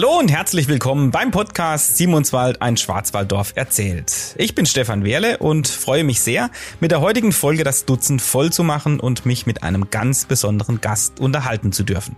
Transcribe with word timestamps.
Hallo 0.00 0.18
und 0.18 0.30
herzlich 0.30 0.66
willkommen 0.66 1.10
beim 1.10 1.30
Podcast 1.30 1.98
Simonswald, 1.98 2.62
ein 2.62 2.78
Schwarzwalddorf 2.78 3.52
erzählt. 3.54 4.34
Ich 4.38 4.54
bin 4.54 4.64
Stefan 4.64 5.04
Wehrle 5.04 5.36
und 5.36 5.68
freue 5.68 6.04
mich 6.04 6.22
sehr, 6.22 6.48
mit 6.80 6.90
der 6.90 7.02
heutigen 7.02 7.32
Folge 7.32 7.64
das 7.64 7.84
Dutzend 7.84 8.22
voll 8.22 8.50
zu 8.50 8.64
machen 8.64 8.98
und 8.98 9.26
mich 9.26 9.44
mit 9.44 9.62
einem 9.62 9.90
ganz 9.90 10.24
besonderen 10.24 10.80
Gast 10.80 11.20
unterhalten 11.20 11.70
zu 11.72 11.82
dürfen. 11.82 12.16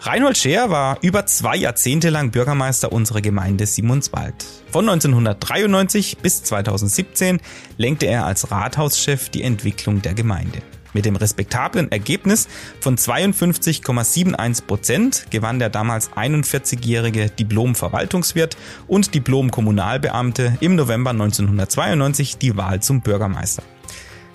Reinhold 0.00 0.36
Scheer 0.36 0.68
war 0.68 0.98
über 1.00 1.24
zwei 1.24 1.56
Jahrzehnte 1.56 2.10
lang 2.10 2.32
Bürgermeister 2.32 2.92
unserer 2.92 3.22
Gemeinde 3.22 3.64
Simonswald. 3.64 4.44
Von 4.70 4.86
1993 4.86 6.18
bis 6.18 6.42
2017 6.42 7.40
lenkte 7.78 8.04
er 8.04 8.26
als 8.26 8.50
Rathauschef 8.50 9.30
die 9.30 9.42
Entwicklung 9.42 10.02
der 10.02 10.12
Gemeinde. 10.12 10.60
Mit 10.96 11.04
dem 11.04 11.16
respektablen 11.16 11.92
Ergebnis 11.92 12.48
von 12.80 12.96
52,71 12.96 14.64
Prozent 14.64 15.26
gewann 15.28 15.58
der 15.58 15.68
damals 15.68 16.10
41-jährige 16.12 17.28
Diplom-Verwaltungswirt 17.28 18.56
und 18.86 19.14
Diplom-Kommunalbeamte 19.14 20.56
im 20.60 20.74
November 20.74 21.10
1992 21.10 22.38
die 22.38 22.56
Wahl 22.56 22.80
zum 22.80 23.02
Bürgermeister. 23.02 23.62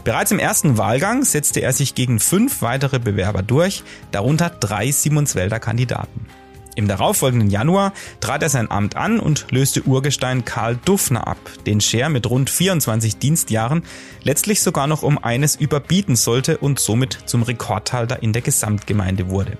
Bereits 0.04 0.32
im 0.32 0.38
ersten 0.38 0.78
Wahlgang 0.78 1.24
setzte 1.24 1.62
er 1.62 1.74
sich 1.74 1.96
gegen 1.96 2.20
fünf 2.20 2.62
weitere 2.62 3.00
Bewerber 3.00 3.42
durch, 3.42 3.82
darunter 4.12 4.52
drei 4.52 4.92
Simonswälder 4.92 5.60
Kandidaten. 5.60 6.28
Im 6.76 6.88
darauffolgenden 6.88 7.50
Januar 7.50 7.94
trat 8.22 8.44
er 8.44 8.50
sein 8.50 8.72
Amt 8.72 8.96
an 8.96 9.20
und 9.20 9.48
löste 9.52 9.84
Urgestein 9.84 10.46
Karl 10.46 10.78
Duffner 10.86 11.28
ab, 11.28 11.38
den 11.66 11.82
Scher 11.82 12.10
mit 12.10 12.30
rund 12.30 12.50
24 12.50 13.18
Dienstjahren 13.18 13.84
letztlich 14.24 14.62
sogar 14.62 14.88
noch 14.88 15.04
um 15.04 15.18
eines 15.18 15.56
überbieten 15.56 16.16
sollte 16.16 16.58
und 16.58 16.80
somit 16.80 17.18
zum 17.26 17.44
Rekordhalter 17.44 18.24
in 18.24 18.32
der 18.32 18.42
Gesamtgemeinde 18.42 19.30
wurde. 19.30 19.58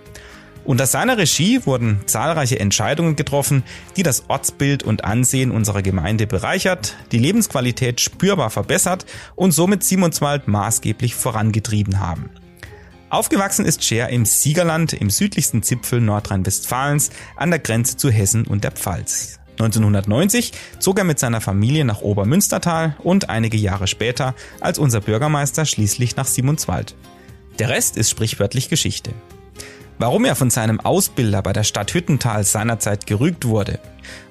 Unter 0.64 0.86
seiner 0.86 1.18
Regie 1.18 1.66
wurden 1.66 2.02
zahlreiche 2.06 2.60
Entscheidungen 2.60 3.16
getroffen, 3.16 3.64
die 3.98 4.04
das 4.04 4.26
Ortsbild 4.28 4.84
und 4.84 5.04
Ansehen 5.04 5.50
unserer 5.52 5.82
Gemeinde 5.82 6.28
bereichert, 6.28 6.96
die 7.12 7.18
Lebensqualität 7.18 8.00
spürbar 8.00 8.52
verbessert 8.52 9.06
und 9.36 9.52
somit 9.52 9.84
Simonswald 9.84 10.48
maßgeblich 10.48 11.16
vorangetrieben 11.16 12.00
haben. 12.00 12.30
Aufgewachsen 13.12 13.66
ist 13.66 13.84
Scher 13.84 14.08
im 14.08 14.24
Siegerland 14.24 14.94
im 14.94 15.10
südlichsten 15.10 15.64
Zipfel 15.64 16.00
Nordrhein-Westfalens 16.00 17.10
an 17.36 17.50
der 17.50 17.60
Grenze 17.60 17.98
zu 17.98 18.10
Hessen 18.10 18.48
und 18.48 18.64
der 18.64 18.72
Pfalz. 18.72 19.38
1990 19.60 20.54
zog 20.80 20.98
er 20.98 21.04
mit 21.04 21.20
seiner 21.20 21.42
Familie 21.42 21.84
nach 21.84 22.00
Obermünstertal 22.00 22.96
und 23.00 23.30
einige 23.30 23.58
Jahre 23.58 23.88
später 23.88 24.34
als 24.62 24.80
unser 24.80 25.02
Bürgermeister 25.02 25.66
schließlich 25.66 26.16
nach 26.16 26.26
Simonswald. 26.26 26.96
Der 27.60 27.68
Rest 27.68 27.98
ist 27.98 28.10
sprichwörtlich 28.10 28.70
Geschichte. 28.70 29.12
Warum 30.00 30.24
er 30.24 30.38
von 30.38 30.50
seinem 30.50 30.80
Ausbilder 30.80 31.42
bei 31.42 31.52
der 31.52 31.66
Stadt 31.66 31.94
Hüttental 31.94 32.46
seinerzeit 32.46 33.08
gerügt 33.08 33.44
wurde, 33.46 33.82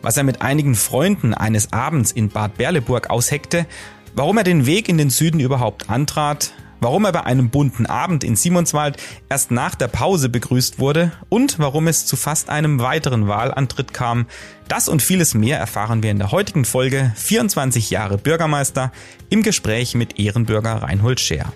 was 0.01 0.17
er 0.17 0.25
mit 0.25 0.41
einigen 0.41 0.75
Freunden 0.75 1.35
eines 1.35 1.71
Abends 1.75 2.13
in 2.13 2.31
Bad 2.31 2.57
Berleburg 2.57 3.11
ausheckte, 3.11 3.67
warum 4.15 4.39
er 4.39 4.45
den 4.45 4.65
Weg 4.65 4.89
in 4.89 4.97
den 4.97 5.11
Süden 5.11 5.39
überhaupt 5.39 5.91
antrat, 5.91 6.55
warum 6.81 7.05
er 7.05 7.13
bei 7.13 7.25
einem 7.25 7.51
bunten 7.51 7.87
Abend 7.87 8.25
in 8.25 8.37
Simonswald 8.37 8.97
erst 9.29 9.51
nach 9.51 9.75
der 9.75 9.89
Pause 9.89 10.29
begrüßt 10.29 10.79
wurde 10.79 11.13
und 11.29 11.59
warum 11.59 11.89
es 11.89 12.07
zu 12.07 12.17
fast 12.17 12.51
einem 12.51 12.81
weiteren 12.81 13.29
Wahlantritt 13.29 13.93
kam. 13.95 14.27
Das 14.69 14.89
und 14.89 15.03
vieles 15.03 15.35
mehr 15.35 15.59
erfahren 15.59 16.03
wir 16.03 16.11
in 16.11 16.19
der 16.19 16.33
heutigen 16.33 16.65
Folge 16.65 17.13
24 17.17 17.91
Jahre 17.91 18.19
Bürgermeister 18.19 18.93
im 19.29 19.43
Gespräch 19.43 19.95
mit 19.95 20.19
Ehrenbürger 20.19 20.83
Reinhold 20.83 21.21
Scheer. 21.21 21.53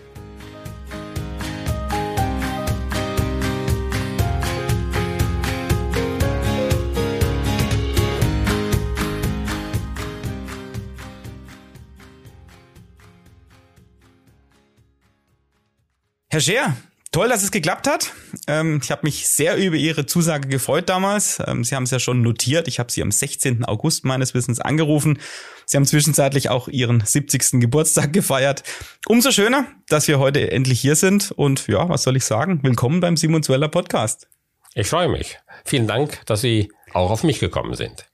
Herr 16.34 16.40
Scheer, 16.40 16.76
toll, 17.12 17.28
dass 17.28 17.44
es 17.44 17.52
geklappt 17.52 17.86
hat. 17.86 18.12
Ähm, 18.48 18.80
ich 18.82 18.90
habe 18.90 19.02
mich 19.04 19.28
sehr 19.28 19.56
über 19.56 19.76
Ihre 19.76 20.04
Zusage 20.04 20.48
gefreut 20.48 20.88
damals. 20.88 21.40
Ähm, 21.46 21.62
Sie 21.62 21.76
haben 21.76 21.84
es 21.84 21.92
ja 21.92 22.00
schon 22.00 22.22
notiert. 22.22 22.66
Ich 22.66 22.80
habe 22.80 22.90
Sie 22.90 23.02
am 23.02 23.12
16. 23.12 23.64
August 23.64 24.04
meines 24.04 24.34
Wissens 24.34 24.58
angerufen. 24.58 25.20
Sie 25.64 25.76
haben 25.76 25.86
zwischenzeitlich 25.86 26.48
auch 26.50 26.66
Ihren 26.66 27.04
70. 27.06 27.60
Geburtstag 27.60 28.12
gefeiert. 28.12 28.64
Umso 29.06 29.30
schöner, 29.30 29.66
dass 29.86 30.08
wir 30.08 30.18
heute 30.18 30.50
endlich 30.50 30.80
hier 30.80 30.96
sind. 30.96 31.30
Und 31.30 31.68
ja, 31.68 31.88
was 31.88 32.02
soll 32.02 32.16
ich 32.16 32.24
sagen? 32.24 32.58
Willkommen 32.64 32.98
beim 32.98 33.16
Simon 33.16 33.44
Zweller 33.44 33.68
Podcast. 33.68 34.26
Ich 34.74 34.88
freue 34.88 35.08
mich. 35.08 35.38
Vielen 35.64 35.86
Dank, 35.86 36.26
dass 36.26 36.40
Sie 36.40 36.72
auch 36.94 37.12
auf 37.12 37.22
mich 37.22 37.38
gekommen 37.38 37.76
sind. 37.76 38.06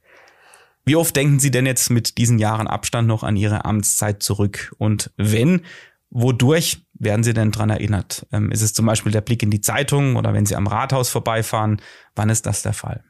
Wie 0.85 0.97
oft 0.97 1.17
denken 1.17 1.41
Sie 1.41 1.51
denn 1.51 1.65
jetzt 1.65 1.89
mit 1.89 2.19
diesen 2.19 2.39
Jahren 2.39 2.67
Abstand 2.67 3.09
noch 3.09 3.23
an 3.23 3.37
Ihre 3.37 3.65
Amtszeit 3.65 4.23
zurück? 4.23 4.75
Und 4.77 5.11
wenn, 5.17 5.63
Wodurch 6.11 6.83
werden 7.01 7.25
Sie 7.25 7.35
denn 7.35 7.51
dran 7.51 7.71
erinnert? 7.71 8.27
Ähm, 8.33 8.53
ist 8.53 8.63
es 8.63 8.73
zum 8.73 8.87
Beispiel 8.87 9.11
der 9.11 9.23
Blick 9.23 9.43
in 9.43 9.51
die 9.51 9.61
Zeitung 9.61 10.17
oder 10.17 10.33
wenn 10.33 10.47
Sie 10.47 10.55
am 10.55 10.67
Rathaus 10.67 11.11
vorbeifahren? 11.11 11.83
Wann 12.15 12.31
ist 12.31 12.47
das 12.47 12.63
der 12.63 12.75
Fall? 12.75 13.03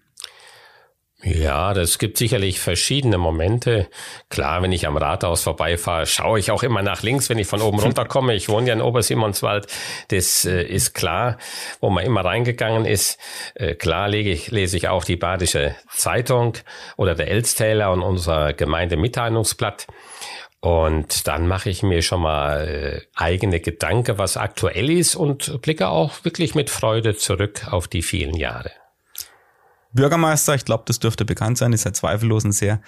Ja, 1.22 1.74
das 1.74 1.98
gibt 1.98 2.16
sicherlich 2.16 2.60
verschiedene 2.60 3.18
Momente. 3.18 3.88
Klar, 4.30 4.62
wenn 4.62 4.72
ich 4.72 4.86
am 4.86 4.96
Rathaus 4.96 5.42
vorbeifahre, 5.42 6.06
schaue 6.06 6.38
ich 6.38 6.50
auch 6.50 6.62
immer 6.62 6.80
nach 6.80 7.02
links, 7.02 7.28
wenn 7.28 7.36
ich 7.36 7.46
von 7.46 7.60
oben 7.60 7.78
runterkomme. 7.80 8.34
Ich 8.34 8.48
wohne 8.48 8.68
ja 8.68 8.72
in 8.72 8.80
Obersimonswald. 8.80 9.66
Das 10.08 10.46
äh, 10.46 10.62
ist 10.62 10.94
klar, 10.94 11.36
wo 11.80 11.90
man 11.90 12.06
immer 12.06 12.24
reingegangen 12.24 12.86
ist. 12.86 13.18
Äh, 13.54 13.74
klar 13.74 14.08
lege 14.08 14.30
ich, 14.30 14.50
lese 14.50 14.78
ich 14.78 14.88
auch 14.88 15.04
die 15.04 15.16
Badische 15.16 15.74
Zeitung 15.90 16.54
oder 16.96 17.14
der 17.14 17.28
Elstäler 17.28 17.92
und 17.92 18.00
unser 18.00 18.54
Gemeindemitteilungsblatt. 18.54 19.88
Und 20.60 21.26
dann 21.26 21.46
mache 21.46 21.70
ich 21.70 21.82
mir 21.82 22.02
schon 22.02 22.20
mal 22.20 22.68
äh, 22.68 23.00
eigene 23.14 23.60
Gedanken, 23.60 24.18
was 24.18 24.36
aktuell 24.36 24.90
ist 24.90 25.16
und 25.16 25.62
blicke 25.62 25.88
auch 25.88 26.22
wirklich 26.24 26.54
mit 26.54 26.68
Freude 26.68 27.16
zurück 27.16 27.68
auf 27.70 27.88
die 27.88 28.02
vielen 28.02 28.36
Jahre. 28.36 28.70
Bürgermeister, 29.92 30.54
ich 30.54 30.66
glaube, 30.66 30.84
das 30.86 31.00
dürfte 31.00 31.24
bekannt 31.24 31.56
sein, 31.58 31.72
ist 31.72 31.84
ja 31.84 31.92
zweifellos 31.92 32.44
ein 32.44 32.52
sehr 32.52 32.80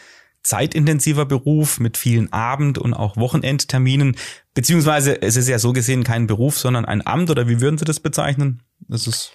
zeitintensiver 0.43 1.25
Beruf 1.25 1.81
mit 1.81 1.97
vielen 1.97 2.33
Abend- 2.33 2.79
und 2.79 2.95
auch 2.95 3.17
Wochenendterminen. 3.17 4.17
Beziehungsweise 4.55 5.23
es 5.23 5.37
ist 5.37 5.49
ja 5.49 5.59
so 5.59 5.73
gesehen 5.73 6.05
kein 6.05 6.27
Beruf, 6.27 6.59
sondern 6.59 6.85
ein 6.85 7.07
Amt 7.07 7.31
oder 7.31 7.49
wie 7.49 7.61
würden 7.61 7.79
Sie 7.79 7.85
das 7.85 8.01
bezeichnen? 8.01 8.63
Das 8.89 9.07
ist 9.07 9.33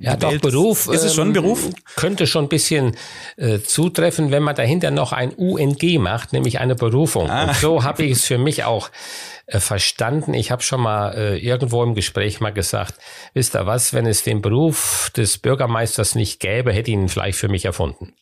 ja 0.00 0.16
doch 0.16 0.36
Beruf. 0.38 0.88
Ist 0.88 1.04
es 1.04 1.14
schon 1.14 1.28
ein 1.28 1.36
ähm, 1.36 1.42
Beruf? 1.42 1.70
Könnte 1.96 2.26
schon 2.26 2.44
ein 2.46 2.48
bisschen 2.48 2.96
äh, 3.36 3.60
zutreffen, 3.60 4.30
wenn 4.30 4.42
man 4.42 4.54
dahinter 4.54 4.90
noch 4.90 5.12
ein 5.12 5.32
UNG 5.32 5.98
macht, 5.98 6.32
nämlich 6.32 6.60
eine 6.60 6.74
Berufung. 6.74 7.28
Ah. 7.30 7.44
Und 7.44 7.56
so 7.56 7.82
habe 7.84 8.04
ich 8.04 8.12
es 8.12 8.24
für 8.24 8.38
mich 8.38 8.64
auch 8.64 8.90
äh, 9.46 9.60
verstanden. 9.60 10.34
Ich 10.34 10.50
habe 10.50 10.62
schon 10.62 10.80
mal 10.80 11.14
äh, 11.14 11.38
irgendwo 11.38 11.82
im 11.82 11.94
Gespräch 11.94 12.40
mal 12.40 12.52
gesagt, 12.52 12.94
wisst 13.34 13.56
ihr 13.56 13.66
was, 13.66 13.92
wenn 13.94 14.06
es 14.06 14.22
den 14.22 14.42
Beruf 14.42 15.10
des 15.16 15.38
Bürgermeisters 15.38 16.14
nicht 16.14 16.40
gäbe, 16.40 16.72
hätte 16.72 16.90
ich 16.90 16.96
ihn 16.96 17.08
vielleicht 17.08 17.38
für 17.38 17.48
mich 17.48 17.64
erfunden. 17.64 18.12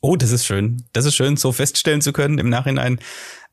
Oh, 0.00 0.16
das 0.16 0.32
ist 0.32 0.44
schön. 0.44 0.82
Das 0.92 1.04
ist 1.04 1.14
schön, 1.14 1.36
so 1.36 1.52
feststellen 1.52 2.00
zu 2.00 2.12
können 2.12 2.38
im 2.38 2.48
Nachhinein. 2.48 2.98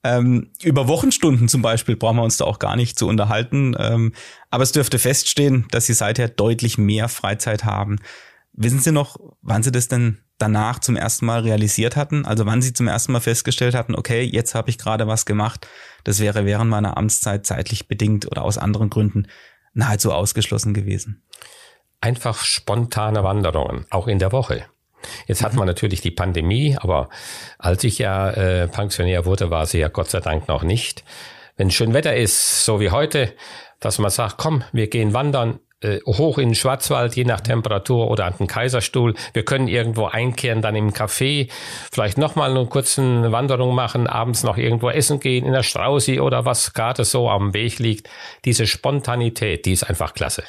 Ähm, 0.04 0.52
über 0.64 0.88
Wochenstunden 0.88 1.48
zum 1.48 1.62
Beispiel 1.62 1.96
brauchen 1.96 2.18
wir 2.18 2.24
uns 2.24 2.38
da 2.38 2.46
auch 2.46 2.60
gar 2.60 2.76
nicht 2.76 2.98
zu 2.98 3.08
unterhalten. 3.08 3.76
Ähm, 3.78 4.14
aber 4.50 4.64
es 4.64 4.72
dürfte 4.72 5.00
feststehen, 5.00 5.68
dass 5.72 5.88
Sie 5.88 5.94
seither 5.94 6.30
deutlich 6.30 6.78
mehr 6.78 7.10
Freizeit 7.10 7.66
haben. 7.66 7.98
Wissen 8.54 8.80
Sie 8.80 8.92
noch, 8.92 9.18
wann 9.42 9.64
Sie 9.64 9.72
das 9.72 9.88
denn 9.88 10.20
danach 10.38 10.80
zum 10.80 10.96
ersten 10.96 11.26
Mal 11.26 11.42
realisiert 11.42 11.96
hatten? 11.96 12.26
Also 12.26 12.46
wann 12.46 12.62
Sie 12.62 12.74
zum 12.74 12.88
ersten 12.88 13.12
Mal 13.12 13.20
festgestellt 13.20 13.76
hatten, 13.76 13.96
okay, 13.96 14.24
jetzt 14.24 14.56
habe 14.56 14.70
ich 14.70 14.78
gerade 14.78 15.08
was 15.08 15.26
gemacht. 15.26 15.68
Das 16.04 16.20
wäre 16.20 16.46
während 16.46 16.70
meiner 16.70 16.98
Amtszeit 16.98 17.46
zeitlich 17.46 17.88
bedingt 17.88 18.26
oder 18.26 18.44
aus 18.44 18.58
anderen 18.58 18.90
Gründen 18.90 19.28
nahezu 19.74 20.12
ausgeschlossen 20.12 20.74
gewesen. 20.74 21.24
Einfach 22.02 22.44
spontane 22.44 23.24
Wanderungen, 23.24 23.86
auch 23.90 24.08
in 24.08 24.20
der 24.20 24.32
Woche. 24.32 24.66
Jetzt 25.28 25.44
hat 25.44 25.54
man 25.54 25.68
natürlich 25.68 26.02
die 26.02 26.12
Pandemie, 26.12 26.78
aber 26.80 27.10
als 27.58 27.84
ich 27.84 28.00
ja 28.00 28.30
äh, 28.32 28.68
Pensionär 28.68 29.26
wurde, 29.26 29.50
war 29.50 29.66
sie 29.66 29.80
ja 29.80 29.88
Gott 29.88 30.10
sei 30.10 30.20
Dank 30.20 30.48
noch 30.48 30.64
nicht. 30.64 31.04
Wenn 31.58 31.72
schön 31.72 31.94
Wetter 31.94 32.16
ist, 32.16 32.66
so 32.66 32.80
wie 32.80 32.90
heute, 32.90 33.34
dass 33.80 34.00
man 34.00 34.12
sagt, 34.12 34.38
komm, 34.38 34.64
wir 34.72 34.88
gehen 34.88 35.14
wandern, 35.14 35.60
äh, 35.82 36.00
hoch 36.06 36.38
in 36.38 36.50
den 36.50 36.56
Schwarzwald, 36.56 37.16
je 37.16 37.24
nach 37.24 37.42
Temperatur 37.42 38.10
oder 38.10 38.26
an 38.26 38.34
den 38.38 38.48
Kaiserstuhl. 38.48 39.14
Wir 39.34 39.44
können 39.44 39.68
irgendwo 39.68 40.06
einkehren, 40.06 40.62
dann 40.62 40.76
im 40.76 40.92
Café, 40.92 41.50
vielleicht 41.92 42.18
nochmal 42.18 42.52
eine 42.52 42.66
kurze 42.66 43.32
Wanderung 43.32 43.76
machen, 43.76 44.08
abends 44.08 44.44
noch 44.44 44.58
irgendwo 44.58 44.90
essen 44.90 45.20
gehen, 45.20 45.46
in 45.46 45.54
der 45.54 45.64
Straußi 45.64 46.20
oder 46.20 46.46
was 46.46 46.74
gerade 46.74 47.06
so 47.06 47.30
am 47.30 47.54
Weg 47.54 47.80
liegt. 47.80 48.10
Diese 48.46 48.68
Spontanität, 48.68 49.66
die 49.66 49.72
ist 49.72 49.84
einfach 49.84 50.14
klasse. 50.14 50.44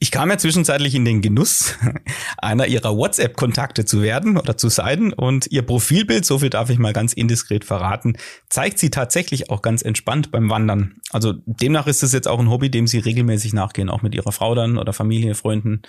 Ich 0.00 0.10
kam 0.10 0.28
ja 0.28 0.36
zwischenzeitlich 0.36 0.94
in 0.94 1.04
den 1.04 1.22
Genuss, 1.22 1.76
einer 2.38 2.66
ihrer 2.66 2.96
WhatsApp-Kontakte 2.96 3.84
zu 3.84 4.02
werden 4.02 4.36
oder 4.36 4.56
zu 4.56 4.68
sein 4.68 5.12
und 5.12 5.46
ihr 5.50 5.62
Profilbild, 5.62 6.26
so 6.26 6.40
viel 6.40 6.50
darf 6.50 6.68
ich 6.68 6.78
mal 6.78 6.92
ganz 6.92 7.12
indiskret 7.12 7.64
verraten, 7.64 8.16
zeigt 8.48 8.78
sie 8.78 8.90
tatsächlich 8.90 9.50
auch 9.50 9.62
ganz 9.62 9.82
entspannt 9.82 10.30
beim 10.30 10.50
Wandern. 10.50 10.96
Also 11.10 11.34
demnach 11.46 11.86
ist 11.86 12.02
es 12.02 12.12
jetzt 12.12 12.28
auch 12.28 12.40
ein 12.40 12.50
Hobby, 12.50 12.70
dem 12.70 12.86
sie 12.86 12.98
regelmäßig 12.98 13.52
nachgehen, 13.52 13.88
auch 13.88 14.02
mit 14.02 14.14
ihrer 14.14 14.32
Frau 14.32 14.54
dann 14.54 14.78
oder 14.78 14.92
Familie, 14.92 15.34
Freunden. 15.34 15.82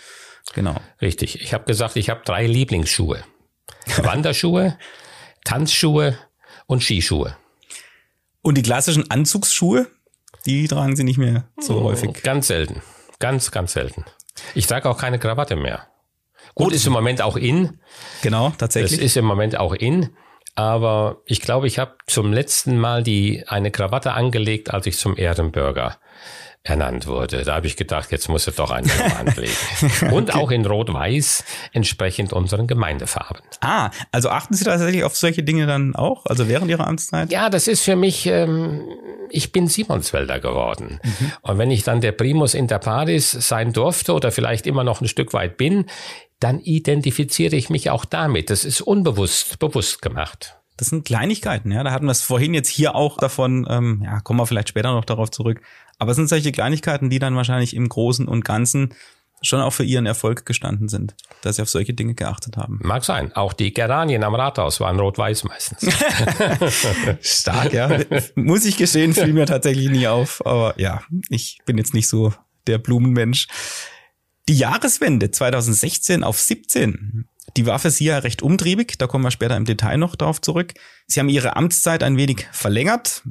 Genau. 0.54 0.76
Richtig. 1.02 1.42
Ich 1.42 1.54
habe 1.54 1.66
gesagt, 1.66 1.96
ich 1.96 2.10
habe 2.10 2.22
drei 2.24 2.46
Lieblingsschuhe. 2.46 3.24
Wanderschuhe, 3.98 4.78
Tanzschuhe 5.44 6.18
und 6.68 6.84
Skischuhe. 6.84 7.36
Und 8.42 8.58
die 8.58 8.62
klassischen 8.62 9.10
Anzugsschuhe, 9.10 9.88
die 10.46 10.68
tragen 10.68 10.96
Sie 10.96 11.04
nicht 11.04 11.18
mehr 11.18 11.50
so 11.60 11.82
häufig. 11.82 12.22
Ganz 12.22 12.48
selten. 12.48 12.82
Ganz, 13.20 13.52
ganz 13.52 13.74
selten. 13.74 14.06
Ich 14.54 14.68
trage 14.68 14.90
auch 14.90 14.98
keine 14.98 15.20
Krawatte 15.20 15.56
mehr. 15.56 15.88
Gut, 16.54 16.74
ist 16.74 16.86
im 16.86 16.94
Moment 16.94 17.22
auch 17.22 17.38
in. 17.38 17.80
Genau, 18.22 18.50
Das 18.50 18.58
tatsächlich. 18.58 19.02
ist 19.02 19.18
im 19.18 19.26
Moment 19.26 19.58
auch 19.58 19.74
in. 19.74 20.16
Aber 20.56 21.22
ich 21.26 21.42
glaube, 21.42 21.68
ich 21.68 21.80
habe 21.80 21.96
zum 22.08 22.32
letzten 22.32 22.78
Mal 22.78 23.04
die 23.04 23.44
eine 23.48 23.72
Krawatte 23.72 24.14
angelegt, 24.14 24.74
als 24.74 24.86
ich 24.86 24.98
zum 24.98 25.18
Ehrenbürger 25.18 25.98
ernannt 26.66 27.06
wurde. 27.06 27.44
Da 27.44 27.56
habe 27.56 27.68
ich 27.68 27.78
gedacht, 27.78 28.12
jetzt 28.12 28.28
muss 28.28 28.48
er 28.48 28.54
doch 28.54 28.72
eine 28.72 28.90
anlegen. 29.20 30.12
Und 30.12 30.34
auch 30.34 30.52
in 30.52 30.66
Rot-Weiß, 30.66 31.44
entsprechend 31.72 32.34
unseren 32.34 32.68
Gemeindefarben. 32.68 33.44
ah, 33.62 33.92
also 34.12 34.30
achten 34.30 34.56
Sie 34.56 34.66
tatsächlich 34.66 35.04
auf 35.04 35.16
solche 35.16 35.44
Dinge 35.44 35.68
dann 35.68 35.96
auch, 35.96 36.26
also 36.26 36.50
während 36.50 36.70
Ihrer 36.70 36.88
Amtszeit? 36.88 37.32
Ja, 37.32 37.50
das 37.50 37.68
ist 37.68 37.84
für 37.84 37.96
mich, 37.96 38.26
ähm, 38.26 38.82
ich 39.30 39.52
bin 39.52 39.68
Simonswälder 39.68 40.40
geworden. 40.40 41.00
Und 41.42 41.58
wenn 41.60 41.70
ich 41.70 41.84
dann 41.84 42.02
der 42.02 42.12
Primus 42.12 42.56
inter 42.56 42.80
pares 42.80 43.32
sein 43.32 43.72
durfte 43.72 44.14
oder 44.14 44.32
vielleicht 44.32 44.66
immer 44.66 44.84
noch 44.84 45.02
ein 45.02 45.08
Stück 45.08 45.34
weit 45.34 45.58
bin, 45.58 45.86
dann 46.40 46.60
identifiziere 46.60 47.56
ich 47.56 47.70
mich 47.70 47.92
auch 47.92 48.06
damit. 48.06 48.50
Das 48.50 48.66
ist 48.66 48.82
unbewusst, 48.82 49.60
bewusst 49.60 50.02
gemacht. 50.02 50.58
Das 50.78 50.90
sind 50.90 51.06
Kleinigkeiten, 51.06 51.72
ja. 51.72 51.84
Da 51.84 51.92
hatten 51.92 52.06
wir 52.06 52.12
es 52.12 52.22
vorhin 52.22 52.54
jetzt 52.54 52.68
hier 52.68 52.96
auch 52.96 53.18
davon, 53.18 53.66
ähm, 53.70 54.02
ja, 54.04 54.20
kommen 54.20 54.40
wir 54.40 54.46
vielleicht 54.46 54.68
später 54.68 54.92
noch 54.92 55.06
darauf 55.06 55.32
zurück. 55.32 55.62
Aber 55.98 56.12
es 56.12 56.18
sind 56.18 56.28
solche 56.28 56.52
Kleinigkeiten, 56.52 57.10
die 57.10 57.20
dann 57.20 57.36
wahrscheinlich 57.36 57.76
im 57.76 57.88
Großen 57.88 58.28
und 58.28 58.46
Ganzen 58.46 58.94
schon 59.42 59.62
auch 59.62 59.72
für 59.72 59.84
ihren 59.84 60.06
Erfolg 60.06 60.46
gestanden 60.46 60.88
sind, 60.88 61.16
dass 61.42 61.58
sie 61.58 61.62
auf 61.62 61.70
solche 61.70 61.94
Dinge 61.94 62.16
geachtet 62.16 62.58
haben. 62.58 62.80
Mag 62.84 63.04
sein. 63.04 63.32
Auch 63.34 63.54
die 63.54 63.74
Geranien 63.74 64.24
am 64.24 64.36
Rathaus 64.36 64.80
waren 64.80 65.00
rot-weiß 65.00 65.44
meistens. 65.44 65.94
Stark, 67.22 67.74
ja. 67.74 68.00
Muss 68.36 68.66
ich 68.66 68.78
gestehen, 68.78 69.14
fiel 69.14 69.34
mir 69.34 69.46
tatsächlich 69.46 69.90
nie 69.90 70.08
auf. 70.08 70.46
Aber 70.46 70.80
ja, 70.80 71.02
ich 71.30 71.60
bin 71.66 71.78
jetzt 71.78 71.94
nicht 71.94 72.08
so 72.08 72.34
der 72.68 72.78
Blumenmensch. 72.78 73.48
Die 74.48 74.58
Jahreswende 74.58 75.32
2016 75.32 76.24
auf 76.24 76.40
17, 76.40 77.28
die 77.58 77.66
war 77.66 77.80
für 77.80 77.90
Sie 77.90 78.06
ja 78.06 78.20
recht 78.20 78.42
umtriebig. 78.42 78.98
Da 78.98 79.08
kommen 79.08 79.24
wir 79.24 79.32
später 79.32 79.58
im 79.58 79.66
Detail 79.66 79.98
noch 79.98 80.16
darauf 80.16 80.42
zurück. 80.42 80.74
Sie 81.08 81.20
haben 81.20 81.30
Ihre 81.30 81.56
Amtszeit 81.56 82.04
ein 82.04 82.18
wenig 82.18 82.48
verlängert. 82.52 83.24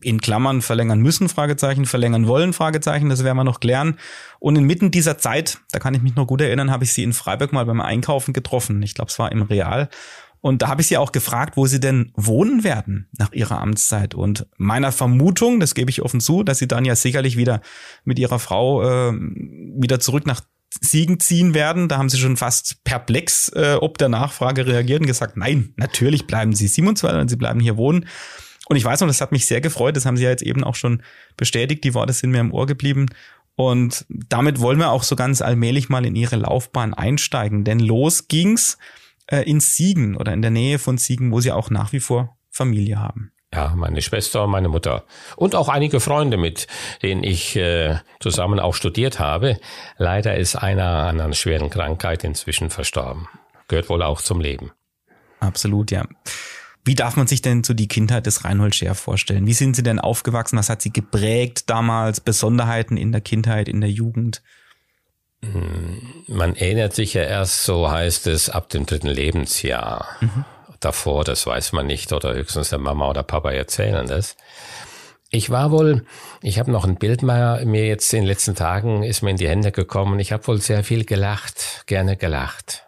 In 0.00 0.20
Klammern 0.20 0.62
verlängern 0.62 1.00
müssen, 1.00 1.28
Fragezeichen, 1.28 1.86
verlängern 1.86 2.26
wollen, 2.26 2.52
Fragezeichen. 2.52 3.08
Das 3.08 3.24
werden 3.24 3.36
wir 3.36 3.44
noch 3.44 3.60
klären. 3.60 3.98
Und 4.38 4.56
inmitten 4.56 4.90
dieser 4.90 5.18
Zeit, 5.18 5.58
da 5.72 5.78
kann 5.78 5.94
ich 5.94 6.02
mich 6.02 6.14
noch 6.14 6.26
gut 6.26 6.40
erinnern, 6.40 6.70
habe 6.70 6.84
ich 6.84 6.92
Sie 6.92 7.02
in 7.02 7.12
Freiburg 7.12 7.52
mal 7.52 7.66
beim 7.66 7.80
Einkaufen 7.80 8.32
getroffen. 8.32 8.82
Ich 8.82 8.94
glaube, 8.94 9.10
es 9.10 9.18
war 9.18 9.32
im 9.32 9.42
Real. 9.42 9.88
Und 10.40 10.62
da 10.62 10.68
habe 10.68 10.80
ich 10.80 10.86
sie 10.86 10.96
auch 10.96 11.12
gefragt, 11.12 11.56
wo 11.56 11.66
sie 11.66 11.80
denn 11.80 12.12
wohnen 12.14 12.62
werden 12.62 13.08
nach 13.18 13.32
ihrer 13.32 13.60
Amtszeit. 13.60 14.14
Und 14.14 14.46
meiner 14.56 14.92
Vermutung, 14.92 15.58
das 15.58 15.74
gebe 15.74 15.90
ich 15.90 16.02
offen 16.02 16.20
zu, 16.20 16.44
dass 16.44 16.58
sie 16.58 16.68
dann 16.68 16.84
ja 16.84 16.94
sicherlich 16.94 17.36
wieder 17.36 17.60
mit 18.04 18.18
ihrer 18.18 18.38
Frau 18.38 18.82
äh, 18.82 19.12
wieder 19.12 19.98
zurück 19.98 20.26
nach 20.26 20.42
Siegen 20.80 21.18
ziehen 21.18 21.54
werden. 21.54 21.88
Da 21.88 21.98
haben 21.98 22.08
sie 22.08 22.18
schon 22.18 22.36
fast 22.36 22.84
perplex 22.84 23.48
äh, 23.48 23.76
ob 23.80 23.98
der 23.98 24.08
Nachfrage 24.08 24.66
reagiert 24.66 25.00
und 25.00 25.06
gesagt, 25.06 25.36
nein, 25.36 25.72
natürlich 25.76 26.26
bleiben 26.26 26.54
sie 26.54 26.68
27 26.68 27.20
und 27.20 27.28
sie 27.28 27.36
bleiben 27.36 27.60
hier 27.60 27.76
wohnen. 27.76 28.06
Und 28.68 28.76
ich 28.76 28.84
weiß 28.84 29.00
noch, 29.00 29.08
das 29.08 29.20
hat 29.20 29.32
mich 29.32 29.46
sehr 29.46 29.60
gefreut. 29.60 29.96
Das 29.96 30.06
haben 30.06 30.16
sie 30.16 30.24
ja 30.24 30.30
jetzt 30.30 30.42
eben 30.42 30.62
auch 30.62 30.74
schon 30.74 31.02
bestätigt. 31.36 31.84
Die 31.84 31.94
Worte 31.94 32.12
sind 32.12 32.30
mir 32.30 32.40
im 32.40 32.52
Ohr 32.52 32.66
geblieben. 32.66 33.06
Und 33.56 34.04
damit 34.08 34.60
wollen 34.60 34.78
wir 34.78 34.90
auch 34.90 35.02
so 35.02 35.16
ganz 35.16 35.42
allmählich 35.42 35.88
mal 35.88 36.06
in 36.06 36.14
ihre 36.14 36.36
Laufbahn 36.36 36.94
einsteigen. 36.94 37.64
Denn 37.64 37.80
los 37.80 38.28
ging's 38.28 38.78
äh, 39.26 39.42
in 39.42 39.60
Siegen 39.60 40.16
oder 40.16 40.32
in 40.32 40.42
der 40.42 40.50
Nähe 40.50 40.78
von 40.78 40.98
Siegen, 40.98 41.32
wo 41.32 41.40
sie 41.40 41.50
auch 41.50 41.70
nach 41.70 41.92
wie 41.92 42.00
vor 42.00 42.36
Familie 42.50 43.00
haben. 43.00 43.32
Ja, 43.52 43.72
meine 43.74 44.02
Schwester 44.02 44.46
meine 44.46 44.68
Mutter. 44.68 45.04
Und 45.36 45.54
auch 45.54 45.68
einige 45.68 46.00
Freunde, 46.00 46.36
mit 46.36 46.66
denen 47.02 47.24
ich 47.24 47.56
äh, 47.56 47.96
zusammen 48.20 48.60
auch 48.60 48.74
studiert 48.74 49.18
habe. 49.18 49.58
Leider 49.96 50.36
ist 50.36 50.54
einer 50.54 51.06
an 51.08 51.20
einer 51.20 51.32
schweren 51.32 51.70
Krankheit 51.70 52.24
inzwischen 52.24 52.68
verstorben. 52.68 53.26
Gehört 53.68 53.88
wohl 53.88 54.02
auch 54.02 54.20
zum 54.20 54.40
Leben. 54.40 54.72
Absolut, 55.40 55.90
ja. 55.90 56.06
Wie 56.88 56.94
darf 56.94 57.16
man 57.16 57.26
sich 57.26 57.42
denn 57.42 57.62
so 57.64 57.74
die 57.74 57.86
Kindheit 57.86 58.24
des 58.24 58.46
Reinhold 58.46 58.74
Scher 58.74 58.94
vorstellen? 58.94 59.46
Wie 59.46 59.52
sind 59.52 59.76
Sie 59.76 59.82
denn 59.82 59.98
aufgewachsen? 59.98 60.56
Was 60.58 60.70
hat 60.70 60.80
Sie 60.80 60.90
geprägt 60.90 61.68
damals? 61.68 62.18
Besonderheiten 62.18 62.96
in 62.96 63.12
der 63.12 63.20
Kindheit, 63.20 63.68
in 63.68 63.82
der 63.82 63.90
Jugend? 63.90 64.42
Man 66.28 66.56
erinnert 66.56 66.94
sich 66.94 67.12
ja 67.12 67.24
erst, 67.24 67.64
so 67.64 67.90
heißt 67.90 68.26
es, 68.26 68.48
ab 68.48 68.70
dem 68.70 68.86
dritten 68.86 69.08
Lebensjahr. 69.08 70.08
Davor, 70.80 71.24
das 71.24 71.46
weiß 71.46 71.72
man 71.72 71.86
nicht, 71.86 72.10
oder 72.14 72.32
höchstens 72.32 72.70
der 72.70 72.78
Mama 72.78 73.10
oder 73.10 73.22
Papa 73.22 73.50
erzählen 73.50 74.06
das. 74.06 74.34
Ich 75.28 75.50
war 75.50 75.70
wohl, 75.70 76.06
ich 76.40 76.58
habe 76.58 76.70
noch 76.70 76.86
ein 76.86 76.96
Bild 76.96 77.22
mal 77.22 77.66
mir 77.66 77.86
jetzt 77.86 78.10
in 78.14 78.20
den 78.20 78.28
letzten 78.28 78.54
Tagen 78.54 79.02
ist 79.02 79.20
mir 79.20 79.32
in 79.32 79.36
die 79.36 79.48
Hände 79.48 79.72
gekommen. 79.72 80.20
Ich 80.20 80.32
habe 80.32 80.46
wohl 80.46 80.62
sehr 80.62 80.82
viel 80.82 81.04
gelacht, 81.04 81.82
gerne 81.84 82.16
gelacht. 82.16 82.87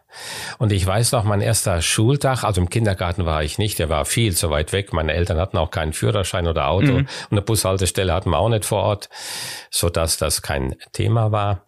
Und 0.58 0.72
ich 0.72 0.84
weiß 0.86 1.12
noch, 1.12 1.24
mein 1.24 1.40
erster 1.40 1.82
Schultag, 1.82 2.44
also 2.44 2.60
im 2.60 2.70
Kindergarten 2.70 3.24
war 3.24 3.42
ich 3.42 3.58
nicht, 3.58 3.78
der 3.78 3.88
war 3.88 4.04
viel 4.04 4.34
zu 4.36 4.50
weit 4.50 4.72
weg. 4.72 4.92
Meine 4.92 5.12
Eltern 5.12 5.38
hatten 5.38 5.58
auch 5.58 5.70
keinen 5.70 5.92
Führerschein 5.92 6.46
oder 6.46 6.68
Auto 6.68 6.92
und 6.96 7.08
eine 7.30 7.42
Bushaltestelle 7.42 8.12
hatten 8.12 8.30
wir 8.30 8.38
auch 8.38 8.48
nicht 8.48 8.64
vor 8.64 8.82
Ort, 8.82 9.08
so 9.70 9.88
dass 9.88 10.16
das 10.16 10.42
kein 10.42 10.76
Thema 10.92 11.32
war. 11.32 11.64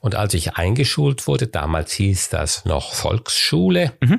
Und 0.00 0.14
als 0.14 0.34
ich 0.34 0.54
eingeschult 0.54 1.26
wurde, 1.26 1.46
damals 1.46 1.92
hieß 1.92 2.28
das 2.28 2.64
noch 2.64 2.94
Volksschule. 2.94 3.92
Äh, 4.00 4.18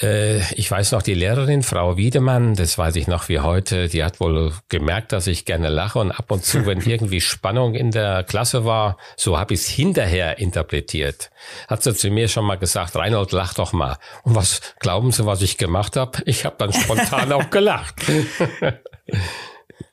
ich 0.00 0.70
weiß 0.70 0.92
noch, 0.92 1.02
die 1.02 1.14
Lehrerin, 1.14 1.62
Frau 1.62 1.96
Wiedemann, 1.96 2.54
das 2.54 2.78
weiß 2.78 2.96
ich 2.96 3.06
noch 3.06 3.28
wie 3.28 3.40
heute, 3.40 3.88
die 3.88 4.02
hat 4.02 4.18
wohl 4.18 4.52
gemerkt, 4.68 5.12
dass 5.12 5.26
ich 5.26 5.44
gerne 5.44 5.68
lache 5.68 5.98
und 5.98 6.10
ab 6.10 6.30
und 6.30 6.44
zu, 6.44 6.64
wenn 6.66 6.80
irgendwie 6.80 7.20
Spannung 7.20 7.74
in 7.74 7.90
der 7.90 8.24
Klasse 8.24 8.64
war, 8.64 8.96
so 9.16 9.38
habe 9.38 9.54
ich 9.54 9.60
es 9.60 9.68
hinterher 9.68 10.38
interpretiert. 10.38 11.30
Hat 11.68 11.82
sie 11.82 11.94
zu 11.94 12.10
mir 12.10 12.28
schon 12.28 12.46
mal 12.46 12.56
gesagt, 12.56 12.96
Reinhold, 12.96 13.32
lach 13.32 13.54
doch 13.54 13.72
mal. 13.72 13.98
Und 14.22 14.34
was 14.34 14.60
glauben 14.78 15.12
Sie, 15.12 15.26
was 15.26 15.42
ich 15.42 15.58
gemacht 15.58 15.96
habe? 15.96 16.18
Ich 16.24 16.44
habe 16.44 16.56
dann 16.58 16.72
spontan 16.72 17.32
auch 17.32 17.50
gelacht. 17.50 17.96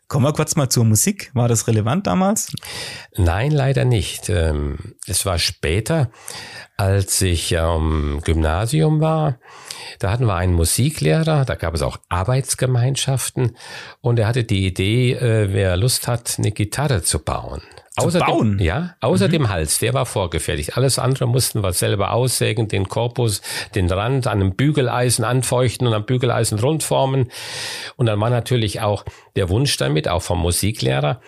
Kommen 0.08 0.26
wir 0.26 0.32
kurz 0.34 0.56
mal 0.56 0.70
zur 0.70 0.86
Musik. 0.86 1.32
War 1.34 1.50
das 1.50 1.68
relevant 1.68 2.08
damals? 2.08 2.54
Nein, 3.18 3.52
leider 3.52 3.84
nicht. 3.84 4.30
Ähm, 4.30 4.96
Es 5.06 5.26
war 5.26 5.38
später, 5.38 6.10
als 6.78 7.22
ich 7.22 7.58
am 7.58 8.22
Gymnasium 8.24 9.02
war. 9.02 9.40
Da 10.00 10.12
hatten 10.12 10.26
wir 10.26 10.36
einen 10.36 10.54
Musiklehrer, 10.54 11.44
da 11.44 11.56
gab 11.56 11.74
es 11.74 11.82
auch 11.82 11.98
Arbeitsgemeinschaften 12.08 13.58
und 14.00 14.20
er 14.20 14.28
hatte 14.28 14.44
die 14.44 14.66
Idee, 14.66 15.14
äh, 15.14 15.52
wer 15.52 15.76
Lust 15.76 16.08
hat, 16.08 16.36
eine 16.38 16.52
Gitarre 16.52 17.02
zu 17.04 17.20
bauen. 17.20 17.62
Zu 17.98 18.20
bauen? 18.20 18.58
Dem, 18.58 18.66
ja, 18.66 18.96
außer 19.02 19.28
dem 19.28 19.50
Hals, 19.50 19.80
der 19.80 19.94
war 19.94 20.06
vorgefertigt. 20.06 20.78
Alles 20.78 21.00
andere 21.00 21.28
mussten 21.28 21.64
wir 21.64 21.74
selber 21.74 22.14
aussägen, 22.14 22.68
den 22.68 22.88
Korpus, 22.88 23.42
den 23.76 23.90
Rand 23.90 24.28
an 24.28 24.42
einem 24.42 24.56
Bügeleisen 24.56 25.26
anfeuchten 25.26 25.88
und 25.88 25.94
am 25.94 26.06
Bügeleisen 26.06 26.60
rundformen. 26.60 27.30
Und 27.96 28.06
dann 28.06 28.20
war 28.20 28.30
natürlich 28.30 28.82
auch 28.82 29.04
der 29.36 29.50
Wunsch 29.50 29.78
damit, 29.78 30.08
auch 30.08 30.22
vom 30.22 30.40
Musiklehrer, 30.40 31.22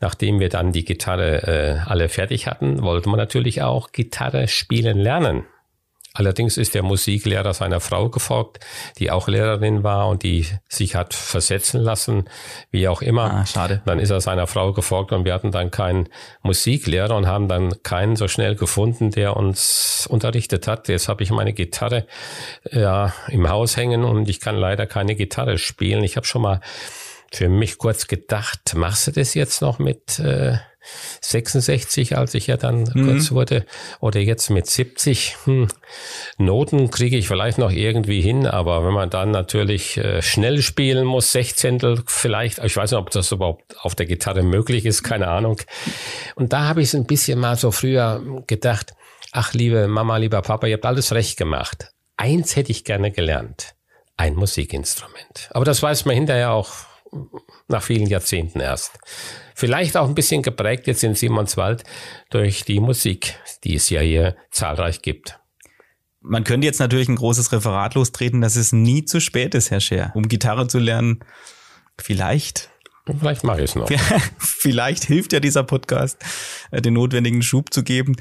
nachdem 0.00 0.40
wir 0.40 0.48
dann 0.48 0.72
die 0.72 0.84
Gitarre 0.84 1.42
äh, 1.46 1.78
alle 1.88 2.08
fertig 2.08 2.46
hatten, 2.46 2.82
wollte 2.82 3.08
man 3.08 3.18
natürlich 3.18 3.62
auch 3.62 3.92
Gitarre 3.92 4.48
spielen 4.48 4.98
lernen. 4.98 5.44
Allerdings 6.16 6.56
ist 6.56 6.74
der 6.74 6.84
Musiklehrer 6.84 7.52
seiner 7.54 7.80
Frau 7.80 8.08
gefolgt, 8.08 8.64
die 8.98 9.10
auch 9.10 9.26
Lehrerin 9.26 9.82
war 9.82 10.08
und 10.08 10.22
die 10.22 10.46
sich 10.68 10.94
hat 10.94 11.12
versetzen 11.12 11.80
lassen, 11.80 12.28
wie 12.70 12.86
auch 12.86 13.02
immer. 13.02 13.34
Ah, 13.34 13.46
schade. 13.46 13.82
Dann 13.84 13.98
ist 13.98 14.10
er 14.10 14.20
seiner 14.20 14.46
Frau 14.46 14.72
gefolgt 14.72 15.10
und 15.10 15.24
wir 15.24 15.34
hatten 15.34 15.50
dann 15.50 15.72
keinen 15.72 16.08
Musiklehrer 16.42 17.16
und 17.16 17.26
haben 17.26 17.48
dann 17.48 17.82
keinen 17.82 18.14
so 18.14 18.28
schnell 18.28 18.54
gefunden, 18.54 19.10
der 19.10 19.36
uns 19.36 20.06
unterrichtet 20.08 20.68
hat. 20.68 20.88
Jetzt 20.88 21.08
habe 21.08 21.24
ich 21.24 21.32
meine 21.32 21.52
Gitarre 21.52 22.06
ja 22.70 23.12
im 23.28 23.48
Haus 23.48 23.76
hängen 23.76 24.04
und 24.04 24.28
ich 24.28 24.38
kann 24.38 24.56
leider 24.56 24.86
keine 24.86 25.16
Gitarre 25.16 25.58
spielen. 25.58 26.04
Ich 26.04 26.16
habe 26.16 26.26
schon 26.26 26.42
mal 26.42 26.60
für 27.32 27.48
mich 27.48 27.78
kurz 27.78 28.06
gedacht, 28.06 28.74
machst 28.76 29.08
du 29.08 29.10
das 29.10 29.34
jetzt 29.34 29.60
noch 29.60 29.80
mit 29.80 30.20
äh, 30.20 30.58
66, 31.20 32.16
als 32.16 32.34
ich 32.34 32.46
ja 32.46 32.56
dann 32.56 32.84
kurz 32.92 33.30
wurde, 33.32 33.64
oder 34.00 34.20
jetzt 34.20 34.50
mit 34.50 34.66
70? 34.66 35.36
Hm, 35.44 35.68
Noten 36.38 36.90
kriege 36.90 37.16
ich 37.16 37.28
vielleicht 37.28 37.58
noch 37.58 37.70
irgendwie 37.70 38.20
hin, 38.20 38.46
aber 38.46 38.84
wenn 38.84 38.94
man 38.94 39.10
dann 39.10 39.30
natürlich 39.30 39.96
äh, 39.96 40.22
schnell 40.22 40.62
spielen 40.62 41.06
muss, 41.06 41.32
Sechzehntel 41.32 42.02
vielleicht, 42.06 42.58
ich 42.58 42.76
weiß 42.76 42.92
nicht, 42.92 43.00
ob 43.00 43.10
das 43.10 43.32
überhaupt 43.32 43.76
auf 43.80 43.94
der 43.94 44.06
Gitarre 44.06 44.42
möglich 44.42 44.84
ist, 44.84 45.02
keine 45.02 45.28
Ahnung. 45.28 45.60
Und 46.34 46.52
da 46.52 46.64
habe 46.68 46.82
ich 46.82 46.88
es 46.88 46.94
ein 46.94 47.06
bisschen 47.06 47.38
mal 47.38 47.56
so 47.56 47.70
früher 47.70 48.22
gedacht, 48.46 48.94
ach 49.32 49.52
liebe 49.52 49.88
Mama, 49.88 50.16
lieber 50.16 50.42
Papa, 50.42 50.66
ihr 50.66 50.74
habt 50.74 50.86
alles 50.86 51.12
recht 51.12 51.36
gemacht. 51.36 51.90
Eins 52.16 52.56
hätte 52.56 52.70
ich 52.70 52.84
gerne 52.84 53.10
gelernt, 53.10 53.74
ein 54.16 54.34
Musikinstrument. 54.34 55.50
Aber 55.50 55.64
das 55.64 55.82
weiß 55.82 56.04
man 56.04 56.14
hinterher 56.14 56.52
auch 56.52 56.72
nach 57.68 57.82
vielen 57.82 58.06
Jahrzehnten 58.06 58.60
erst. 58.60 58.98
Vielleicht 59.54 59.96
auch 59.96 60.08
ein 60.08 60.14
bisschen 60.14 60.42
geprägt 60.42 60.86
jetzt 60.86 61.04
in 61.04 61.14
Simonswald 61.14 61.84
durch 62.30 62.64
die 62.64 62.80
Musik, 62.80 63.38
die 63.62 63.76
es 63.76 63.88
ja 63.88 64.00
hier 64.00 64.36
zahlreich 64.50 65.00
gibt. 65.00 65.38
Man 66.20 66.42
könnte 66.42 66.66
jetzt 66.66 66.80
natürlich 66.80 67.08
ein 67.08 67.16
großes 67.16 67.52
Referat 67.52 67.94
lostreten, 67.94 68.40
dass 68.40 68.56
es 68.56 68.72
nie 68.72 69.04
zu 69.04 69.20
spät 69.20 69.54
ist, 69.54 69.70
Herr 69.70 69.80
Scher, 69.80 70.10
um 70.14 70.26
Gitarre 70.26 70.66
zu 70.66 70.78
lernen. 70.78 71.20
Vielleicht. 72.00 72.70
Vielleicht 73.06 73.44
mache 73.44 73.58
ich 73.58 73.70
es 73.70 73.74
noch. 73.76 73.90
Vielleicht 74.38 75.04
hilft 75.04 75.34
ja 75.34 75.40
dieser 75.40 75.62
Podcast, 75.62 76.18
äh, 76.70 76.80
den 76.80 76.94
notwendigen 76.94 77.42
Schub 77.42 77.72
zu 77.72 77.82
geben. 77.82 78.16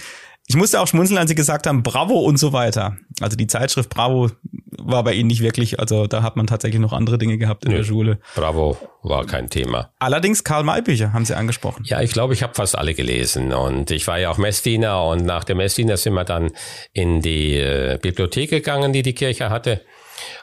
Ich 0.53 0.57
musste 0.57 0.79
auch 0.79 0.87
schmunzeln, 0.87 1.17
als 1.17 1.29
Sie 1.29 1.35
gesagt 1.35 1.65
haben, 1.65 1.81
Bravo 1.81 2.19
und 2.19 2.37
so 2.37 2.53
weiter. 2.53 2.95
Also 3.21 3.35
die 3.35 3.47
Zeitschrift 3.47 3.89
Bravo 3.89 4.29
war 4.77 5.03
bei 5.03 5.13
Ihnen 5.13 5.25
nicht 5.25 5.41
wirklich, 5.41 5.79
also 5.79 6.05
da 6.05 6.21
hat 6.21 6.35
man 6.35 6.45
tatsächlich 6.45 6.79
noch 6.79 6.93
andere 6.93 7.17
Dinge 7.17 7.39
gehabt 7.39 7.65
in 7.65 7.71
Nö, 7.71 7.77
der 7.77 7.83
Schule. 7.83 8.19
Bravo 8.35 8.77
war 9.01 9.25
kein 9.25 9.49
Thema. 9.49 9.89
Allerdings 9.97 10.43
Karl 10.43 10.63
May 10.63 10.83
Bücher 10.83 11.11
haben 11.11 11.25
Sie 11.25 11.35
angesprochen. 11.35 11.85
Ja, 11.87 12.01
ich 12.03 12.11
glaube, 12.11 12.35
ich 12.35 12.43
habe 12.43 12.53
fast 12.53 12.77
alle 12.77 12.93
gelesen 12.93 13.51
und 13.51 13.89
ich 13.89 14.05
war 14.05 14.19
ja 14.19 14.29
auch 14.29 14.37
Messdiener 14.37 15.03
und 15.05 15.25
nach 15.25 15.43
dem 15.43 15.57
Messdiener 15.57 15.97
sind 15.97 16.13
wir 16.13 16.23
dann 16.23 16.51
in 16.91 17.21
die 17.21 17.55
äh, 17.55 17.97
Bibliothek 17.99 18.51
gegangen, 18.51 18.93
die 18.93 19.01
die 19.01 19.13
Kirche 19.13 19.49
hatte 19.49 19.81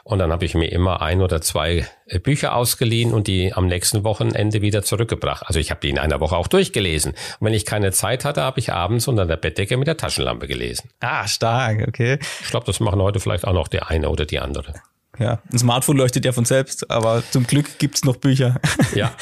und 0.03 0.19
dann 0.19 0.31
habe 0.31 0.45
ich 0.45 0.55
mir 0.55 0.71
immer 0.71 1.01
ein 1.01 1.21
oder 1.21 1.41
zwei 1.41 1.87
äh, 2.07 2.19
Bücher 2.19 2.55
ausgeliehen 2.55 3.13
und 3.13 3.27
die 3.27 3.53
am 3.53 3.67
nächsten 3.67 4.03
Wochenende 4.03 4.61
wieder 4.61 4.83
zurückgebracht. 4.83 5.43
Also 5.45 5.59
ich 5.59 5.71
habe 5.71 5.81
die 5.81 5.89
in 5.89 5.99
einer 5.99 6.19
Woche 6.19 6.35
auch 6.35 6.47
durchgelesen. 6.47 7.11
Und 7.11 7.45
wenn 7.45 7.53
ich 7.53 7.65
keine 7.65 7.91
Zeit 7.91 8.25
hatte, 8.25 8.41
habe 8.41 8.59
ich 8.59 8.73
abends 8.73 9.07
unter 9.07 9.25
der 9.25 9.37
Bettdecke 9.37 9.77
mit 9.77 9.87
der 9.87 9.97
Taschenlampe 9.97 10.47
gelesen. 10.47 10.89
Ah, 10.99 11.27
stark, 11.27 11.87
okay. 11.87 12.19
Ich 12.41 12.49
glaube, 12.49 12.65
das 12.65 12.79
machen 12.79 13.01
heute 13.01 13.19
vielleicht 13.19 13.45
auch 13.45 13.53
noch 13.53 13.67
der 13.67 13.89
eine 13.89 14.09
oder 14.09 14.25
die 14.25 14.39
andere. 14.39 14.75
Ja, 15.19 15.39
ein 15.51 15.59
Smartphone 15.59 15.97
leuchtet 15.97 16.25
ja 16.25 16.31
von 16.31 16.45
selbst, 16.45 16.89
aber 16.89 17.23
zum 17.31 17.45
Glück 17.45 17.77
gibt's 17.79 18.03
noch 18.03 18.17
Bücher. 18.17 18.59
Ja. 18.95 19.13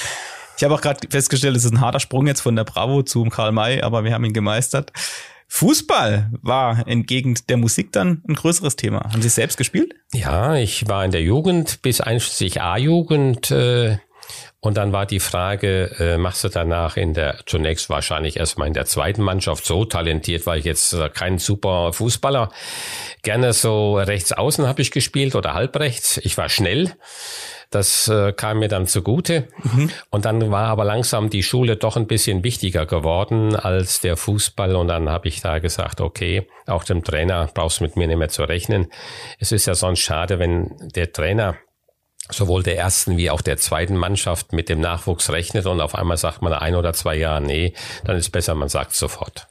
Ich 0.57 0.65
habe 0.65 0.73
auch 0.73 0.81
gerade 0.81 1.07
festgestellt, 1.09 1.55
es 1.55 1.63
ist 1.63 1.71
ein 1.71 1.79
harter 1.79 2.01
Sprung 2.01 2.27
jetzt 2.27 2.41
von 2.41 2.53
der 2.53 2.65
Bravo 2.65 3.01
zum 3.01 3.29
Karl 3.29 3.53
May, 3.53 3.81
aber 3.81 4.03
wir 4.03 4.13
haben 4.13 4.25
ihn 4.25 4.33
gemeistert. 4.33 4.91
Fußball 5.51 6.29
war 6.43 6.87
entgegen 6.87 7.35
der 7.49 7.57
Musik 7.57 7.91
dann 7.91 8.23
ein 8.27 8.35
größeres 8.35 8.75
Thema. 8.75 8.99
Haben 9.11 9.21
Sie 9.21 9.29
selbst 9.29 9.57
gespielt? 9.57 9.95
Ja, 10.13 10.55
ich 10.55 10.87
war 10.87 11.03
in 11.03 11.11
der 11.11 11.23
Jugend 11.23 11.81
bis 11.81 12.01
einschließlich 12.01 12.61
A-Jugend. 12.61 13.49
Äh, 13.49 13.97
und 14.61 14.77
dann 14.77 14.91
war 14.91 15.05
die 15.05 15.19
Frage, 15.19 15.95
äh, 15.99 16.17
machst 16.17 16.43
du 16.43 16.49
danach 16.49 16.97
in 16.97 17.13
der, 17.13 17.39
zunächst 17.45 17.89
wahrscheinlich 17.89 18.37
erstmal 18.37 18.67
in 18.67 18.73
der 18.73 18.85
zweiten 18.85 19.23
Mannschaft, 19.23 19.65
so 19.65 19.85
talentiert 19.85 20.45
war 20.45 20.55
ich 20.55 20.65
jetzt 20.65 20.93
äh, 20.93 21.09
kein 21.09 21.39
super 21.39 21.93
Fußballer. 21.93 22.51
Gerne 23.23 23.53
so 23.53 23.95
rechts 23.95 24.33
außen 24.33 24.67
habe 24.67 24.81
ich 24.81 24.91
gespielt 24.91 25.35
oder 25.35 25.55
halbrechts. 25.55 26.17
Ich 26.23 26.37
war 26.37 26.49
schnell. 26.49 26.93
Das 27.69 28.07
äh, 28.07 28.33
kam 28.33 28.59
mir 28.59 28.67
dann 28.67 28.87
zugute. 28.87 29.47
Mhm. 29.61 29.91
Und 30.09 30.25
dann 30.25 30.49
war 30.49 30.67
aber 30.67 30.85
langsam 30.85 31.29
die 31.29 31.43
Schule 31.43 31.75
doch 31.75 31.97
ein 31.97 32.07
bisschen 32.07 32.43
wichtiger 32.43 32.85
geworden 32.85 33.55
als 33.55 33.99
der 33.99 34.17
Fußball. 34.17 34.75
Und 34.75 34.87
dann 34.87 35.09
habe 35.09 35.27
ich 35.27 35.41
da 35.41 35.59
gesagt, 35.59 36.01
okay, 36.01 36.47
auch 36.65 36.83
dem 36.83 37.03
Trainer 37.03 37.49
brauchst 37.53 37.79
du 37.79 37.83
mit 37.83 37.95
mir 37.95 38.07
nicht 38.07 38.17
mehr 38.17 38.29
zu 38.29 38.43
rechnen. 38.43 38.87
Es 39.37 39.51
ist 39.51 39.67
ja 39.67 39.75
sonst 39.75 39.99
schade, 39.99 40.39
wenn 40.39 40.75
der 40.95 41.11
Trainer 41.11 41.57
sowohl 42.31 42.63
der 42.63 42.77
ersten 42.77 43.17
wie 43.17 43.29
auch 43.29 43.41
der 43.41 43.57
zweiten 43.57 43.95
Mannschaft 43.95 44.53
mit 44.53 44.69
dem 44.69 44.79
Nachwuchs 44.79 45.29
rechnet 45.31 45.65
und 45.65 45.81
auf 45.81 45.95
einmal 45.95 46.17
sagt 46.17 46.41
man 46.41 46.53
ein 46.53 46.75
oder 46.75 46.93
zwei 46.93 47.15
Jahre, 47.15 47.41
nee, 47.41 47.73
dann 48.03 48.17
ist 48.17 48.29
besser, 48.29 48.55
man 48.55 48.69
sagt 48.69 48.93
sofort. 48.93 49.47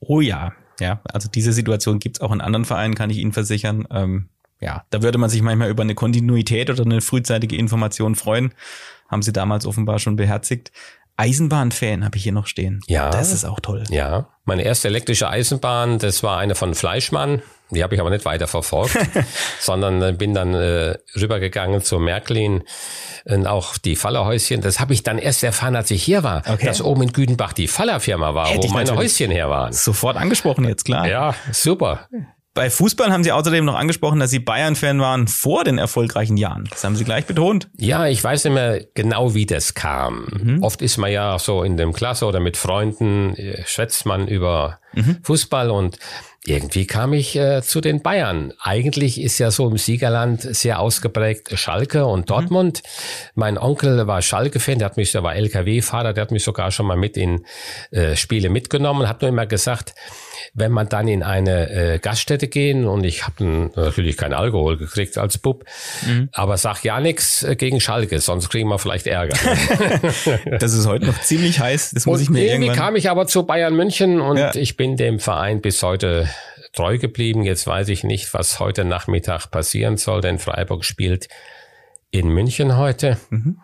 Oh 0.00 0.20
ja, 0.20 0.52
ja, 0.80 1.00
also 1.04 1.28
diese 1.28 1.52
Situation 1.52 1.98
gibt's 1.98 2.20
auch 2.20 2.32
in 2.32 2.40
anderen 2.40 2.64
Vereinen, 2.64 2.94
kann 2.94 3.10
ich 3.10 3.18
Ihnen 3.18 3.32
versichern. 3.32 3.86
Ähm, 3.90 4.30
ja, 4.62 4.84
da 4.90 5.02
würde 5.02 5.18
man 5.18 5.28
sich 5.28 5.42
manchmal 5.42 5.70
über 5.70 5.82
eine 5.82 5.94
Kontinuität 5.94 6.70
oder 6.70 6.84
eine 6.84 7.00
frühzeitige 7.00 7.56
Information 7.56 8.14
freuen. 8.14 8.54
Haben 9.08 9.22
sie 9.22 9.32
damals 9.32 9.66
offenbar 9.66 9.98
schon 9.98 10.16
beherzigt. 10.16 10.70
Eisenbahnfan 11.16 12.04
habe 12.04 12.16
ich 12.16 12.22
hier 12.22 12.32
noch 12.32 12.46
stehen. 12.46 12.80
Ja. 12.86 13.10
Das 13.10 13.32
ist 13.32 13.44
auch 13.44 13.60
toll. 13.60 13.84
Ja. 13.90 14.28
Meine 14.44 14.62
erste 14.62 14.88
elektrische 14.88 15.28
Eisenbahn, 15.28 15.98
das 15.98 16.22
war 16.22 16.38
eine 16.38 16.54
von 16.54 16.74
Fleischmann. 16.74 17.42
Die 17.70 17.82
habe 17.82 17.94
ich 17.94 18.00
aber 18.00 18.10
nicht 18.10 18.24
weiter 18.24 18.46
verfolgt, 18.46 18.96
sondern 19.60 20.16
bin 20.16 20.34
dann 20.34 20.54
äh, 20.54 20.96
rübergegangen 21.16 21.82
zu 21.82 21.98
Märklin 21.98 22.62
und 23.24 23.46
auch 23.46 23.78
die 23.78 23.96
Fallerhäuschen. 23.96 24.60
Das 24.60 24.78
habe 24.78 24.92
ich 24.92 25.02
dann 25.02 25.18
erst 25.18 25.42
erfahren, 25.42 25.74
als 25.74 25.90
ich 25.90 26.02
hier 26.02 26.22
war, 26.22 26.42
okay. 26.48 26.66
dass 26.66 26.82
oben 26.82 27.02
in 27.02 27.12
Güdenbach 27.12 27.52
die 27.52 27.68
Fallerfirma 27.68 28.34
war, 28.34 28.48
Hätte 28.48 28.68
wo 28.68 28.72
meine 28.72 28.94
Häuschen 28.94 29.30
her 29.30 29.48
waren. 29.48 29.72
Sofort 29.72 30.16
angesprochen 30.16 30.64
jetzt, 30.68 30.84
klar. 30.84 31.08
Ja, 31.08 31.34
super. 31.50 32.08
Bei 32.54 32.68
Fußball 32.68 33.10
haben 33.10 33.24
Sie 33.24 33.32
außerdem 33.32 33.64
noch 33.64 33.76
angesprochen, 33.76 34.20
dass 34.20 34.30
Sie 34.30 34.38
Bayern-Fan 34.38 35.00
waren 35.00 35.26
vor 35.26 35.64
den 35.64 35.78
erfolgreichen 35.78 36.36
Jahren. 36.36 36.68
Das 36.70 36.84
haben 36.84 36.96
Sie 36.96 37.04
gleich 37.04 37.24
betont. 37.24 37.70
Ja, 37.78 38.06
ich 38.06 38.22
weiß 38.22 38.44
nicht 38.44 38.52
mehr 38.52 38.84
genau, 38.94 39.34
wie 39.34 39.46
das 39.46 39.72
kam. 39.72 40.26
Mhm. 40.30 40.62
Oft 40.62 40.82
ist 40.82 40.98
man 40.98 41.10
ja 41.10 41.38
so 41.38 41.62
in 41.62 41.78
dem 41.78 41.94
Klasse 41.94 42.26
oder 42.26 42.40
mit 42.40 42.58
Freunden, 42.58 43.34
äh, 43.36 43.64
schwätzt 43.66 44.04
man 44.04 44.28
über 44.28 44.80
mhm. 44.92 45.18
Fußball 45.22 45.70
und 45.70 45.98
irgendwie 46.44 46.86
kam 46.86 47.12
ich 47.12 47.36
äh, 47.36 47.62
zu 47.62 47.80
den 47.80 48.02
Bayern. 48.02 48.52
Eigentlich 48.60 49.20
ist 49.20 49.38
ja 49.38 49.52
so 49.52 49.68
im 49.68 49.78
Siegerland 49.78 50.42
sehr 50.42 50.80
ausgeprägt 50.80 51.56
Schalke 51.56 52.04
und 52.04 52.20
mhm. 52.20 52.26
Dortmund. 52.26 52.82
Mhm. 52.82 53.30
Mein 53.36 53.58
Onkel 53.58 54.06
war 54.08 54.20
Schalke-Fan, 54.20 54.78
der 54.78 54.86
hat 54.86 54.96
mich, 54.96 55.12
der 55.12 55.22
war 55.22 55.36
LKW-Fahrer, 55.36 56.12
der 56.12 56.22
hat 56.22 56.32
mich 56.32 56.42
sogar 56.42 56.72
schon 56.72 56.86
mal 56.86 56.96
mit 56.96 57.16
in 57.16 57.46
äh, 57.92 58.16
Spiele 58.16 58.50
mitgenommen, 58.50 59.08
hat 59.08 59.22
nur 59.22 59.28
immer 59.28 59.46
gesagt, 59.46 59.94
wenn 60.54 60.72
man 60.72 60.88
dann 60.88 61.08
in 61.08 61.22
eine 61.22 61.70
äh, 61.70 61.98
Gaststätte 61.98 62.48
gehen 62.48 62.86
und 62.86 63.04
ich 63.04 63.26
habe 63.26 63.70
natürlich 63.74 64.16
keinen 64.16 64.34
Alkohol 64.34 64.76
gekriegt 64.76 65.18
als 65.18 65.38
Bub, 65.38 65.64
mhm. 66.06 66.28
aber 66.32 66.56
sag 66.56 66.82
ja 66.84 67.00
nichts 67.00 67.42
äh, 67.42 67.56
gegen 67.56 67.80
Schalke, 67.80 68.20
sonst 68.20 68.48
kriegen 68.48 68.68
wir 68.68 68.78
vielleicht 68.78 69.06
Ärger. 69.06 69.36
das 70.58 70.72
ist 70.72 70.86
heute 70.86 71.06
noch 71.06 71.20
ziemlich 71.20 71.60
heiß, 71.60 71.92
das 71.92 72.06
muss 72.06 72.18
und 72.18 72.22
ich 72.22 72.30
mir 72.30 72.44
irgendwie 72.44 72.66
irgendwann... 72.66 72.86
kam 72.86 72.96
ich 72.96 73.10
aber 73.10 73.26
zu 73.26 73.44
Bayern 73.44 73.74
München 73.74 74.20
und 74.20 74.38
ja. 74.38 74.54
ich 74.54 74.76
bin 74.76 74.96
dem 74.96 75.18
Verein 75.18 75.60
bis 75.60 75.82
heute 75.82 76.28
treu 76.72 76.98
geblieben. 76.98 77.42
Jetzt 77.42 77.66
weiß 77.66 77.88
ich 77.88 78.04
nicht, 78.04 78.32
was 78.34 78.60
heute 78.60 78.84
Nachmittag 78.84 79.50
passieren 79.50 79.96
soll, 79.96 80.20
denn 80.20 80.38
Freiburg 80.38 80.84
spielt 80.84 81.28
in 82.10 82.28
München 82.28 82.76
heute. 82.76 83.18
Mhm. 83.30 83.60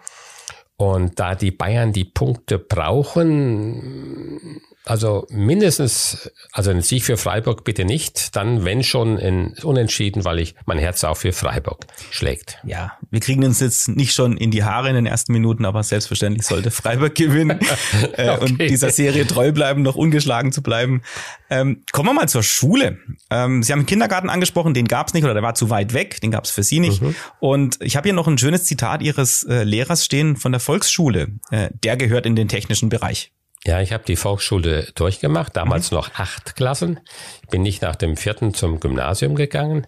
Und 0.77 1.19
da 1.19 1.35
die 1.35 1.51
Bayern 1.51 1.93
die 1.93 2.05
Punkte 2.05 2.59
brauchen, 2.59 4.61
also 4.89 5.27
mindestens, 5.31 6.33
also 6.51 6.71
ein 6.71 6.81
Sieg 6.81 7.05
für 7.05 7.19
Freiburg 7.19 7.65
bitte 7.65 7.85
nicht, 7.85 8.35
dann 8.37 8.65
wenn 8.65 8.83
schon 8.83 9.19
in 9.19 9.55
Unentschieden, 9.63 10.25
weil 10.25 10.39
ich 10.39 10.55
mein 10.65 10.79
Herz 10.79 11.05
auch 11.05 11.17
für 11.17 11.33
Freiburg 11.33 11.87
schlägt. 12.11 12.59
Ja, 12.65 12.93
wir 13.11 13.21
kriegen 13.21 13.45
uns 13.45 13.61
jetzt 13.61 13.89
nicht 13.89 14.15
schon 14.15 14.39
in 14.39 14.51
die 14.51 14.65
Haare 14.65 14.89
in 14.89 14.95
den 14.95 15.07
ersten 15.07 15.33
Minuten, 15.33 15.67
aber 15.67 15.83
selbstverständlich 15.83 16.47
sollte 16.47 16.71
Freiburg 16.71 17.15
gewinnen 17.15 17.61
äh, 18.15 18.31
okay. 18.31 18.45
und 18.45 18.61
dieser 18.61 18.91
Serie 18.91 19.27
treu 19.27 19.53
bleiben, 19.53 19.83
noch 19.83 19.95
ungeschlagen 19.95 20.53
zu 20.53 20.63
bleiben. 20.63 21.03
Ähm, 21.51 21.83
kommen 21.93 22.09
wir 22.09 22.15
mal 22.15 22.29
zur 22.29 22.43
Schule. 22.43 22.99
Ähm, 23.31 23.63
Sie 23.63 23.73
haben 23.73 23.81
den 23.81 23.87
Kindergarten 23.87 24.31
angesprochen, 24.31 24.73
den 24.73 24.89
gab 24.89 25.09
es 25.09 25.15
nicht 25.15 25.25
oder 25.25 25.35
der 25.35 25.43
war 25.43 25.55
zu 25.55 25.69
weit 25.69 25.93
weg, 25.93 26.21
den 26.23 26.31
gab 26.31 26.45
es 26.45 26.51
für 26.51 26.63
Sie 26.63 26.81
nicht. 26.81 27.03
Mhm. 27.03 27.15
Und 27.41 27.79
ich 27.83 27.97
habe 27.97 28.09
hier 28.09 28.15
noch 28.15 28.27
ein 28.27 28.39
schönes 28.39 28.65
Zitat 28.65 29.03
Ihres 29.03 29.43
äh, 29.43 29.65
Lehrers 29.65 30.05
stehen 30.05 30.37
von 30.37 30.53
der 30.53 30.61
Volksschule. 30.61 31.29
Äh, 31.51 31.69
der 31.85 31.99
gehört 31.99 32.25
in 32.25 32.37
den 32.37 32.49
technischen 32.49 32.89
Bereich. 32.89 33.33
Ja, 33.69 33.83
ich 33.83 33.93
habe 33.93 34.03
die 34.03 34.17
Volksschule 34.17 34.89
durchgemacht, 34.95 35.55
damals 35.55 35.91
mhm. 35.91 35.99
noch 35.99 36.15
acht 36.15 36.57
Klassen. 36.57 37.01
Ich 37.43 37.49
bin 37.51 37.61
nicht 37.61 37.83
nach 37.83 37.97
dem 37.97 38.17
vierten 38.17 38.55
zum 38.55 38.81
Gymnasium 38.81 39.35
gegangen, 39.35 39.87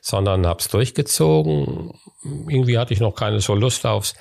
sondern 0.00 0.48
habe 0.48 0.58
es 0.58 0.66
durchgezogen. 0.66 1.92
Irgendwie 2.48 2.76
hatte 2.76 2.92
ich 2.92 2.98
noch 2.98 3.14
keine 3.14 3.38
so 3.38 3.54
Lust 3.54 3.86
aufs 3.86 4.16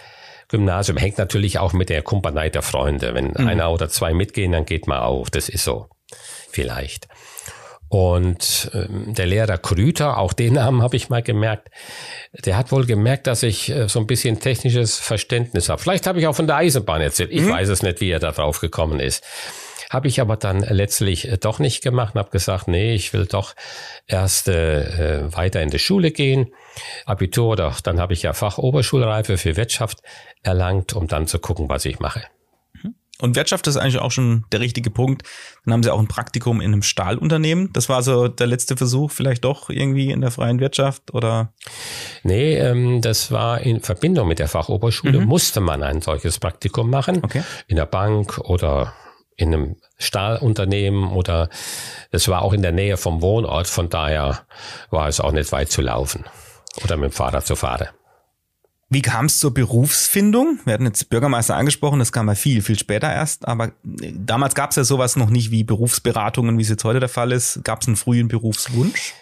Gymnasium. 0.47 0.99
Hängt 0.99 1.17
natürlich 1.17 1.57
auch 1.57 1.73
mit 1.73 1.89
der 1.89 2.03
Kumpanei 2.03 2.49
der 2.49 2.61
Freunde. 2.61 3.15
Wenn 3.15 3.29
mhm. 3.29 3.47
einer 3.47 3.71
oder 3.71 3.89
zwei 3.89 4.13
mitgehen, 4.13 4.51
dann 4.51 4.65
geht 4.65 4.85
man 4.85 4.99
auf. 4.99 5.31
Das 5.31 5.49
ist 5.49 5.63
so. 5.63 5.87
Vielleicht. 6.51 7.07
Und 7.89 8.69
ähm, 8.75 9.15
der 9.15 9.25
Lehrer 9.25 9.57
Krüter, 9.57 10.17
auch 10.17 10.33
den 10.33 10.53
Namen 10.59 10.83
habe 10.83 10.95
ich 10.95 11.09
mal 11.09 11.23
gemerkt, 11.23 11.69
der 12.45 12.55
hat 12.55 12.71
wohl 12.71 12.85
gemerkt, 12.85 13.27
dass 13.27 13.43
ich 13.43 13.69
äh, 13.69 13.89
so 13.89 13.99
ein 13.99 14.07
bisschen 14.07 14.39
technisches 14.39 14.97
Verständnis 14.99 15.69
habe. 15.69 15.81
Vielleicht 15.81 16.05
habe 16.05 16.19
ich 16.19 16.27
auch 16.27 16.35
von 16.35 16.47
der 16.47 16.57
Eisenbahn 16.57 17.01
erzählt. 17.01 17.31
Ich 17.31 17.41
mhm. 17.41 17.51
weiß 17.51 17.69
es 17.69 17.81
nicht, 17.81 17.99
wie 17.99 18.11
er 18.11 18.19
da 18.19 18.31
drauf 18.31 18.59
gekommen 18.59 18.99
ist. 18.99 19.23
Habe 19.89 20.07
ich 20.07 20.21
aber 20.21 20.37
dann 20.37 20.59
letztlich 20.59 21.27
äh, 21.27 21.37
doch 21.37 21.57
nicht 21.57 21.81
gemacht 21.81 22.13
und 22.13 22.19
habe 22.19 22.29
gesagt, 22.29 22.67
nee, 22.67 22.93
ich 22.93 23.11
will 23.13 23.25
doch 23.25 23.55
erst 24.05 24.47
äh, 24.47 25.35
weiter 25.35 25.61
in 25.63 25.71
die 25.71 25.79
Schule 25.79 26.11
gehen. 26.11 26.53
Abitur 27.05 27.47
oder 27.49 27.75
dann 27.83 27.99
habe 27.99 28.13
ich 28.13 28.21
ja 28.21 28.33
Fachoberschulreife 28.33 29.37
für 29.37 29.57
Wirtschaft 29.57 30.03
erlangt, 30.43 30.93
um 30.93 31.07
dann 31.07 31.25
zu 31.25 31.39
gucken, 31.39 31.69
was 31.69 31.85
ich 31.85 31.99
mache. 31.99 32.21
Und 33.21 33.35
Wirtschaft 33.35 33.67
ist 33.67 33.77
eigentlich 33.77 33.99
auch 33.99 34.11
schon 34.11 34.45
der 34.51 34.61
richtige 34.61 34.89
Punkt. 34.89 35.23
Dann 35.65 35.73
haben 35.73 35.83
sie 35.83 35.91
auch 35.91 35.99
ein 35.99 36.07
Praktikum 36.07 36.61
in 36.61 36.73
einem 36.73 36.83
Stahlunternehmen. 36.83 37.71
Das 37.73 37.89
war 37.89 38.01
so 38.01 38.27
der 38.27 38.47
letzte 38.47 38.77
Versuch, 38.77 39.11
vielleicht 39.11 39.43
doch 39.43 39.69
irgendwie 39.69 40.11
in 40.11 40.21
der 40.21 40.31
freien 40.31 40.59
Wirtschaft 40.59 41.13
oder? 41.13 41.53
Nee, 42.23 42.55
ähm, 42.55 43.01
das 43.01 43.31
war 43.31 43.61
in 43.61 43.81
Verbindung 43.81 44.27
mit 44.27 44.39
der 44.39 44.47
Fachoberschule. 44.47 45.19
Mhm. 45.19 45.27
Musste 45.27 45.59
man 45.59 45.83
ein 45.83 46.01
solches 46.01 46.39
Praktikum 46.39 46.89
machen. 46.89 47.19
Okay. 47.23 47.43
In 47.67 47.75
der 47.75 47.85
Bank 47.85 48.37
oder 48.39 48.93
in 49.35 49.53
einem 49.53 49.75
Stahlunternehmen 49.97 51.11
oder 51.11 51.49
es 52.11 52.27
war 52.27 52.41
auch 52.41 52.53
in 52.53 52.61
der 52.61 52.71
Nähe 52.71 52.97
vom 52.97 53.21
Wohnort. 53.21 53.67
Von 53.67 53.89
daher 53.89 54.41
war 54.89 55.07
es 55.07 55.19
auch 55.19 55.31
nicht 55.31 55.51
weit 55.51 55.71
zu 55.71 55.81
laufen 55.81 56.25
oder 56.83 56.97
mit 56.97 57.11
dem 57.11 57.13
Fahrrad 57.13 57.45
zu 57.45 57.55
fahren. 57.55 57.87
Wie 58.91 59.01
kam 59.03 59.25
es 59.25 59.37
zur 59.37 59.53
Berufsfindung? 59.53 60.59
Wir 60.65 60.73
hatten 60.73 60.85
jetzt 60.85 61.09
Bürgermeister 61.09 61.55
angesprochen, 61.55 61.99
das 61.99 62.11
kam 62.11 62.27
ja 62.27 62.33
viel, 62.33 62.63
viel 62.63 62.77
später 62.77 63.11
erst, 63.11 63.47
aber 63.47 63.67
äh, 64.01 64.13
damals 64.15 64.55
gab 64.55 64.71
es 64.71 64.77
ja 64.77 64.83
sowas 64.83 65.15
noch 65.15 65.29
nicht 65.29 65.51
wie 65.51 65.63
Berufsberatungen, 65.63 66.57
wie 66.57 66.63
es 66.63 66.69
jetzt 66.69 66.83
heute 66.83 66.99
der 66.99 67.09
Fall 67.09 67.31
ist. 67.31 67.63
Gab 67.63 67.81
es 67.81 67.87
einen 67.87 67.97
frühen 67.97 68.27
Berufswunsch? 68.27 69.13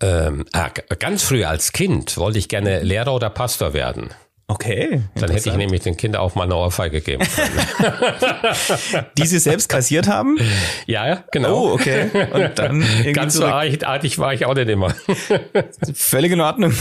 Ähm, 0.00 0.44
ah, 0.52 0.70
ganz 0.98 1.22
früh 1.22 1.44
als 1.44 1.72
Kind 1.72 2.16
wollte 2.16 2.38
ich 2.38 2.48
gerne 2.48 2.82
Lehrer 2.82 3.14
oder 3.14 3.30
Pastor 3.30 3.74
werden. 3.74 4.10
Okay. 4.46 5.00
Dann 5.14 5.30
hätte 5.30 5.48
ich 5.48 5.56
nämlich 5.56 5.82
den 5.82 5.96
Kindern 5.96 6.20
auch 6.20 6.34
mal 6.34 6.44
eine 6.44 6.56
Ohrfeige 6.56 7.00
gegeben. 7.00 7.26
Die 9.18 9.26
sie 9.26 9.38
selbst 9.38 9.68
kassiert 9.68 10.06
haben? 10.06 10.38
Ja, 10.86 11.24
genau. 11.32 11.70
Oh, 11.70 11.72
okay. 11.72 12.10
Und 12.30 12.58
dann 12.58 12.84
Ganz 13.14 13.34
so 13.34 13.46
artig 13.46 14.18
war 14.18 14.34
ich 14.34 14.44
auch 14.44 14.54
nicht 14.54 14.68
immer. 14.68 14.94
Völlig 15.94 16.32
in 16.32 16.42
Ordnung. 16.42 16.74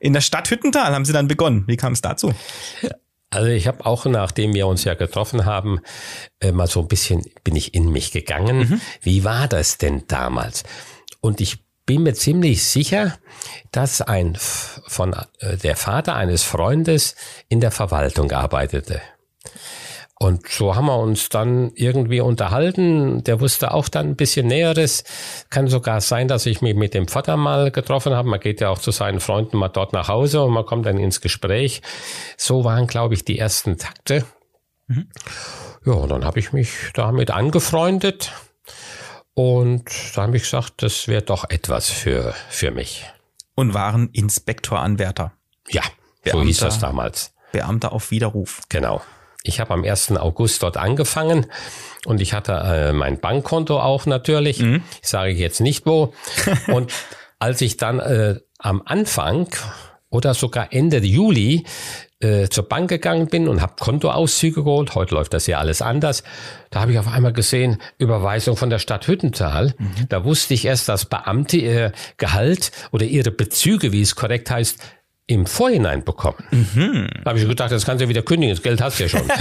In 0.00 0.14
der 0.14 0.22
Stadt 0.22 0.50
Hüttental 0.50 0.94
haben 0.94 1.04
sie 1.04 1.12
dann 1.12 1.28
begonnen. 1.28 1.64
Wie 1.66 1.76
kam 1.76 1.92
es 1.92 2.00
dazu? 2.00 2.32
Also 3.28 3.48
ich 3.48 3.66
habe 3.66 3.84
auch, 3.84 4.06
nachdem 4.06 4.54
wir 4.54 4.66
uns 4.66 4.84
ja 4.84 4.94
getroffen 4.94 5.44
haben, 5.44 5.80
äh, 6.40 6.52
mal 6.52 6.68
so 6.68 6.80
ein 6.80 6.88
bisschen 6.88 7.22
bin 7.44 7.54
ich 7.54 7.74
in 7.74 7.90
mich 7.90 8.12
gegangen. 8.12 8.58
Mhm. 8.58 8.80
Wie 9.02 9.24
war 9.24 9.46
das 9.46 9.76
denn 9.76 10.04
damals? 10.06 10.62
Und 11.20 11.40
ich 11.40 11.65
bin 11.86 12.02
mir 12.02 12.14
ziemlich 12.14 12.64
sicher, 12.64 13.16
dass 13.72 14.02
ein 14.02 14.36
von 14.88 15.14
äh, 15.38 15.56
der 15.56 15.76
Vater 15.76 16.14
eines 16.16 16.42
Freundes 16.42 17.14
in 17.48 17.60
der 17.60 17.70
Verwaltung 17.70 18.30
arbeitete. 18.32 19.00
Und 20.18 20.48
so 20.48 20.74
haben 20.74 20.86
wir 20.86 20.98
uns 20.98 21.28
dann 21.28 21.72
irgendwie 21.74 22.20
unterhalten. 22.20 23.22
Der 23.24 23.40
wusste 23.40 23.74
auch 23.74 23.88
dann 23.88 24.08
ein 24.08 24.16
bisschen 24.16 24.46
Näheres. 24.46 25.04
Kann 25.50 25.68
sogar 25.68 26.00
sein, 26.00 26.26
dass 26.26 26.46
ich 26.46 26.62
mich 26.62 26.74
mit 26.74 26.94
dem 26.94 27.06
Vater 27.06 27.36
mal 27.36 27.70
getroffen 27.70 28.14
habe. 28.14 28.28
Man 28.28 28.40
geht 28.40 28.62
ja 28.62 28.70
auch 28.70 28.78
zu 28.78 28.92
seinen 28.92 29.20
Freunden 29.20 29.58
mal 29.58 29.68
dort 29.68 29.92
nach 29.92 30.08
Hause 30.08 30.42
und 30.42 30.54
man 30.54 30.64
kommt 30.64 30.86
dann 30.86 30.96
ins 30.96 31.20
Gespräch. 31.20 31.82
So 32.38 32.64
waren, 32.64 32.86
glaube 32.86 33.12
ich, 33.12 33.26
die 33.26 33.38
ersten 33.38 33.76
Takte. 33.76 34.24
Mhm. 34.86 35.10
Ja, 35.84 35.92
und 35.92 36.08
dann 36.08 36.24
habe 36.24 36.38
ich 36.38 36.52
mich 36.52 36.70
damit 36.94 37.30
angefreundet. 37.30 38.32
Und 39.38 39.84
da 40.14 40.22
habe 40.22 40.38
ich 40.38 40.44
gesagt, 40.44 40.82
das 40.82 41.08
wäre 41.08 41.20
doch 41.20 41.44
etwas 41.50 41.90
für, 41.90 42.34
für 42.48 42.70
mich. 42.70 43.04
Und 43.54 43.74
waren 43.74 44.08
Inspektoranwärter. 44.14 45.32
Ja, 45.68 45.82
Beamter, 46.22 46.40
so 46.40 46.46
hieß 46.46 46.58
das 46.60 46.78
damals. 46.78 47.34
Beamter 47.52 47.92
auf 47.92 48.10
Widerruf. 48.10 48.62
Genau. 48.70 49.02
Ich 49.42 49.60
habe 49.60 49.74
am 49.74 49.84
1. 49.84 50.12
August 50.12 50.62
dort 50.62 50.78
angefangen 50.78 51.46
und 52.06 52.22
ich 52.22 52.32
hatte 52.32 52.52
äh, 52.52 52.92
mein 52.94 53.20
Bankkonto 53.20 53.78
auch 53.78 54.06
natürlich. 54.06 54.60
Mhm. 54.60 54.82
Ich 55.02 55.08
sage 55.08 55.32
jetzt 55.32 55.60
nicht 55.60 55.84
wo. 55.84 56.14
und 56.68 56.90
als 57.38 57.60
ich 57.60 57.76
dann 57.76 58.00
äh, 58.00 58.40
am 58.58 58.80
Anfang 58.86 59.48
oder 60.08 60.32
sogar 60.32 60.72
Ende 60.72 60.96
Juli 60.96 61.66
äh, 62.26 62.48
zur 62.48 62.68
Bank 62.68 62.88
gegangen 62.88 63.28
bin 63.28 63.48
und 63.48 63.60
habe 63.62 63.74
Kontoauszüge 63.78 64.64
geholt. 64.64 64.94
Heute 64.94 65.14
läuft 65.14 65.32
das 65.32 65.46
ja 65.46 65.58
alles 65.58 65.80
anders. 65.80 66.24
Da 66.70 66.80
habe 66.80 66.92
ich 66.92 66.98
auf 66.98 67.08
einmal 67.08 67.32
gesehen, 67.32 67.78
Überweisung 67.98 68.56
von 68.56 68.68
der 68.68 68.78
Stadt 68.78 69.06
Hüttental. 69.06 69.74
Mhm. 69.78 70.08
Da 70.08 70.24
wusste 70.24 70.54
ich 70.54 70.64
erst, 70.64 70.88
dass 70.88 71.04
Beamte 71.04 71.56
ihr 71.56 71.92
Gehalt 72.16 72.72
oder 72.90 73.04
ihre 73.04 73.30
Bezüge, 73.30 73.92
wie 73.92 74.02
es 74.02 74.16
korrekt 74.16 74.50
heißt, 74.50 74.78
im 75.28 75.44
Vorhinein 75.46 76.04
bekommen. 76.04 76.38
Mhm. 76.52 77.08
Habe 77.24 77.38
ich 77.38 77.48
gedacht, 77.48 77.72
das 77.72 77.84
kannst 77.84 78.00
du 78.00 78.04
ja 78.04 78.08
wieder 78.08 78.22
kündigen, 78.22 78.54
das 78.54 78.62
Geld 78.62 78.80
hast 78.80 79.00
du 79.00 79.04
ja 79.04 79.08
schon. 79.08 79.22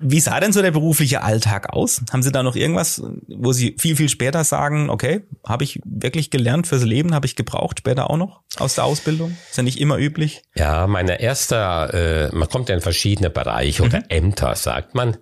Wie 0.00 0.20
sah 0.20 0.40
denn 0.40 0.52
so 0.52 0.62
der 0.62 0.70
berufliche 0.70 1.22
Alltag 1.22 1.72
aus? 1.72 2.00
Haben 2.10 2.22
Sie 2.22 2.32
da 2.32 2.42
noch 2.42 2.56
irgendwas, 2.56 3.02
wo 3.28 3.52
Sie 3.52 3.76
viel, 3.78 3.94
viel 3.94 4.08
später 4.08 4.42
sagen, 4.42 4.88
okay, 4.88 5.20
habe 5.46 5.64
ich 5.64 5.80
wirklich 5.84 6.30
gelernt 6.30 6.66
fürs 6.66 6.82
Leben, 6.84 7.14
habe 7.14 7.26
ich 7.26 7.36
gebraucht, 7.36 7.80
später 7.80 8.08
auch 8.08 8.16
noch 8.16 8.40
aus 8.58 8.74
der 8.74 8.84
Ausbildung? 8.84 9.36
Ist 9.50 9.58
ja 9.58 9.62
nicht 9.62 9.78
immer 9.78 9.98
üblich. 9.98 10.42
Ja, 10.54 10.86
meine 10.86 11.20
erste, 11.20 12.30
äh, 12.32 12.34
man 12.34 12.48
kommt 12.48 12.70
ja 12.70 12.74
in 12.74 12.80
verschiedene 12.80 13.28
Bereiche 13.28 13.82
mhm. 13.82 13.88
oder 13.88 14.02
Ämter, 14.08 14.54
sagt 14.54 14.94
man. 14.94 15.18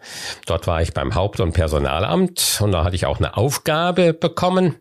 Dort 0.46 0.68
war 0.68 0.80
ich 0.80 0.94
beim 0.94 1.16
Haupt- 1.16 1.40
und 1.40 1.52
Personalamt 1.52 2.60
und 2.62 2.70
da 2.70 2.84
hatte 2.84 2.94
ich 2.94 3.06
auch 3.06 3.18
eine 3.18 3.36
Aufgabe 3.36 4.14
bekommen. 4.14 4.76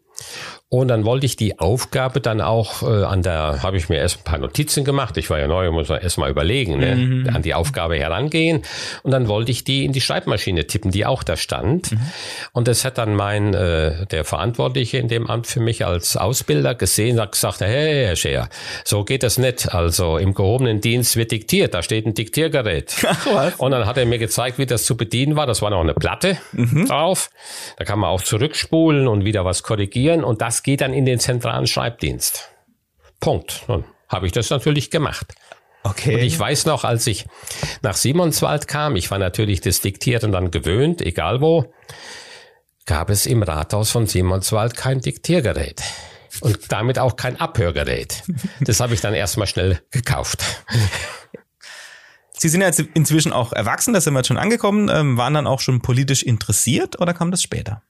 Und 0.71 0.87
dann 0.89 1.03
wollte 1.03 1.25
ich 1.25 1.35
die 1.35 1.57
Aufgabe 1.57 2.21
dann 2.21 2.41
auch 2.41 2.83
äh, 2.83 3.03
an 3.03 3.23
der, 3.23 3.63
habe 3.63 3.77
ich 3.77 3.89
mir 3.89 3.97
erst 3.97 4.19
ein 4.19 4.23
paar 4.23 4.37
Notizen 4.37 4.83
gemacht. 4.83 5.17
Ich 5.17 5.31
war 5.31 5.39
ja 5.39 5.47
neu, 5.47 5.71
muss 5.71 5.89
man 5.89 5.99
erst 5.99 6.19
mal 6.19 6.29
überlegen, 6.29 6.77
ne? 6.77 6.95
Mhm. 6.95 7.29
an 7.33 7.41
die 7.41 7.55
Aufgabe 7.55 7.97
herangehen. 7.97 8.61
Und 9.01 9.09
dann 9.09 9.27
wollte 9.27 9.49
ich 9.49 9.63
die 9.63 9.83
in 9.83 9.93
die 9.93 10.01
Schreibmaschine 10.01 10.67
tippen, 10.67 10.91
die 10.91 11.07
auch 11.07 11.23
da 11.23 11.37
stand. 11.37 11.91
Mhm. 11.91 11.99
Und 12.51 12.67
das 12.67 12.85
hat 12.85 12.99
dann 12.99 13.15
mein, 13.15 13.55
äh, 13.55 14.05
der 14.05 14.25
Verantwortliche 14.25 14.99
in 14.99 15.07
dem 15.07 15.25
Amt 15.25 15.47
für 15.47 15.59
mich 15.59 15.87
als 15.87 16.15
Ausbilder 16.15 16.75
gesehen, 16.75 17.19
hat 17.19 17.31
gesagt, 17.31 17.61
hey, 17.61 18.05
Herr 18.05 18.15
Scheer, 18.15 18.49
so 18.85 19.03
geht 19.03 19.23
das 19.23 19.39
nicht. 19.39 19.73
Also 19.73 20.19
im 20.19 20.35
gehobenen 20.35 20.81
Dienst 20.81 21.15
wird 21.15 21.31
diktiert, 21.31 21.73
da 21.73 21.81
steht 21.81 22.05
ein 22.05 22.13
Diktiergerät. 22.13 22.93
Und 23.57 23.71
dann 23.71 23.87
hat 23.87 23.97
er 23.97 24.05
mir 24.05 24.19
gezeigt, 24.19 24.59
wie 24.59 24.67
das 24.67 24.85
zu 24.85 24.95
bedienen 24.95 25.35
war. 25.35 25.47
Das 25.47 25.63
war 25.63 25.71
noch 25.71 25.81
eine 25.81 25.95
Platte 25.95 26.37
mhm. 26.51 26.85
drauf. 26.85 27.31
Da 27.77 27.85
kann 27.85 27.97
man 27.97 28.11
auch 28.11 28.21
zurückspulen 28.21 29.07
und 29.07 29.25
wieder 29.25 29.45
was 29.45 29.63
korrigieren. 29.63 30.23
Und 30.23 30.41
das 30.41 30.58
geht 30.63 30.81
dann 30.81 30.93
in 30.93 31.05
den 31.05 31.19
zentralen 31.19 31.67
Schreibdienst. 31.67 32.49
Punkt. 33.19 33.63
Nun 33.67 33.83
habe 34.09 34.25
ich 34.25 34.31
das 34.31 34.49
natürlich 34.49 34.89
gemacht. 34.89 35.33
Okay. 35.83 36.15
Und 36.15 36.21
ich 36.21 36.37
weiß 36.37 36.65
noch, 36.65 36.83
als 36.83 37.07
ich 37.07 37.25
nach 37.81 37.95
Simonswald 37.95 38.67
kam, 38.67 38.95
ich 38.95 39.09
war 39.11 39.19
natürlich 39.19 39.61
das 39.61 39.79
Diktieren 39.79 40.31
dann 40.31 40.51
gewöhnt, 40.51 41.01
egal 41.01 41.39
wo, 41.39 41.73
gab 42.85 43.09
es 43.09 43.25
im 43.25 43.43
Rathaus 43.43 43.91
von 43.91 44.07
Simonswald 44.07 44.75
kein 44.75 44.99
Diktiergerät. 44.99 45.81
Und 46.41 46.71
damit 46.71 46.99
auch 46.99 47.15
kein 47.15 47.39
Abhörgerät. 47.39 48.23
Das 48.61 48.79
habe 48.79 48.93
ich 48.93 49.01
dann 49.01 49.13
erstmal 49.13 49.47
schnell 49.47 49.81
gekauft. 49.91 50.43
Sie 52.33 52.49
sind 52.49 52.61
ja 52.61 52.67
jetzt 52.67 52.79
inzwischen 52.79 53.33
auch 53.33 53.51
erwachsen, 53.51 53.93
da 53.93 53.99
sind 53.99 54.13
wir 54.13 54.19
jetzt 54.19 54.27
schon 54.27 54.37
angekommen, 54.37 54.89
ähm, 54.89 55.17
waren 55.17 55.33
dann 55.33 55.47
auch 55.47 55.59
schon 55.59 55.81
politisch 55.81 56.23
interessiert 56.23 56.99
oder 57.01 57.13
kam 57.13 57.31
das 57.31 57.41
später? 57.41 57.83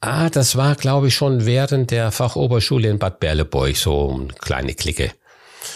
Ah, 0.00 0.30
das 0.30 0.56
war, 0.56 0.76
glaube 0.76 1.08
ich, 1.08 1.14
schon 1.14 1.44
während 1.44 1.90
der 1.90 2.10
Fachoberschule 2.10 2.88
in 2.88 2.98
Bad 2.98 3.20
Berleburg, 3.20 3.76
so 3.76 4.16
eine 4.18 4.28
kleine 4.28 4.74
Clique. 4.74 5.12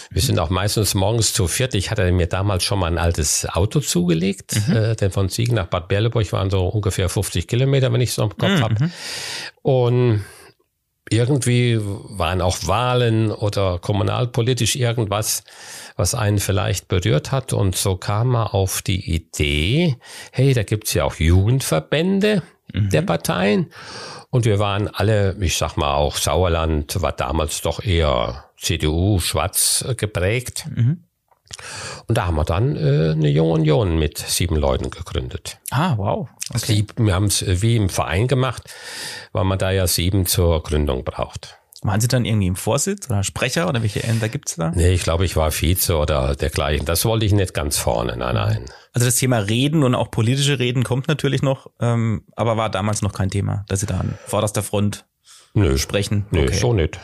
Wir 0.09 0.21
sind 0.21 0.39
auch 0.39 0.49
meistens 0.49 0.95
morgens 0.95 1.33
zu 1.33 1.47
viert. 1.47 1.75
Ich 1.75 1.91
hatte 1.91 2.11
mir 2.11 2.25
damals 2.25 2.63
schon 2.63 2.79
mal 2.79 2.87
ein 2.87 2.97
altes 2.97 3.47
Auto 3.47 3.81
zugelegt, 3.81 4.59
mhm. 4.67 4.75
äh, 4.75 4.95
denn 4.95 5.11
von 5.11 5.29
Siegen 5.29 5.55
nach 5.55 5.67
Bad 5.67 5.87
Berleburg 5.87 6.31
waren 6.33 6.49
so 6.49 6.67
ungefähr 6.67 7.07
50 7.07 7.47
Kilometer, 7.47 7.93
wenn 7.93 8.01
ich 8.01 8.09
es 8.09 8.17
noch 8.17 8.31
im 8.31 8.37
Kopf 8.37 8.49
mhm. 8.49 8.61
habe. 8.61 8.91
Und 9.61 10.25
irgendwie 11.07 11.79
waren 11.79 12.41
auch 12.41 12.57
Wahlen 12.65 13.31
oder 13.31 13.77
kommunalpolitisch 13.77 14.75
irgendwas, 14.75 15.43
was 15.95 16.15
einen 16.15 16.39
vielleicht 16.39 16.87
berührt 16.87 17.31
hat. 17.31 17.53
Und 17.53 17.75
so 17.75 17.95
kam 17.95 18.29
man 18.29 18.47
auf 18.47 18.81
die 18.81 19.13
Idee, 19.13 19.97
hey, 20.31 20.53
da 20.55 20.63
gibt's 20.63 20.95
ja 20.95 21.03
auch 21.03 21.15
Jugendverbände 21.15 22.41
mhm. 22.73 22.89
der 22.89 23.01
Parteien. 23.01 23.71
Und 24.29 24.45
wir 24.45 24.59
waren 24.59 24.87
alle, 24.87 25.35
ich 25.39 25.57
sag 25.57 25.77
mal 25.77 25.93
auch 25.93 26.17
Sauerland 26.17 27.01
war 27.01 27.13
damals 27.13 27.61
doch 27.61 27.83
eher 27.83 28.45
CDU 28.57 29.19
schwarz 29.19 29.85
geprägt. 29.97 30.65
Mhm. 30.73 31.03
Und 32.07 32.17
da 32.17 32.25
haben 32.25 32.35
wir 32.35 32.43
dann 32.43 32.75
äh, 32.75 33.11
eine 33.11 33.29
junge 33.29 33.53
Union 33.53 33.97
mit 33.97 34.17
sieben 34.17 34.55
Leuten 34.55 34.89
gegründet. 34.89 35.57
Ah, 35.69 35.95
wow. 35.97 36.27
Okay. 36.49 36.59
Sieben, 36.59 37.05
wir 37.05 37.13
haben 37.13 37.25
es 37.25 37.41
äh, 37.41 37.61
wie 37.61 37.75
im 37.75 37.89
Verein 37.89 38.27
gemacht, 38.27 38.63
weil 39.31 39.45
man 39.45 39.59
da 39.59 39.71
ja 39.71 39.87
sieben 39.87 40.25
zur 40.25 40.61
Gründung 40.63 41.03
braucht. 41.03 41.59
Waren 41.81 42.01
Sie 42.01 42.07
dann 42.07 42.25
irgendwie 42.25 42.47
im 42.47 42.55
Vorsitz 42.55 43.09
oder 43.09 43.23
Sprecher 43.23 43.69
oder 43.69 43.83
welche 43.83 44.03
Ämter 44.03 44.27
gibt's 44.27 44.55
da? 44.55 44.71
Nee, 44.71 44.93
ich 44.93 45.03
glaube, 45.03 45.23
ich 45.23 45.35
war 45.35 45.51
Vize 45.51 45.95
oder 45.95 46.35
dergleichen. 46.35 46.85
Das 46.85 47.05
wollte 47.05 47.25
ich 47.25 47.31
nicht 47.31 47.53
ganz 47.53 47.77
vorne, 47.77 48.17
nein, 48.17 48.33
nein. 48.35 48.65
Also 48.95 49.07
das 49.07 49.17
Thema 49.17 49.39
Reden 49.39 49.83
und 49.83 49.93
auch 49.93 50.09
politische 50.09 50.57
Reden 50.57 50.85
kommt 50.85 51.09
natürlich 51.09 51.41
noch, 51.41 51.69
ähm, 51.81 52.23
aber 52.37 52.55
war 52.55 52.69
damals 52.69 53.01
noch 53.01 53.11
kein 53.11 53.29
Thema, 53.29 53.65
dass 53.67 53.81
Sie 53.81 53.85
da 53.85 53.99
an 53.99 54.17
vorderster 54.25 54.63
Front 54.63 55.05
Nö. 55.53 55.77
sprechen? 55.77 56.25
Nö, 56.31 56.43
okay. 56.43 56.53
so 56.53 56.73
nicht. 56.73 56.99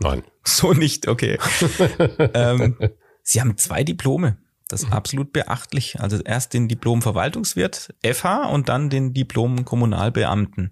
Nein. 0.00 0.24
So 0.48 0.72
nicht, 0.72 1.08
okay. 1.08 1.38
ähm, 2.34 2.76
Sie 3.24 3.40
haben 3.40 3.56
zwei 3.56 3.82
Diplome. 3.82 4.38
Das 4.68 4.84
ist 4.84 4.92
absolut 4.92 5.32
beachtlich. 5.32 6.00
Also 6.00 6.20
erst 6.22 6.54
den 6.54 6.68
Diplom 6.68 7.02
Verwaltungswirt, 7.02 7.94
FH, 8.04 8.44
und 8.46 8.68
dann 8.68 8.90
den 8.90 9.12
Diplom 9.12 9.64
Kommunalbeamten. 9.64 10.70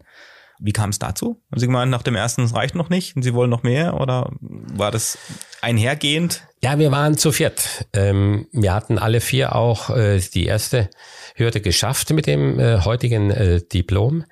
Wie 0.61 0.73
kam 0.73 0.91
es 0.91 1.01
dazu? 1.01 1.43
Haben 1.51 1.61
Sie 1.61 1.67
gemeint, 1.67 1.91
nach 1.91 2.05
dem 2.05 2.15
ersten, 2.15 2.43
es 2.43 2.55
reicht 2.55 2.77
noch 2.77 2.89
nicht 2.89 3.17
und 3.17 3.23
Sie 3.23 3.35
wollen 3.35 3.51
noch 3.51 3.65
mehr 3.65 4.01
oder 4.01 4.31
war 4.41 4.93
das 4.93 5.19
einhergehend? 5.61 6.47
Ja, 6.65 6.79
wir 6.79 6.91
waren 6.91 7.19
zu 7.19 7.31
viert. 7.31 7.85
Ähm, 7.93 8.47
wir 8.51 8.73
hatten 8.73 8.99
alle 8.99 9.21
vier 9.21 9.55
auch 9.55 9.91
äh, 9.91 10.19
die 10.19 10.47
erste 10.47 10.89
Hürde 11.35 11.61
geschafft 11.61 12.09
mit 12.09 12.27
dem 12.27 12.59
äh, 12.59 12.81
heutigen 12.81 13.31
äh, 13.31 13.61
Diplom. 13.61 14.25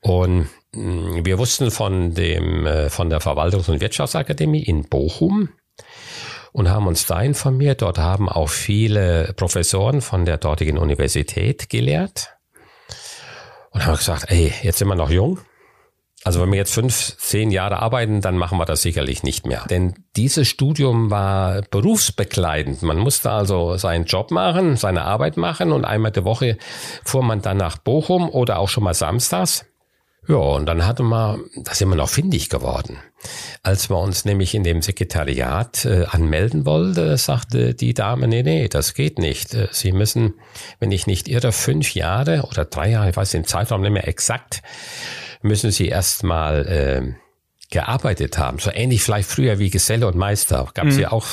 Und 0.00 0.48
mh, 0.72 1.18
mm, 1.18 1.26
wir 1.26 1.36
wussten 1.36 1.70
von 1.70 2.14
dem, 2.14 2.64
äh, 2.64 2.88
von 2.88 3.10
der 3.10 3.20
Verwaltungs- 3.20 3.70
und 3.70 3.82
Wirtschaftsakademie 3.82 4.62
in 4.62 4.88
Bochum, 4.88 5.50
und 6.52 6.70
haben 6.70 6.86
uns 6.86 7.04
da 7.04 7.20
informiert. 7.20 7.82
Dort 7.82 7.98
haben 7.98 8.30
auch 8.30 8.48
viele 8.48 9.34
Professoren 9.36 10.00
von 10.00 10.24
der 10.24 10.38
dortigen 10.38 10.78
Universität 10.78 11.68
gelehrt. 11.68 12.38
Und 13.72 13.84
haben 13.84 13.98
gesagt, 13.98 14.30
ey, 14.30 14.50
jetzt 14.62 14.78
sind 14.78 14.88
wir 14.88 14.94
noch 14.94 15.10
jung. 15.10 15.40
Also 16.26 16.42
wenn 16.42 16.50
wir 16.50 16.58
jetzt 16.58 16.74
fünf, 16.74 17.16
zehn 17.18 17.52
Jahre 17.52 17.78
arbeiten, 17.78 18.20
dann 18.20 18.36
machen 18.36 18.58
wir 18.58 18.64
das 18.64 18.82
sicherlich 18.82 19.22
nicht 19.22 19.46
mehr. 19.46 19.64
Denn 19.70 19.94
dieses 20.16 20.48
Studium 20.48 21.08
war 21.08 21.62
berufsbegleitend. 21.70 22.82
Man 22.82 22.98
musste 22.98 23.30
also 23.30 23.76
seinen 23.76 24.06
Job 24.06 24.32
machen, 24.32 24.74
seine 24.74 25.04
Arbeit 25.04 25.36
machen 25.36 25.70
und 25.70 25.84
einmal 25.84 26.10
die 26.10 26.24
Woche 26.24 26.58
fuhr 27.04 27.22
man 27.22 27.42
dann 27.42 27.58
nach 27.58 27.78
Bochum 27.78 28.28
oder 28.28 28.58
auch 28.58 28.68
schon 28.68 28.82
mal 28.82 28.92
samstags. 28.92 29.66
Ja, 30.26 30.34
und 30.34 30.66
dann 30.66 30.84
hatten 30.84 31.04
wir, 31.04 31.38
da 31.58 31.72
sind 31.72 31.90
wir 31.90 31.94
noch 31.94 32.08
findig 32.08 32.50
geworden. 32.50 32.98
Als 33.62 33.88
wir 33.88 33.98
uns 33.98 34.24
nämlich 34.24 34.52
in 34.56 34.64
dem 34.64 34.82
Sekretariat 34.82 35.84
äh, 35.84 36.06
anmelden 36.10 36.66
wollten, 36.66 37.16
sagte 37.18 37.74
die 37.74 37.94
Dame, 37.94 38.26
nee, 38.26 38.42
nee, 38.42 38.66
das 38.66 38.94
geht 38.94 39.20
nicht. 39.20 39.54
Äh, 39.54 39.68
Sie 39.70 39.92
müssen, 39.92 40.34
wenn 40.80 40.90
ich 40.90 41.06
nicht 41.06 41.28
irre, 41.28 41.52
fünf 41.52 41.94
Jahre 41.94 42.48
oder 42.50 42.64
drei 42.64 42.90
Jahre, 42.90 43.10
ich 43.10 43.16
weiß 43.16 43.30
den 43.30 43.44
Zeitraum 43.44 43.82
nicht 43.82 43.92
mehr 43.92 44.08
exakt, 44.08 44.62
müssen 45.42 45.70
Sie 45.70 45.88
erstmal 45.88 46.66
äh, 46.66 47.14
gearbeitet 47.70 48.38
haben. 48.38 48.58
So 48.58 48.70
ähnlich 48.72 49.02
vielleicht 49.02 49.28
früher 49.28 49.58
wie 49.58 49.70
Geselle 49.70 50.06
und 50.06 50.16
Meister. 50.16 50.70
Gab 50.74 50.86
es 50.86 50.96
mhm. 50.96 51.02
ja 51.02 51.12
auch 51.12 51.26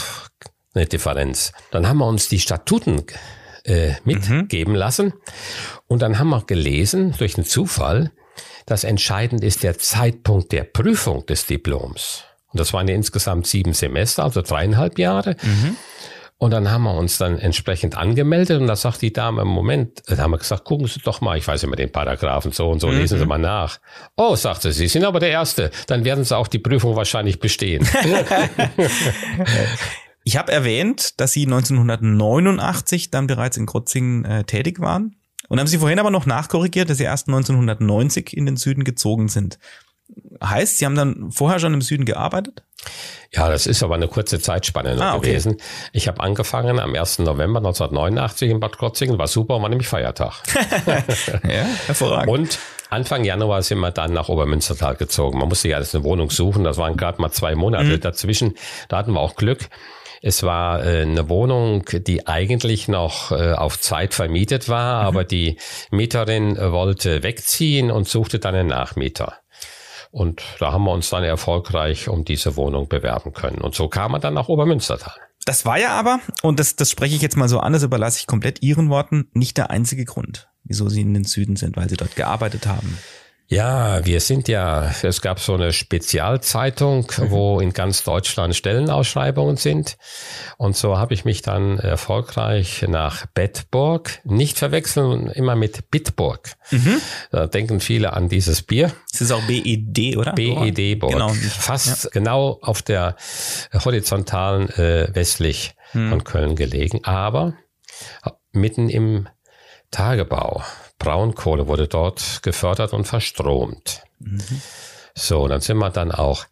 eine 0.73 0.85
Differenz. 0.85 1.51
Dann 1.71 1.87
haben 1.87 1.99
wir 1.99 2.07
uns 2.07 2.29
die 2.29 2.39
Statuten 2.39 3.03
äh, 3.65 3.93
mitgeben 4.03 4.73
mhm. 4.73 4.79
lassen 4.79 5.13
und 5.87 6.01
dann 6.01 6.19
haben 6.19 6.29
wir 6.29 6.43
gelesen, 6.45 7.13
durch 7.17 7.37
einen 7.37 7.45
Zufall, 7.45 8.11
das 8.65 8.83
entscheidend 8.83 9.43
ist 9.43 9.63
der 9.63 9.77
Zeitpunkt 9.77 10.51
der 10.51 10.63
Prüfung 10.63 11.25
des 11.25 11.45
Diploms. 11.45 12.23
Und 12.47 12.59
das 12.59 12.73
waren 12.73 12.87
ja 12.87 12.95
insgesamt 12.95 13.47
sieben 13.47 13.73
Semester, 13.73 14.23
also 14.23 14.41
dreieinhalb 14.41 14.99
Jahre. 14.99 15.35
Mhm. 15.41 15.77
Und 16.37 16.51
dann 16.51 16.69
haben 16.69 16.83
wir 16.83 16.93
uns 16.93 17.17
dann 17.17 17.39
entsprechend 17.39 17.95
angemeldet 17.95 18.59
und 18.59 18.67
da 18.67 18.75
sagt 18.75 19.01
die 19.01 19.13
Dame, 19.13 19.45
Moment, 19.45 20.03
da 20.07 20.17
haben 20.17 20.31
wir 20.31 20.37
gesagt, 20.37 20.65
gucken 20.65 20.87
Sie 20.87 20.99
doch 20.99 21.21
mal, 21.21 21.37
ich 21.37 21.47
weiß 21.47 21.63
immer 21.63 21.77
den 21.77 21.91
Paragraphen 21.91 22.51
so 22.51 22.69
und 22.69 22.81
so, 22.81 22.87
mhm. 22.87 22.97
lesen 22.97 23.17
Sie 23.19 23.25
mal 23.25 23.37
nach. 23.37 23.79
Oh, 24.17 24.35
sagte 24.35 24.73
sie, 24.73 24.79
Sie 24.79 24.87
sind 24.87 25.05
aber 25.05 25.19
der 25.19 25.29
Erste, 25.29 25.71
dann 25.87 26.03
werden 26.03 26.23
Sie 26.25 26.35
auch 26.35 26.47
die 26.47 26.59
Prüfung 26.59 26.95
wahrscheinlich 26.95 27.39
bestehen. 27.39 27.87
ich 30.25 30.37
habe 30.37 30.51
erwähnt, 30.51 31.19
dass 31.21 31.31
Sie 31.31 31.43
1989 31.43 33.09
dann 33.09 33.27
bereits 33.27 33.55
in 33.55 33.65
Krotzingen 33.65 34.25
äh, 34.25 34.43
tätig 34.43 34.81
waren. 34.81 35.15
Und 35.49 35.59
haben 35.59 35.67
Sie 35.67 35.77
vorhin 35.77 35.99
aber 35.99 36.09
noch 36.09 36.25
nachkorrigiert, 36.25 36.89
dass 36.89 36.97
Sie 36.97 37.03
erst 37.03 37.27
1990 37.27 38.35
in 38.35 38.45
den 38.45 38.57
Süden 38.57 38.83
gezogen 38.83 39.27
sind. 39.27 39.59
Heißt, 40.43 40.77
Sie 40.77 40.85
haben 40.85 40.95
dann 40.95 41.31
vorher 41.31 41.59
schon 41.59 41.73
im 41.73 41.81
Süden 41.81 42.05
gearbeitet? 42.05 42.63
Ja, 43.31 43.49
das 43.49 43.65
ist 43.65 43.81
aber 43.81 43.95
eine 43.95 44.07
kurze 44.07 44.39
Zeitspanne 44.39 44.95
ah, 44.99 45.15
okay. 45.15 45.27
gewesen. 45.29 45.57
Ich 45.91 46.07
habe 46.07 46.21
angefangen 46.21 46.79
am 46.79 46.93
1. 46.93 47.19
November 47.19 47.59
1989 47.59 48.51
in 48.51 48.59
Bad 48.59 48.77
Krotzingen, 48.77 49.17
war 49.17 49.27
super, 49.27 49.61
war 49.61 49.69
nämlich 49.69 49.87
Feiertag. 49.87 50.33
ja, 51.43 51.65
hervorragend. 51.87 52.29
Und 52.29 52.59
Anfang 52.89 53.23
Januar 53.23 53.63
sind 53.63 53.79
wir 53.79 53.89
dann 53.89 54.13
nach 54.13 54.29
Obermünstertal 54.29 54.95
gezogen. 54.95 55.39
Man 55.39 55.49
musste 55.49 55.69
ja 55.69 55.77
alles 55.77 55.95
eine 55.95 56.03
Wohnung 56.03 56.29
suchen, 56.29 56.63
das 56.63 56.77
waren 56.77 56.95
gerade 56.95 57.19
mal 57.21 57.31
zwei 57.31 57.55
Monate 57.55 57.85
mhm. 57.85 58.01
dazwischen. 58.01 58.53
Da 58.87 58.97
hatten 58.97 59.13
wir 59.13 59.19
auch 59.19 59.35
Glück. 59.35 59.69
Es 60.21 60.43
war 60.43 60.85
äh, 60.85 61.01
eine 61.01 61.27
Wohnung, 61.27 61.85
die 61.91 62.27
eigentlich 62.27 62.87
noch 62.87 63.31
äh, 63.31 63.53
auf 63.53 63.79
Zeit 63.79 64.13
vermietet 64.13 64.69
war, 64.69 65.01
mhm. 65.01 65.07
aber 65.07 65.23
die 65.23 65.57
Mieterin 65.89 66.55
wollte 66.57 67.23
wegziehen 67.23 67.89
und 67.89 68.07
suchte 68.07 68.39
dann 68.39 68.53
einen 68.55 68.69
Nachmieter. 68.69 69.42
Und 70.13 70.43
da 70.59 70.71
haben 70.71 70.83
wir 70.83 70.91
uns 70.91 71.09
dann 71.09 71.23
erfolgreich 71.23 72.07
um 72.07 72.23
diese 72.23 72.55
Wohnung 72.55 72.87
bewerben 72.87 73.33
können. 73.33 73.57
Und 73.61 73.73
so 73.73 73.87
kam 73.87 74.11
man 74.11 74.21
dann 74.21 74.35
nach 74.35 74.47
Obermünstertal. 74.47 75.15
Das 75.43 75.65
war 75.65 75.79
ja 75.79 75.97
aber, 75.97 76.19
und 76.43 76.59
das, 76.59 76.75
das 76.75 76.91
spreche 76.91 77.15
ich 77.15 77.23
jetzt 77.23 77.35
mal 77.35 77.49
so 77.49 77.59
an, 77.59 77.73
das 77.73 77.81
überlasse 77.81 78.19
ich 78.19 78.27
komplett 78.27 78.61
Ihren 78.61 78.91
Worten, 78.91 79.27
nicht 79.33 79.57
der 79.57 79.71
einzige 79.71 80.05
Grund, 80.05 80.49
wieso 80.65 80.87
Sie 80.87 81.01
in 81.01 81.15
den 81.15 81.23
Süden 81.23 81.55
sind, 81.55 81.77
weil 81.77 81.89
Sie 81.89 81.97
dort 81.97 82.15
gearbeitet 82.15 82.67
haben. 82.67 82.99
Ja, 83.47 84.05
wir 84.05 84.19
sind 84.19 84.47
ja, 84.47 84.91
es 85.03 85.21
gab 85.21 85.39
so 85.39 85.53
eine 85.53 85.73
Spezialzeitung, 85.73 87.11
mhm. 87.17 87.29
wo 87.29 87.59
in 87.59 87.73
ganz 87.73 88.03
Deutschland 88.03 88.55
Stellenausschreibungen 88.55 89.57
sind. 89.57 89.97
Und 90.57 90.75
so 90.75 90.97
habe 90.97 91.13
ich 91.13 91.25
mich 91.25 91.41
dann 91.41 91.77
erfolgreich 91.77 92.85
nach 92.87 93.25
Bedburg, 93.27 94.19
nicht 94.23 94.57
verwechseln, 94.57 95.27
immer 95.27 95.55
mit 95.55 95.91
Bitburg. 95.91 96.53
Mhm. 96.71 97.01
Da 97.31 97.47
denken 97.47 97.79
viele 97.79 98.13
an 98.13 98.29
dieses 98.29 98.63
Bier. 98.63 98.91
Es 99.13 99.21
ist 99.21 99.31
auch 99.31 99.43
BED, 99.43 100.17
oder? 100.17 100.33
BED 100.33 100.99
Burg. 100.99 101.11
Genau. 101.11 101.29
Fast 101.29 102.05
ja. 102.05 102.09
genau 102.11 102.59
auf 102.61 102.81
der 102.81 103.15
horizontalen 103.73 104.69
äh, 104.69 105.13
westlich 105.13 105.75
mhm. 105.93 106.09
von 106.09 106.23
Köln 106.23 106.55
gelegen, 106.55 107.03
aber 107.03 107.53
mitten 108.51 108.89
im 108.89 109.27
Tagebau. 109.91 110.63
Braunkohle 111.03 111.67
wurde 111.67 111.87
dort 111.87 112.41
gefördert 112.43 112.93
und 112.93 113.05
verstromt. 113.05 114.03
Mhm. 114.19 114.61
So, 115.13 115.47
dann 115.47 115.61
sind 115.61 115.77
wir 115.77 115.89
dann 115.89 116.11
auch 116.11 116.45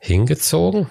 hingezogen. 0.00 0.90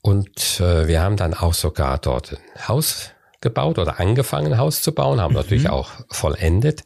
Und 0.00 0.60
äh, 0.60 0.86
wir 0.86 1.02
haben 1.02 1.16
dann 1.16 1.34
auch 1.34 1.54
sogar 1.54 1.98
dort 1.98 2.32
ein 2.32 2.68
Haus 2.68 3.10
gebaut 3.40 3.78
oder 3.78 4.00
angefangen, 4.00 4.52
ein 4.52 4.58
Haus 4.58 4.82
zu 4.82 4.92
bauen, 4.92 5.20
haben 5.20 5.32
mhm. 5.32 5.40
natürlich 5.40 5.68
auch 5.68 5.90
vollendet. 6.10 6.84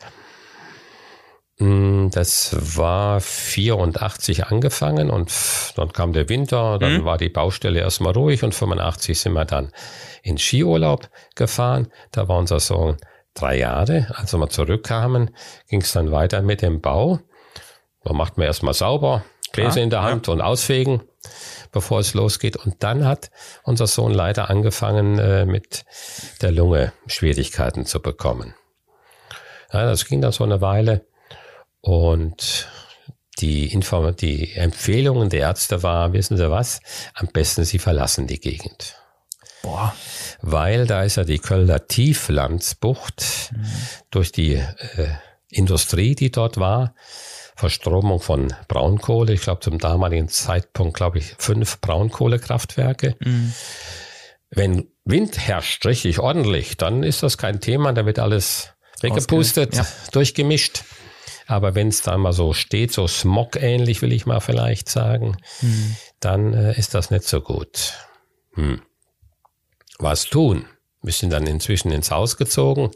Mm, 1.59 2.09
das 2.11 2.57
war 2.77 3.21
84 3.21 4.47
angefangen 4.47 5.11
und 5.11 5.33
dann 5.77 5.93
kam 5.93 6.13
der 6.13 6.29
Winter, 6.29 6.79
dann 6.79 6.99
mhm. 6.99 7.05
war 7.05 7.17
die 7.17 7.31
Baustelle 7.31 7.81
erstmal 7.81 8.13
ruhig 8.13 8.43
und 8.43 8.55
85 8.55 9.19
sind 9.19 9.33
wir 9.33 9.45
dann 9.45 9.73
in 10.23 10.37
Skiurlaub 10.37 11.09
gefahren. 11.35 11.89
Da 12.13 12.29
war 12.29 12.39
unser 12.39 12.61
Sohn 12.61 12.97
drei 13.37 13.59
Jahre. 13.59 14.07
Als 14.15 14.33
wir 14.33 14.49
zurückkamen, 14.49 15.31
ging 15.69 15.81
es 15.81 15.93
dann 15.93 16.11
weiter 16.11 16.43
mit 16.43 16.63
dem 16.63 16.81
Bau. 16.81 17.21
Da 18.05 18.13
macht 18.13 18.39
man 18.39 18.47
erstmal 18.47 18.75
sauber, 18.75 19.25
Gläser 19.53 19.81
ah, 19.81 19.85
in 19.85 19.91
der 19.91 20.03
Hand 20.03 20.27
ja. 20.27 20.33
und 20.33 20.41
ausfegen, 20.41 21.03
bevor 21.73 22.01
es 22.01 22.15
losgeht. 22.15 22.57
Und 22.57 22.83
dann 22.83 23.05
hat 23.05 23.31
unser 23.65 23.87
Sohn 23.87 24.13
leider 24.13 24.51
angefangen, 24.51 25.19
äh, 25.19 25.45
mit 25.45 25.85
der 26.43 26.53
Lunge 26.53 26.93
Schwierigkeiten 27.07 27.85
zu 27.87 28.01
bekommen. 28.01 28.55
Ja, 29.73 29.85
das 29.85 30.05
ging 30.05 30.21
dann 30.21 30.33
so 30.33 30.45
eine 30.45 30.61
Weile. 30.61 31.07
Und 31.81 32.69
die, 33.39 33.73
Inform 33.73 34.17
die 34.17 34.55
Empfehlungen 34.55 35.29
der 35.29 35.41
Ärzte 35.41 35.83
war, 35.83 36.13
wissen 36.13 36.37
Sie 36.37 36.51
was, 36.51 36.81
am 37.15 37.29
besten 37.29 37.65
Sie 37.65 37.79
verlassen 37.79 38.27
die 38.27 38.41
Gegend. 38.41 38.97
Boah. 39.67 39.97
Weil 40.43 40.87
da 40.87 41.03
ist 41.03 41.17
ja 41.17 41.25
die 41.25 41.41
Kölner 41.41 41.89
Tieflandsbucht 41.89 43.51
mhm. 43.53 43.67
durch 44.13 44.31
die 44.31 44.55
äh, 44.55 45.09
Industrie, 45.49 46.15
die 46.15 46.31
dort 46.31 46.57
war, 46.57 46.95
Verstromung 47.57 48.21
von 48.21 48.55
Braunkohle. 48.69 49.33
Ich 49.33 49.41
glaube, 49.41 49.61
zum 49.61 49.79
damaligen 49.79 50.29
Zeitpunkt, 50.29 50.97
glaube 50.97 51.19
ich, 51.19 51.35
fünf 51.39 51.81
Braunkohlekraftwerke. 51.81 53.17
Mhm. 53.19 53.53
Wenn 54.51 54.87
Wind 55.05 55.37
herrscht, 55.37 55.85
richtig 55.85 56.21
ordentlich, 56.21 56.77
dann 56.77 57.03
ist 57.03 57.25
das 57.25 57.37
kein 57.37 57.61
Thema, 57.61 57.93
da 57.93 58.07
wird 58.07 58.21
alles 58.21 58.73
weggepustet, 59.01 59.75
ja. 59.75 59.87
durchgemischt. 60.13 60.85
Aber 61.49 61.75
wenn 61.75 61.89
es 61.89 62.03
da 62.03 62.17
mal 62.17 62.33
so 62.33 62.53
steht, 62.53 62.93
so 62.93 63.09
Smog-ähnlich, 63.09 64.01
will 64.01 64.13
ich 64.13 64.27
mal 64.27 64.41
vielleicht 64.41 64.89
sagen, 64.89 65.37
mhm. 65.61 65.97
dann 66.21 66.55
äh, 66.55 66.79
ist 66.79 66.95
das 66.95 67.11
nicht 67.11 67.25
so 67.25 67.41
gut. 67.41 67.95
Hm 68.55 68.81
was 69.99 70.25
tun. 70.25 70.67
Wir 71.03 71.13
sind 71.13 71.31
dann 71.31 71.47
inzwischen 71.47 71.93
ins 71.93 72.11
Haus 72.11 72.37
gezogen. 72.37 72.91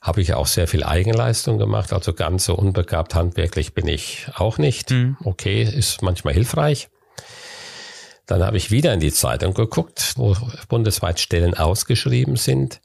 Habe 0.00 0.20
ich 0.20 0.34
auch 0.34 0.46
sehr 0.46 0.68
viel 0.68 0.84
Eigenleistung 0.84 1.58
gemacht, 1.58 1.92
also 1.92 2.12
ganz 2.12 2.44
so 2.44 2.54
unbegabt 2.54 3.14
handwerklich 3.14 3.74
bin 3.74 3.88
ich 3.88 4.28
auch 4.36 4.56
nicht. 4.58 4.90
Mhm. 4.90 5.16
Okay, 5.24 5.62
ist 5.62 6.02
manchmal 6.02 6.34
hilfreich. 6.34 6.88
Dann 8.26 8.44
habe 8.44 8.56
ich 8.56 8.70
wieder 8.70 8.92
in 8.92 9.00
die 9.00 9.12
Zeitung 9.12 9.54
geguckt, 9.54 10.14
wo 10.16 10.36
bundesweit 10.68 11.18
Stellen 11.18 11.54
ausgeschrieben 11.54 12.36
sind. 12.36 12.80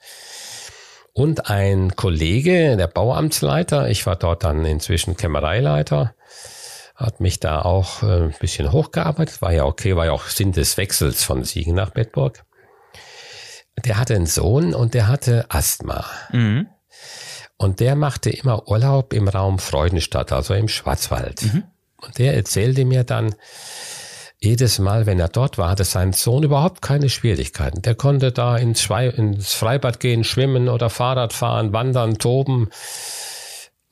Und 1.14 1.50
ein 1.50 1.96
Kollege, 1.96 2.78
der 2.78 2.88
Bauamtsleiter, 2.88 3.90
ich 3.90 4.06
war 4.06 4.16
dort 4.16 4.44
dann 4.44 4.66
inzwischen 4.66 5.18
Kämmereileiter, 5.18 6.16
hat 6.96 7.20
mich 7.20 7.40
da 7.40 7.62
auch 7.62 8.02
äh, 8.04 8.24
ein 8.24 8.36
bisschen 8.40 8.72
hochgearbeitet. 8.72 9.42
War 9.42 9.52
ja 9.52 9.66
okay, 9.66 9.96
war 9.96 10.06
ja 10.06 10.12
auch 10.12 10.26
Sinn 10.26 10.54
des 10.54 10.78
Wechsels 10.78 11.24
von 11.24 11.44
Siegen 11.44 11.76
nach 11.76 11.90
Bedburg 11.90 12.44
der 13.86 13.98
hatte 13.98 14.16
einen 14.16 14.26
Sohn 14.26 14.74
und 14.74 14.94
der 14.94 15.08
hatte 15.08 15.46
Asthma. 15.50 16.06
Mhm. 16.32 16.68
Und 17.58 17.80
der 17.80 17.96
machte 17.96 18.30
immer 18.30 18.68
Urlaub 18.68 19.14
im 19.14 19.28
Raum 19.28 19.60
Freudenstadt, 19.60 20.32
also 20.32 20.54
im 20.54 20.68
Schwarzwald. 20.68 21.44
Mhm. 21.44 21.64
Und 21.98 22.18
der 22.18 22.36
erzählte 22.36 22.86
mir 22.86 23.04
dann, 23.04 23.36
jedes 24.44 24.80
Mal, 24.80 25.06
wenn 25.06 25.20
er 25.20 25.28
dort 25.28 25.60
war, 25.60 25.70
hatte 25.70 25.84
sein 25.84 26.14
Sohn 26.14 26.42
überhaupt 26.42 26.82
keine 26.82 27.10
Schwierigkeiten. 27.10 27.84
Der 27.84 27.94
konnte 27.94 28.32
da 28.32 28.58
ins, 28.58 28.82
Freibad 28.82 30.00
gehen, 30.00 30.24
schwimmen 30.24 30.68
oder 30.68 30.90
Fahrrad 30.90 31.34
fahren, 31.34 31.74
wandern, 31.74 32.18
toben. 32.18 32.70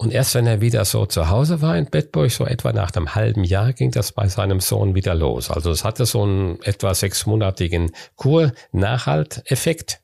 Und 0.01 0.13
erst 0.13 0.33
wenn 0.33 0.47
er 0.47 0.61
wieder 0.61 0.85
so 0.85 1.05
zu 1.05 1.29
Hause 1.29 1.61
war 1.61 1.77
in 1.77 1.89
Bedburg, 1.89 2.31
so 2.31 2.45
etwa 2.45 2.71
nach 2.71 2.95
einem 2.95 3.15
halben 3.15 3.43
Jahr, 3.43 3.73
ging 3.73 3.91
das 3.91 4.13
bei 4.13 4.29
seinem 4.29 4.61
Sohn 4.61 4.95
wieder 4.95 5.13
los. 5.13 5.51
Also 5.51 5.71
es 5.71 5.83
hatte 5.83 6.05
so 6.05 6.23
einen 6.23 6.61
etwa 6.63 6.93
sechsmonatigen 6.93 7.91
Kur-Nachhalteffekt. 8.15 9.99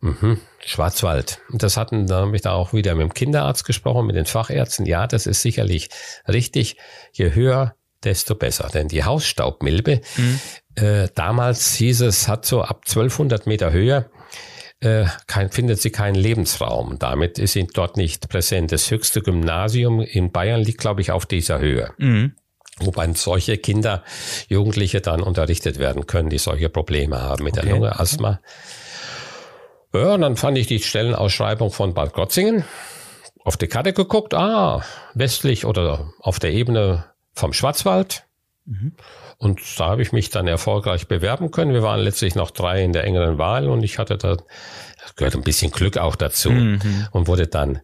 Mhm. 0.00 0.40
Schwarzwald. 0.58 1.38
Und 1.52 1.62
das 1.62 1.76
hatten, 1.76 2.08
da 2.08 2.22
habe 2.22 2.34
ich 2.34 2.42
da 2.42 2.52
auch 2.52 2.72
wieder 2.72 2.96
mit 2.96 3.04
dem 3.04 3.14
Kinderarzt 3.14 3.64
gesprochen, 3.64 4.06
mit 4.06 4.16
den 4.16 4.26
Fachärzten. 4.26 4.86
Ja, 4.86 5.06
das 5.06 5.26
ist 5.26 5.40
sicherlich 5.40 5.88
richtig. 6.26 6.76
Je 7.12 7.32
höher, 7.32 7.76
desto 8.02 8.34
besser. 8.34 8.70
Denn 8.74 8.88
die 8.88 9.04
Hausstaubmilbe, 9.04 10.00
mhm. 10.16 10.40
äh, 10.74 11.08
damals 11.14 11.74
hieß 11.74 12.00
es, 12.00 12.26
hat 12.26 12.44
so 12.44 12.62
ab 12.62 12.82
1200 12.88 13.46
Meter 13.46 13.70
Höhe 13.70 14.10
äh, 14.80 15.04
kein, 15.26 15.50
findet 15.50 15.80
sie 15.80 15.90
keinen 15.90 16.14
Lebensraum. 16.14 16.98
Damit 16.98 17.38
ist 17.38 17.52
sie 17.52 17.66
dort 17.66 17.96
nicht 17.96 18.28
präsent. 18.28 18.72
Das 18.72 18.90
höchste 18.90 19.20
Gymnasium 19.20 20.00
in 20.00 20.32
Bayern 20.32 20.62
liegt, 20.62 20.80
glaube 20.80 21.00
ich, 21.00 21.12
auf 21.12 21.26
dieser 21.26 21.58
Höhe. 21.58 21.92
Mhm. 21.98 22.34
Wobei 22.78 23.12
solche 23.12 23.58
Kinder, 23.58 24.02
Jugendliche 24.48 25.02
dann 25.02 25.20
unterrichtet 25.20 25.78
werden 25.78 26.06
können, 26.06 26.30
die 26.30 26.38
solche 26.38 26.70
Probleme 26.70 27.20
haben 27.20 27.44
mit 27.44 27.58
okay. 27.58 27.66
der 27.66 27.74
Lunge, 27.74 28.00
Asthma. 28.00 28.40
Ja, 29.92 30.14
und 30.14 30.22
dann 30.22 30.36
fand 30.36 30.56
ich 30.56 30.66
die 30.66 30.80
Stellenausschreibung 30.80 31.70
von 31.70 31.92
Bad 31.94 32.14
Gotzingen 32.14 32.64
auf 33.44 33.56
die 33.56 33.66
Karte 33.66 33.92
geguckt, 33.92 34.34
ah, 34.34 34.84
westlich 35.14 35.64
oder 35.64 36.12
auf 36.20 36.38
der 36.38 36.52
Ebene 36.52 37.04
vom 37.32 37.52
Schwarzwald. 37.52 38.24
Mhm. 38.66 38.94
Und 39.40 39.60
da 39.80 39.86
habe 39.86 40.02
ich 40.02 40.12
mich 40.12 40.28
dann 40.28 40.46
erfolgreich 40.46 41.08
bewerben 41.08 41.50
können. 41.50 41.72
Wir 41.72 41.82
waren 41.82 42.00
letztlich 42.00 42.34
noch 42.34 42.50
drei 42.50 42.84
in 42.84 42.92
der 42.92 43.04
engeren 43.04 43.38
Wahl 43.38 43.70
und 43.70 43.82
ich 43.82 43.98
hatte 43.98 44.18
da, 44.18 44.36
das 44.36 45.16
gehört 45.16 45.34
ein 45.34 45.42
bisschen 45.42 45.70
Glück 45.70 45.96
auch 45.96 46.14
dazu 46.14 46.50
mhm. 46.50 46.78
und 47.12 47.26
wurde 47.26 47.46
dann 47.46 47.80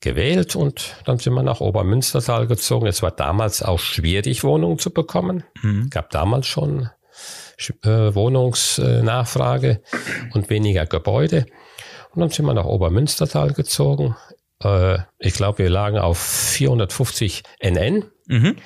gewählt 0.00 0.54
und 0.54 0.96
dann 1.06 1.18
sind 1.18 1.32
wir 1.32 1.42
nach 1.42 1.60
Obermünstertal 1.60 2.46
gezogen. 2.46 2.86
Es 2.86 3.02
war 3.02 3.10
damals 3.10 3.62
auch 3.62 3.78
schwierig, 3.78 4.44
Wohnungen 4.44 4.78
zu 4.78 4.90
bekommen. 4.90 5.44
Mhm. 5.62 5.88
Gab 5.88 6.10
damals 6.10 6.46
schon 6.46 6.90
äh, 7.84 8.14
Wohnungsnachfrage 8.14 9.80
und 10.34 10.50
weniger 10.50 10.84
Gebäude. 10.84 11.46
Und 12.10 12.20
dann 12.20 12.28
sind 12.28 12.44
wir 12.44 12.52
nach 12.52 12.66
Obermünstertal 12.66 13.54
gezogen. 13.54 14.14
Äh, 14.62 14.98
ich 15.18 15.32
glaube, 15.32 15.60
wir 15.60 15.70
lagen 15.70 15.96
auf 15.96 16.18
450 16.18 17.44
NN. 17.60 18.04
Mhm. 18.26 18.56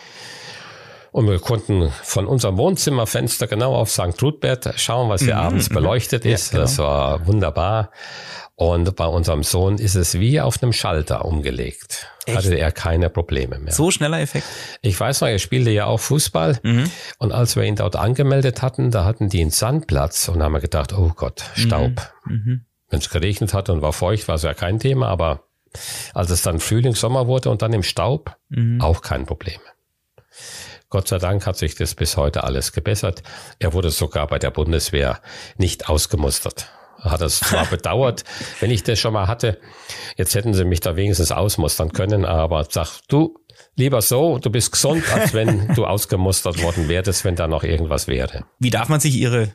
Und 1.12 1.29
wir 1.29 1.38
konnten 1.38 1.90
von 2.03 2.27
unserem 2.27 2.57
Wohnzimmerfenster 2.57 3.46
genau 3.46 3.75
auf 3.75 3.90
St. 3.90 4.20
Ruthbert 4.22 4.72
schauen, 4.77 5.11
was 5.11 5.20
hier 5.20 5.35
mhm. 5.35 5.40
abends 5.40 5.68
mhm. 5.68 5.75
beleuchtet 5.75 6.25
ist. 6.25 6.53
Ja, 6.53 6.53
genau. 6.53 6.62
Das 6.62 6.79
war 6.79 7.27
wunderbar. 7.27 7.90
Und 8.55 8.96
bei 8.96 9.07
unserem 9.07 9.42
Sohn 9.42 9.77
ist 9.77 9.94
es 9.94 10.18
wie 10.18 10.40
auf 10.40 10.62
einem 10.62 10.72
Schalter 10.72 11.25
umgelegt. 11.25 12.09
Echt? 12.25 12.37
Hatte 12.37 12.55
er 12.55 12.72
keine 12.72 13.11
Probleme 13.11 13.59
mehr. 13.59 13.72
So 13.75 13.90
schneller 13.90 14.20
Effekt? 14.20 14.46
Ich 14.81 14.98
weiß 14.98 15.20
noch, 15.20 15.29
er 15.29 15.38
spielte 15.38 15.70
ja 15.70 15.87
auch 15.87 16.01
Fußball. 16.01 16.61
Mhm. 16.62 16.90
Und 17.18 17.33
als 17.33 17.57
wir 17.57 17.64
ihn 17.64 17.77
dort 17.77 17.96
angemeldet 17.96 18.62
hatten, 18.62 18.90
da 18.90 19.05
hatten 19.05 19.29
die 19.29 19.40
einen 19.40 19.51
Sandplatz 19.51 20.29
und 20.29 20.42
haben 20.42 20.53
wir 20.53 20.61
gedacht, 20.61 20.94
oh 20.94 21.12
Gott, 21.14 21.44
Staub. 21.55 22.12
Mhm. 22.25 22.33
mhm. 22.33 22.64
Wenn 22.88 22.98
es 23.01 23.09
geregnet 23.09 23.55
hat 23.55 23.70
und 23.70 23.81
war 23.81 23.94
feucht, 23.94 24.29
war 24.29 24.35
es 24.35 24.42
ja 24.42 24.53
kein 24.53 24.79
Thema, 24.79 25.09
aber 25.09 25.44
als 26.12 26.31
es 26.31 26.42
dann 26.42 26.61
Frühling, 26.61 26.94
Sommer 26.94 27.27
wurde 27.27 27.48
und 27.48 27.62
dann 27.62 27.72
im 27.72 27.83
Staub, 27.83 28.37
mhm. 28.51 28.83
auch 28.83 29.01
kein 29.01 29.25
Problem. 29.25 29.61
Gott 30.92 31.09
sei 31.09 31.16
Dank 31.16 31.46
hat 31.46 31.57
sich 31.57 31.74
das 31.74 31.94
bis 31.94 32.18
heute 32.18 32.44
alles 32.44 32.72
gebessert. 32.72 33.22
Er 33.59 33.72
wurde 33.72 33.90
sogar 33.90 34.26
bei 34.26 34.38
der 34.38 34.50
Bundeswehr 34.50 35.20
nicht 35.57 35.88
ausgemustert. 35.88 36.66
Hat 37.00 37.22
es 37.22 37.40
zwar 37.40 37.64
bedauert, 37.70 38.24
wenn 38.61 38.70
ich 38.70 38.83
das 38.83 38.98
schon 38.98 39.14
mal 39.14 39.26
hatte. 39.26 39.59
Jetzt 40.18 40.35
hätten 40.35 40.52
sie 40.52 40.66
mich 40.66 40.81
da 40.81 40.94
wenigstens 40.94 41.33
ausmustern 41.33 41.92
können, 41.92 42.26
aber 42.26 42.66
sag 42.68 43.00
du, 43.09 43.38
lieber 43.74 44.02
so, 44.02 44.37
du 44.37 44.50
bist 44.50 44.72
gesund, 44.72 45.11
als 45.14 45.33
wenn 45.33 45.68
du 45.74 45.87
ausgemustert 45.87 46.62
worden 46.62 46.90
wärst, 46.90 47.24
wenn 47.24 47.37
da 47.37 47.48
noch 47.48 47.64
irgendwas 47.64 48.07
wäre. 48.07 48.44
Wie 48.59 48.68
darf 48.68 48.90
man 48.90 49.00
sich 49.00 49.14
Ihre 49.14 49.55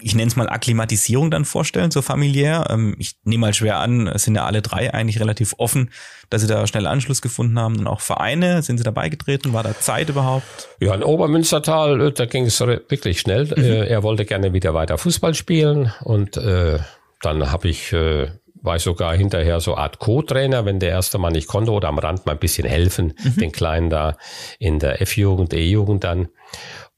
ich 0.00 0.14
nenne 0.14 0.28
es 0.28 0.36
mal 0.36 0.48
Akklimatisierung 0.48 1.30
dann 1.30 1.44
vorstellen, 1.44 1.90
so 1.90 2.02
familiär. 2.02 2.66
Ähm, 2.70 2.94
ich 2.98 3.16
nehme 3.24 3.42
mal 3.42 3.54
schwer 3.54 3.78
an, 3.78 4.06
es 4.06 4.24
sind 4.24 4.34
ja 4.34 4.44
alle 4.44 4.60
drei 4.60 4.92
eigentlich 4.92 5.18
relativ 5.20 5.54
offen, 5.58 5.90
dass 6.28 6.42
sie 6.42 6.46
da 6.46 6.66
schnell 6.66 6.86
Anschluss 6.86 7.22
gefunden 7.22 7.58
haben. 7.58 7.78
Und 7.78 7.86
auch 7.86 8.00
Vereine, 8.00 8.62
sind 8.62 8.78
sie 8.78 8.84
dabei 8.84 9.08
getreten? 9.08 9.52
War 9.52 9.62
da 9.62 9.78
Zeit 9.78 10.10
überhaupt? 10.10 10.68
Ja, 10.80 10.94
in 10.94 11.02
Obermünstertal, 11.02 12.00
äh, 12.00 12.12
da 12.12 12.26
ging 12.26 12.44
es 12.44 12.60
wirklich 12.60 13.20
schnell. 13.20 13.46
Mhm. 13.46 13.62
Äh, 13.62 13.86
er 13.86 14.02
wollte 14.02 14.24
gerne 14.26 14.52
wieder 14.52 14.74
weiter 14.74 14.98
Fußball 14.98 15.34
spielen 15.34 15.92
und 16.02 16.36
äh, 16.36 16.78
dann 17.22 17.50
habe 17.50 17.68
ich 17.68 17.92
äh, 17.92 18.28
war 18.60 18.76
ich 18.76 18.82
sogar 18.82 19.16
hinterher 19.16 19.60
so 19.60 19.76
Art 19.76 19.98
Co-Trainer, 20.00 20.64
wenn 20.64 20.80
der 20.80 20.90
erste 20.90 21.18
mal 21.18 21.30
nicht 21.30 21.46
konnte 21.46 21.70
oder 21.70 21.88
am 21.88 21.98
Rand 21.98 22.26
mal 22.26 22.32
ein 22.32 22.38
bisschen 22.38 22.66
helfen, 22.66 23.14
mhm. 23.22 23.36
den 23.36 23.52
Kleinen 23.52 23.88
da 23.88 24.16
in 24.58 24.78
der 24.78 25.00
F-Jugend, 25.00 25.54
E-Jugend 25.54 26.04
dann. 26.04 26.28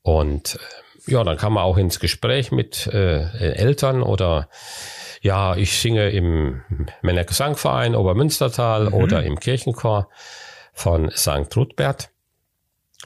Und 0.02 0.58
ja, 1.10 1.24
dann 1.24 1.36
kam 1.36 1.54
man 1.54 1.64
auch 1.64 1.76
ins 1.76 2.00
Gespräch 2.00 2.52
mit 2.52 2.86
äh, 2.86 3.22
Eltern 3.54 4.02
oder 4.02 4.48
ja, 5.22 5.54
ich 5.56 5.78
singe 5.78 6.10
im 6.10 6.62
Männergesangverein 7.02 7.94
Obermünstertal 7.94 8.86
mhm. 8.86 8.94
oder 8.94 9.22
im 9.22 9.38
Kirchenchor 9.38 10.08
von 10.72 11.10
St. 11.10 11.54
Ruthbert. 11.56 12.10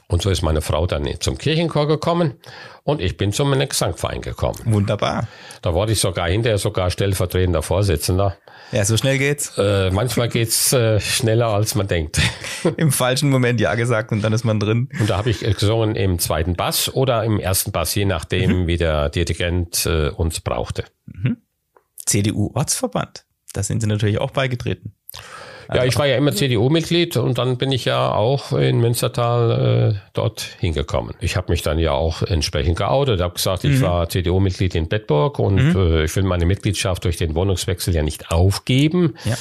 Und 0.07 0.21
so 0.21 0.29
ist 0.29 0.43
meine 0.43 0.61
Frau 0.61 0.85
dann 0.85 1.07
zum 1.19 1.37
Kirchenchor 1.37 1.87
gekommen 1.87 2.35
und 2.83 3.01
ich 3.01 3.17
bin 3.17 3.31
zum 3.31 3.57
Gesangverein 3.57 4.21
gekommen. 4.21 4.59
Wunderbar. 4.65 5.27
Da 5.61 5.73
wurde 5.73 5.93
ich 5.93 5.99
sogar 5.99 6.29
hinterher 6.29 6.59
sogar 6.59 6.91
stellvertretender 6.91 7.63
Vorsitzender. 7.63 8.37
Ja, 8.71 8.83
so 8.83 8.97
schnell 8.97 9.17
geht's. 9.17 9.57
Äh, 9.57 9.91
manchmal 9.91 10.27
geht's 10.27 10.73
äh, 10.73 10.99
schneller, 10.99 11.47
als 11.47 11.75
man 11.75 11.87
denkt. 11.87 12.19
Im 12.77 12.91
falschen 12.91 13.29
Moment 13.29 13.61
ja 13.61 13.75
gesagt 13.75 14.11
und 14.11 14.21
dann 14.21 14.33
ist 14.33 14.43
man 14.43 14.59
drin. 14.59 14.89
Und 14.99 15.09
da 15.09 15.17
habe 15.17 15.29
ich 15.29 15.39
gesungen 15.39 15.95
im 15.95 16.19
zweiten 16.19 16.55
Bass 16.55 16.93
oder 16.93 17.23
im 17.23 17.39
ersten 17.39 17.71
Bass, 17.71 17.93
je 17.95 18.05
nachdem, 18.05 18.63
mhm. 18.63 18.67
wie 18.67 18.77
der 18.77 19.09
Dirigent 19.09 19.85
äh, 19.85 20.09
uns 20.09 20.39
brauchte. 20.39 20.85
Mhm. 21.05 21.37
CDU-Ortsverband, 22.05 23.25
da 23.53 23.63
sind 23.63 23.81
Sie 23.81 23.87
natürlich 23.87 24.19
auch 24.19 24.31
beigetreten. 24.31 24.95
Ja, 25.73 25.83
ich 25.83 25.97
war 25.97 26.05
ja 26.05 26.17
immer 26.17 26.33
CDU-Mitglied 26.33 27.17
und 27.17 27.37
dann 27.37 27.57
bin 27.57 27.71
ich 27.71 27.85
ja 27.85 28.11
auch 28.11 28.51
in 28.51 28.79
Münstertal 28.79 29.95
äh, 29.95 29.99
dort 30.13 30.41
hingekommen. 30.59 31.15
Ich 31.19 31.35
habe 31.35 31.51
mich 31.51 31.61
dann 31.61 31.79
ja 31.79 31.91
auch 31.91 32.21
entsprechend 32.21 32.77
geoutet, 32.77 33.21
habe 33.21 33.33
gesagt, 33.33 33.63
ich 33.63 33.79
mhm. 33.79 33.81
war 33.81 34.09
CDU-Mitglied 34.09 34.75
in 34.75 34.87
Bedburg 34.87 35.39
und 35.39 35.55
mhm. 35.55 35.75
äh, 35.75 36.03
ich 36.05 36.15
will 36.15 36.23
meine 36.23 36.45
Mitgliedschaft 36.45 37.05
durch 37.05 37.17
den 37.17 37.35
Wohnungswechsel 37.35 37.93
ja 37.93 38.03
nicht 38.03 38.31
aufgeben. 38.31 39.15
Ja. 39.25 39.37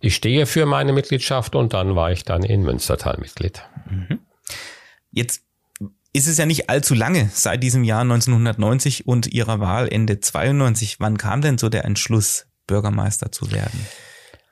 Ich 0.00 0.14
stehe 0.16 0.46
für 0.46 0.66
meine 0.66 0.92
Mitgliedschaft 0.92 1.54
und 1.54 1.72
dann 1.72 1.96
war 1.96 2.12
ich 2.12 2.24
dann 2.24 2.42
in 2.42 2.62
Münstertal 2.62 3.16
Mitglied. 3.18 3.62
Mhm. 3.90 4.20
Jetzt 5.10 5.42
ist 6.12 6.28
es 6.28 6.38
ja 6.38 6.46
nicht 6.46 6.70
allzu 6.70 6.94
lange 6.94 7.28
seit 7.32 7.62
diesem 7.62 7.84
Jahr 7.84 8.02
1990 8.02 9.06
und 9.06 9.26
Ihrer 9.26 9.60
Wahl 9.60 9.88
Ende 9.88 10.20
92. 10.20 11.00
Wann 11.00 11.18
kam 11.18 11.40
denn 11.40 11.58
so 11.58 11.68
der 11.68 11.84
Entschluss, 11.84 12.46
Bürgermeister 12.66 13.32
zu 13.32 13.50
werden? 13.50 13.86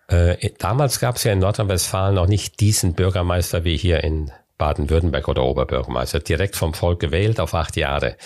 Äh, 0.08 0.50
damals 0.58 1.00
gab 1.00 1.16
es 1.16 1.24
ja 1.24 1.32
in 1.32 1.38
Nordrhein-Westfalen 1.38 2.14
noch 2.14 2.26
nicht 2.26 2.60
diesen 2.60 2.94
Bürgermeister 2.94 3.64
wie 3.64 3.76
hier 3.76 4.02
in 4.04 4.30
Baden-Württemberg 4.58 5.26
oder 5.26 5.42
Oberbürgermeister, 5.42 6.20
direkt 6.20 6.54
vom 6.54 6.72
Volk 6.72 7.00
gewählt 7.00 7.40
auf 7.40 7.52
acht 7.52 7.76
Jahre. 7.76 8.16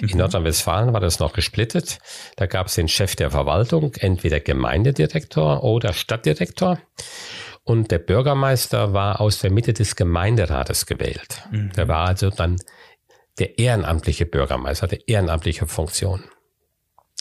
Mhm. 0.00 0.08
In 0.08 0.18
Nordrhein-Westfalen 0.18 0.92
war 0.94 1.00
das 1.00 1.18
noch 1.18 1.34
gesplittet. 1.34 1.98
Da 2.36 2.46
gab 2.46 2.68
es 2.68 2.76
den 2.76 2.88
Chef 2.88 3.14
der 3.14 3.30
Verwaltung, 3.30 3.92
entweder 3.98 4.40
Gemeindedirektor 4.40 5.62
oder 5.62 5.92
Stadtdirektor. 5.92 6.78
Und 7.64 7.90
der 7.90 7.98
Bürgermeister 7.98 8.92
war 8.92 9.20
aus 9.20 9.40
der 9.40 9.52
Mitte 9.52 9.74
des 9.74 9.94
Gemeinderates 9.94 10.86
gewählt. 10.86 11.42
Mhm. 11.50 11.72
Der 11.76 11.88
war 11.88 12.08
also 12.08 12.30
dann 12.30 12.56
der 13.38 13.58
ehrenamtliche 13.58 14.24
Bürgermeister, 14.26 14.86
der 14.86 15.06
ehrenamtliche 15.08 15.66
Funktion. 15.66 16.24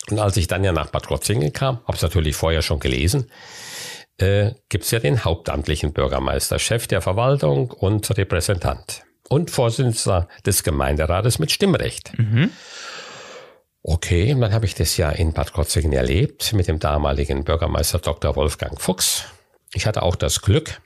Und 0.10 0.20
als 0.20 0.38
ich 0.38 0.48
dann 0.48 0.64
ja 0.64 0.72
nach 0.72 0.90
Bad 0.90 1.08
Krotzingen 1.08 1.54
kam, 1.54 1.80
habe 1.86 1.96
es 1.96 2.02
natürlich 2.02 2.36
vorher 2.36 2.62
schon 2.62 2.80
gelesen, 2.80 3.30
äh, 4.22 4.56
gibt 4.70 4.86
es 4.86 4.92
ja 4.92 5.00
den 5.00 5.24
hauptamtlichen 5.24 5.94
Bürgermeister, 5.94 6.60
Chef 6.60 6.88
der 6.88 7.02
Verwaltung 7.02 7.72
und 7.72 8.18
Repräsentant 8.18 9.04
und 9.30 9.52
Vorsitzender 9.52 10.28
des 10.46 10.64
Gemeinderates 10.64 11.40
mit 11.40 11.52
Stimmrecht. 11.52 12.18
Mhm. 12.18 12.52
Okay, 13.84 14.34
und 14.34 14.42
dann 14.42 14.54
habe 14.54 14.66
ich 14.66 14.76
das 14.76 14.98
ja 14.98 15.10
in 15.10 15.34
Bad 15.34 15.54
Krotzingen 15.54 15.94
erlebt 15.94 16.54
mit 16.54 16.68
dem 16.68 16.80
damaligen 16.80 17.44
Bürgermeister 17.44 18.00
Dr. 18.00 18.36
Wolfgang 18.36 18.80
Fuchs. 18.80 19.26
Ich 19.74 19.88
hatte 19.88 20.04
auch 20.04 20.16
das 20.16 20.42
Glück, 20.42 20.82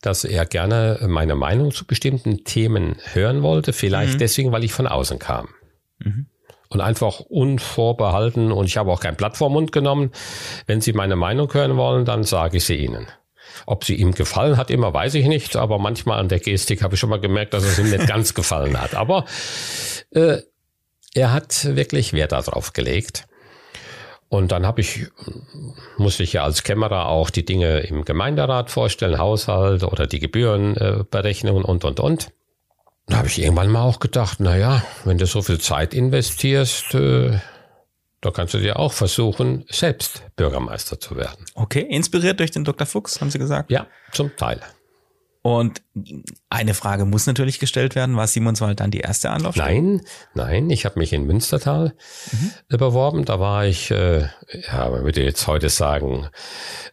dass 0.00 0.24
er 0.24 0.46
gerne 0.46 0.98
meine 1.06 1.34
Meinung 1.34 1.72
zu 1.72 1.86
bestimmten 1.86 2.44
Themen 2.44 2.96
hören 3.12 3.42
wollte, 3.42 3.72
vielleicht 3.72 4.14
mhm. 4.14 4.18
deswegen, 4.18 4.52
weil 4.52 4.64
ich 4.64 4.72
von 4.72 4.86
außen 4.86 5.18
kam. 5.18 5.48
Mhm 5.98 6.26
und 6.74 6.80
einfach 6.80 7.20
unvorbehalten 7.20 8.52
und 8.52 8.66
ich 8.66 8.76
habe 8.76 8.90
auch 8.90 9.00
kein 9.00 9.16
Blatt 9.16 9.36
vor 9.36 9.48
Mund 9.48 9.72
genommen. 9.72 10.10
Wenn 10.66 10.80
Sie 10.80 10.92
meine 10.92 11.16
Meinung 11.16 11.52
hören 11.52 11.76
wollen, 11.76 12.04
dann 12.04 12.24
sage 12.24 12.58
ich 12.58 12.64
sie 12.64 12.76
Ihnen. 12.76 13.06
Ob 13.66 13.84
sie 13.84 13.94
ihm 13.94 14.12
gefallen 14.12 14.56
hat, 14.56 14.70
immer 14.70 14.92
weiß 14.92 15.14
ich 15.14 15.26
nicht, 15.26 15.54
aber 15.54 15.78
manchmal 15.78 16.18
an 16.18 16.28
der 16.28 16.40
Gestik 16.40 16.82
habe 16.82 16.94
ich 16.94 17.00
schon 17.00 17.10
mal 17.10 17.20
gemerkt, 17.20 17.54
dass 17.54 17.64
es 17.64 17.78
ihm 17.78 17.88
nicht 17.88 18.08
ganz 18.08 18.34
gefallen 18.34 18.80
hat. 18.80 18.96
Aber 18.96 19.26
äh, 20.10 20.38
er 21.14 21.32
hat 21.32 21.76
wirklich 21.76 22.12
Wert 22.12 22.32
darauf 22.32 22.72
gelegt. 22.72 23.26
Und 24.28 24.50
dann 24.50 24.66
habe 24.66 24.80
ich, 24.80 25.06
musste 25.96 26.24
ich 26.24 26.32
ja 26.32 26.42
als 26.42 26.64
Kämmerer 26.64 27.06
auch 27.06 27.30
die 27.30 27.44
Dinge 27.44 27.80
im 27.80 28.04
Gemeinderat 28.04 28.70
vorstellen, 28.70 29.18
Haushalt 29.18 29.84
oder 29.84 30.08
die 30.08 30.18
Gebührenberechnungen 30.18 31.64
und, 31.64 31.84
und, 31.84 32.00
und. 32.00 32.32
Da 33.06 33.18
habe 33.18 33.28
ich 33.28 33.40
irgendwann 33.40 33.68
mal 33.68 33.82
auch 33.82 34.00
gedacht, 34.00 34.38
na 34.40 34.56
ja, 34.56 34.82
wenn 35.04 35.18
du 35.18 35.26
so 35.26 35.42
viel 35.42 35.60
Zeit 35.60 35.92
investierst, 35.92 36.94
äh, 36.94 37.38
da 38.20 38.30
kannst 38.30 38.54
du 38.54 38.58
dir 38.58 38.78
auch 38.78 38.92
versuchen, 38.92 39.66
selbst 39.68 40.22
Bürgermeister 40.36 40.98
zu 40.98 41.16
werden. 41.16 41.44
Okay, 41.54 41.80
inspiriert 41.82 42.40
durch 42.40 42.50
den 42.50 42.64
Dr. 42.64 42.86
Fuchs, 42.86 43.20
haben 43.20 43.30
Sie 43.30 43.38
gesagt? 43.38 43.70
Ja, 43.70 43.86
zum 44.12 44.34
Teil. 44.36 44.60
Und 45.46 45.82
eine 46.48 46.72
Frage 46.72 47.04
muss 47.04 47.26
natürlich 47.26 47.58
gestellt 47.58 47.94
werden, 47.94 48.16
war 48.16 48.26
Simonswald 48.26 48.80
dann 48.80 48.90
die 48.90 49.00
erste 49.00 49.28
Anlaufstelle? 49.28 49.74
Nein, 49.74 50.00
nein, 50.32 50.70
ich 50.70 50.86
habe 50.86 50.98
mich 50.98 51.12
in 51.12 51.26
Münstertal 51.26 51.92
mhm. 52.32 52.78
beworben. 52.78 53.26
Da 53.26 53.40
war 53.40 53.66
ich, 53.66 53.90
äh, 53.90 54.20
ja, 54.22 54.88
man 54.88 55.04
würde 55.04 55.22
jetzt 55.22 55.46
heute 55.46 55.68
sagen, 55.68 56.28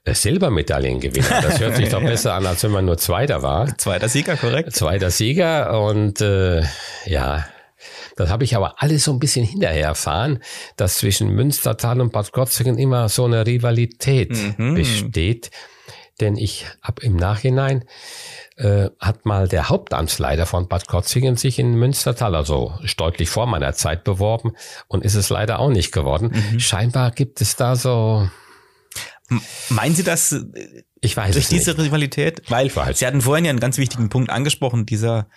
äh, 0.04 0.14
Silbermedaillengewinner. 0.14 1.42
Das 1.42 1.62
hört 1.62 1.78
sich 1.78 1.88
doch 1.92 2.02
besser 2.02 2.34
an, 2.34 2.46
als 2.46 2.62
wenn 2.66 2.72
man 2.72 2.84
nur 2.84 2.98
Zweiter 2.98 3.42
war. 3.42 3.78
Zweiter 3.78 4.10
Sieger, 4.10 4.36
korrekt. 4.36 4.76
Zweiter 4.76 5.12
Sieger 5.12 5.82
und 5.82 6.20
äh, 6.20 6.64
ja, 7.06 7.46
das 8.18 8.30
habe 8.30 8.44
ich 8.44 8.58
aber 8.58 8.82
alles 8.82 9.06
so 9.06 9.14
ein 9.14 9.20
bisschen 9.20 9.46
hinterher 9.46 9.88
erfahren, 9.88 10.40
dass 10.76 10.98
zwischen 10.98 11.30
Münstertal 11.30 12.02
und 12.02 12.12
Bad 12.12 12.34
Krozingen 12.34 12.78
immer 12.78 13.08
so 13.08 13.24
eine 13.24 13.46
Rivalität 13.48 14.58
mhm. 14.58 14.76
besteht. 14.76 15.52
Denn 16.22 16.38
ich 16.38 16.66
habe 16.82 17.02
im 17.02 17.16
Nachhinein 17.16 17.84
äh, 18.56 18.90
hat 19.00 19.26
mal 19.26 19.48
der 19.48 19.70
Hauptamtsleiter 19.70 20.46
von 20.46 20.68
Bad 20.68 20.88
Krozingen 20.88 21.36
sich 21.36 21.58
in 21.60 21.74
Münstertal, 21.74 22.36
also 22.36 22.74
deutlich 22.96 23.30
vor 23.30 23.48
meiner 23.48 23.74
Zeit 23.74 24.04
beworben 24.04 24.52
und 24.88 25.04
ist 25.04 25.16
es 25.16 25.30
leider 25.30 25.60
auch 25.60 25.70
nicht 25.70 25.92
geworden. 25.92 26.32
Mhm. 26.34 26.60
Scheinbar 26.60 27.12
gibt 27.12 27.42
es 27.42 27.56
da 27.56 27.76
so. 27.76 28.30
Meinen 29.70 29.96
Sie 29.96 30.04
das? 30.04 30.32
Äh, 30.32 30.84
ich 31.02 31.18
weiß 31.18 31.34
durch 31.34 31.48
diese 31.48 31.72
nicht. 31.72 31.80
Rivalität? 31.80 32.44
Weil 32.50 32.70
Sie 32.94 33.08
hatten 33.08 33.22
vorhin 33.22 33.46
ja 33.46 33.50
einen 33.50 33.60
ganz 33.60 33.78
wichtigen 33.78 34.10
Punkt 34.10 34.30
angesprochen, 34.30 34.86
dieser 34.86 35.28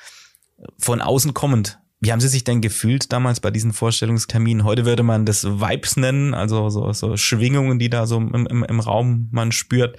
von 0.78 1.00
außen 1.00 1.32
kommend. 1.32 1.78
Wie 2.00 2.12
haben 2.12 2.20
Sie 2.20 2.28
sich 2.28 2.44
denn 2.44 2.60
gefühlt 2.60 3.12
damals 3.12 3.40
bei 3.40 3.50
diesen 3.50 3.72
Vorstellungsterminen? 3.72 4.64
Heute 4.64 4.84
würde 4.84 5.02
man 5.02 5.24
das 5.24 5.44
Vibes 5.44 5.96
nennen, 5.96 6.34
also 6.34 6.68
so, 6.68 6.92
so 6.92 7.16
Schwingungen, 7.16 7.78
die 7.78 7.88
da 7.88 8.06
so 8.06 8.18
im, 8.18 8.46
im, 8.46 8.62
im 8.62 8.80
Raum 8.80 9.28
man 9.32 9.52
spürt. 9.52 9.96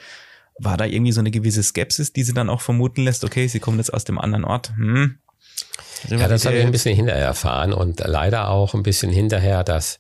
War 0.58 0.78
da 0.78 0.86
irgendwie 0.86 1.12
so 1.12 1.20
eine 1.20 1.32
gewisse 1.32 1.64
Skepsis, 1.64 2.14
die 2.14 2.24
sie 2.24 2.34
dann 2.34 2.50
auch 2.50 2.62
vermuten 2.62 3.04
lässt, 3.04 3.24
okay, 3.24 3.48
sie 3.48 3.60
kommen 3.60 3.78
jetzt 3.78 3.94
aus 3.94 4.06
dem 4.06 4.18
anderen 4.18 4.46
Ort? 4.46 4.72
Hm. 4.78 5.20
Ja, 6.10 6.28
das 6.28 6.46
habe 6.46 6.58
ich 6.58 6.66
ein 6.66 6.72
bisschen 6.72 6.96
hinterher 6.96 7.26
erfahren 7.26 7.74
und 7.74 8.00
leider 8.00 8.50
auch 8.50 8.74
ein 8.74 8.84
bisschen 8.84 9.12
hinterher, 9.12 9.64
dass 9.64 10.00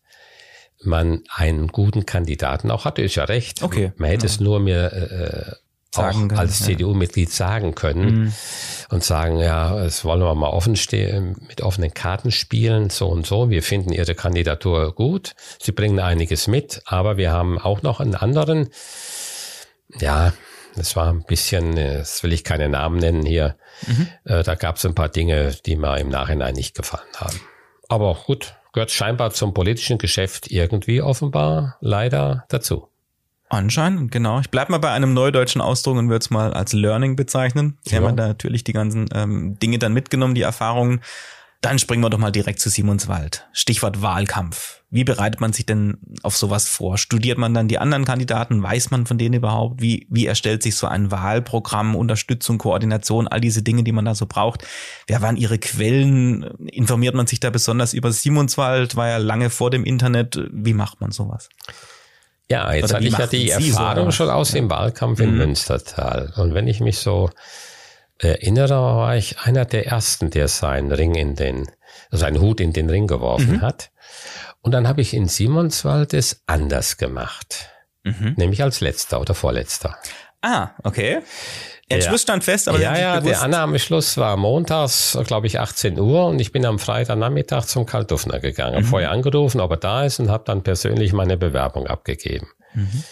man 0.83 1.23
einen 1.33 1.69
guten 1.69 2.05
Kandidaten 2.05 2.69
auch 2.69 2.85
hatte, 2.85 3.01
ist 3.01 3.15
ja 3.15 3.23
recht. 3.23 3.63
Okay. 3.63 3.91
Man 3.97 4.09
hätte 4.09 4.25
ja. 4.25 4.31
es 4.31 4.39
nur 4.39 4.59
mir 4.59 4.91
äh, 4.91 5.55
sagen 5.95 6.31
auch 6.33 6.37
als 6.37 6.63
CDU-Mitglied 6.63 7.31
sagen 7.31 7.73
können 7.73 8.05
mhm. 8.05 8.33
und 8.89 9.03
sagen, 9.03 9.39
ja, 9.39 9.79
es 9.83 10.03
wollen 10.03 10.21
wir 10.21 10.35
mal 10.35 10.49
offen 10.49 10.75
stehen, 10.75 11.37
mit 11.47 11.61
offenen 11.61 11.93
Karten 11.93 12.31
spielen, 12.31 12.89
so 12.89 13.07
und 13.07 13.25
so. 13.25 13.49
Wir 13.49 13.63
finden 13.63 13.91
Ihre 13.91 14.15
Kandidatur 14.15 14.93
gut. 14.93 15.33
Sie 15.59 15.71
bringen 15.71 15.99
einiges 15.99 16.47
mit, 16.47 16.81
aber 16.85 17.17
wir 17.17 17.31
haben 17.31 17.57
auch 17.57 17.81
noch 17.81 17.99
einen 17.99 18.15
anderen, 18.15 18.69
ja, 19.99 20.33
das 20.75 20.95
war 20.95 21.11
ein 21.11 21.23
bisschen, 21.23 21.77
äh, 21.77 21.99
das 21.99 22.23
will 22.23 22.33
ich 22.33 22.43
keine 22.43 22.69
Namen 22.69 22.97
nennen 22.97 23.25
hier. 23.25 23.55
Mhm. 23.87 24.07
Äh, 24.25 24.43
da 24.43 24.55
gab 24.55 24.77
es 24.77 24.85
ein 24.85 24.95
paar 24.95 25.09
Dinge, 25.09 25.55
die 25.65 25.75
mir 25.75 25.97
im 25.99 26.09
Nachhinein 26.09 26.53
nicht 26.53 26.75
gefallen 26.75 27.07
haben. 27.17 27.39
Aber 27.87 28.15
gut, 28.25 28.55
gehört 28.73 28.91
scheinbar 28.91 29.31
zum 29.31 29.53
politischen 29.53 29.97
Geschäft 29.97 30.51
irgendwie 30.51 31.01
offenbar 31.01 31.77
leider 31.81 32.45
dazu. 32.49 32.89
Anscheinend, 33.47 34.11
genau. 34.11 34.39
Ich 34.39 34.49
bleib 34.49 34.69
mal 34.69 34.79
bei 34.79 34.91
einem 34.91 35.13
neudeutschen 35.13 35.61
Ausdruck 35.61 35.97
und 35.97 36.09
würde 36.09 36.23
es 36.23 36.29
mal 36.29 36.53
als 36.53 36.73
Learning 36.73 37.15
bezeichnen. 37.15 37.77
Sie 37.83 37.95
ja. 37.95 38.01
haben 38.01 38.17
da 38.17 38.27
natürlich 38.27 38.63
die 38.63 38.73
ganzen 38.73 39.07
ähm, 39.13 39.57
Dinge 39.59 39.77
dann 39.77 39.93
mitgenommen, 39.93 40.35
die 40.35 40.41
Erfahrungen. 40.41 41.01
Dann 41.65 41.79
springen 41.79 42.03
wir 42.03 42.11
doch 42.11 42.19
mal 42.19 42.31
direkt 42.31 42.59
zu 42.59 42.69
Simonswald. 42.69 43.47
Stichwort 43.51 44.03
Wahlkampf. 44.03 44.83
Wie 44.91 45.03
bereitet 45.03 45.41
man 45.41 45.51
sich 45.51 45.65
denn 45.65 45.97
auf 46.21 46.37
sowas 46.37 46.69
vor? 46.69 46.99
Studiert 46.99 47.39
man 47.39 47.55
dann 47.55 47.67
die 47.67 47.79
anderen 47.79 48.05
Kandidaten? 48.05 48.61
Weiß 48.61 48.91
man 48.91 49.07
von 49.07 49.17
denen 49.17 49.33
überhaupt? 49.33 49.81
Wie, 49.81 50.05
wie 50.11 50.27
erstellt 50.27 50.61
sich 50.61 50.75
so 50.75 50.85
ein 50.85 51.09
Wahlprogramm, 51.09 51.95
Unterstützung, 51.95 52.59
Koordination, 52.59 53.27
all 53.27 53.41
diese 53.41 53.63
Dinge, 53.63 53.83
die 53.83 53.93
man 53.93 54.05
da 54.05 54.13
so 54.13 54.27
braucht? 54.27 54.63
Wer 55.07 55.23
waren 55.23 55.37
ihre 55.37 55.57
Quellen? 55.57 56.43
Informiert 56.67 57.15
man 57.15 57.25
sich 57.25 57.39
da 57.39 57.49
besonders 57.49 57.93
über 57.93 58.11
Simonswald? 58.11 58.95
War 58.95 59.07
ja 59.07 59.17
lange 59.17 59.49
vor 59.49 59.71
dem 59.71 59.85
Internet. 59.85 60.39
Wie 60.51 60.75
macht 60.75 61.01
man 61.01 61.09
sowas? 61.09 61.49
Ja, 62.47 62.71
jetzt 62.73 62.93
hatte 62.93 63.07
ich 63.07 63.17
ja 63.17 63.25
die 63.25 63.49
Erfahrung 63.49 64.05
so, 64.05 64.11
schon 64.11 64.29
aus 64.29 64.51
dem 64.51 64.69
Wahlkampf 64.69 65.19
in 65.19 65.31
mhm. 65.31 65.37
Münstertal. 65.37 66.31
Und 66.35 66.53
wenn 66.53 66.67
ich 66.67 66.79
mich 66.79 66.99
so 66.99 67.31
erinnere, 68.19 68.75
war 68.75 69.15
ich 69.15 69.39
einer 69.39 69.65
der 69.65 69.87
ersten, 69.87 70.29
der 70.29 70.47
seinen 70.47 70.91
Ring 70.91 71.15
in 71.15 71.35
den, 71.35 71.67
seinen 72.11 72.39
Hut 72.39 72.59
in 72.59 72.73
den 72.73 72.89
Ring 72.89 73.07
geworfen 73.07 73.57
mhm. 73.57 73.61
hat. 73.61 73.91
Und 74.61 74.71
dann 74.71 74.87
habe 74.87 75.01
ich 75.01 75.13
in 75.13 75.27
Simonswald 75.27 76.13
es 76.13 76.41
anders 76.45 76.97
gemacht. 76.97 77.69
Mhm. 78.03 78.35
Nämlich 78.37 78.63
als 78.63 78.81
letzter 78.81 79.19
oder 79.19 79.33
vorletzter. 79.33 79.97
Ah, 80.41 80.69
okay. 80.83 81.21
Entschluss 81.87 82.23
stand 82.23 82.43
fest, 82.43 82.67
aber 82.67 82.79
ja, 82.79 82.97
ja, 82.97 83.21
der 83.21 83.43
Annahmeschluss 83.43 84.17
war 84.17 84.37
montags, 84.37 85.17
glaube 85.25 85.45
ich, 85.45 85.59
18 85.59 85.99
Uhr 85.99 86.25
und 86.25 86.39
ich 86.39 86.51
bin 86.51 86.65
am 86.65 86.79
Freitagnachmittag 86.79 87.65
zum 87.65 87.85
Kaltduffner 87.85 88.39
gegangen. 88.39 88.83
Mhm. 88.83 88.85
Vorher 88.87 89.11
angerufen, 89.11 89.61
ob 89.61 89.71
er 89.71 89.77
da 89.77 90.03
ist 90.03 90.19
und 90.19 90.29
habe 90.29 90.43
dann 90.45 90.63
persönlich 90.63 91.13
meine 91.13 91.37
Bewerbung 91.37 91.85
abgegeben. 91.85 92.47
Mhm. 92.73 93.03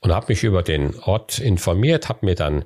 Und 0.00 0.12
habe 0.12 0.26
mich 0.28 0.44
über 0.44 0.62
den 0.62 0.94
Ort 1.00 1.38
informiert, 1.38 2.08
habe 2.08 2.26
mir 2.26 2.36
dann 2.36 2.64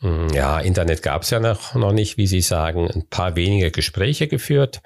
ja, 0.00 0.60
Internet 0.60 1.02
gab 1.02 1.22
es 1.22 1.30
ja 1.30 1.40
noch, 1.40 1.74
noch 1.74 1.92
nicht, 1.92 2.18
wie 2.18 2.26
Sie 2.26 2.42
sagen, 2.42 2.90
ein 2.90 3.08
paar 3.08 3.34
wenige 3.34 3.70
Gespräche 3.70 4.28
geführt. 4.28 4.82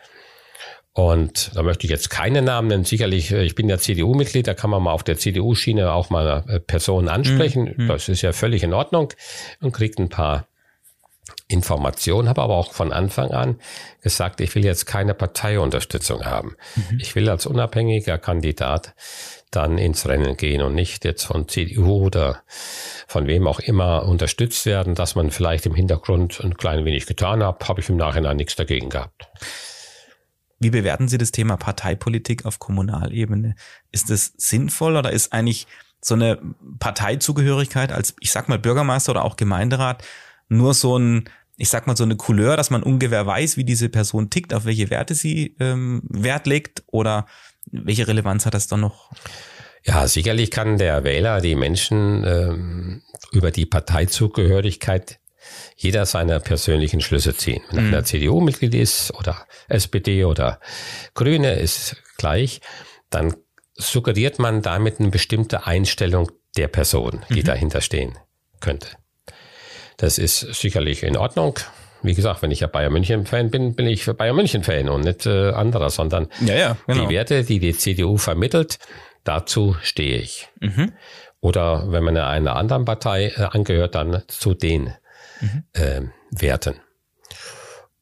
Und 0.92 1.51
da 1.55 1.62
möchte 1.62 1.87
ich 1.87 1.90
jetzt 1.90 2.11
keine 2.11 2.42
Namen 2.42 2.68
nennen. 2.68 2.85
Sicherlich, 2.85 3.31
äh, 3.31 3.44
ich 3.44 3.55
bin 3.55 3.68
ja 3.68 3.79
CDU-Mitglied, 3.79 4.46
da 4.46 4.55
kann 4.55 4.70
man 4.70 4.83
mal 4.83 4.92
auf 4.92 5.05
der 5.05 5.16
CDU-Schiene 5.16 5.92
auch 5.92 6.11
mal 6.11 6.44
äh, 6.49 6.61
Personen 6.61 7.09
ansprechen. 7.09 7.75
Mhm. 7.77 7.88
Das 7.88 8.09
ist 8.09 8.23
ja 8.23 8.33
völlig 8.33 8.62
in 8.62 8.75
Ordnung 8.75 9.12
und 9.61 9.73
kriegt 9.73 9.99
ein 9.99 10.09
paar 10.09 10.46
Informationen, 11.46 12.29
habe 12.29 12.42
aber 12.42 12.57
auch 12.57 12.73
von 12.73 12.92
Anfang 12.92 13.31
an 13.31 13.61
gesagt, 14.03 14.40
ich 14.40 14.55
will 14.55 14.64
jetzt 14.64 14.87
keine 14.87 15.14
Parteiunterstützung 15.14 16.25
haben. 16.25 16.57
Mhm. 16.75 16.99
Ich 17.01 17.14
will 17.14 17.29
als 17.29 17.46
unabhängiger 17.46 18.18
Kandidat 18.18 18.94
dann 19.51 19.79
ins 19.79 20.07
Rennen 20.07 20.37
gehen 20.37 20.63
und 20.63 20.75
nicht 20.75 21.05
jetzt 21.05 21.25
von 21.25 21.49
CDU 21.49 22.05
oder 22.05 22.43
von 23.09 23.27
wem 23.27 23.47
auch 23.47 23.59
immer 23.59 24.05
unterstützt 24.07 24.65
werden, 24.67 24.95
dass 24.95 25.15
man 25.15 25.31
vielleicht 25.31 25.67
im 25.67 25.75
Hintergrund 25.75 26.41
ein 26.43 26.57
klein 26.57 26.85
wenig 26.85 27.07
getan 27.07 27.43
hat, 27.43 27.69
habe 27.69 27.81
ich 27.81 27.89
im 27.89 27.97
Nachhinein 27.97 28.37
nichts 28.37 28.57
dagegen 28.57 28.91
gehabt. 28.91 29.29
Wie 30.61 30.71
bewerten 30.71 31.09
Sie 31.09 31.19
das 31.19 31.33
Thema 31.33 31.57
Parteipolitik 31.57 32.45
auf 32.45 32.59
Kommunalebene? 32.59 33.57
Ist 33.91 34.11
es 34.11 34.35
sinnvoll 34.37 34.97
oder 34.97 35.11
ist 35.11 35.33
eigentlich 35.33 35.67
so 36.03 36.15
eine 36.15 36.39
Parteizugehörigkeit 36.79 37.93
als, 37.93 38.15
ich 38.21 38.31
sag 38.31 38.49
mal, 38.49 38.59
Bürgermeister 38.59 39.13
oder 39.13 39.25
auch 39.25 39.37
Gemeinderat 39.37 40.05
nur 40.49 40.75
so 40.75 40.99
ein, 40.99 41.29
ich 41.57 41.71
sag 41.71 41.87
mal, 41.87 41.97
so 41.97 42.05
eine 42.05 42.17
Couleur, 42.17 42.57
dass 42.57 42.71
man 42.71 42.83
ungefähr 42.83 43.27
weiß, 43.27 43.57
wie 43.57 43.65
diese 43.65 43.89
Person 43.89 44.31
tickt, 44.31 44.53
auf 44.53 44.65
welche 44.65 44.91
Werte 44.91 45.15
sie 45.15 45.57
ähm, 45.61 46.03
Wert 46.09 46.47
legt 46.47 46.83
oder 46.87 47.27
welche 47.66 48.07
Relevanz 48.07 48.46
hat 48.46 48.55
das 48.55 48.66
dann 48.66 48.81
noch? 48.81 49.11
Ja, 49.85 50.07
sicherlich 50.09 50.51
kann 50.51 50.79
der 50.79 51.05
Wähler 51.05 51.40
die 51.40 51.55
Menschen 51.55 52.25
ähm, 52.25 53.03
über 53.33 53.51
die 53.51 53.66
Parteizugehörigkeit 53.66 55.18
jeder 55.77 56.05
seine 56.05 56.40
persönlichen 56.40 57.01
Schlüsse 57.01 57.35
ziehen. 57.35 57.62
Wenn 57.70 57.88
mhm. 57.88 57.94
einer 57.94 58.05
CDU-Mitglied 58.05 58.75
ist 58.75 59.12
oder 59.14 59.46
SPD 59.68 60.25
oder 60.25 60.61
Grüne 61.14 61.55
ist 61.55 61.96
gleich, 62.18 62.61
dann 63.09 63.35
suggeriert 63.75 64.38
man 64.38 64.62
damit 64.62 65.01
eine 65.01 65.09
bestimmte 65.09 65.66
Einstellung 65.66 66.31
der 66.57 66.68
Person, 66.68 67.25
die 67.31 67.40
mhm. 67.40 67.44
dahinter 67.44 67.81
stehen 67.81 68.18
könnte. 68.61 68.88
Das 69.96 70.18
ist 70.18 70.40
sicherlich 70.40 71.03
in 71.03 71.16
Ordnung 71.16 71.59
wie 72.03 72.15
gesagt, 72.15 72.43
wenn 72.43 72.51
ich 72.51 72.61
ja 72.61 72.67
Bayern 72.67 72.93
München 72.93 73.27
Fan 73.27 73.51
bin, 73.51 73.75
bin 73.75 73.87
ich 73.87 74.07
Bayern 74.07 74.37
München 74.37 74.63
Fan 74.63 74.89
und 74.89 75.03
nicht 75.03 75.27
äh, 75.27 75.51
anderer, 75.51 75.91
sondern 75.91 76.29
ja, 76.41 76.55
ja, 76.55 76.77
genau. 76.87 77.07
die 77.07 77.15
Werte, 77.15 77.45
die 77.45 77.59
die 77.59 77.77
CDU 77.77 78.17
vermittelt, 78.17 78.79
dazu 79.25 79.77
stehe 79.83 80.19
ich. 80.19 80.49
Mhm. 80.61 80.93
Oder 81.41 81.91
wenn 81.91 82.05
man 82.05 82.16
einer 82.16 82.57
anderen 82.57 82.85
Partei 82.85 83.29
äh, 83.29 83.43
angehört, 83.43 83.95
dann 83.95 84.22
zu 84.29 84.55
den 84.55 84.95
mhm. 85.41 85.64
äh, 85.72 86.03
Werten. 86.31 86.77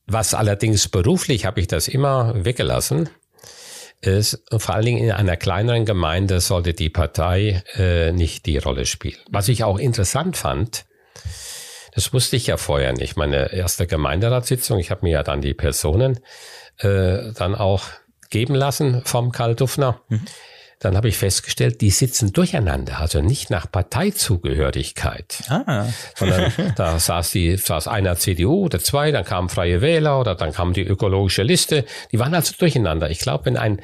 Was 0.07 0.35
allerdings 0.35 0.89
beruflich 0.89 1.45
habe 1.45 1.61
ich 1.61 1.67
das 1.67 1.87
immer 1.87 2.33
weggelassen, 2.45 3.11
ist 4.01 4.43
vor 4.57 4.75
allen 4.75 4.85
Dingen 4.85 5.05
in 5.05 5.11
einer 5.11 5.37
kleineren 5.37 5.85
Gemeinde 5.85 6.41
sollte 6.41 6.73
die 6.73 6.89
Partei 6.89 7.63
äh, 7.75 8.13
nicht 8.13 8.47
die 8.47 8.59
Rolle 8.59 8.87
spielen. 8.87 9.19
Was 9.31 9.49
ich 9.49 9.65
auch 9.65 9.79
interessant 9.79 10.37
fand, 10.37 10.87
das 11.99 12.13
wusste 12.13 12.37
ich 12.37 12.47
ja 12.47 12.57
vorher 12.57 12.93
nicht. 12.93 13.17
Meine 13.17 13.53
erste 13.53 13.89
Gemeinderatssitzung, 13.89 14.79
ich 14.79 14.93
habe 14.93 15.01
mir 15.05 15.11
ja 15.11 15.23
dann 15.25 15.41
die 15.41 15.53
Personen 15.53 16.21
äh, 16.77 17.33
dann 17.33 17.57
auch 17.57 17.87
geben 18.31 18.55
lassen 18.55 19.03
vom 19.05 19.33
Karl 19.33 19.57
Duffner. 19.57 20.01
Mhm. 20.09 20.25
Dann 20.79 20.97
habe 20.97 21.09
ich 21.09 21.19
festgestellt, 21.19 21.81
die 21.81 21.91
sitzen 21.91 22.33
durcheinander, 22.33 23.01
also 23.01 23.21
nicht 23.21 23.51
nach 23.51 23.69
Parteizugehörigkeit. 23.69 25.43
Ah. 25.49 25.87
Sondern 26.15 26.53
da 26.77 27.01
saß 27.01 27.33
die, 27.33 27.57
saß 27.57 27.89
einer 27.89 28.15
CDU 28.15 28.67
oder 28.67 28.79
zwei, 28.79 29.11
dann 29.11 29.25
kamen 29.25 29.49
Freie 29.49 29.81
Wähler 29.81 30.21
oder 30.21 30.37
dann 30.37 30.53
kam 30.53 30.75
die 30.75 30.85
ökologische 30.85 31.43
Liste. 31.43 31.85
Die 32.13 32.21
waren 32.21 32.33
also 32.33 32.55
durcheinander. 32.57 33.11
Ich 33.11 33.19
glaube, 33.19 33.47
wenn 33.47 33.57
ein 33.57 33.81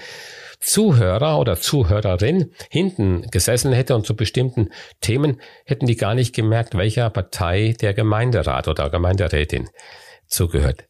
Zuhörer 0.65 1.39
oder 1.39 1.57
Zuhörerin 1.57 2.53
hinten 2.71 3.29
gesessen 3.31 3.73
hätte 3.73 3.95
und 3.95 4.07
zu 4.07 4.17
bestimmten 4.17 4.71
Themen 5.01 5.41
hätten 5.67 5.87
die 5.87 5.97
gar 5.97 6.15
nicht 6.15 6.35
gemerkt, 6.35 6.75
welcher 6.75 7.11
Partei 7.11 7.75
der 7.81 7.93
Gemeinderat 7.93 8.67
oder 8.67 8.89
Gemeinderätin 8.89 9.69
zugehört. 10.27 10.87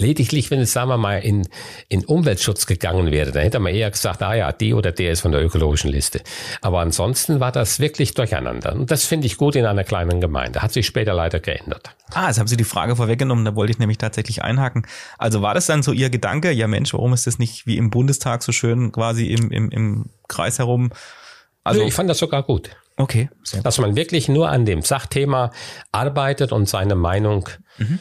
Lediglich, 0.00 0.48
wenn 0.52 0.60
es, 0.60 0.72
sagen 0.72 0.90
wir 0.90 0.96
mal, 0.96 1.18
in, 1.18 1.48
in 1.88 2.04
Umweltschutz 2.04 2.66
gegangen 2.66 3.10
wäre, 3.10 3.32
dann 3.32 3.42
hätte 3.42 3.58
man 3.58 3.74
eher 3.74 3.90
gesagt, 3.90 4.22
ah 4.22 4.32
ja, 4.32 4.52
die 4.52 4.72
oder 4.72 4.92
der 4.92 5.10
ist 5.10 5.22
von 5.22 5.32
der 5.32 5.44
ökologischen 5.44 5.90
Liste. 5.90 6.20
Aber 6.62 6.78
ansonsten 6.78 7.40
war 7.40 7.50
das 7.50 7.80
wirklich 7.80 8.14
durcheinander. 8.14 8.74
Und 8.74 8.92
das 8.92 9.06
finde 9.06 9.26
ich 9.26 9.36
gut 9.36 9.56
in 9.56 9.66
einer 9.66 9.82
kleinen 9.82 10.20
Gemeinde. 10.20 10.62
Hat 10.62 10.72
sich 10.72 10.86
später 10.86 11.14
leider 11.14 11.40
geändert. 11.40 11.96
Ah, 12.12 12.28
jetzt 12.28 12.38
haben 12.38 12.46
Sie 12.46 12.56
die 12.56 12.62
Frage 12.62 12.94
vorweggenommen, 12.94 13.44
da 13.44 13.56
wollte 13.56 13.72
ich 13.72 13.80
nämlich 13.80 13.98
tatsächlich 13.98 14.40
einhaken. 14.44 14.86
Also 15.18 15.42
war 15.42 15.54
das 15.54 15.66
dann 15.66 15.82
so 15.82 15.90
Ihr 15.90 16.10
Gedanke, 16.10 16.52
ja 16.52 16.68
Mensch, 16.68 16.92
warum 16.94 17.12
ist 17.12 17.26
das 17.26 17.40
nicht 17.40 17.66
wie 17.66 17.76
im 17.76 17.90
Bundestag 17.90 18.44
so 18.44 18.52
schön 18.52 18.92
quasi 18.92 19.26
im, 19.26 19.50
im, 19.50 19.68
im 19.70 20.10
Kreis 20.28 20.60
herum? 20.60 20.92
Also 21.64 21.82
ich 21.82 21.92
fand 21.92 22.08
das 22.08 22.18
sogar 22.18 22.44
gut. 22.44 22.70
Okay. 22.98 23.30
Dass 23.64 23.78
man 23.78 23.96
wirklich 23.96 24.28
nur 24.28 24.48
an 24.48 24.64
dem 24.64 24.82
Sachthema 24.82 25.50
arbeitet 25.90 26.52
und 26.52 26.68
seine 26.68 26.94
Meinung 26.94 27.48
mhm 27.78 27.98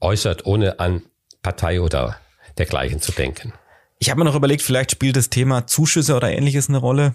äußert, 0.00 0.46
ohne 0.46 0.80
an 0.80 1.02
Partei 1.42 1.80
oder 1.80 2.16
dergleichen 2.56 3.00
zu 3.00 3.12
denken. 3.12 3.52
Ich 4.00 4.10
habe 4.10 4.18
mir 4.18 4.24
noch 4.24 4.36
überlegt, 4.36 4.62
vielleicht 4.62 4.92
spielt 4.92 5.16
das 5.16 5.28
Thema 5.28 5.66
Zuschüsse 5.66 6.14
oder 6.14 6.30
ähnliches 6.30 6.68
eine 6.68 6.78
Rolle. 6.78 7.14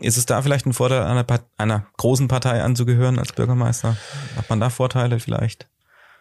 Ist 0.00 0.18
es 0.18 0.26
da 0.26 0.42
vielleicht 0.42 0.66
ein 0.66 0.74
Vorteil, 0.74 1.02
einer, 1.02 1.24
einer 1.56 1.86
großen 1.96 2.28
Partei 2.28 2.62
anzugehören 2.62 3.18
als 3.18 3.32
Bürgermeister? 3.32 3.96
Hat 4.36 4.50
man 4.50 4.60
da 4.60 4.68
Vorteile 4.68 5.20
vielleicht? 5.20 5.68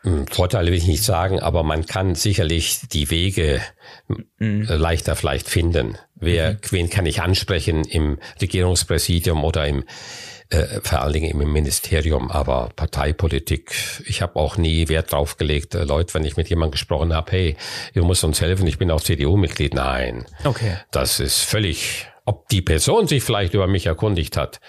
Hm, 0.03 0.27
Vorteile 0.27 0.71
will 0.71 0.77
ich 0.77 0.87
nicht 0.87 1.03
sagen, 1.03 1.39
aber 1.39 1.63
man 1.63 1.85
kann 1.85 2.15
sicherlich 2.15 2.81
die 2.91 3.09
Wege 3.09 3.61
mhm. 4.37 4.63
leichter 4.63 5.15
vielleicht 5.17 5.49
finden. 5.49 5.97
Wer, 6.15 6.53
mhm. 6.53 6.57
wen 6.69 6.89
kann 6.89 7.05
ich 7.05 7.21
ansprechen 7.21 7.83
im 7.83 8.17
Regierungspräsidium 8.41 9.43
oder 9.43 9.67
im 9.67 9.83
äh, 10.49 10.79
vor 10.81 11.01
allen 11.01 11.13
Dingen 11.13 11.29
im 11.39 11.51
Ministerium, 11.51 12.31
aber 12.31 12.69
Parteipolitik, 12.75 13.75
ich 14.05 14.21
habe 14.21 14.35
auch 14.37 14.57
nie 14.57 14.87
Wert 14.87 15.11
drauf 15.11 15.37
gelegt, 15.37 15.75
äh, 15.75 15.83
Leute, 15.83 16.13
wenn 16.13 16.25
ich 16.25 16.37
mit 16.37 16.49
jemandem 16.49 16.71
gesprochen 16.71 17.13
habe, 17.13 17.31
hey, 17.31 17.57
ihr 17.93 18.03
müsst 18.03 18.23
uns 18.23 18.41
helfen, 18.41 18.65
ich 18.67 18.77
bin 18.77 18.91
auch 18.91 19.01
CDU-Mitglied. 19.01 19.73
Nein. 19.73 20.25
Okay. 20.43 20.77
Das 20.91 21.19
ist 21.19 21.41
völlig, 21.41 22.07
ob 22.25 22.47
die 22.49 22.61
Person 22.61 23.07
sich 23.07 23.23
vielleicht 23.23 23.53
über 23.53 23.67
mich 23.67 23.85
erkundigt 23.85 24.37
hat, 24.37 24.59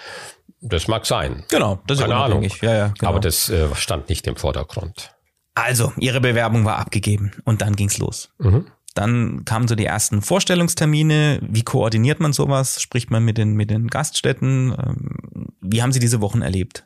das 0.61 0.89
mag 0.89 1.07
sein. 1.07 1.45
Genau, 1.49 1.81
das 1.87 1.99
ist 1.99 2.03
Keine 2.03 2.17
Ahnung. 2.17 2.49
Ja, 2.61 2.75
ja, 2.75 2.95
genau. 2.99 3.11
Aber 3.11 3.21
das 3.21 3.49
äh, 3.49 3.69
stand 3.75 4.09
nicht 4.09 4.27
im 4.27 4.37
Vordergrund. 4.37 5.13
Also, 5.55 5.93
Ihre 5.99 6.21
Bewerbung 6.21 6.65
war 6.65 6.79
abgegeben 6.79 7.33
und 7.45 7.63
dann 7.63 7.75
ging's 7.75 7.99
los. 7.99 8.31
Mhm. 8.39 8.67
Dann 8.95 9.45
kamen 9.45 9.69
so 9.69 9.75
die 9.75 9.87
ersten 9.87 10.23
Vorstellungstermine. 10.23 11.41
Wie 11.43 11.63
koordiniert 11.63 12.21
man 12.21 12.33
sowas? 12.33 12.81
Spricht 12.81 13.11
man 13.11 13.25
mit 13.25 13.39
den, 13.39 13.55
mit 13.55 13.71
den 13.71 13.89
Gaststätten? 13.89 14.73
Ähm, 14.73 15.49
wie 15.61 15.83
haben 15.83 15.93
Sie 15.93 16.01
diese 16.01 16.21
Wochen 16.21 16.43
erlebt? 16.43 16.85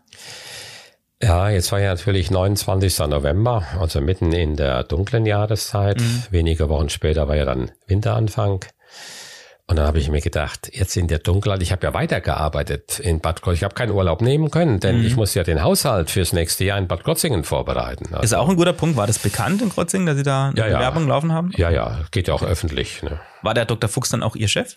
Ja, 1.23 1.51
jetzt 1.51 1.71
war 1.71 1.81
ja 1.81 1.91
natürlich 1.91 2.33
29. 2.33 2.99
November, 3.07 3.65
also 3.79 4.01
mitten 4.01 4.33
in 4.33 4.57
der 4.57 4.83
dunklen 4.83 5.25
Jahreszeit. 5.25 6.01
Mhm. 6.01 6.25
Wenige 6.31 6.69
Wochen 6.69 6.89
später 6.89 7.29
war 7.29 7.37
ja 7.37 7.45
dann 7.45 7.71
Winteranfang. 7.87 8.65
Und 9.73 9.77
dann 9.77 9.87
habe 9.87 10.01
ich 10.01 10.11
mir 10.11 10.21
gedacht, 10.21 10.69
jetzt 10.75 10.99
in 10.99 11.09
der 11.09 11.19
Dunkelheit, 11.19 11.63
ich 11.63 11.73
habe 11.73 11.87
ja 11.87 11.95
weitergearbeitet 11.95 12.99
in 12.99 13.21
Bad 13.21 13.41
Krotzingen. 13.41 13.55
Ich 13.55 13.65
habe 13.65 13.75
keinen 13.75 13.93
Urlaub 13.93 14.21
nehmen 14.21 14.51
können, 14.51 14.81
denn 14.81 14.99
mhm. 14.99 15.07
ich 15.07 15.17
muss 15.17 15.33
ja 15.33 15.45
den 15.45 15.63
Haushalt 15.63 16.11
fürs 16.11 16.35
nächste 16.35 16.65
Jahr 16.65 16.77
in 16.77 16.89
Bad 16.89 17.05
Krotzingen 17.05 17.43
vorbereiten. 17.43 18.09
Also 18.13 18.23
ist 18.23 18.35
auch 18.35 18.51
ein 18.51 18.57
guter 18.57 18.75
Punkt. 18.75 18.99
War 18.99 19.07
das 19.07 19.19
bekannt 19.19 19.63
in 19.63 19.71
Krotzingen, 19.71 20.05
dass 20.07 20.19
Sie 20.19 20.25
da 20.25 20.49
eine 20.49 20.59
ja, 20.59 20.67
Bewerbung 20.67 21.05
ja. 21.05 21.09
laufen 21.09 21.33
haben? 21.33 21.53
Ja, 21.57 21.71
ja, 21.71 22.01
geht 22.11 22.29
ja 22.29 22.35
auch 22.35 22.43
öffentlich. 22.43 23.03
Ne? 23.03 23.19
War 23.41 23.55
der 23.55 23.65
Dr. 23.65 23.89
Fuchs 23.89 24.11
dann 24.11 24.23
auch 24.23 24.37
Ihr 24.37 24.49
Chef? 24.49 24.77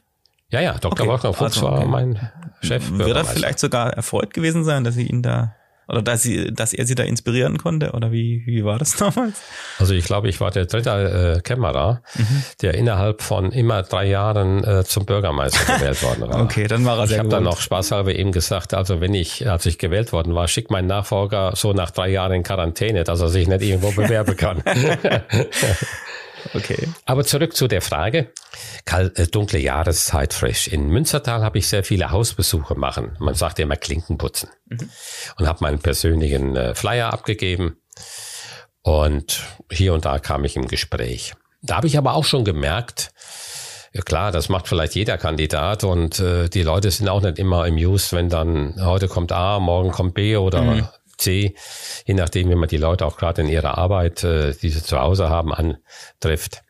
Ja, 0.50 0.62
ja, 0.62 0.72
Dr. 0.76 0.92
Okay. 0.94 1.08
Wolfgang 1.08 1.36
Fuchs 1.36 1.58
also, 1.58 1.68
okay. 1.68 1.80
war 1.80 1.88
mein 1.88 2.32
Chef. 2.62 2.90
Wird 2.92 3.18
er 3.18 3.26
vielleicht 3.26 3.60
sogar 3.60 3.92
erfreut 3.92 4.34
gewesen 4.34 4.64
sein, 4.64 4.86
dass 4.86 4.96
Sie 4.96 5.08
ihn 5.08 5.22
da 5.22 5.56
oder 5.88 6.02
dass, 6.02 6.24
sie, 6.24 6.54
dass 6.54 6.74
er 6.74 6.86
sie 6.86 6.96
da 6.96 7.04
inspirieren 7.04 7.58
konnte? 7.58 7.92
Oder 7.92 8.12
wie, 8.12 8.44
wie 8.46 8.64
war 8.66 8.78
das 8.80 8.96
damals? 8.98 9.42
Also 9.80 9.94
ich 9.94 10.06
glaube, 10.06 10.30
ich 10.30 10.40
war 10.40 10.52
der 10.52 10.66
dritte 10.66 11.36
äh, 11.38 11.42
Kämmerer, 11.42 12.02
mhm. 12.16 12.44
der 12.62 12.74
innerhalb 12.76 13.22
von 13.22 13.52
immer 13.52 13.84
drei 13.84 14.08
Jahren 14.08 14.64
äh, 14.64 14.84
zum 14.84 15.06
Bürgermeister 15.06 15.74
gewählt 15.80 16.02
worden 16.04 16.30
war. 16.30 16.42
okay, 16.42 16.68
dann 16.68 16.86
war 16.86 16.98
er 17.00 17.08
sehr 17.08 17.18
Ich 17.18 17.20
habe 17.20 17.30
dann 17.30 17.44
noch 17.44 17.60
spaßhalber 17.60 18.16
eben 18.16 18.32
gesagt, 18.32 18.74
also 18.74 19.02
wenn 19.02 19.14
ich, 19.14 19.50
als 19.50 19.66
ich 19.66 19.78
gewählt 19.78 20.12
worden 20.14 20.36
war, 20.36 20.48
schickt 20.48 20.72
mein 20.72 20.88
Nachfolger 20.88 21.54
so 21.56 21.74
nach 21.74 21.92
drei 21.92 22.10
Jahren 22.10 22.34
in 22.34 22.44
Quarantäne, 22.44 23.04
dass 23.04 23.22
er 23.22 23.30
sich 23.30 23.48
nicht 23.48 23.62
irgendwo 23.62 23.92
bewerben 24.02 24.36
kann. 24.36 24.64
Okay. 26.54 26.88
Aber 27.06 27.24
zurück 27.24 27.56
zu 27.56 27.68
der 27.68 27.82
Frage. 27.82 28.32
Äh, 28.86 29.28
dunkle 29.28 29.60
Jahreszeit 29.60 30.34
frisch. 30.34 30.68
In 30.68 30.90
Münstertal 30.90 31.44
habe 31.44 31.58
ich 31.58 31.68
sehr 31.68 31.84
viele 31.84 32.12
Hausbesuche 32.12 32.76
machen. 32.76 33.18
Man 33.20 33.36
sagt 33.36 33.60
immer 33.60 33.76
Klinken 33.76 34.18
putzen. 34.18 34.50
Mhm. 34.66 34.90
Und 35.38 35.48
habe 35.48 35.60
meinen 35.62 35.80
persönlichen 35.80 36.56
äh, 36.56 36.76
Flyer 36.76 37.12
abgegeben. 37.12 37.78
Und 38.82 39.42
hier 39.72 39.94
und 39.94 40.06
da 40.06 40.20
kam 40.20 40.46
ich 40.46 40.56
im 40.56 40.68
Gespräch. 40.68 41.34
Da 41.62 41.78
habe 41.78 41.88
ich 41.88 41.98
aber 41.98 42.14
auch 42.14 42.26
schon 42.26 42.46
gemerkt, 42.46 43.12
ja 43.96 44.02
klar, 44.02 44.32
das 44.32 44.50
macht 44.50 44.68
vielleicht 44.68 44.94
jeder 44.94 45.18
Kandidat 45.18 45.84
und 45.84 46.20
äh, 46.20 46.50
die 46.50 46.64
Leute 46.64 46.92
sind 46.92 47.08
auch 47.08 47.22
nicht 47.22 47.40
immer 47.40 47.66
im 47.66 47.76
Use, 47.76 48.16
wenn 48.16 48.30
dann 48.30 48.76
heute 48.80 49.08
kommt 49.08 49.32
A, 49.32 49.60
morgen 49.60 49.92
kommt 49.92 50.14
B 50.14 50.36
oder 50.36 50.62
mhm. 50.62 50.88
C, 51.18 51.56
je 52.06 52.14
nachdem, 52.14 52.50
wie 52.50 52.56
man 52.56 52.70
die 52.70 52.78
Leute 52.78 53.06
auch 53.06 53.18
gerade 53.18 53.42
in 53.42 53.50
ihrer 53.50 53.78
Arbeit, 53.78 54.24
äh, 54.24 54.54
die 54.54 54.70
sie 54.70 54.84
zu 54.84 55.00
Hause 55.00 55.30
haben, 55.30 55.54
antrifft. 55.54 56.64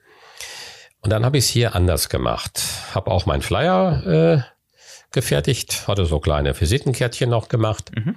Und 1.02 1.12
dann 1.12 1.24
habe 1.24 1.38
ich 1.38 1.46
es 1.46 1.50
hier 1.50 1.76
anders 1.76 2.10
gemacht. 2.10 2.62
Habe 2.93 3.12
auch 3.12 3.26
meinen 3.26 3.43
Flyer 3.43 4.08
äh, 4.08 4.56
gefertigt, 5.12 5.88
hatte 5.88 6.06
so 6.06 6.20
kleine 6.20 6.60
Visitenkärtchen 6.60 7.30
noch 7.30 7.48
gemacht 7.48 7.91
mhm. 7.96 8.16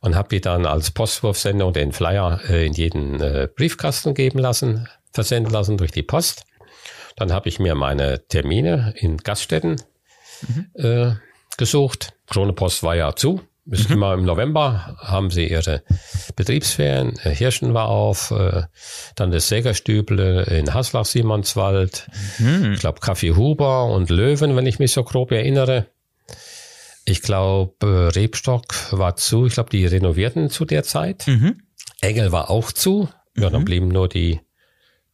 und 0.00 0.14
habe 0.14 0.28
die 0.30 0.40
dann 0.40 0.64
als 0.64 0.90
Postwurfsendung 0.90 1.72
den 1.72 1.92
Flyer 1.92 2.40
äh, 2.48 2.66
in 2.66 2.72
jeden 2.72 3.20
äh, 3.20 3.48
Briefkasten 3.54 4.14
geben 4.14 4.38
lassen, 4.38 4.88
versenden 5.12 5.52
lassen 5.52 5.76
durch 5.76 5.90
die 5.90 6.02
Post. 6.02 6.44
Dann 7.16 7.32
habe 7.32 7.48
ich 7.48 7.58
mir 7.58 7.74
meine 7.74 8.26
Termine 8.28 8.94
in 8.96 9.18
Gaststätten 9.18 9.82
mhm. 10.46 10.70
äh, 10.74 11.14
gesucht. 11.56 12.14
Krone 12.28 12.52
Post 12.52 12.82
war 12.82 12.94
ja 12.94 13.14
zu. 13.14 13.42
Bis 13.68 13.86
mhm. 13.88 13.96
immer 13.96 14.14
im 14.14 14.24
November 14.24 14.96
haben 14.98 15.30
sie 15.30 15.46
ihre 15.46 15.82
Betriebsferien. 16.36 17.18
Hirschen 17.18 17.74
war 17.74 17.88
auf, 17.88 18.30
äh, 18.30 18.62
dann 19.14 19.30
das 19.30 19.48
Sägerstüble 19.48 20.44
in 20.44 20.72
Haslach, 20.72 21.04
Simonswald, 21.04 22.08
mhm. 22.38 22.72
ich 22.72 22.80
glaube 22.80 23.00
Kaffee 23.00 23.34
Huber 23.34 23.84
und 23.84 24.08
Löwen, 24.08 24.56
wenn 24.56 24.66
ich 24.66 24.78
mich 24.78 24.92
so 24.92 25.04
grob 25.04 25.32
erinnere. 25.32 25.86
Ich 27.04 27.20
glaube, 27.20 28.10
Rebstock 28.14 28.92
war 28.92 29.16
zu, 29.16 29.44
ich 29.44 29.54
glaube, 29.54 29.70
die 29.70 29.84
renovierten 29.84 30.48
zu 30.48 30.64
der 30.64 30.82
Zeit. 30.82 31.26
Mhm. 31.26 31.60
Engel 32.00 32.32
war 32.32 32.50
auch 32.50 32.72
zu. 32.72 33.10
Ja, 33.36 33.50
dann 33.50 33.62
mhm. 33.62 33.66
blieben 33.66 33.88
nur 33.88 34.08
die 34.08 34.40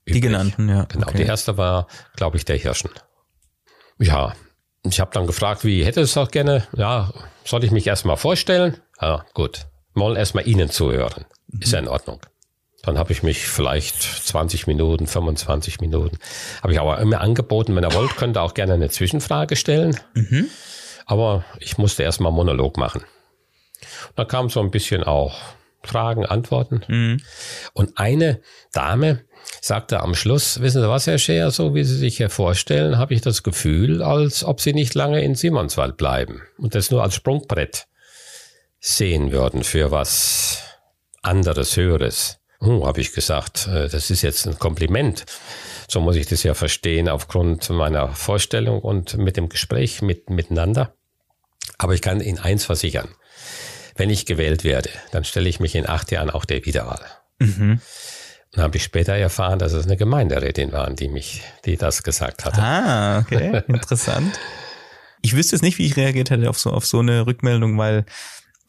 übrig. 0.05 0.15
Die 0.15 0.21
genannten, 0.21 0.69
ja. 0.69 0.85
Genau, 0.85 1.09
okay. 1.09 1.19
die 1.19 1.25
erste 1.25 1.57
war, 1.57 1.89
glaube 2.15 2.37
ich, 2.37 2.45
der 2.45 2.57
Hirschen. 2.57 2.91
Ja, 3.99 4.35
ich 4.85 5.01
habe 5.01 5.11
dann 5.13 5.27
gefragt, 5.27 5.65
wie 5.65 5.85
hätte 5.85 6.01
es 6.01 6.17
auch 6.17 6.31
gerne. 6.31 6.67
Ja, 6.77 7.13
soll 7.45 7.65
ich 7.65 7.71
mich 7.71 7.87
erstmal 7.87 8.17
vorstellen? 8.17 8.79
Ja, 9.01 9.25
gut. 9.35 9.67
Mal 9.95 10.17
erstmal 10.17 10.47
Ihnen 10.47 10.71
zuhören. 10.71 11.25
Ist 11.61 11.73
ja 11.73 11.79
in 11.79 11.89
Ordnung. 11.89 12.21
Dann 12.83 12.99
habe 12.99 13.13
ich 13.13 13.23
mich 13.23 13.47
vielleicht 13.47 14.03
20 14.03 14.67
Minuten, 14.67 15.07
25 15.07 15.81
Minuten. 15.81 16.19
Habe 16.63 16.73
ich 16.73 16.81
aber 16.81 16.99
immer 16.99 17.21
angeboten, 17.21 17.75
wenn 17.77 17.85
er 17.85 17.95
wollt, 17.95 18.17
könnt 18.17 18.37
ihr 18.37 18.43
auch 18.43 18.53
gerne 18.53 18.75
eine 18.75 18.91
Zwischenfrage 18.91 19.57
stellen. 19.57 19.99
Mhm. 20.15 20.51
Aber 21.07 21.45
ich 21.61 21.79
musste 21.79 22.03
erstmal 22.03 22.33
Monolog 22.33 22.77
machen. 22.77 23.03
Da 24.17 24.25
kam 24.25 24.51
so 24.51 24.61
ein 24.61 24.71
bisschen 24.71 25.03
auch 25.05 25.41
Fragen, 25.83 26.27
Antworten. 26.27 26.83
Mhm. 26.89 27.21
Und 27.73 27.99
eine 27.99 28.41
Dame, 28.73 29.25
sagte 29.61 30.01
am 30.01 30.15
Schluss, 30.15 30.61
wissen 30.61 30.83
Sie 30.83 30.89
was, 30.89 31.07
Herr 31.07 31.19
Scheer, 31.19 31.51
so 31.51 31.75
wie 31.75 31.85
Sie 31.85 31.97
sich 31.97 32.17
hier 32.17 32.31
vorstellen, 32.31 32.99
habe 32.99 33.15
ich 33.15 33.21
das 33.21 33.43
Gefühl, 33.43 34.03
als 34.03 34.45
ob 34.45 34.61
Sie 34.61 34.73
nicht 34.73 34.95
lange 34.95 35.23
in 35.23 35.35
Simonswald 35.35 35.97
bleiben 35.97 36.43
und 36.59 36.75
das 36.75 36.91
nur 36.91 37.03
als 37.03 37.15
Sprungbrett 37.15 37.87
sehen 38.81 39.33
würden 39.33 39.65
für 39.65 39.91
was 39.91 40.63
anderes, 41.23 41.77
Höheres. 41.77 42.39
Hm, 42.61 42.85
habe 42.85 43.01
ich 43.01 43.13
gesagt, 43.13 43.67
äh, 43.67 43.89
das 43.89 44.11
ist 44.11 44.23
jetzt 44.23 44.47
ein 44.47 44.59
Kompliment. 44.59 45.25
So 45.89 46.01
muss 46.01 46.17
ich 46.17 46.27
das 46.27 46.43
ja 46.43 46.55
verstehen 46.55 47.09
aufgrund 47.09 47.69
meiner 47.71 48.09
Vorstellung 48.09 48.81
und 48.81 49.17
mit 49.17 49.37
dem 49.37 49.49
Gespräch 49.49 50.03
mit, 50.03 50.31
miteinander. 50.31 50.95
Aber 51.79 51.95
ich 51.95 52.03
kann 52.03 52.21
Ihnen 52.21 52.39
eins 52.39 52.65
versichern. 52.65 53.09
Wenn 53.97 54.11
ich 54.11 54.27
gewählt 54.27 54.65
werde, 54.65 54.91
dann 55.13 55.25
stelle 55.25 55.49
ich 55.49 55.61
mich 55.61 55.75
in 55.75 55.89
acht 55.89 56.11
Jahren 56.11 56.31
auch 56.31 56.45
der 56.45 56.65
Wiederwahl. 56.65 57.05
Mhm. 57.39 57.81
Dann 58.55 58.65
habe 58.65 58.77
ich 58.77 58.85
später 58.85 59.15
erfahren, 59.15 59.59
dass 59.59 59.73
es 59.73 59.85
eine 59.85 59.97
Gemeinderätin 59.97 60.73
war, 60.73 60.89
die 60.91 61.09
mich, 61.09 61.43
die 61.65 61.77
das 61.77 62.03
gesagt 62.03 62.45
hatte. 62.45 62.63
Ah, 62.63 63.19
okay, 63.19 63.63
interessant. 63.69 64.39
ich 65.23 65.35
wüsste 65.35 65.57
jetzt 65.57 65.63
nicht, 65.63 65.79
wie 65.79 65.87
ich 65.87 65.97
reagiert 65.97 66.31
hätte 66.31 66.49
auf 66.49 66.59
so, 66.59 66.71
auf 66.71 66.87
so 66.87 67.01
eine 67.01 67.27
Rückmeldung, 67.27 67.77
weil 67.79 68.05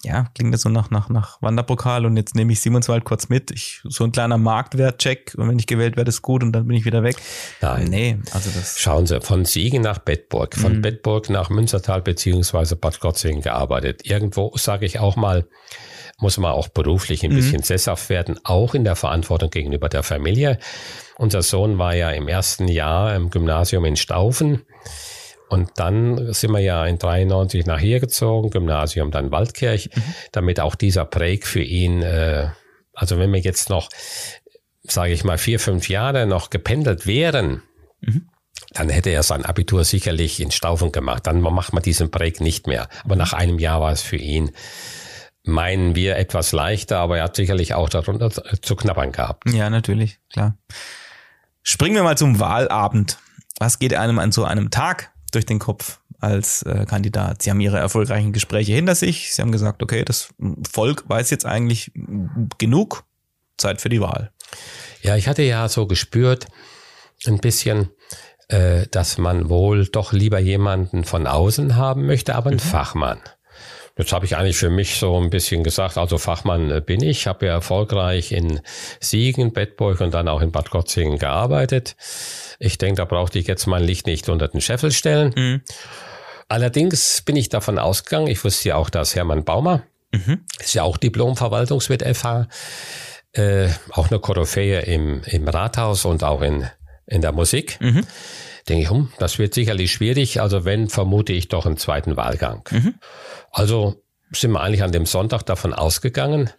ja, 0.03 0.27
klingt 0.35 0.53
das 0.53 0.61
so 0.61 0.69
nach, 0.69 0.91
nach, 0.91 1.09
nach 1.09 1.41
Wanderpokal 1.41 2.05
und 2.05 2.15
jetzt 2.15 2.35
nehme 2.35 2.53
ich 2.53 2.59
Simonswald 2.59 3.05
kurz 3.05 3.29
mit. 3.29 3.51
Ich, 3.51 3.81
so 3.83 4.03
ein 4.03 4.11
kleiner 4.11 4.37
Marktwertcheck 4.37 5.33
und 5.35 5.49
wenn 5.49 5.57
ich 5.57 5.67
gewählt 5.67 5.97
werde, 5.97 6.09
ist 6.09 6.21
gut 6.21 6.43
und 6.43 6.51
dann 6.51 6.67
bin 6.67 6.77
ich 6.77 6.85
wieder 6.85 7.01
weg. 7.03 7.17
Nein. 7.61 7.85
Nee, 7.85 8.17
also 8.31 8.49
das. 8.51 8.79
Schauen 8.79 9.07
Sie, 9.07 9.19
von 9.21 9.45
Siegen 9.45 9.81
nach 9.81 9.97
Bedburg, 9.97 10.55
von 10.55 10.77
mhm. 10.77 10.81
Bedburg 10.81 11.29
nach 11.29 11.49
Münstertal 11.49 12.01
beziehungsweise 12.01 12.75
Bad 12.75 12.99
Gottzingen 12.99 13.41
gearbeitet. 13.41 14.01
Irgendwo, 14.03 14.51
sage 14.55 14.85
ich 14.85 14.99
auch 14.99 15.15
mal, 15.15 15.47
muss 16.17 16.37
man 16.37 16.51
auch 16.51 16.69
beruflich 16.69 17.23
ein 17.23 17.31
mhm. 17.31 17.35
bisschen 17.35 17.63
sesshaft 17.63 18.09
werden, 18.09 18.39
auch 18.43 18.73
in 18.73 18.83
der 18.83 18.95
Verantwortung 18.95 19.49
gegenüber 19.49 19.89
der 19.89 20.03
Familie. 20.03 20.59
Unser 21.17 21.41
Sohn 21.41 21.77
war 21.77 21.95
ja 21.95 22.11
im 22.11 22.27
ersten 22.27 22.67
Jahr 22.67 23.15
im 23.15 23.29
Gymnasium 23.29 23.85
in 23.85 23.95
Staufen. 23.95 24.63
Und 25.49 25.71
dann 25.75 26.33
sind 26.33 26.51
wir 26.51 26.59
ja 26.59 26.85
in 26.85 26.97
93 26.97 27.65
nach 27.65 27.79
hier 27.79 27.99
gezogen, 27.99 28.49
Gymnasium 28.49 29.11
dann 29.11 29.31
Waldkirch, 29.31 29.89
mhm. 29.93 30.01
damit 30.31 30.59
auch 30.59 30.75
dieser 30.75 31.05
Break 31.05 31.45
für 31.45 31.61
ihn, 31.61 32.01
äh, 32.01 32.49
also 32.93 33.19
wenn 33.19 33.31
wir 33.31 33.39
jetzt 33.39 33.69
noch, 33.69 33.89
sage 34.83 35.13
ich 35.13 35.23
mal, 35.23 35.37
vier, 35.37 35.59
fünf 35.59 35.89
Jahre 35.89 36.25
noch 36.25 36.49
gependelt 36.49 37.05
wären, 37.05 37.61
mhm. 38.01 38.29
dann 38.71 38.89
hätte 38.89 39.11
er 39.11 39.21
sein 39.21 39.45
Abitur 39.45 39.83
sicherlich 39.83 40.39
in 40.39 40.51
Staufen 40.51 40.91
gemacht. 40.91 41.27
Dann 41.27 41.41
macht 41.41 41.73
man 41.73 41.83
diesen 41.83 42.09
Break 42.09 42.41
nicht 42.41 42.65
mehr. 42.65 42.89
Aber 43.03 43.15
nach 43.15 43.33
einem 43.33 43.59
Jahr 43.59 43.81
war 43.81 43.91
es 43.91 44.01
für 44.01 44.17
ihn 44.17 44.51
meinen 45.47 45.95
wir 45.95 46.15
etwas 46.17 46.51
leichter, 46.51 46.99
aber 46.99 47.17
er 47.17 47.25
hat 47.25 47.35
sicherlich 47.35 47.73
auch 47.73 47.89
darunter 47.89 48.29
zu 48.29 48.75
knabbern 48.75 49.11
gehabt. 49.11 49.49
Ja, 49.51 49.69
natürlich, 49.69 50.19
klar. 50.31 50.57
Springen 51.63 51.95
wir 51.95 52.03
mal 52.03 52.17
zum 52.17 52.39
Wahlabend. 52.39 53.17
Was 53.59 53.79
geht 53.79 53.93
einem 53.93 54.19
an 54.19 54.31
so 54.31 54.43
einem 54.43 54.69
Tag 54.69 55.11
durch 55.31 55.45
den 55.45 55.59
Kopf 55.59 55.99
als 56.19 56.63
äh, 56.63 56.85
Kandidat? 56.85 57.41
Sie 57.41 57.49
haben 57.49 57.59
ihre 57.61 57.79
erfolgreichen 57.79 58.33
Gespräche 58.33 58.73
hinter 58.73 58.95
sich. 58.95 59.33
Sie 59.33 59.41
haben 59.41 59.51
gesagt, 59.51 59.81
okay, 59.81 60.03
das 60.03 60.29
Volk 60.69 61.05
weiß 61.07 61.29
jetzt 61.29 61.45
eigentlich 61.45 61.91
genug. 62.57 63.03
Zeit 63.57 63.81
für 63.81 63.89
die 63.89 64.01
Wahl. 64.01 64.31
Ja, 65.01 65.15
ich 65.15 65.27
hatte 65.27 65.43
ja 65.43 65.67
so 65.69 65.87
gespürt, 65.87 66.47
ein 67.25 67.39
bisschen, 67.39 67.89
äh, 68.49 68.87
dass 68.87 69.17
man 69.17 69.49
wohl 69.49 69.87
doch 69.87 70.13
lieber 70.13 70.39
jemanden 70.39 71.03
von 71.03 71.27
außen 71.27 71.75
haben 71.75 72.05
möchte, 72.05 72.35
aber 72.35 72.49
einen 72.49 72.57
mhm. 72.57 72.69
Fachmann. 72.69 73.19
Jetzt 73.97 74.11
habe 74.11 74.25
ich 74.25 74.35
eigentlich 74.35 74.57
für 74.57 74.69
mich 74.69 74.97
so 74.97 75.17
ein 75.17 75.29
bisschen 75.29 75.63
gesagt, 75.63 75.97
also 75.97 76.17
Fachmann 76.17 76.69
äh, 76.69 76.81
bin 76.81 77.01
ich, 77.01 77.27
habe 77.27 77.45
ja 77.45 77.53
erfolgreich 77.53 78.33
in 78.33 78.59
Siegen, 78.99 79.53
Bettburg 79.53 80.01
und 80.01 80.13
dann 80.13 80.27
auch 80.27 80.41
in 80.41 80.51
Bad 80.51 80.69
Gottzingen 80.69 81.17
gearbeitet. 81.17 81.95
Ich 82.59 82.77
denke, 82.77 82.97
da 82.97 83.05
brauchte 83.05 83.39
ich 83.39 83.47
jetzt 83.47 83.67
mein 83.67 83.83
Licht 83.83 84.05
nicht 84.05 84.27
unter 84.27 84.49
den 84.49 84.59
Scheffel 84.59 84.91
stellen. 84.91 85.33
Mhm. 85.35 85.61
Allerdings 86.49 87.21
bin 87.21 87.37
ich 87.37 87.49
davon 87.49 87.79
ausgegangen, 87.79 88.27
ich 88.27 88.43
wusste 88.43 88.69
ja 88.69 88.75
auch, 88.75 88.89
dass 88.89 89.15
Hermann 89.15 89.45
Baumer, 89.45 89.83
mhm. 90.11 90.41
ist 90.59 90.73
ja 90.73 90.83
auch 90.83 90.97
Diplom-Verwaltungswirt 90.97 92.03
FH, 92.03 92.47
äh, 93.31 93.69
auch 93.91 94.09
eine 94.09 94.19
Koryphäe 94.19 94.81
im, 94.81 95.21
im 95.25 95.47
Rathaus 95.47 96.03
und 96.03 96.23
auch 96.23 96.41
in, 96.41 96.69
in 97.07 97.21
der 97.21 97.31
Musik. 97.31 97.77
Mhm 97.79 98.05
denke 98.67 98.83
ich, 98.83 98.89
hm, 98.89 99.09
das 99.19 99.39
wird 99.39 99.53
sicherlich 99.53 99.91
schwierig. 99.91 100.41
Also 100.41 100.65
wenn, 100.65 100.89
vermute 100.89 101.33
ich 101.33 101.47
doch 101.47 101.65
einen 101.65 101.77
zweiten 101.77 102.17
Wahlgang. 102.17 102.67
Mhm. 102.71 102.95
Also 103.51 104.01
sind 104.31 104.51
wir 104.51 104.61
eigentlich 104.61 104.83
an 104.83 104.91
dem 104.91 105.05
Sonntag 105.05 105.43
davon 105.43 105.73
ausgegangen, 105.73 106.49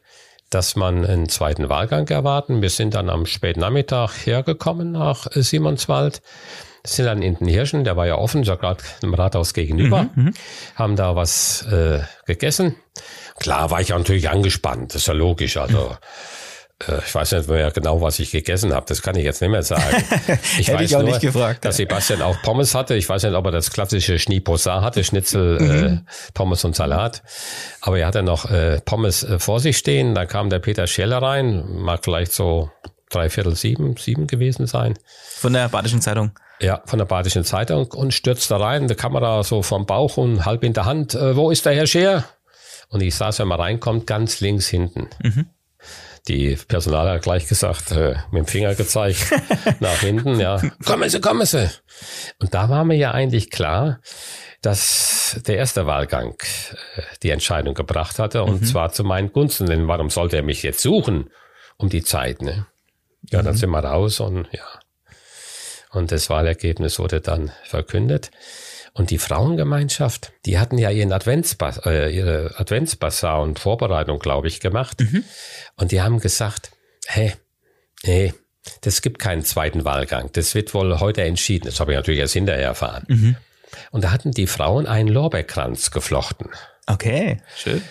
dass 0.50 0.76
man 0.76 1.04
einen 1.04 1.28
zweiten 1.28 1.68
Wahlgang 1.68 2.06
erwarten. 2.08 2.62
Wir 2.62 2.70
sind 2.70 2.94
dann 2.94 3.10
am 3.10 3.26
späten 3.26 3.60
Nachmittag 3.60 4.12
hergekommen 4.24 4.92
nach 4.92 5.26
Simonswald, 5.32 6.22
sind 6.84 7.06
dann 7.06 7.22
in 7.22 7.36
den 7.36 7.48
Hirschen, 7.48 7.82
der 7.82 7.96
war 7.96 8.06
ja 8.06 8.16
offen, 8.16 8.44
so 8.44 8.56
gerade 8.56 8.82
im 9.02 9.12
Rathaus 9.12 9.54
gegenüber, 9.54 10.04
mhm, 10.14 10.24
mhm, 10.24 10.34
haben 10.76 10.94
da 10.94 11.16
was 11.16 11.62
äh, 11.62 12.00
gegessen. 12.26 12.76
Klar 13.38 13.70
war 13.72 13.80
ich 13.80 13.88
natürlich 13.88 14.30
angespannt, 14.30 14.94
das 14.94 15.02
ist 15.02 15.08
ja 15.08 15.14
logisch. 15.14 15.56
Also 15.56 15.78
mhm. 15.78 15.96
Äh, 16.86 16.98
ich 16.98 17.14
weiß 17.14 17.32
nicht 17.32 17.48
mehr 17.48 17.70
genau, 17.70 18.00
was 18.00 18.18
ich 18.18 18.30
gegessen 18.30 18.74
habe. 18.74 18.86
Das 18.88 19.02
kann 19.02 19.16
ich 19.16 19.24
jetzt 19.24 19.40
nicht 19.40 19.50
mehr 19.50 19.62
sagen. 19.62 19.82
Ich 20.58 20.68
Hätte 20.68 20.78
weiß 20.78 20.90
ich 20.90 20.96
auch 20.96 21.02
nur, 21.02 21.10
nicht 21.10 21.20
gefragt. 21.20 21.64
dass 21.64 21.76
Sebastian 21.76 22.22
auch 22.22 22.40
Pommes 22.42 22.74
hatte. 22.74 22.94
Ich 22.94 23.08
weiß 23.08 23.22
nicht, 23.24 23.34
ob 23.34 23.44
er 23.46 23.50
das 23.52 23.70
klassische 23.70 24.18
Schneeposat 24.18 24.82
hatte, 24.82 25.04
Schnitzel, 25.04 25.60
mhm. 25.60 25.86
äh, 25.86 25.98
Pommes 26.34 26.64
und 26.64 26.74
Salat. 26.74 27.22
Aber 27.80 27.98
er 27.98 28.06
hatte 28.06 28.22
noch 28.22 28.50
äh, 28.50 28.80
Pommes 28.84 29.22
äh, 29.22 29.38
vor 29.38 29.60
sich 29.60 29.76
stehen. 29.78 30.14
Da 30.14 30.26
kam 30.26 30.50
der 30.50 30.58
Peter 30.58 30.86
Scheller 30.86 31.22
rein, 31.22 31.64
mag 31.68 32.04
vielleicht 32.04 32.32
so 32.32 32.70
dreiviertel 33.10 33.54
sieben, 33.54 33.96
sieben 33.96 34.26
gewesen 34.26 34.66
sein. 34.66 34.94
Von 35.36 35.52
der 35.52 35.68
Badischen 35.68 36.00
Zeitung. 36.00 36.32
Ja, 36.60 36.82
von 36.86 36.98
der 36.98 37.06
Badischen 37.06 37.44
Zeitung 37.44 37.92
und 37.92 38.14
stürzt 38.14 38.50
da 38.50 38.56
rein, 38.56 38.88
die 38.88 38.94
Kamera 38.94 39.42
so 39.42 39.62
vom 39.62 39.84
Bauch 39.84 40.16
und 40.16 40.46
halb 40.46 40.64
in 40.64 40.72
der 40.72 40.86
Hand. 40.86 41.14
Äh, 41.14 41.36
wo 41.36 41.50
ist 41.50 41.66
der 41.66 41.74
Herr 41.74 41.86
Scheer? 41.86 42.24
Und 42.88 43.02
ich 43.02 43.14
saß, 43.14 43.40
wenn 43.40 43.48
man 43.48 43.60
reinkommt, 43.60 44.06
ganz 44.06 44.40
links 44.40 44.68
hinten. 44.68 45.08
Mhm 45.22 45.46
die 46.28 46.56
Personal 46.68 47.08
hat 47.08 47.22
gleich 47.22 47.46
gesagt, 47.46 47.92
äh, 47.92 48.16
mit 48.30 48.40
dem 48.40 48.46
Finger 48.46 48.74
gezeigt 48.74 49.32
nach 49.80 50.00
hinten, 50.00 50.40
ja, 50.40 50.60
kommen 50.84 51.08
Sie, 51.08 51.20
kommen 51.20 51.46
Sie. 51.46 51.70
Und 52.38 52.54
da 52.54 52.68
war 52.68 52.84
mir 52.84 52.96
ja 52.96 53.12
eigentlich 53.12 53.50
klar, 53.50 54.00
dass 54.62 55.40
der 55.46 55.56
erste 55.56 55.86
Wahlgang 55.86 56.34
äh, 56.96 57.02
die 57.22 57.30
Entscheidung 57.30 57.74
gebracht 57.74 58.18
hatte 58.18 58.42
und 58.42 58.62
mhm. 58.62 58.66
zwar 58.66 58.92
zu 58.92 59.04
meinen 59.04 59.32
Gunsten. 59.32 59.66
Denn 59.66 59.86
warum 59.86 60.10
sollte 60.10 60.36
er 60.36 60.42
mich 60.42 60.62
jetzt 60.62 60.80
suchen 60.80 61.30
um 61.76 61.88
die 61.88 62.02
Zeit? 62.02 62.42
Ne? 62.42 62.66
Ja, 63.30 63.42
dann 63.42 63.54
mhm. 63.54 63.58
sind 63.58 63.70
wir 63.70 63.80
raus 63.80 64.20
und 64.20 64.48
ja. 64.52 64.64
Und 65.92 66.12
das 66.12 66.28
Wahlergebnis 66.28 66.98
wurde 66.98 67.20
dann 67.20 67.52
verkündet. 67.64 68.30
Und 68.96 69.10
die 69.10 69.18
Frauengemeinschaft, 69.18 70.32
die 70.46 70.58
hatten 70.58 70.78
ja 70.78 70.88
ihren 70.88 71.12
Adventsbas 71.12 71.84
äh, 71.84 72.08
ihre 72.08 72.58
Adventsbasar 72.58 73.42
und 73.42 73.58
Vorbereitung, 73.58 74.18
glaube 74.18 74.48
ich, 74.48 74.58
gemacht. 74.58 75.00
Mhm. 75.00 75.22
Und 75.76 75.92
die 75.92 76.00
haben 76.00 76.18
gesagt, 76.18 76.70
hey, 77.06 77.34
nee, 78.04 78.32
das 78.80 79.02
gibt 79.02 79.18
keinen 79.18 79.44
zweiten 79.44 79.84
Wahlgang. 79.84 80.30
Das 80.32 80.54
wird 80.54 80.72
wohl 80.72 80.98
heute 80.98 81.22
entschieden. 81.24 81.66
Das 81.66 81.78
habe 81.78 81.92
ich 81.92 81.96
natürlich 81.96 82.20
erst 82.20 82.32
hinterher 82.32 82.64
erfahren. 82.64 83.04
Mhm. 83.08 83.36
Und 83.90 84.02
da 84.02 84.12
hatten 84.12 84.30
die 84.30 84.46
Frauen 84.46 84.86
einen 84.86 85.08
Lorbeerkranz 85.08 85.90
geflochten. 85.90 86.48
Okay, 86.86 87.42
schön. 87.54 87.82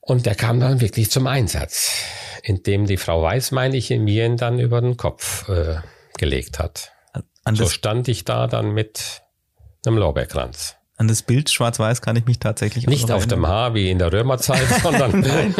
Und 0.00 0.26
der 0.26 0.34
kam 0.34 0.58
dann 0.58 0.80
wirklich 0.80 1.12
zum 1.12 1.28
Einsatz, 1.28 1.92
indem 2.42 2.86
die 2.86 2.96
Frau 2.96 3.22
Weiß, 3.22 3.52
meine 3.52 3.76
ich, 3.76 3.90
mir 3.90 4.26
ihn 4.26 4.36
dann 4.36 4.58
über 4.58 4.80
den 4.80 4.96
Kopf 4.96 5.48
äh, 5.48 5.76
gelegt 6.18 6.58
hat. 6.58 6.90
so 7.52 7.68
stand 7.68 8.08
ich 8.08 8.24
da 8.24 8.48
dann 8.48 8.72
mit 8.72 9.21
einem 9.86 9.98
Lorbeerkranz. 9.98 10.76
An 10.96 11.08
das 11.08 11.22
Bild 11.22 11.50
schwarz-weiß 11.50 12.02
kann 12.02 12.16
ich 12.16 12.26
mich 12.26 12.38
tatsächlich 12.38 12.86
Nicht 12.86 13.10
auf 13.10 13.26
dem 13.26 13.46
Haar 13.46 13.74
wie 13.74 13.90
in 13.90 13.98
der 13.98 14.12
Römerzeit, 14.12 14.68
sondern. 14.82 15.24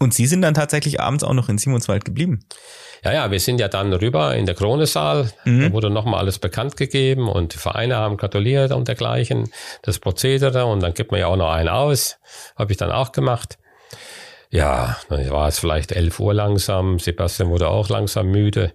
Und 0.00 0.14
Sie 0.14 0.26
sind 0.26 0.42
dann 0.42 0.54
tatsächlich 0.54 1.00
abends 1.00 1.22
auch 1.22 1.34
noch 1.34 1.48
in 1.48 1.58
Simonswald 1.58 2.04
geblieben? 2.04 2.44
Ja, 3.04 3.12
ja, 3.12 3.30
wir 3.30 3.40
sind 3.40 3.60
ja 3.60 3.68
dann 3.68 3.92
rüber 3.92 4.34
in 4.34 4.46
der 4.46 4.54
Kronesaal. 4.54 5.30
Mhm. 5.44 5.62
Da 5.62 5.72
wurde 5.72 5.90
nochmal 5.90 6.20
alles 6.20 6.38
bekannt 6.38 6.76
gegeben 6.76 7.28
und 7.28 7.54
die 7.54 7.58
Vereine 7.58 7.96
haben 7.96 8.16
gratuliert 8.16 8.72
und 8.72 8.88
dergleichen. 8.88 9.50
Das 9.82 9.98
Prozedere 9.98 10.66
und 10.66 10.80
dann 10.80 10.94
gibt 10.94 11.10
man 11.10 11.20
ja 11.20 11.26
auch 11.26 11.36
noch 11.36 11.52
einen 11.52 11.68
aus. 11.68 12.18
Habe 12.56 12.72
ich 12.72 12.78
dann 12.78 12.90
auch 12.90 13.12
gemacht. 13.12 13.58
Ja, 14.50 14.98
dann 15.08 15.28
war 15.30 15.48
es 15.48 15.58
vielleicht 15.58 15.92
elf 15.92 16.20
Uhr 16.20 16.34
langsam. 16.34 16.98
Sebastian 16.98 17.48
wurde 17.48 17.68
auch 17.68 17.88
langsam 17.88 18.30
müde. 18.30 18.72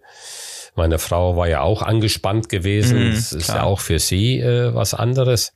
Meine 0.77 0.99
Frau 0.99 1.35
war 1.35 1.49
ja 1.49 1.61
auch 1.61 1.81
angespannt 1.81 2.49
gewesen. 2.49 3.09
Mhm, 3.09 3.15
das 3.15 3.33
ist 3.33 3.49
ja 3.49 3.63
auch 3.63 3.79
für 3.79 3.97
sie 3.97 4.39
äh, 4.39 4.73
was 4.75 4.93
anderes. 4.93 5.53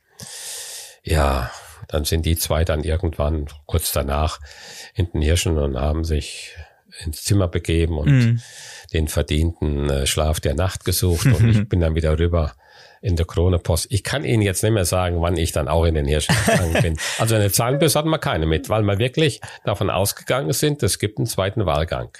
Ja, 1.04 1.50
dann 1.88 2.04
sind 2.04 2.26
die 2.26 2.36
zwei 2.36 2.64
dann 2.64 2.82
irgendwann 2.82 3.46
kurz 3.66 3.92
danach 3.92 4.40
in 4.94 5.10
den 5.12 5.22
Hirschen 5.22 5.58
und 5.58 5.78
haben 5.78 6.04
sich 6.04 6.56
ins 7.04 7.22
Zimmer 7.22 7.46
begeben 7.46 7.98
und 7.98 8.10
mhm. 8.10 8.40
den 8.92 9.06
verdienten 9.06 9.88
äh, 9.88 10.06
Schlaf 10.06 10.40
der 10.40 10.54
Nacht 10.54 10.84
gesucht. 10.84 11.26
Und 11.26 11.48
ich 11.48 11.68
bin 11.68 11.80
dann 11.80 11.94
wieder 11.94 12.18
rüber 12.18 12.54
in 13.00 13.14
der 13.14 13.26
Krone 13.26 13.58
Post. 13.58 13.86
Ich 13.90 14.02
kann 14.02 14.24
Ihnen 14.24 14.42
jetzt 14.42 14.62
nicht 14.62 14.72
mehr 14.72 14.84
sagen, 14.84 15.20
wann 15.20 15.36
ich 15.36 15.52
dann 15.52 15.68
auch 15.68 15.84
in 15.84 15.94
den 15.94 16.06
Hirschen 16.06 16.34
gegangen 16.46 16.82
bin. 16.82 16.96
Also 17.18 17.34
eine 17.36 17.50
Zahnbürste 17.50 17.98
hatten 17.98 18.10
wir 18.10 18.18
keine 18.18 18.46
mit, 18.46 18.68
weil 18.68 18.82
wir 18.82 18.98
wirklich 18.98 19.40
davon 19.64 19.88
ausgegangen 19.88 20.52
sind, 20.52 20.82
es 20.82 20.98
gibt 20.98 21.18
einen 21.18 21.26
zweiten 21.26 21.64
Wahlgang. 21.66 22.10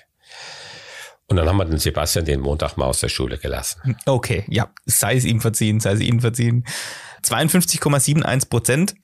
Und 1.29 1.37
dann 1.37 1.49
haben 1.49 1.57
wir 1.57 1.65
den 1.65 1.79
Sebastian 1.79 2.25
den 2.25 2.41
Montag 2.41 2.77
mal 2.77 2.87
aus 2.87 3.01
der 3.01 3.09
Schule 3.09 3.39
gelassen. 3.39 3.97
Okay, 4.07 4.45
ja, 4.49 4.71
sei 4.85 5.17
es 5.17 5.25
ihm 5.25 5.41
verziehen, 5.41 5.81
sei 5.81 5.93
es 5.93 6.01
ihm 6.01 6.21
verziehen. 6.21 6.65
52,71 7.25 8.49
Prozent, 8.51 8.95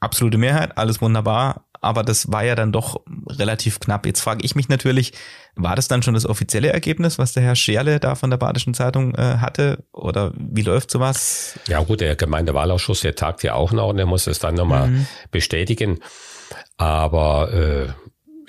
absolute 0.00 0.38
Mehrheit, 0.38 0.76
alles 0.78 1.00
wunderbar. 1.00 1.66
Aber 1.80 2.02
das 2.02 2.32
war 2.32 2.42
ja 2.42 2.54
dann 2.54 2.72
doch 2.72 3.02
relativ 3.28 3.78
knapp. 3.78 4.06
Jetzt 4.06 4.20
frage 4.20 4.42
ich 4.42 4.54
mich 4.54 4.70
natürlich, 4.70 5.12
war 5.54 5.76
das 5.76 5.86
dann 5.86 6.02
schon 6.02 6.14
das 6.14 6.24
offizielle 6.24 6.72
Ergebnis, 6.72 7.18
was 7.18 7.34
der 7.34 7.42
Herr 7.42 7.56
Scherle 7.56 8.00
da 8.00 8.14
von 8.14 8.30
der 8.30 8.38
Badischen 8.38 8.72
Zeitung 8.72 9.14
äh, 9.14 9.36
hatte? 9.38 9.84
Oder 9.92 10.32
wie 10.34 10.62
läuft 10.62 10.90
sowas? 10.90 11.58
Ja 11.68 11.82
gut, 11.82 12.00
der 12.00 12.16
Gemeindewahlausschuss, 12.16 13.02
der 13.02 13.16
tagt 13.16 13.42
ja 13.42 13.52
auch 13.52 13.72
noch 13.72 13.88
und 13.88 13.98
der 13.98 14.06
muss 14.06 14.26
es 14.26 14.38
dann 14.38 14.54
nochmal 14.54 14.88
mhm. 14.88 15.06
bestätigen. 15.30 15.98
Aber 16.78 17.52
äh, 17.52 17.88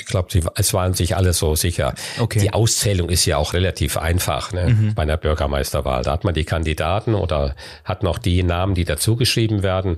ich 0.05 0.11
glaube, 0.11 0.29
es 0.55 0.73
waren 0.75 0.93
sich 0.93 1.15
alle 1.15 1.33
so 1.33 1.55
sicher. 1.55 1.95
Okay. 2.19 2.39
Die 2.39 2.53
Auszählung 2.53 3.09
ist 3.09 3.25
ja 3.25 3.37
auch 3.37 3.53
relativ 3.53 3.97
einfach 3.97 4.51
ne, 4.53 4.69
mhm. 4.69 4.93
bei 4.93 5.01
einer 5.01 5.17
Bürgermeisterwahl. 5.17 6.03
Da 6.03 6.11
hat 6.11 6.23
man 6.23 6.35
die 6.35 6.43
Kandidaten 6.45 7.15
oder 7.15 7.55
hat 7.83 8.03
noch 8.03 8.19
die 8.19 8.43
Namen, 8.43 8.75
die 8.75 8.85
dazugeschrieben 8.85 9.63
werden. 9.63 9.97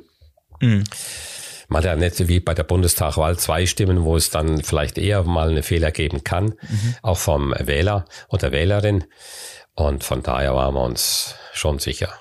Mhm. 0.61 0.85
Man 1.67 1.79
hat 1.79 1.85
ja 1.85 1.95
nicht 1.97 2.29
wie 2.29 2.39
bei 2.39 2.53
der 2.53 2.63
Bundestagwahl 2.63 3.37
zwei 3.37 3.65
Stimmen, 3.65 4.05
wo 4.05 4.15
es 4.15 4.29
dann 4.29 4.63
vielleicht 4.63 4.97
eher 4.97 5.23
mal 5.23 5.49
einen 5.49 5.63
Fehler 5.63 5.91
geben 5.91 6.23
kann, 6.23 6.45
mhm. 6.45 6.95
auch 7.01 7.17
vom 7.17 7.53
Wähler 7.59 8.05
oder 8.29 8.53
Wählerin. 8.53 9.03
Und 9.75 10.05
von 10.05 10.23
daher 10.23 10.55
waren 10.55 10.73
wir 10.73 10.83
uns 10.83 11.35
schon 11.51 11.79
sicher. 11.79 12.13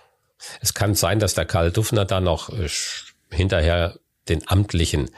Es 0.60 0.74
kann 0.74 0.96
sein, 0.96 1.20
dass 1.20 1.34
der 1.34 1.44
Karl 1.44 1.70
Duffner 1.70 2.04
dann 2.04 2.24
noch 2.24 2.48
äh, 2.48 2.68
hinterher 3.30 3.94
den 4.28 4.48
amtlichen 4.48 5.10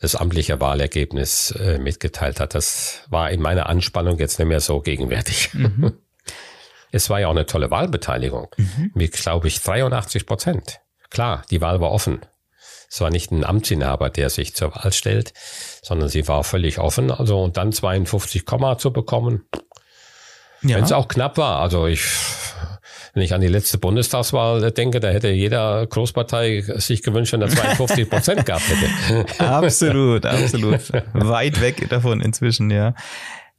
das 0.00 0.14
amtliche 0.14 0.60
Wahlergebnis 0.60 1.52
äh, 1.52 1.78
mitgeteilt 1.78 2.40
hat. 2.40 2.54
Das 2.54 3.02
war 3.08 3.30
in 3.30 3.40
meiner 3.40 3.68
Anspannung 3.68 4.18
jetzt 4.18 4.38
nicht 4.38 4.48
mehr 4.48 4.60
so 4.60 4.80
gegenwärtig. 4.80 5.54
Mhm. 5.54 5.92
Es 6.92 7.10
war 7.10 7.20
ja 7.20 7.26
auch 7.26 7.32
eine 7.32 7.44
tolle 7.44 7.70
Wahlbeteiligung 7.70 8.48
mhm. 8.56 8.92
mit, 8.94 9.12
glaube 9.12 9.48
ich, 9.48 9.60
83 9.60 10.24
Prozent. 10.24 10.80
Klar, 11.10 11.42
die 11.50 11.60
Wahl 11.60 11.80
war 11.80 11.90
offen. 11.90 12.20
Es 12.88 13.00
war 13.00 13.10
nicht 13.10 13.30
ein 13.32 13.44
Amtsinhaber, 13.44 14.08
der 14.08 14.30
sich 14.30 14.54
zur 14.54 14.74
Wahl 14.74 14.92
stellt, 14.92 15.34
sondern 15.82 16.08
sie 16.08 16.26
war 16.28 16.44
völlig 16.44 16.78
offen. 16.78 17.10
Also 17.10 17.42
und 17.42 17.56
dann 17.56 17.72
52 17.72 18.44
zu 18.78 18.92
bekommen, 18.92 19.46
ja. 20.62 20.76
wenn 20.76 20.84
es 20.84 20.92
auch 20.92 21.08
knapp 21.08 21.36
war. 21.36 21.60
Also 21.60 21.86
ich 21.86 22.02
wenn 23.16 23.22
ich 23.22 23.32
an 23.32 23.40
die 23.40 23.48
letzte 23.48 23.78
Bundestagswahl 23.78 24.70
denke, 24.72 25.00
da 25.00 25.08
hätte 25.08 25.30
jeder 25.30 25.86
Großpartei 25.86 26.62
sich 26.76 27.02
gewünscht, 27.02 27.32
wenn 27.32 27.40
er 27.40 27.48
52 27.48 28.10
Prozent 28.10 28.44
gehabt 28.44 28.64
hätte. 28.68 29.38
absolut, 29.42 30.26
absolut. 30.26 30.92
Weit 31.14 31.62
weg 31.62 31.88
davon 31.88 32.20
inzwischen, 32.20 32.70
ja. 32.70 32.92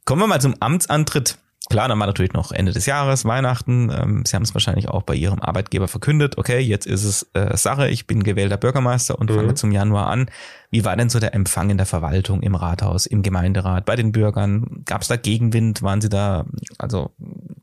Kommen 0.04 0.22
wir 0.22 0.28
mal 0.28 0.40
zum 0.40 0.54
Amtsantritt. 0.60 1.38
Klar, 1.70 1.88
dann 1.88 1.98
war 1.98 2.06
natürlich 2.06 2.32
noch 2.32 2.50
Ende 2.50 2.72
des 2.72 2.86
Jahres, 2.86 3.26
Weihnachten. 3.26 3.90
Ähm, 3.90 4.24
Sie 4.24 4.34
haben 4.34 4.42
es 4.42 4.54
wahrscheinlich 4.54 4.88
auch 4.88 5.02
bei 5.02 5.14
Ihrem 5.14 5.40
Arbeitgeber 5.40 5.86
verkündet. 5.86 6.38
Okay, 6.38 6.60
jetzt 6.60 6.86
ist 6.86 7.04
es 7.04 7.28
äh, 7.34 7.56
Sache. 7.56 7.88
Ich 7.88 8.06
bin 8.06 8.22
gewählter 8.22 8.56
Bürgermeister 8.56 9.18
und 9.18 9.30
mhm. 9.30 9.34
fange 9.34 9.54
zum 9.54 9.70
Januar 9.70 10.06
an. 10.06 10.30
Wie 10.70 10.84
war 10.84 10.96
denn 10.96 11.10
so 11.10 11.20
der 11.20 11.34
Empfang 11.34 11.68
in 11.68 11.76
der 11.76 11.86
Verwaltung, 11.86 12.42
im 12.42 12.54
Rathaus, 12.54 13.04
im 13.04 13.22
Gemeinderat, 13.22 13.84
bei 13.84 13.96
den 13.96 14.12
Bürgern? 14.12 14.82
Gab 14.86 15.02
es 15.02 15.08
da 15.08 15.16
Gegenwind? 15.16 15.82
Waren 15.82 16.00
Sie 16.00 16.08
da, 16.08 16.46
also, 16.78 17.10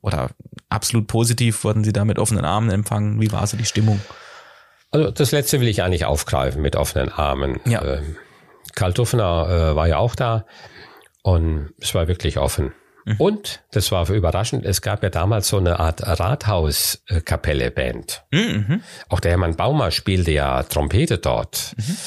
oder 0.02 0.30
absolut 0.70 1.08
positiv? 1.08 1.64
Wurden 1.64 1.84
Sie 1.84 1.94
da 1.94 2.06
mit 2.06 2.20
offenen 2.20 2.46
Armen 2.46 2.70
empfangen? 2.70 3.20
Wie 3.22 3.32
war 3.32 3.48
so 3.48 3.58
die 3.58 3.66
Stimmung? 3.66 4.00
Also 4.92 5.12
das 5.12 5.32
letzte 5.32 5.60
will 5.60 5.68
ich 5.68 5.82
eigentlich 5.82 6.06
aufgreifen 6.06 6.62
mit 6.62 6.76
offenen 6.76 7.12
Armen. 7.12 7.60
Ja. 7.66 7.84
Ähm, 7.84 8.16
Karl 8.76 8.94
Duffner 8.94 9.72
äh, 9.72 9.76
war 9.76 9.88
ja 9.88 9.98
auch 9.98 10.16
da 10.16 10.46
und 11.24 11.72
es 11.80 11.96
war 11.96 12.08
wirklich 12.08 12.38
offen. 12.38 12.72
Mhm. 13.06 13.16
Und, 13.18 13.62
das 13.72 13.92
war 13.92 14.10
überraschend, 14.10 14.66
es 14.66 14.82
gab 14.82 15.04
ja 15.04 15.10
damals 15.10 15.48
so 15.48 15.58
eine 15.58 15.80
Art 15.80 16.06
Rathauskapelle-Band. 16.06 18.26
Mhm. 18.32 18.82
Auch 19.10 19.20
der 19.20 19.32
Hermann 19.32 19.56
Baumer 19.56 19.92
spielte 19.92 20.32
ja 20.32 20.64
Trompete 20.64 21.20
dort. 21.20 21.76
Mhm. 21.78 21.98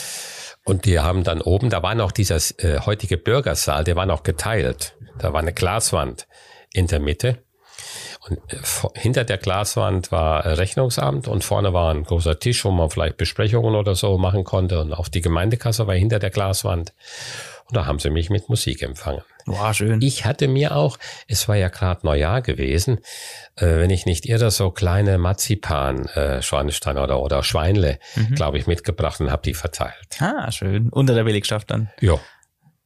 Und 0.64 0.84
die 0.84 0.98
haben 0.98 1.24
dann 1.24 1.40
oben, 1.40 1.70
da 1.70 1.82
war 1.82 1.94
noch 1.94 2.12
dieser 2.12 2.36
äh, 2.58 2.80
heutige 2.80 3.16
Bürgersaal, 3.16 3.84
der 3.84 3.96
war 3.96 4.06
noch 4.06 4.22
geteilt. 4.22 4.96
Da 5.18 5.32
war 5.32 5.40
eine 5.40 5.54
Glaswand 5.54 6.26
in 6.74 6.88
der 6.88 7.00
Mitte. 7.00 7.38
Und 8.28 8.38
äh, 8.52 8.58
hinter 8.94 9.24
der 9.24 9.38
Glaswand 9.38 10.12
war 10.12 10.44
Rechnungsamt 10.44 11.28
und 11.28 11.44
vorne 11.44 11.72
war 11.72 11.94
ein 11.94 12.04
großer 12.04 12.38
Tisch, 12.38 12.64
wo 12.64 12.70
man 12.70 12.90
vielleicht 12.90 13.16
Besprechungen 13.16 13.74
oder 13.74 13.94
so 13.94 14.18
machen 14.18 14.44
konnte. 14.44 14.80
Und 14.80 14.92
auch 14.92 15.08
die 15.08 15.22
Gemeindekasse 15.22 15.86
war 15.86 15.94
hinter 15.94 16.18
der 16.18 16.30
Glaswand. 16.30 16.92
Und 17.68 17.76
da 17.76 17.86
haben 17.86 17.98
sie 17.98 18.10
mich 18.10 18.30
mit 18.30 18.48
Musik 18.48 18.82
empfangen. 18.82 19.22
Wow, 19.46 19.74
schön. 19.74 20.00
Ich 20.02 20.24
hatte 20.24 20.48
mir 20.48 20.76
auch, 20.76 20.98
es 21.26 21.48
war 21.48 21.56
ja 21.56 21.68
gerade 21.68 22.06
Neujahr 22.06 22.42
gewesen, 22.42 22.98
äh, 23.56 23.66
wenn 23.66 23.90
ich 23.90 24.06
nicht 24.06 24.26
irre, 24.26 24.50
so 24.50 24.70
kleine 24.70 25.18
Marzipan, 25.18 26.06
äh, 26.06 26.40
oder, 26.52 27.20
oder 27.20 27.42
Schweinle, 27.42 27.98
mhm. 28.14 28.34
glaube 28.34 28.58
ich, 28.58 28.66
mitgebracht 28.66 29.20
und 29.20 29.30
habe 29.30 29.42
die 29.42 29.54
verteilt. 29.54 30.20
Ah, 30.20 30.50
schön. 30.50 30.90
Unter 30.90 31.14
der 31.14 31.24
Belegschaft 31.24 31.70
dann. 31.70 31.90
Ja. 32.00 32.18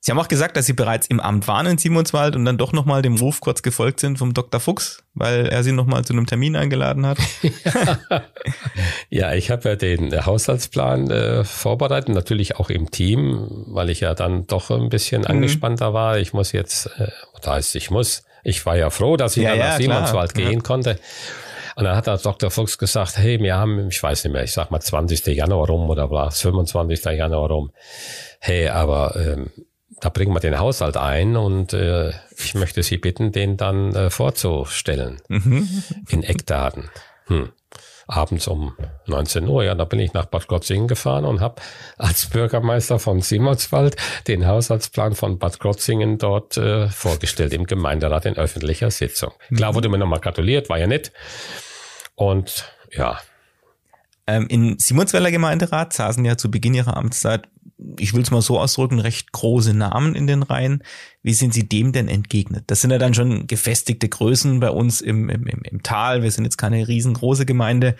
Sie 0.05 0.11
haben 0.11 0.19
auch 0.19 0.27
gesagt, 0.27 0.57
dass 0.57 0.67
Sie 0.67 0.73
bereits 0.73 1.07
im 1.07 1.21
Amt 1.21 1.47
waren 1.47 1.65
in 1.65 1.79
Simonswald 1.79 2.35
und 2.35 2.45
dann 2.45 2.59
doch 2.59 2.73
nochmal 2.73 3.03
dem 3.03 3.15
Ruf 3.15 3.39
kurz 3.39 3.63
gefolgt 3.63 4.01
sind 4.01 4.19
vom 4.19 4.35
Dr. 4.35 4.59
Fuchs, 4.59 5.05
weil 5.15 5.47
er 5.47 5.63
Sie 5.63 5.71
nochmal 5.71 6.05
zu 6.05 6.13
einem 6.13 6.27
Termin 6.27 6.57
eingeladen 6.57 7.07
hat. 7.07 7.19
ja, 9.11 9.33
ich 9.33 9.53
habe 9.53 9.69
ja 9.69 9.77
den 9.77 10.27
Haushaltsplan 10.27 11.09
äh, 11.09 11.45
vorbereitet, 11.45 12.09
natürlich 12.09 12.57
auch 12.57 12.69
im 12.69 12.91
Team, 12.91 13.47
weil 13.69 13.91
ich 13.91 14.01
ja 14.01 14.15
dann 14.15 14.49
doch 14.49 14.73
ein 14.73 14.89
bisschen 14.89 15.21
mhm. 15.21 15.29
angespannter 15.29 15.95
war. 15.95 16.19
Ich 16.19 16.33
muss 16.33 16.51
jetzt, 16.51 16.87
äh, 16.99 17.07
da 17.41 17.53
heißt 17.53 17.77
ich 17.77 17.93
muss, 17.93 18.25
ich 18.43 18.67
war 18.67 18.77
ja 18.77 18.91
froh, 18.91 19.17
dass 19.17 19.37
ich 19.37 19.45
ja, 19.45 19.51
dann 19.51 19.61
nach 19.61 19.67
ja, 19.67 19.77
Simonswald 19.77 20.35
klar. 20.35 20.49
gehen 20.49 20.59
ja. 20.59 20.65
konnte. 20.65 20.99
Und 21.77 21.85
dann 21.85 21.95
hat 21.95 22.09
der 22.09 22.19
Dr. 22.19 22.51
Fuchs 22.51 22.77
gesagt, 22.77 23.19
hey, 23.19 23.39
wir 23.39 23.55
haben, 23.55 23.87
ich 23.89 24.03
weiß 24.03 24.25
nicht 24.25 24.33
mehr, 24.33 24.43
ich 24.43 24.53
sag 24.53 24.73
mal 24.73 24.81
20. 24.81 25.25
Januar 25.29 25.69
rum 25.69 25.89
oder 25.91 26.11
war 26.11 26.27
es 26.27 26.41
25. 26.41 27.05
Januar 27.05 27.49
rum. 27.49 27.71
Hey, 28.41 28.69
aber 28.69 29.15
ähm, 29.15 29.51
da 30.03 30.09
bringen 30.09 30.35
wir 30.35 30.41
den 30.41 30.59
Haushalt 30.59 30.97
ein 30.97 31.37
und 31.37 31.73
äh, 31.73 32.11
ich 32.37 32.57
möchte 32.57 32.83
Sie 32.83 32.99
bitten, 32.99 33.31
den 33.31 33.57
dann 33.57 33.95
äh, 33.95 34.11
vorzustellen 34.11 35.23
mhm. 35.29 35.69
in 36.09 36.25
Eckdaten. 36.25 36.91
Hm. 37.27 37.53
Abends 38.09 38.49
um 38.49 38.77
19 39.07 39.47
Uhr, 39.47 39.63
ja, 39.63 39.77
da 39.77 39.85
bin 39.85 40.01
ich 40.01 40.13
nach 40.13 40.27
Bad 40.27 40.49
Krotzingen 40.49 40.89
gefahren 40.89 41.25
und 41.25 41.41
habe 41.41 41.63
als 41.99 42.27
Bürgermeister 42.27 42.99
von 42.99 43.21
Simonswald 43.21 43.95
den 44.27 44.45
Haushaltsplan 44.45 45.15
von 45.15 45.39
Bad 45.39 45.61
Krotzingen 45.61 46.19
dort 46.19 46.57
äh, 46.57 46.89
vorgestellt 46.89 47.53
im 47.53 47.65
Gemeinderat 47.65 48.27
in 48.27 48.37
öffentlicher 48.37 48.91
Sitzung. 48.91 49.31
Klar 49.55 49.71
mhm. 49.71 49.77
wurde 49.77 49.89
mir 49.89 49.99
nochmal 49.99 50.19
gratuliert, 50.19 50.69
war 50.69 50.81
ja 50.81 50.89
nett. 50.89 51.13
Und 52.17 52.65
ja, 52.91 53.21
ähm, 54.27 54.47
in 54.49 54.79
Simonsweiler 54.79 55.31
Gemeinderat 55.31 55.93
saßen 55.93 56.25
ja 56.25 56.37
zu 56.37 56.51
Beginn 56.51 56.75
ihrer 56.75 56.97
Amtszeit 56.97 57.49
ich 58.03 58.15
will 58.15 58.23
es 58.23 58.31
mal 58.31 58.43
so 58.43 58.59
ausdrücken, 58.59 58.99
recht 58.99 59.31
große 59.33 59.75
Namen 59.75 60.15
in 60.15 60.27
den 60.27 60.43
Reihen. 60.43 60.83
Wie 61.23 61.35
sind 61.35 61.55
Sie 61.55 61.69
dem 61.69 61.93
denn 61.93 62.09
entgegnet? 62.09 62.65
Das 62.67 62.81
sind 62.81 62.91
ja 62.91 62.99
dann 62.99 63.15
schon 63.15 63.47
gefestigte 63.47 64.09
Größen 64.09 64.59
bei 64.59 64.71
uns 64.71 65.01
im, 65.01 65.29
im, 65.29 65.47
im 65.47 65.83
Tal. 65.83 66.23
Wir 66.23 66.31
sind 66.33 66.45
jetzt 66.45 66.59
keine 66.59 66.89
riesengroße 66.89 67.47
Gemeinde. 67.47 67.95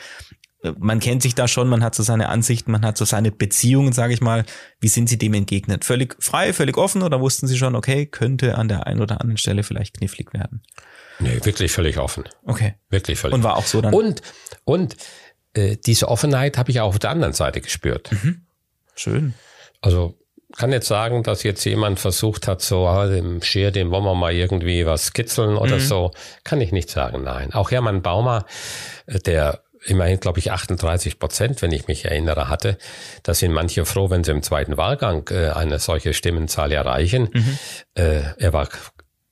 Man 0.79 1.01
kennt 1.01 1.23
sich 1.23 1.35
da 1.35 1.47
schon, 1.47 1.69
man 1.69 1.83
hat 1.83 1.95
so 1.95 2.03
seine 2.03 2.29
Ansichten, 2.29 2.71
man 2.73 2.85
hat 2.85 2.97
so 2.97 3.05
seine 3.05 3.31
Beziehungen, 3.31 3.93
sage 3.93 4.13
ich 4.13 4.21
mal. 4.21 4.45
Wie 4.81 4.89
sind 4.89 5.09
Sie 5.09 5.19
dem 5.19 5.35
entgegnet? 5.35 5.85
Völlig 5.85 6.17
frei, 6.21 6.53
völlig 6.53 6.77
offen 6.77 7.03
oder 7.03 7.21
wussten 7.21 7.47
Sie 7.47 7.57
schon, 7.57 7.77
okay, 7.77 8.07
könnte 8.07 8.59
an 8.59 8.69
der 8.69 8.87
einen 8.87 9.01
oder 9.01 9.21
anderen 9.21 9.39
Stelle 9.39 9.63
vielleicht 9.63 9.99
knifflig 9.99 10.33
werden? 10.33 10.63
Nee, 11.21 11.39
wirklich 11.45 11.71
völlig 11.71 11.99
offen. 11.99 12.25
Okay. 12.45 12.75
Wirklich 12.91 13.19
völlig. 13.19 13.35
Und 13.35 13.45
war 13.45 13.57
auch 13.57 13.67
so 13.67 13.81
dann. 13.81 13.95
Und, 13.95 14.23
und 14.65 14.97
äh, 15.55 15.77
diese 15.77 16.09
Offenheit 16.09 16.59
habe 16.59 16.73
ich 16.73 16.81
auch 16.81 16.89
auf 16.89 16.99
der 16.99 17.11
anderen 17.11 17.35
Seite 17.35 17.61
gespürt. 17.61 18.11
Mhm. 18.11 18.47
Schön. 18.95 19.35
Also 19.83 20.19
kann 20.57 20.73
jetzt 20.73 20.89
sagen, 20.89 21.23
dass 21.23 21.43
jetzt 21.43 21.65
jemand 21.65 21.99
versucht 21.99 22.47
hat, 22.47 22.63
so 22.63 22.87
ah, 22.87 23.07
dem 23.07 23.43
Scher, 23.43 23.71
dem 23.71 23.91
wollen 23.91 24.05
wir 24.05 24.15
mal 24.15 24.33
irgendwie 24.33 24.87
was 24.87 25.13
kitzeln 25.13 25.57
oder 25.57 25.77
mhm. 25.77 25.81
so. 25.81 26.11
Kann 26.45 26.61
ich 26.61 26.73
nicht 26.73 26.91
sagen, 26.91 27.23
nein. 27.23 27.53
Auch 27.53 27.71
Hermann 27.71 28.03
Baumer, 28.03 28.45
äh, 29.07 29.19
der 29.19 29.63
immerhin, 29.85 30.21
glaube 30.21 30.39
ich, 30.39 30.53
38 30.53 31.19
Prozent, 31.19 31.63
wenn 31.63 31.73
ich 31.73 31.89
mich 31.89 32.05
erinnere, 32.05 32.49
hatte. 32.49 32.79
Da 33.23 33.35
sind 33.35 33.53
manche 33.53 33.85
froh, 33.85 34.11
wenn 34.11 34.25
sie 34.25 34.31
im 34.31 34.43
zweiten 34.43 34.77
Wahlgang 34.77 35.29
äh, 35.31 35.51
eine 35.51 35.79
solche 35.79 36.15
Stimmenzahl 36.15 36.71
erreichen. 36.73 37.29
Mhm. 37.33 37.59
Äh, 37.95 38.23
er 38.39 38.53
war 38.53 38.69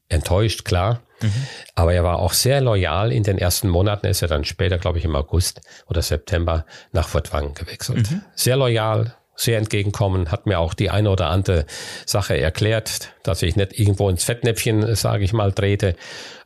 enttäuscht, 0.09 0.65
klar. 0.65 1.03
Mhm. 1.23 1.33
Aber 1.75 1.93
er 1.93 2.03
war 2.03 2.19
auch 2.19 2.33
sehr 2.33 2.61
loyal. 2.61 3.13
In 3.13 3.23
den 3.23 3.39
ersten 3.39 3.69
Monaten 3.69 4.07
ist 4.07 4.23
er 4.23 4.29
dann 4.29 4.45
später, 4.45 4.79
glaube 4.79 4.99
ich, 4.99 5.05
im 5.05 5.15
August 5.15 5.61
oder 5.87 6.03
September 6.03 6.65
nach 6.93 7.09
Furtwangen 7.09 7.55
gewechselt. 7.55 8.11
Mhm. 8.11 8.23
Sehr 8.35 8.57
loyal, 8.57 9.15
sehr 9.41 9.59
entgegenkommen, 9.59 10.30
hat 10.30 10.47
mir 10.47 10.59
auch 10.59 10.74
die 10.74 10.91
eine 10.91 11.11
oder 11.11 11.28
andere 11.30 11.64
Sache 12.05 12.38
erklärt, 12.38 13.12
dass 13.22 13.43
ich 13.43 13.57
nicht 13.57 13.78
irgendwo 13.78 14.09
ins 14.11 14.24
Fettnäpfchen, 14.24 14.95
sage 14.95 15.24
ich 15.24 15.32
mal, 15.32 15.53
trete. 15.53 15.97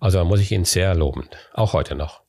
Also 0.01 0.18
da 0.18 0.24
muss 0.24 0.40
ich 0.40 0.53
ihn 0.53 0.64
sehr 0.64 0.95
loben, 0.95 1.28
auch 1.53 1.72
heute 1.72 1.97
noch. 1.97 2.22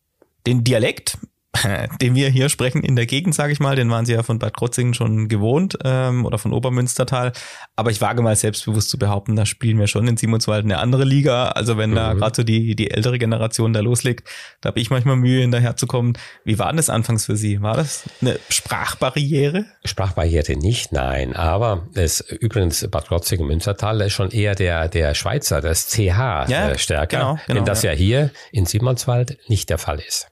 Den 0.47 0.63
Dialekt 0.63 1.17
den 2.01 2.15
wir 2.15 2.29
hier 2.29 2.49
sprechen 2.49 2.83
in 2.83 2.95
der 2.95 3.05
Gegend, 3.05 3.35
sage 3.35 3.53
ich 3.53 3.59
mal, 3.59 3.75
den 3.75 3.89
waren 3.89 4.05
sie 4.05 4.13
ja 4.13 4.23
von 4.23 4.39
Bad 4.39 4.55
Krotzingen 4.55 4.93
schon 4.93 5.27
gewohnt 5.27 5.77
ähm, 5.83 6.25
oder 6.25 6.37
von 6.37 6.53
Obermünstertal. 6.53 7.31
Aber 7.75 7.91
ich 7.91 8.01
wage 8.01 8.21
mal 8.21 8.35
selbstbewusst 8.35 8.89
zu 8.89 8.97
behaupten, 8.97 9.35
da 9.35 9.45
spielen 9.45 9.79
wir 9.79 9.87
schon 9.87 10.07
in 10.07 10.17
Simonswald 10.17 10.65
eine 10.65 10.77
andere 10.79 11.03
Liga. 11.03 11.49
Also 11.49 11.77
wenn 11.77 11.91
mhm. 11.91 11.95
da 11.95 12.13
gerade 12.13 12.35
so 12.35 12.43
die, 12.43 12.75
die 12.75 12.91
ältere 12.91 13.17
Generation 13.17 13.73
da 13.73 13.79
loslegt, 13.79 14.27
da 14.61 14.69
habe 14.69 14.79
ich 14.79 14.89
manchmal 14.89 15.15
Mühe, 15.15 15.41
hinterherzukommen. 15.41 16.17
Wie 16.43 16.59
war 16.59 16.67
denn 16.67 16.77
das 16.77 16.89
anfangs 16.89 17.25
für 17.25 17.35
Sie? 17.35 17.61
War 17.61 17.75
das 17.75 18.03
eine 18.21 18.39
Sprachbarriere? 18.49 19.65
Sprachbarriere 19.83 20.55
nicht, 20.57 20.91
nein. 20.91 21.35
Aber 21.35 21.87
es 21.93 22.21
übrigens 22.21 22.87
Bad 22.89 23.07
Krotzingen 23.07 23.47
Münstertal 23.47 24.01
ist 24.01 24.13
schon 24.13 24.31
eher 24.31 24.55
der, 24.55 24.87
der 24.87 25.13
Schweizer, 25.15 25.61
das 25.61 25.87
CH 25.89 26.47
ja, 26.47 26.69
äh, 26.69 26.77
stärker, 26.77 27.17
genau, 27.17 27.39
genau, 27.47 27.59
wenn 27.59 27.65
das 27.65 27.83
ja. 27.83 27.91
ja 27.91 27.97
hier 27.97 28.31
in 28.51 28.65
Simonswald 28.65 29.37
nicht 29.47 29.69
der 29.69 29.77
Fall 29.77 29.99
ist. 29.99 30.27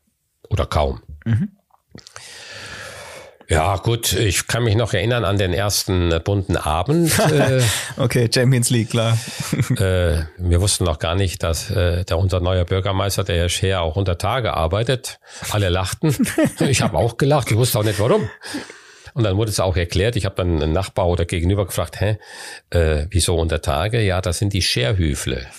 Oder 0.54 0.68
kaum. 0.68 1.02
Mhm. 1.26 1.50
Ja, 3.50 3.76
gut, 3.76 4.14
ich 4.14 4.48
kann 4.48 4.64
mich 4.64 4.76
noch 4.76 4.94
erinnern 4.94 5.26
an 5.26 5.38
den 5.38 5.54
ersten 5.54 6.14
bunten 6.24 6.58
Abend. 6.58 7.12
Äh, 7.34 7.62
okay, 7.98 8.30
Champions 8.34 8.70
League, 8.70 8.92
klar. 8.92 9.18
äh, 9.78 10.24
wir 10.38 10.62
wussten 10.62 10.84
noch 10.84 11.00
gar 11.00 11.16
nicht, 11.16 11.42
dass 11.42 11.72
äh, 11.72 12.06
der 12.06 12.18
unser 12.18 12.40
neuer 12.40 12.66
Bürgermeister, 12.66 13.24
der 13.24 13.38
Herr 13.38 13.50
Scheer, 13.50 13.82
auch 13.82 13.96
unter 13.96 14.18
Tage 14.18 14.54
arbeitet. 14.54 15.20
Alle 15.52 15.70
lachten. 15.70 16.16
Ich 16.60 16.82
habe 16.82 16.98
auch 16.98 17.18
gelacht, 17.18 17.52
ich 17.52 17.58
wusste 17.58 17.80
auch 17.80 17.84
nicht 17.84 18.00
warum. 18.00 18.30
Und 19.14 19.24
dann 19.24 19.38
wurde 19.38 19.52
es 19.52 19.60
auch 19.60 19.78
erklärt, 19.78 20.16
ich 20.16 20.26
habe 20.26 20.36
dann 20.36 20.62
einen 20.62 20.74
Nachbar 20.74 21.08
oder 21.08 21.26
gegenüber 21.26 21.66
gefragt, 21.66 22.02
hä, 22.02 22.18
äh, 22.72 23.06
wieso 23.10 23.36
unter 23.36 23.62
Tage? 23.62 24.02
Ja, 24.02 24.22
das 24.22 24.40
sind 24.40 24.54
die 24.54 24.62
Scherhüfle. 24.62 25.46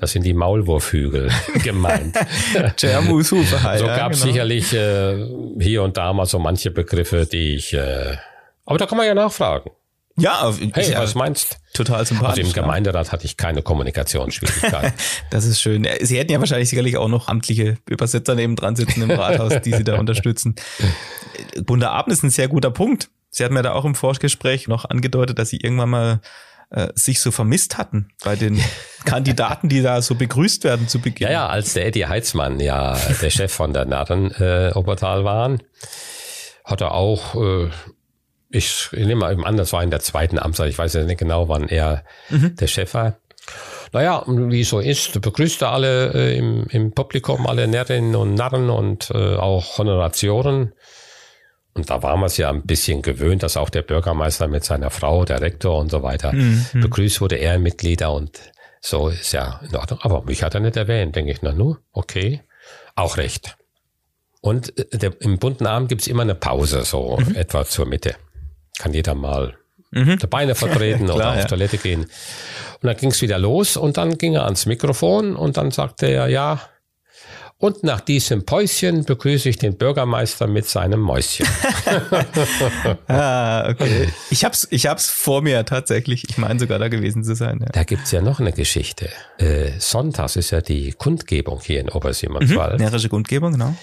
Das 0.00 0.10
sind 0.10 0.24
die 0.24 0.34
Maulwurfhügel 0.34 1.30
gemeint. 1.62 2.16
Schermushufe 2.76 3.62
halt. 3.62 3.78
So 3.78 3.86
gab 3.86 4.12
es 4.12 4.20
genau. 4.20 4.32
sicherlich 4.32 4.74
äh, 4.74 5.24
hier 5.60 5.84
und 5.84 5.96
da 5.96 6.12
mal 6.12 6.26
so 6.26 6.40
manche 6.40 6.72
Begriffe, 6.72 7.26
die 7.26 7.54
ich... 7.54 7.72
Äh, 7.74 8.16
aber 8.66 8.78
da 8.78 8.86
kann 8.86 8.98
man 8.98 9.06
ja 9.06 9.14
nachfragen. 9.14 9.70
Ja, 10.16 10.52
hey, 10.74 10.92
ja, 10.92 11.02
was 11.02 11.16
meinst? 11.16 11.58
Total 11.72 12.06
sympathisch. 12.06 12.44
Also 12.44 12.56
im 12.56 12.62
Gemeinderat 12.62 13.10
hatte 13.10 13.24
ich 13.24 13.36
keine 13.36 13.62
Kommunikationsschwierigkeiten. 13.62 14.92
das 15.30 15.44
ist 15.44 15.60
schön. 15.60 15.88
Sie 16.02 16.18
hätten 16.18 16.30
ja 16.30 16.38
wahrscheinlich 16.38 16.68
sicherlich 16.68 16.96
auch 16.96 17.08
noch 17.08 17.26
amtliche 17.26 17.78
Übersetzer 17.88 18.36
neben 18.36 18.54
dran 18.54 18.76
sitzen 18.76 19.02
im 19.02 19.10
Rathaus, 19.10 19.60
die 19.62 19.72
Sie 19.72 19.82
da 19.82 19.98
unterstützen. 19.98 20.54
Bunderabend 21.64 22.12
ist 22.12 22.22
ein 22.22 22.30
sehr 22.30 22.46
guter 22.46 22.70
Punkt. 22.70 23.10
Sie 23.30 23.42
hatten 23.42 23.54
mir 23.54 23.62
da 23.62 23.72
auch 23.72 23.84
im 23.84 23.96
Vorgespräch 23.96 24.68
noch 24.68 24.84
angedeutet, 24.84 25.40
dass 25.40 25.48
Sie 25.48 25.56
irgendwann 25.56 25.90
mal 25.90 26.20
äh, 26.70 26.88
sich 26.94 27.20
so 27.20 27.32
vermisst 27.32 27.76
hatten 27.76 28.08
bei 28.24 28.36
den 28.36 28.62
Kandidaten, 29.04 29.68
die 29.68 29.82
da 29.82 30.00
so 30.00 30.14
begrüßt 30.14 30.62
werden 30.62 30.86
zu 30.86 31.00
Beginn. 31.00 31.26
Ja, 31.26 31.32
ja, 31.32 31.46
als 31.48 31.74
der 31.74 31.86
Eddie 31.86 32.06
Heitzmann 32.06 32.60
ja 32.60 32.96
der 33.20 33.30
Chef 33.30 33.52
von 33.52 33.72
der 33.72 33.84
Narren 33.84 34.30
äh, 34.32 34.70
Obertal 34.74 35.24
waren, 35.24 35.60
hat 36.64 36.80
er 36.80 36.92
auch 36.92 37.34
äh, 37.34 37.70
ich, 38.54 38.88
ich 38.92 39.06
nehme 39.06 39.16
mal 39.16 39.44
an, 39.44 39.56
das 39.56 39.72
war 39.72 39.82
in 39.82 39.90
der 39.90 40.00
zweiten 40.00 40.38
Amtszeit, 40.38 40.70
ich 40.70 40.78
weiß 40.78 40.94
ja 40.94 41.02
nicht 41.02 41.18
genau, 41.18 41.48
wann 41.48 41.68
er 41.68 42.04
mhm. 42.30 42.54
der 42.56 42.68
Chef 42.68 42.94
war. 42.94 43.16
Naja, 43.92 44.24
wie 44.26 44.64
so 44.64 44.80
ist, 44.80 45.20
begrüßt 45.20 45.62
er 45.62 45.72
alle 45.72 46.12
äh, 46.14 46.38
im, 46.38 46.66
im 46.70 46.92
Publikum, 46.92 47.46
alle 47.46 47.68
Närrinnen 47.68 48.16
und 48.16 48.34
Narren 48.34 48.70
und 48.70 49.10
äh, 49.10 49.36
auch 49.36 49.78
Honoratioren. 49.78 50.72
Und 51.74 51.90
da 51.90 52.02
waren 52.02 52.20
wir 52.20 52.26
es 52.26 52.36
ja 52.36 52.50
ein 52.50 52.62
bisschen 52.62 53.02
gewöhnt, 53.02 53.42
dass 53.42 53.56
auch 53.56 53.70
der 53.70 53.82
Bürgermeister 53.82 54.46
mit 54.46 54.64
seiner 54.64 54.90
Frau, 54.90 55.24
der 55.24 55.40
Rektor 55.40 55.78
und 55.78 55.90
so 55.90 56.02
weiter 56.02 56.32
mhm. 56.32 56.64
begrüßt 56.74 57.20
wurde, 57.20 57.36
Ehrenmitglieder 57.36 58.12
und 58.12 58.40
so 58.80 59.08
ist 59.08 59.32
ja 59.32 59.60
in 59.68 59.74
Ordnung. 59.76 59.98
Aber 60.02 60.22
mich 60.22 60.42
hat 60.42 60.54
er 60.54 60.60
nicht 60.60 60.76
erwähnt, 60.76 61.16
denke 61.16 61.32
ich, 61.32 61.42
na 61.42 61.52
nu, 61.52 61.76
okay, 61.92 62.42
auch 62.94 63.16
recht. 63.16 63.56
Und 64.40 64.78
äh, 64.78 64.96
der, 64.96 65.20
im 65.20 65.38
bunten 65.38 65.66
Abend 65.66 65.88
gibt's 65.88 66.06
immer 66.06 66.22
eine 66.22 66.36
Pause, 66.36 66.84
so 66.84 67.18
mhm. 67.18 67.34
etwa 67.34 67.64
zur 67.64 67.86
Mitte 67.86 68.14
kann 68.78 68.92
jeder 68.92 69.14
mal 69.14 69.54
mhm. 69.90 70.18
die 70.18 70.26
Beine 70.26 70.54
vertreten 70.54 71.04
Klar, 71.04 71.16
oder 71.16 71.30
auf 71.30 71.36
ja. 71.36 71.44
Toilette 71.44 71.78
gehen. 71.78 72.02
Und 72.02 72.88
dann 72.88 72.96
ging 72.96 73.10
es 73.10 73.22
wieder 73.22 73.38
los 73.38 73.76
und 73.76 73.96
dann 73.96 74.18
ging 74.18 74.34
er 74.34 74.44
ans 74.44 74.66
Mikrofon 74.66 75.36
und 75.36 75.56
dann 75.56 75.70
sagte 75.70 76.06
er, 76.06 76.28
ja, 76.28 76.60
und 77.58 77.82
nach 77.82 78.00
diesem 78.00 78.44
Päuschen 78.44 79.04
begrüße 79.04 79.48
ich 79.48 79.56
den 79.56 79.78
Bürgermeister 79.78 80.46
mit 80.46 80.68
seinem 80.68 81.00
Mäuschen. 81.00 81.46
ah, 83.08 83.70
okay. 83.70 84.08
Ich 84.28 84.44
hab's, 84.44 84.66
ich 84.70 84.86
hab's 84.86 85.08
vor 85.08 85.40
mir 85.40 85.64
tatsächlich. 85.64 86.28
Ich 86.28 86.36
meine 86.36 86.58
sogar 86.58 86.78
da 86.78 86.88
gewesen 86.88 87.24
zu 87.24 87.34
sein. 87.34 87.60
Ja. 87.60 87.66
Da 87.72 87.84
gibt's 87.84 88.10
ja 88.10 88.20
noch 88.20 88.40
eine 88.40 88.52
Geschichte. 88.52 89.08
Äh, 89.38 89.70
Sonntags 89.78 90.36
ist 90.36 90.50
ja 90.50 90.60
die 90.60 90.92
Kundgebung 90.92 91.60
hier 91.62 91.80
in 91.80 91.88
Obersimonswald. 91.88 92.74
Mhm, 92.74 92.84
närrische 92.84 93.08
Kundgebung, 93.08 93.52
genau. 93.52 93.74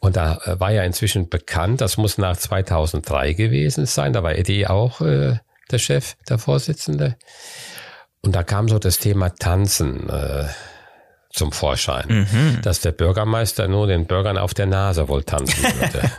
Und 0.00 0.16
da 0.16 0.38
äh, 0.44 0.60
war 0.60 0.70
ja 0.70 0.84
inzwischen 0.84 1.28
bekannt, 1.28 1.80
das 1.80 1.96
muss 1.96 2.18
nach 2.18 2.36
2003 2.36 3.32
gewesen 3.32 3.86
sein, 3.86 4.12
da 4.12 4.22
war 4.22 4.36
Eddie 4.36 4.66
auch 4.66 5.00
äh, 5.00 5.38
der 5.70 5.78
Chef, 5.78 6.14
der 6.28 6.38
Vorsitzende. 6.38 7.16
Und 8.20 8.34
da 8.34 8.42
kam 8.42 8.68
so 8.68 8.78
das 8.78 8.98
Thema 8.98 9.30
Tanzen 9.30 10.08
äh, 10.08 10.46
zum 11.30 11.52
Vorschein, 11.52 12.26
mhm. 12.30 12.62
dass 12.62 12.80
der 12.80 12.92
Bürgermeister 12.92 13.68
nur 13.68 13.86
den 13.86 14.06
Bürgern 14.06 14.38
auf 14.38 14.54
der 14.54 14.66
Nase 14.66 15.08
wohl 15.08 15.24
tanzen 15.24 15.62
würde. 15.62 16.10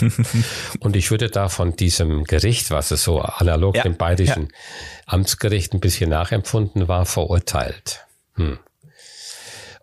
und 0.80 0.94
ich 0.94 1.10
würde 1.10 1.30
da 1.30 1.48
von 1.48 1.74
diesem 1.74 2.24
Gericht, 2.24 2.70
was 2.70 2.90
es 2.90 3.02
so 3.02 3.20
analog 3.20 3.76
ja, 3.76 3.82
dem 3.82 3.96
bayerischen 3.96 4.44
ja. 4.44 5.02
Amtsgericht 5.06 5.74
ein 5.74 5.80
bisschen 5.80 6.10
nachempfunden 6.10 6.86
war, 6.86 7.06
verurteilt. 7.06 8.04
Hm. 8.34 8.58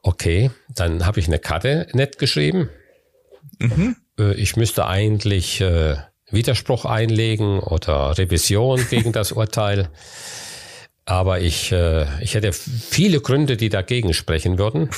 Okay, 0.01 0.51
dann 0.69 1.05
habe 1.05 1.19
ich 1.19 1.27
eine 1.27 1.39
Karte 1.39 1.87
nett 1.93 2.19
geschrieben 2.19 2.69
Mhm. 3.59 3.95
Ich 4.35 4.55
müsste 4.55 4.87
eigentlich 4.87 5.61
äh, 5.61 5.97
Widerspruch 6.29 6.85
einlegen 6.85 7.59
oder 7.59 8.17
Revision 8.17 8.85
gegen 8.89 9.11
das 9.11 9.31
Urteil. 9.33 9.89
Aber 11.05 11.39
ich, 11.39 11.71
äh, 11.71 12.05
ich 12.21 12.33
hätte 12.33 12.51
viele 12.51 13.21
Gründe, 13.21 13.57
die 13.57 13.69
dagegen 13.69 14.13
sprechen 14.13 14.57
würden, 14.57 14.89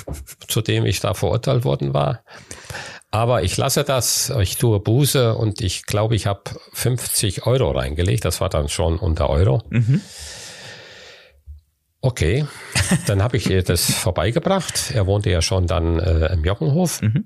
zu 0.48 0.62
dem 0.62 0.86
ich 0.86 1.02
da 1.02 1.14
verurteilt 1.14 1.66
worden 1.66 1.94
war. 1.94 2.24
Aber 3.12 3.44
ich 3.44 3.58
lasse 3.58 3.84
das, 3.84 4.32
ich 4.42 4.58
tue 4.58 4.80
Buße 4.80 5.36
und 5.36 5.62
ich 5.62 5.86
glaube, 5.86 6.16
ich 6.16 6.28
habe 6.28 6.42
50 6.74 7.46
Euro 7.46 7.72
reingelegt. 7.72 8.26
Das 8.26 8.42
war 8.42 8.50
dann 8.50 8.70
schon 8.70 8.98
unter 9.00 9.30
Euro. 9.30 9.64
Mhm. 9.70 10.02
Okay, 12.00 12.46
dann 13.06 13.24
habe 13.24 13.38
ich 13.38 13.46
das 13.66 13.92
vorbeigebracht. 13.92 14.92
Er 14.94 15.08
wohnte 15.08 15.30
ja 15.30 15.42
schon 15.42 15.68
dann 15.68 16.00
äh, 16.00 16.34
im 16.34 16.46
Jockenhof. 16.46 17.02
Mhm. 17.02 17.26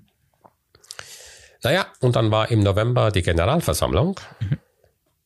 Naja, 1.64 1.86
und 2.00 2.16
dann 2.16 2.32
war 2.32 2.50
im 2.50 2.62
November 2.62 3.12
die 3.12 3.22
Generalversammlung. 3.22 4.20
Mhm. 4.40 4.60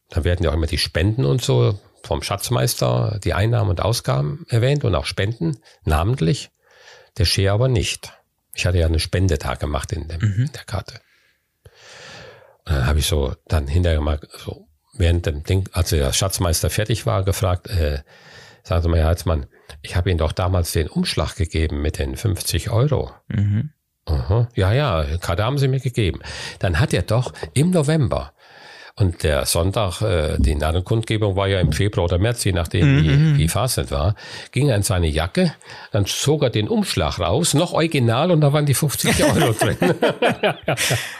Da 0.09 0.23
werden 0.23 0.43
ja 0.43 0.51
auch 0.51 0.53
immer 0.53 0.67
die 0.67 0.77
Spenden 0.77 1.25
und 1.25 1.41
so 1.41 1.79
vom 2.03 2.21
Schatzmeister, 2.21 3.19
die 3.23 3.33
Einnahmen 3.33 3.71
und 3.71 3.81
Ausgaben 3.81 4.45
erwähnt 4.49 4.83
und 4.83 4.93
auch 4.95 5.05
Spenden, 5.05 5.57
namentlich. 5.83 6.51
Der 7.17 7.25
Scheer 7.25 7.53
aber 7.53 7.67
nicht. 7.67 8.13
Ich 8.53 8.65
hatte 8.65 8.77
ja 8.77 8.85
einen 8.85 8.99
Spendetag 8.99 9.59
gemacht 9.59 9.91
in, 9.91 10.07
dem, 10.07 10.21
mhm. 10.21 10.45
in 10.45 10.51
der 10.51 10.63
Karte. 10.63 11.01
Und 12.65 12.75
dann 12.75 12.87
habe 12.87 12.99
ich 12.99 13.07
so 13.07 13.35
dann 13.47 13.67
hinterher 13.67 14.01
mal 14.01 14.19
so 14.37 14.67
während 14.93 15.25
dem 15.25 15.43
Ding, 15.43 15.69
als 15.73 15.89
der 15.89 16.11
Schatzmeister 16.13 16.69
fertig 16.69 17.05
war, 17.05 17.23
gefragt, 17.23 17.67
äh, 17.67 17.99
sagen 18.63 18.81
Sie 18.81 18.89
mal, 18.89 18.99
Herr 18.99 19.07
Heizmann, 19.07 19.47
ich 19.81 19.95
habe 19.95 20.09
Ihnen 20.09 20.19
doch 20.19 20.31
damals 20.31 20.71
den 20.71 20.87
Umschlag 20.87 21.35
gegeben 21.35 21.81
mit 21.81 21.99
den 21.99 22.15
50 22.15 22.69
Euro. 22.69 23.11
Mhm. 23.27 23.71
Aha. 24.05 24.47
Ja, 24.55 24.71
ja, 24.71 25.03
gerade 25.17 25.43
haben 25.43 25.57
sie 25.57 25.67
mir 25.67 25.79
gegeben. 25.79 26.19
Dann 26.59 26.79
hat 26.79 26.93
er 26.93 27.01
doch 27.01 27.33
im 27.53 27.71
November 27.71 28.33
und 28.97 29.23
der 29.23 29.45
Sonntag, 29.45 30.01
äh, 30.01 30.37
die 30.37 30.55
Narrenkundgebung 30.55 31.35
war 31.35 31.47
ja 31.49 31.59
im 31.59 31.73
Februar 31.73 32.05
oder 32.05 32.17
März, 32.17 32.45
je 32.45 32.53
nachdem, 32.53 33.03
wie, 33.03 33.09
mhm. 33.09 33.37
wie 33.37 33.49
Fastnet 33.49 33.91
war, 33.91 34.15
ging 34.53 34.69
er 34.69 34.77
in 34.77 34.83
seine 34.83 35.07
Jacke, 35.07 35.53
dann 35.91 36.05
zog 36.05 36.43
er 36.43 36.49
den 36.49 36.69
Umschlag 36.69 37.19
raus, 37.19 37.53
noch 37.53 37.73
original, 37.73 38.31
und 38.31 38.39
da 38.39 38.53
waren 38.53 38.65
die 38.65 38.73
50 38.73 39.21
Euro 39.21 39.51
drin. 39.59 39.75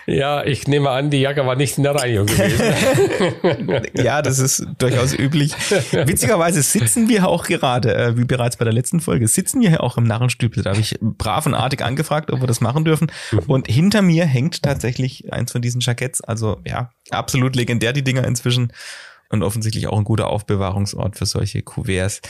ja, 0.06 0.46
ich 0.46 0.70
nehme 0.70 0.90
an, 0.90 1.10
die 1.10 1.20
Jacke 1.20 1.46
war 1.46 1.58
nicht 1.58 1.78
in 1.78 1.84
der 1.84 1.96
Reinigung 1.96 2.28
gewesen. 2.28 3.84
ja, 4.02 4.22
das 4.22 4.40
ist 4.40 4.66
durchaus 4.78 5.14
üblich. 5.14 5.54
Witzigerweise 5.92 6.62
sitzen 6.62 7.10
wir 7.10 7.28
auch 7.28 7.44
gerade, 7.44 7.94
äh, 7.94 8.18
wie 8.18 8.24
bereits 8.24 8.56
bei 8.56 8.64
der 8.64 8.74
letzten 8.74 9.02
Folge, 9.02 9.28
sitzen 9.28 9.60
wir 9.60 9.84
auch 9.84 9.98
im 9.98 10.06
Narrenstübel. 10.06 10.64
Da 10.64 10.70
habe 10.70 10.80
ich 10.80 10.98
brav 11.02 11.46
und 11.46 11.54
artig 11.54 11.84
angefragt, 11.84 12.32
ob 12.32 12.40
wir 12.40 12.48
das 12.48 12.62
machen 12.62 12.86
dürfen. 12.86 13.12
Mhm. 13.34 13.40
Und 13.48 13.68
hinter 13.68 14.02
mir 14.02 14.26
hängt 14.26 14.64
tatsächlich 14.64 15.34
eins 15.34 15.52
von 15.52 15.62
diesen 15.62 15.82
Jacketts. 15.82 16.22
Also 16.22 16.62
ja, 16.66 16.92
absolut 17.10 17.56
legendär, 17.66 17.94
die 17.94 18.04
Dinger 18.04 18.26
inzwischen. 18.26 18.72
Und 19.30 19.42
offensichtlich 19.42 19.88
auch 19.88 19.98
ein 19.98 20.04
guter 20.04 20.28
Aufbewahrungsort 20.28 21.18
für 21.18 21.26
solche 21.26 21.64
Kuverts. 21.64 22.22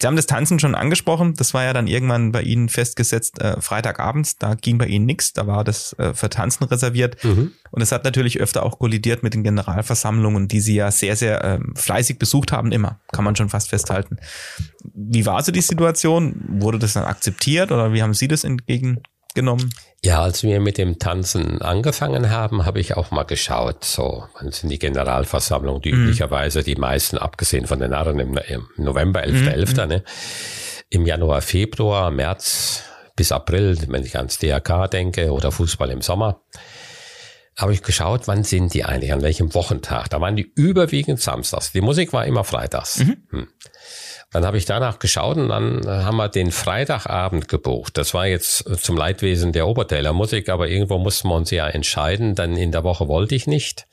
Sie 0.00 0.06
haben 0.06 0.16
das 0.16 0.26
Tanzen 0.26 0.58
schon 0.58 0.74
angesprochen. 0.74 1.34
Das 1.34 1.54
war 1.54 1.62
ja 1.62 1.72
dann 1.72 1.86
irgendwann 1.86 2.32
bei 2.32 2.42
Ihnen 2.42 2.68
festgesetzt, 2.68 3.40
äh, 3.40 3.60
Freitagabends. 3.60 4.36
Da 4.36 4.54
ging 4.56 4.76
bei 4.76 4.86
Ihnen 4.86 5.06
nichts. 5.06 5.32
Da 5.32 5.46
war 5.46 5.62
das 5.62 5.92
äh, 5.92 6.12
für 6.12 6.28
Tanzen 6.28 6.64
reserviert. 6.64 7.22
Mhm. 7.22 7.52
Und 7.70 7.82
es 7.82 7.92
hat 7.92 8.02
natürlich 8.02 8.40
öfter 8.40 8.64
auch 8.64 8.80
kollidiert 8.80 9.22
mit 9.22 9.32
den 9.32 9.44
Generalversammlungen, 9.44 10.48
die 10.48 10.60
Sie 10.60 10.74
ja 10.74 10.90
sehr, 10.90 11.14
sehr 11.14 11.44
äh, 11.44 11.60
fleißig 11.76 12.18
besucht 12.18 12.50
haben. 12.50 12.72
Immer. 12.72 12.98
Kann 13.12 13.24
man 13.24 13.36
schon 13.36 13.48
fast 13.48 13.68
festhalten. 13.68 14.16
Wie 14.92 15.26
war 15.26 15.44
so 15.44 15.52
die 15.52 15.60
Situation? 15.60 16.34
Wurde 16.48 16.80
das 16.80 16.94
dann 16.94 17.04
akzeptiert 17.04 17.70
oder 17.70 17.92
wie 17.92 18.02
haben 18.02 18.12
Sie 18.12 18.26
das 18.26 18.42
entgegen 18.42 19.00
genommen? 19.34 19.70
Ja, 20.02 20.22
als 20.22 20.42
wir 20.42 20.60
mit 20.60 20.78
dem 20.78 20.98
Tanzen 20.98 21.60
angefangen 21.60 22.30
haben, 22.30 22.64
habe 22.64 22.80
ich 22.80 22.96
auch 22.96 23.10
mal 23.10 23.24
geschaut, 23.24 23.84
so, 23.84 24.24
wann 24.34 24.50
sind 24.52 24.70
die 24.70 24.78
Generalversammlungen, 24.78 25.82
die 25.82 25.92
mhm. 25.92 26.04
üblicherweise 26.04 26.62
die 26.62 26.76
meisten, 26.76 27.18
abgesehen 27.18 27.66
von 27.66 27.80
den 27.80 27.90
Narren 27.90 28.18
im, 28.18 28.38
im 28.48 28.68
November, 28.76 29.22
11.11., 29.22 29.32
mhm. 29.32 29.48
.11., 29.48 29.86
ne? 29.86 30.04
Im 30.88 31.06
Januar, 31.06 31.40
Februar, 31.42 32.10
März 32.10 32.82
bis 33.14 33.30
April, 33.32 33.78
wenn 33.88 34.04
ich 34.04 34.16
ans 34.16 34.38
DRK 34.38 34.88
denke 34.88 35.32
oder 35.32 35.52
Fußball 35.52 35.90
im 35.90 36.00
Sommer, 36.00 36.42
habe 37.56 37.74
ich 37.74 37.82
geschaut, 37.82 38.26
wann 38.26 38.44
sind 38.44 38.72
die 38.72 38.84
eigentlich, 38.84 39.12
an 39.12 39.22
welchem 39.22 39.54
Wochentag. 39.54 40.08
Da 40.08 40.20
waren 40.20 40.36
die 40.36 40.50
überwiegend 40.54 41.20
samstags. 41.20 41.72
Die 41.72 41.82
Musik 41.82 42.12
war 42.12 42.24
immer 42.24 42.44
freitags. 42.44 43.00
Mhm. 43.00 43.16
Hm. 43.30 43.48
Dann 44.32 44.46
habe 44.46 44.58
ich 44.58 44.64
danach 44.64 45.00
geschaut 45.00 45.36
und 45.38 45.48
dann 45.48 45.82
äh, 45.82 45.88
haben 45.88 46.16
wir 46.16 46.28
den 46.28 46.52
Freitagabend 46.52 47.48
gebucht. 47.48 47.96
Das 47.96 48.14
war 48.14 48.26
jetzt 48.26 48.68
äh, 48.68 48.76
zum 48.76 48.96
Leidwesen 48.96 49.52
der 49.52 49.66
Obertäler 49.66 50.12
Musik, 50.12 50.48
aber 50.48 50.68
irgendwo 50.68 50.98
mussten 50.98 51.28
wir 51.28 51.34
uns 51.34 51.50
ja 51.50 51.66
entscheiden. 51.66 52.36
Dann 52.36 52.56
in 52.56 52.70
der 52.70 52.84
Woche 52.84 53.08
wollte 53.08 53.34
ich 53.34 53.48
nicht, 53.48 53.88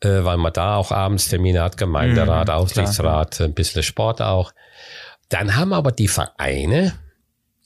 äh, 0.00 0.22
weil 0.24 0.36
man 0.36 0.52
da 0.52 0.76
auch 0.76 0.92
abends 0.92 1.28
Termine 1.28 1.62
hat, 1.62 1.78
Gemeinderat, 1.78 2.48
mhm, 2.48 2.54
Aussichtsrat, 2.54 3.40
ein 3.40 3.54
bisschen 3.54 3.82
Sport 3.82 4.20
auch. 4.20 4.52
Dann 5.30 5.56
haben 5.56 5.72
aber 5.72 5.92
die 5.92 6.08
Vereine 6.08 6.92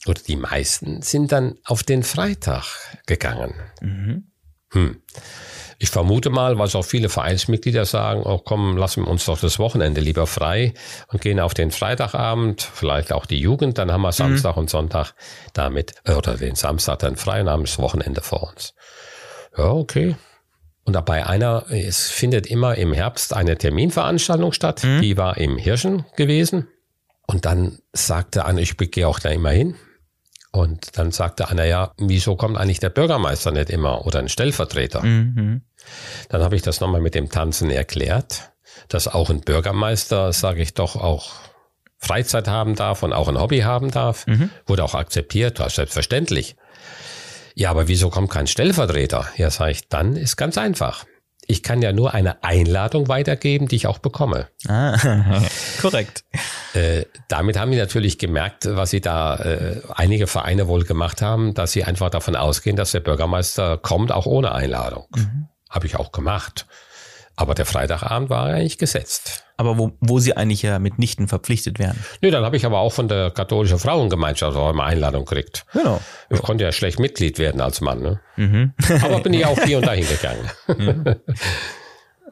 oder 0.05 0.21
die 0.25 0.37
meisten 0.37 1.01
sind 1.01 1.33
dann 1.33 1.57
auf 1.65 1.83
den 1.83 2.03
Freitag 2.03 2.63
gegangen. 3.07 3.55
Mhm. 3.81 4.31
Hm. 4.71 5.01
Ich 5.79 5.89
vermute 5.89 6.31
mal, 6.31 6.57
was 6.57 6.75
auch 6.75 6.85
viele 6.85 7.07
Vereinsmitglieder 7.07 7.85
sagen, 7.85 8.23
oh 8.23 8.39
komm, 8.39 8.77
lassen 8.77 9.03
wir 9.03 9.11
uns 9.11 9.25
doch 9.25 9.39
das 9.39 9.59
Wochenende 9.59 10.01
lieber 10.01 10.25
frei 10.25 10.73
und 11.09 11.21
gehen 11.21 11.39
auf 11.39 11.53
den 11.53 11.69
Freitagabend, 11.69 12.61
vielleicht 12.61 13.13
auch 13.13 13.27
die 13.27 13.39
Jugend, 13.39 13.77
dann 13.77 13.91
haben 13.91 14.01
wir 14.01 14.11
Samstag 14.11 14.55
mhm. 14.55 14.61
und 14.61 14.69
Sonntag 14.71 15.13
damit, 15.53 15.93
oder 16.07 16.35
den 16.35 16.55
Samstag 16.55 16.99
dann 16.99 17.15
frei 17.15 17.41
und 17.41 17.49
haben 17.49 17.63
das 17.63 17.77
Wochenende 17.77 18.21
vor 18.21 18.49
uns. 18.49 18.73
Ja, 19.55 19.71
okay. 19.71 20.15
Und 20.83 20.93
dabei 20.93 21.27
einer, 21.27 21.65
es 21.69 22.09
findet 22.09 22.47
immer 22.47 22.75
im 22.75 22.93
Herbst 22.93 23.33
eine 23.33 23.57
Terminveranstaltung 23.57 24.53
statt, 24.53 24.83
mhm. 24.83 25.01
die 25.01 25.17
war 25.17 25.37
im 25.37 25.57
Hirschen 25.57 26.05
gewesen. 26.15 26.67
Und 27.27 27.45
dann 27.45 27.79
sagte 27.91 28.45
einer, 28.45 28.61
ich 28.61 28.77
gehe 28.77 29.07
auch 29.07 29.19
da 29.19 29.29
immer 29.29 29.51
hin. 29.51 29.75
Und 30.57 30.97
dann 30.97 31.11
sagte 31.11 31.49
einer, 31.49 31.65
ja, 31.65 31.91
wieso 31.99 32.35
kommt 32.35 32.57
eigentlich 32.57 32.79
der 32.79 32.89
Bürgermeister 32.89 33.51
nicht 33.51 33.69
immer 33.69 34.07
oder 34.07 34.17
ein 34.17 34.27
Stellvertreter? 34.27 35.03
Mhm. 35.03 35.61
Dann 36.29 36.41
habe 36.41 36.55
ich 36.55 36.63
das 36.63 36.81
nochmal 36.81 36.99
mit 36.99 37.13
dem 37.13 37.29
Tanzen 37.29 37.69
erklärt, 37.69 38.53
dass 38.89 39.07
auch 39.07 39.29
ein 39.29 39.41
Bürgermeister, 39.41 40.33
sage 40.33 40.63
ich 40.63 40.73
doch, 40.73 40.95
auch 40.95 41.33
Freizeit 41.99 42.47
haben 42.47 42.75
darf 42.75 43.03
und 43.03 43.13
auch 43.13 43.27
ein 43.27 43.39
Hobby 43.39 43.59
haben 43.59 43.91
darf. 43.91 44.25
Mhm. 44.25 44.49
Wurde 44.65 44.83
auch 44.83 44.95
akzeptiert, 44.95 45.59
war 45.59 45.69
selbstverständlich. 45.69 46.55
Ja, 47.53 47.69
aber 47.69 47.87
wieso 47.87 48.09
kommt 48.09 48.31
kein 48.31 48.47
Stellvertreter? 48.47 49.27
Ja, 49.37 49.51
sage 49.51 49.71
ich, 49.71 49.89
dann 49.89 50.15
ist 50.15 50.37
ganz 50.37 50.57
einfach 50.57 51.05
ich 51.47 51.63
kann 51.63 51.81
ja 51.81 51.93
nur 51.93 52.13
eine 52.13 52.43
Einladung 52.43 53.07
weitergeben, 53.07 53.67
die 53.69 53.77
ich 53.77 53.87
auch 53.87 53.99
bekomme. 53.99 54.47
Ah, 54.67 54.97
korrekt. 55.81 56.25
Äh, 56.73 57.05
damit 57.29 57.57
haben 57.57 57.71
wir 57.71 57.77
natürlich 57.77 58.19
gemerkt, 58.19 58.67
was 58.69 58.89
sie 58.89 58.99
da 58.99 59.37
äh, 59.37 59.81
einige 59.95 60.27
Vereine 60.27 60.67
wohl 60.67 60.83
gemacht 60.83 61.21
haben, 61.21 61.53
dass 61.53 61.71
sie 61.71 61.85
einfach 61.85 62.09
davon 62.09 62.35
ausgehen, 62.35 62.75
dass 62.75 62.91
der 62.91 62.99
Bürgermeister 62.99 63.77
kommt, 63.77 64.11
auch 64.11 64.25
ohne 64.25 64.51
Einladung. 64.51 65.05
Mhm. 65.15 65.47
Habe 65.69 65.87
ich 65.87 65.95
auch 65.95 66.11
gemacht. 66.11 66.65
Aber 67.37 67.53
der 67.53 67.67
Freitagabend 67.67 68.31
war 68.31 68.47
eigentlich 68.47 68.79
gesetzt. 68.79 69.43
Aber 69.57 69.77
wo, 69.77 69.91
wo 70.01 70.19
sie 70.19 70.35
eigentlich 70.35 70.63
ja 70.63 70.79
mitnichten 70.79 71.27
verpflichtet 71.27 71.77
wären. 71.77 71.95
Nee, 72.21 72.31
dann 72.31 72.43
habe 72.43 72.57
ich 72.57 72.65
aber 72.65 72.79
auch 72.79 72.91
von 72.91 73.07
der 73.07 73.29
katholischen 73.29 73.77
Frauengemeinschaft 73.77 74.57
auch 74.57 74.71
immer 74.71 74.85
Einladung 74.85 75.23
gekriegt. 75.23 75.65
Genau. 75.71 76.01
Ich 76.29 76.41
konnte 76.41 76.63
ja 76.63 76.71
schlecht 76.71 76.99
Mitglied 76.99 77.37
werden 77.37 77.61
als 77.61 77.79
Mann. 77.79 78.01
Ne? 78.01 78.19
Mhm. 78.37 78.73
aber 79.03 79.19
bin 79.21 79.33
ich 79.33 79.45
auch 79.45 79.59
hier 79.63 79.77
und 79.77 79.85
dahin 79.85 80.07
gegangen. 80.09 80.49
Mhm. 80.67 81.15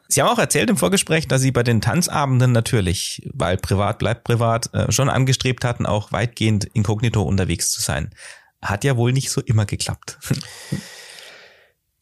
Sie 0.08 0.22
haben 0.22 0.28
auch 0.28 0.38
erzählt 0.38 0.70
im 0.70 0.76
Vorgespräch, 0.76 1.28
dass 1.28 1.40
Sie 1.40 1.52
bei 1.52 1.62
den 1.62 1.80
Tanzabenden 1.80 2.52
natürlich, 2.52 3.28
weil 3.32 3.56
privat 3.56 3.98
bleibt 3.98 4.24
privat, 4.24 4.72
äh, 4.74 4.90
schon 4.90 5.08
angestrebt 5.08 5.64
hatten, 5.64 5.86
auch 5.86 6.12
weitgehend 6.12 6.64
inkognito 6.64 7.22
unterwegs 7.22 7.70
zu 7.70 7.80
sein. 7.80 8.10
Hat 8.62 8.84
ja 8.84 8.96
wohl 8.96 9.12
nicht 9.12 9.30
so 9.30 9.40
immer 9.40 9.66
geklappt. 9.66 10.18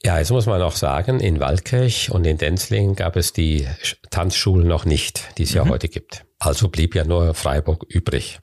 Ja, 0.04 0.18
jetzt 0.18 0.30
muss 0.30 0.44
man 0.44 0.60
noch 0.60 0.76
sagen, 0.76 1.18
in 1.18 1.40
Waldkirch 1.40 2.10
und 2.10 2.26
in 2.26 2.36
Denzling 2.36 2.94
gab 2.94 3.16
es 3.16 3.32
die 3.32 3.66
Tanzschulen 4.10 4.68
noch 4.68 4.84
nicht, 4.84 5.38
die 5.38 5.44
es 5.44 5.52
mhm. 5.52 5.56
ja 5.56 5.68
heute 5.70 5.88
gibt. 5.88 6.26
Also 6.38 6.68
blieb 6.68 6.94
ja 6.94 7.04
nur 7.04 7.32
Freiburg 7.32 7.84
übrig. 7.88 8.38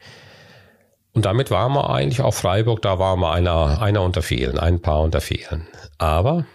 Und 1.13 1.25
damit 1.25 1.51
waren 1.51 1.73
wir 1.73 1.91
eigentlich 1.91 2.21
auch 2.21 2.33
Freiburg, 2.33 2.81
da 2.81 2.97
waren 2.97 3.19
wir 3.19 3.31
einer, 3.31 3.79
einer 3.79 4.01
unter 4.01 4.23
vielen, 4.23 4.57
ein 4.57 4.81
paar 4.81 5.01
unter 5.01 5.21
vielen. 5.21 5.67
Aber 5.99 6.45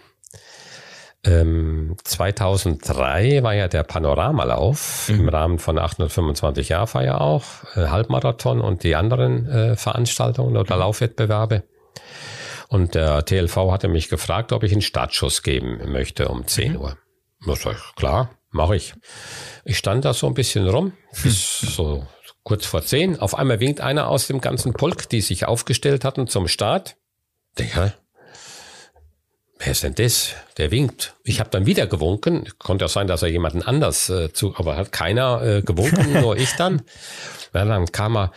ähm, 1.23 1.95
2003 2.03 3.43
war 3.43 3.53
ja 3.53 3.69
der 3.69 3.83
Panoramalauf 3.83 5.07
mhm. 5.07 5.19
im 5.21 5.29
Rahmen 5.29 5.59
von 5.59 5.77
825 5.77 6.67
Jahrfeier 6.67 7.21
auch, 7.21 7.45
äh, 7.75 7.87
Halbmarathon 7.87 8.59
und 8.59 8.83
die 8.83 8.97
anderen 8.97 9.47
äh, 9.47 9.75
Veranstaltungen 9.77 10.57
oder 10.57 10.75
Laufwettbewerbe. 10.75 11.63
Und 12.69 12.95
der 12.95 13.25
TLV 13.25 13.55
hatte 13.71 13.87
mich 13.87 14.09
gefragt, 14.09 14.51
ob 14.51 14.63
ich 14.63 14.71
einen 14.71 14.81
Startschuss 14.81 15.41
geben 15.41 15.91
möchte 15.91 16.27
um 16.27 16.45
10 16.45 16.73
mhm. 16.73 16.77
Uhr. 16.77 16.97
Das 17.45 17.61
sag 17.61 17.75
ich, 17.77 17.95
klar, 17.95 18.31
mache 18.49 18.75
ich. 18.75 18.93
Ich 19.63 19.77
stand 19.77 20.05
da 20.05 20.13
so 20.13 20.27
ein 20.27 20.33
bisschen 20.33 20.67
rum, 20.67 20.93
bis 21.23 21.59
so 21.59 22.05
kurz 22.43 22.65
vor 22.65 22.83
10. 22.83 23.19
Auf 23.19 23.35
einmal 23.35 23.59
winkt 23.59 23.81
einer 23.81 24.09
aus 24.09 24.27
dem 24.27 24.41
ganzen 24.41 24.73
Pulk, 24.73 25.09
die 25.09 25.21
sich 25.21 25.45
aufgestellt 25.45 26.03
hatten 26.03 26.27
zum 26.27 26.47
Start. 26.47 26.97
Digga, 27.57 27.93
wer 29.59 29.71
ist 29.71 29.83
denn 29.83 29.95
das? 29.95 30.33
Der 30.57 30.71
winkt. 30.71 31.15
Ich 31.23 31.39
habe 31.39 31.49
dann 31.49 31.65
wieder 31.65 31.87
gewunken. 31.87 32.49
Konnte 32.57 32.85
auch 32.85 32.89
sein, 32.89 33.07
dass 33.07 33.21
er 33.21 33.29
jemanden 33.29 33.61
anders 33.61 34.09
äh, 34.09 34.33
zu, 34.33 34.55
aber 34.57 34.75
hat 34.75 34.91
keiner 34.91 35.41
äh, 35.41 35.61
gewunken, 35.61 36.13
nur 36.21 36.37
ich 36.37 36.53
dann. 36.53 36.81
Ja, 37.53 37.65
dann 37.65 37.85
kam 37.91 38.17
er 38.17 38.31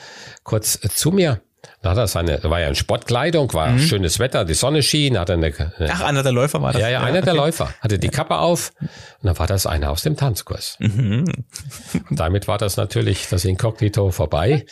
kurz 0.45 0.79
äh, 0.85 0.89
zu 0.89 1.11
mir 1.11 1.41
da 1.83 1.91
hat 1.91 1.99
er 1.99 2.07
seine, 2.07 2.43
war 2.43 2.61
ja 2.61 2.69
in 2.69 2.75
Sportkleidung, 2.75 3.53
war 3.55 3.69
mhm. 3.69 3.79
schönes 3.79 4.19
Wetter, 4.19 4.45
die 4.45 4.55
Sonne 4.55 4.83
schien, 4.83 5.19
hat 5.19 5.31
eine, 5.31 5.47
eine 5.47 5.91
Ach, 5.91 6.03
einer 6.03 6.23
der 6.23 6.33
Läufer 6.33 6.61
war 6.61 6.73
das? 6.73 6.83
Ja, 6.83 6.89
ja, 6.89 7.01
einer 7.01 7.19
okay. 7.19 7.27
der 7.27 7.35
Läufer. 7.35 7.73
Hatte 7.81 7.99
die 7.99 8.09
Kappe 8.09 8.37
auf 8.39 8.73
und 8.81 9.27
dann 9.27 9.39
war 9.39 9.47
das 9.47 9.67
einer 9.67 9.91
aus 9.91 10.03
dem 10.03 10.17
Tanzkurs. 10.17 10.77
Mhm. 10.79 11.25
Damit 12.11 12.49
war 12.49 12.59
das 12.59 12.77
natürlich 12.77 13.29
das 13.29 13.45
Inkognito 13.45 14.11
vorbei. 14.11 14.67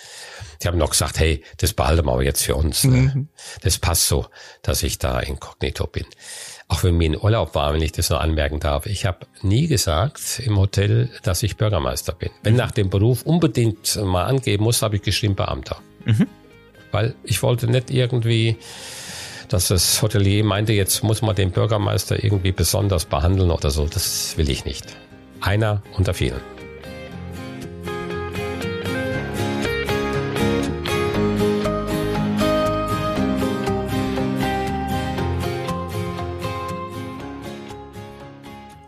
Die 0.63 0.69
haben 0.69 0.77
noch 0.77 0.91
gesagt, 0.91 1.19
hey, 1.19 1.43
das 1.59 1.73
behalten 1.73 2.05
wir 2.05 2.13
aber 2.13 2.25
jetzt 2.25 2.43
für 2.43 2.57
uns. 2.57 2.85
Mhm. 2.85 3.29
Das 3.63 3.79
passt 3.79 4.09
so, 4.09 4.27
dass 4.63 4.83
ich 4.83 4.99
da 4.99 5.21
inkognito 5.21 5.87
bin. 5.87 6.05
Auch 6.67 6.83
wenn 6.83 6.99
mir 6.99 7.07
in 7.07 7.17
Urlaub 7.19 7.55
war, 7.55 7.73
wenn 7.73 7.81
ich 7.81 7.93
das 7.93 8.11
noch 8.11 8.21
anmerken 8.21 8.61
darf. 8.61 8.85
Ich 8.85 9.07
habe 9.07 9.27
nie 9.41 9.67
gesagt 9.67 10.43
im 10.45 10.59
Hotel, 10.59 11.09
dass 11.23 11.43
ich 11.43 11.57
Bürgermeister 11.57 12.13
bin. 12.13 12.31
Wenn 12.43 12.53
mhm. 12.53 12.59
nach 12.59 12.73
dem 12.73 12.91
Beruf 12.91 13.23
unbedingt 13.23 13.97
mal 13.97 14.25
angeben 14.25 14.65
muss, 14.65 14.83
habe 14.83 14.97
ich 14.97 15.03
geschrieben 15.03 15.37
Beamter. 15.37 15.81
Mhm 16.05 16.27
weil 16.93 17.15
ich 17.25 17.43
wollte 17.43 17.67
nicht 17.69 17.91
irgendwie, 17.91 18.57
dass 19.49 19.69
das 19.69 20.03
Hotelier 20.03 20.45
meinte, 20.45 20.73
jetzt 20.73 21.03
muss 21.03 21.23
man 21.23 21.35
den 21.35 21.51
Bürgermeister 21.51 22.23
irgendwie 22.23 22.53
besonders 22.53 23.05
behandeln 23.05 23.51
oder 23.51 23.71
so. 23.71 23.87
Das 23.87 24.37
will 24.37 24.51
ich 24.51 24.65
nicht. 24.65 24.85
Einer 25.41 25.83
unter 25.97 26.15
vielen. 26.15 26.58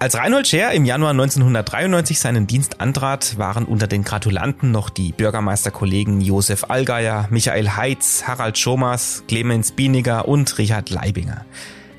Als 0.03 0.15
Reinhold 0.15 0.49
Scher 0.49 0.73
im 0.73 0.87
Januar 0.87 1.11
1993 1.11 2.19
seinen 2.19 2.47
Dienst 2.47 2.81
antrat, 2.81 3.37
waren 3.37 3.67
unter 3.67 3.87
den 3.87 4.03
Gratulanten 4.03 4.71
noch 4.71 4.89
die 4.89 5.13
Bürgermeisterkollegen 5.13 6.23
Josef 6.23 6.65
Allgeier, 6.71 7.29
Michael 7.29 7.77
Heitz, 7.77 8.25
Harald 8.27 8.57
Schomas, 8.57 9.25
Clemens 9.29 9.73
Bieniger 9.73 10.27
und 10.27 10.57
Richard 10.57 10.89
Leibinger. 10.89 11.45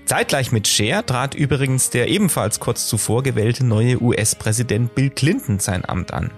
Zeitgleich 0.06 0.52
mit 0.52 0.68
Scher 0.68 1.06
trat 1.06 1.36
übrigens 1.36 1.92
der 1.92 2.08
ebenfalls 2.08 2.60
kurz 2.60 2.88
zuvor 2.88 3.22
gewählte 3.22 3.64
neue 3.64 4.02
US-Präsident 4.02 4.96
Bill 4.96 5.12
Clinton 5.12 5.60
sein 5.60 5.86
Amt 5.88 6.12
an. 6.12 6.32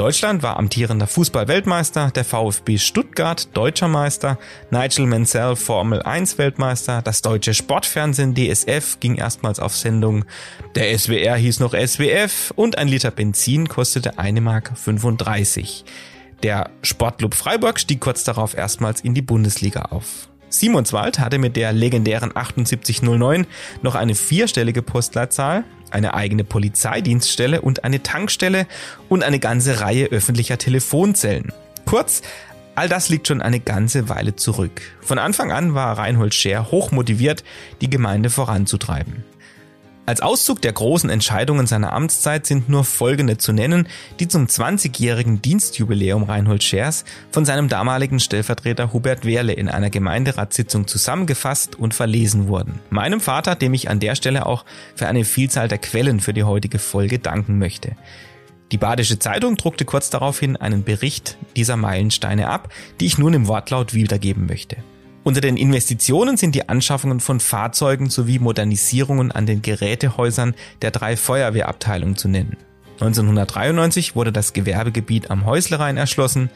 Deutschland 0.00 0.42
war 0.42 0.56
amtierender 0.56 1.06
Fußball-Weltmeister, 1.06 2.10
der 2.10 2.24
VfB 2.24 2.78
Stuttgart 2.78 3.54
deutscher 3.54 3.86
Meister, 3.86 4.38
Nigel 4.70 5.04
Mansell 5.04 5.56
Formel 5.56 6.00
1 6.00 6.38
Weltmeister, 6.38 7.02
das 7.02 7.20
deutsche 7.20 7.52
Sportfernsehen 7.52 8.34
DSF 8.34 8.98
ging 9.00 9.16
erstmals 9.16 9.60
auf 9.60 9.76
Sendung, 9.76 10.24
der 10.74 10.98
SWR 10.98 11.36
hieß 11.36 11.60
noch 11.60 11.74
SWF 11.74 12.50
und 12.56 12.78
ein 12.78 12.88
Liter 12.88 13.10
Benzin 13.10 13.68
kostete 13.68 14.18
1 14.18 14.40
Mark 14.40 14.72
35. 14.74 15.84
Der 16.42 16.70
Sportclub 16.80 17.34
Freiburg 17.34 17.78
stieg 17.78 18.00
kurz 18.00 18.24
darauf 18.24 18.56
erstmals 18.56 19.02
in 19.02 19.12
die 19.12 19.20
Bundesliga 19.20 19.82
auf. 19.82 20.29
Simonswald 20.50 21.18
hatte 21.18 21.38
mit 21.38 21.56
der 21.56 21.72
legendären 21.72 22.32
7809 22.34 23.46
noch 23.82 23.94
eine 23.94 24.14
vierstellige 24.14 24.82
Postleitzahl, 24.82 25.64
eine 25.90 26.14
eigene 26.14 26.44
Polizeidienststelle 26.44 27.62
und 27.62 27.84
eine 27.84 28.02
Tankstelle 28.02 28.66
und 29.08 29.24
eine 29.24 29.38
ganze 29.38 29.80
Reihe 29.80 30.06
öffentlicher 30.06 30.58
Telefonzellen. 30.58 31.52
Kurz, 31.86 32.22
all 32.74 32.88
das 32.88 33.08
liegt 33.08 33.28
schon 33.28 33.42
eine 33.42 33.60
ganze 33.60 34.08
Weile 34.08 34.36
zurück. 34.36 34.82
Von 35.00 35.18
Anfang 35.18 35.50
an 35.52 35.74
war 35.74 35.96
Reinhold 35.96 36.34
Scher 36.34 36.70
hochmotiviert, 36.70 37.44
die 37.80 37.90
Gemeinde 37.90 38.30
voranzutreiben. 38.30 39.24
Als 40.10 40.22
Auszug 40.22 40.60
der 40.60 40.72
großen 40.72 41.08
Entscheidungen 41.08 41.68
seiner 41.68 41.92
Amtszeit 41.92 42.44
sind 42.44 42.68
nur 42.68 42.82
folgende 42.82 43.38
zu 43.38 43.52
nennen, 43.52 43.86
die 44.18 44.26
zum 44.26 44.46
20-jährigen 44.46 45.40
Dienstjubiläum 45.40 46.24
Reinhold 46.24 46.64
Schers 46.64 47.04
von 47.30 47.44
seinem 47.44 47.68
damaligen 47.68 48.18
Stellvertreter 48.18 48.92
Hubert 48.92 49.24
Wehrle 49.24 49.52
in 49.52 49.68
einer 49.68 49.88
Gemeinderatssitzung 49.88 50.88
zusammengefasst 50.88 51.76
und 51.78 51.94
verlesen 51.94 52.48
wurden. 52.48 52.80
Meinem 52.90 53.20
Vater, 53.20 53.54
dem 53.54 53.72
ich 53.72 53.88
an 53.88 54.00
der 54.00 54.16
Stelle 54.16 54.46
auch 54.46 54.64
für 54.96 55.06
eine 55.06 55.24
Vielzahl 55.24 55.68
der 55.68 55.78
Quellen 55.78 56.18
für 56.18 56.34
die 56.34 56.42
heutige 56.42 56.80
Folge 56.80 57.20
danken 57.20 57.60
möchte. 57.60 57.92
Die 58.72 58.78
Badische 58.78 59.20
Zeitung 59.20 59.56
druckte 59.56 59.84
kurz 59.84 60.10
daraufhin 60.10 60.56
einen 60.56 60.82
Bericht 60.82 61.38
dieser 61.54 61.76
Meilensteine 61.76 62.48
ab, 62.48 62.72
die 62.98 63.06
ich 63.06 63.16
nun 63.16 63.32
im 63.32 63.46
Wortlaut 63.46 63.94
wiedergeben 63.94 64.46
möchte. 64.46 64.78
Unter 65.22 65.42
den 65.42 65.58
Investitionen 65.58 66.38
sind 66.38 66.54
die 66.54 66.68
Anschaffungen 66.68 67.20
von 67.20 67.40
Fahrzeugen 67.40 68.08
sowie 68.08 68.38
Modernisierungen 68.38 69.30
an 69.32 69.44
den 69.44 69.60
Gerätehäusern 69.60 70.54
der 70.80 70.90
drei 70.90 71.16
Feuerwehrabteilungen 71.16 72.16
zu 72.16 72.28
nennen. 72.28 72.56
1993 73.00 74.16
wurde 74.16 74.32
das 74.32 74.52
Gewerbegebiet 74.52 75.30
am 75.30 75.44
Häuslerein 75.44 75.96
erschlossen, 75.96 76.50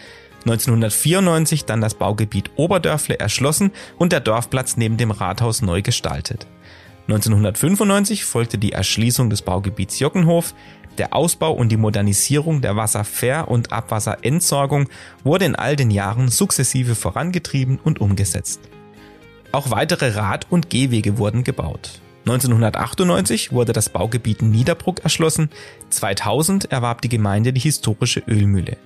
1994 0.45 1.65
dann 1.65 1.81
das 1.81 1.95
Baugebiet 1.95 2.51
Oberdörfle 2.57 3.19
erschlossen 3.19 3.71
und 3.99 4.13
der 4.13 4.21
Dorfplatz 4.21 4.77
neben 4.77 4.97
dem 4.97 5.11
Rathaus 5.11 5.63
neu 5.63 5.81
gestaltet. 5.81 6.47
1995 7.07 8.25
folgte 8.25 8.57
die 8.57 8.73
Erschließung 8.73 9.29
des 9.29 9.43
Baugebiets 9.43 9.99
Jockenhof, 9.99 10.55
der 10.99 11.15
Ausbau 11.15 11.53
und 11.53 11.71
die 11.71 11.77
Modernisierung 11.77 12.61
der 12.61 12.77
Wasserver- 12.77 13.49
und 13.49 13.73
Abwasserentsorgung 13.73 14.89
wurde 15.23 15.45
in 15.45 15.57
all 15.57 15.77
den 15.77 15.91
Jahren 15.91 16.29
sukzessive 16.29 16.95
vorangetrieben 16.95 17.79
und 17.83 18.01
umgesetzt. 18.01 18.61
Auch 19.53 19.71
weitere 19.71 20.17
Rad- 20.17 20.47
und 20.51 20.71
Gehwege 20.71 21.19
wurden 21.19 21.45
gebaut. 21.45 22.01
1998 22.27 23.53
wurde 23.53 23.73
das 23.73 23.91
Baugebiet 23.91 24.41
Niederbruck 24.41 25.01
erschlossen, 25.05 25.51
2000 25.91 26.73
erwarb 26.73 27.03
die 27.03 27.11
Gemeinde 27.11 27.53
die 27.53 27.61
historische 27.61 28.23
Ölmühle. 28.27 28.79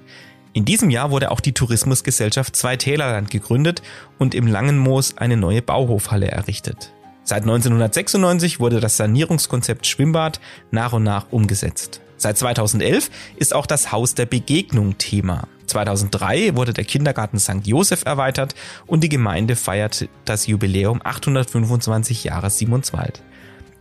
In 0.53 0.65
diesem 0.65 0.91
Jahr 0.91 1.11
wurde 1.11 1.31
auch 1.31 1.41
die 1.41 1.53
Tourismusgesellschaft 1.53 2.57
Zweitälerland 2.57 3.31
gegründet 3.31 3.83
und 4.19 4.35
im 4.35 4.47
Langenmoos 4.47 5.17
eine 5.17 5.37
neue 5.37 5.63
Bauhofhalle 5.63 6.29
errichtet. 6.29 6.93
Seit 7.29 7.43
1996 7.43 8.59
wurde 8.59 8.81
das 8.81 8.97
Sanierungskonzept 8.97 9.87
Schwimmbad 9.87 10.41
nach 10.71 10.95
und 10.95 11.03
nach 11.03 11.27
umgesetzt. 11.31 12.01
Seit 12.17 12.39
2011 12.39 13.11
ist 13.37 13.55
auch 13.55 13.67
das 13.67 13.93
Haus 13.93 14.15
der 14.15 14.25
Begegnung 14.25 14.97
Thema. 14.97 15.47
2003 15.67 16.57
wurde 16.57 16.73
der 16.73 16.87
Kindergarten 16.87 17.39
St. 17.39 17.67
Josef 17.67 18.07
erweitert 18.07 18.55
und 18.87 19.05
die 19.05 19.11
Gemeinde 19.11 19.57
feiert 19.57 20.09
das 20.25 20.47
Jubiläum 20.47 21.03
825 21.05 22.25
Jahre 22.25 22.49
Simonswald. 22.49 23.23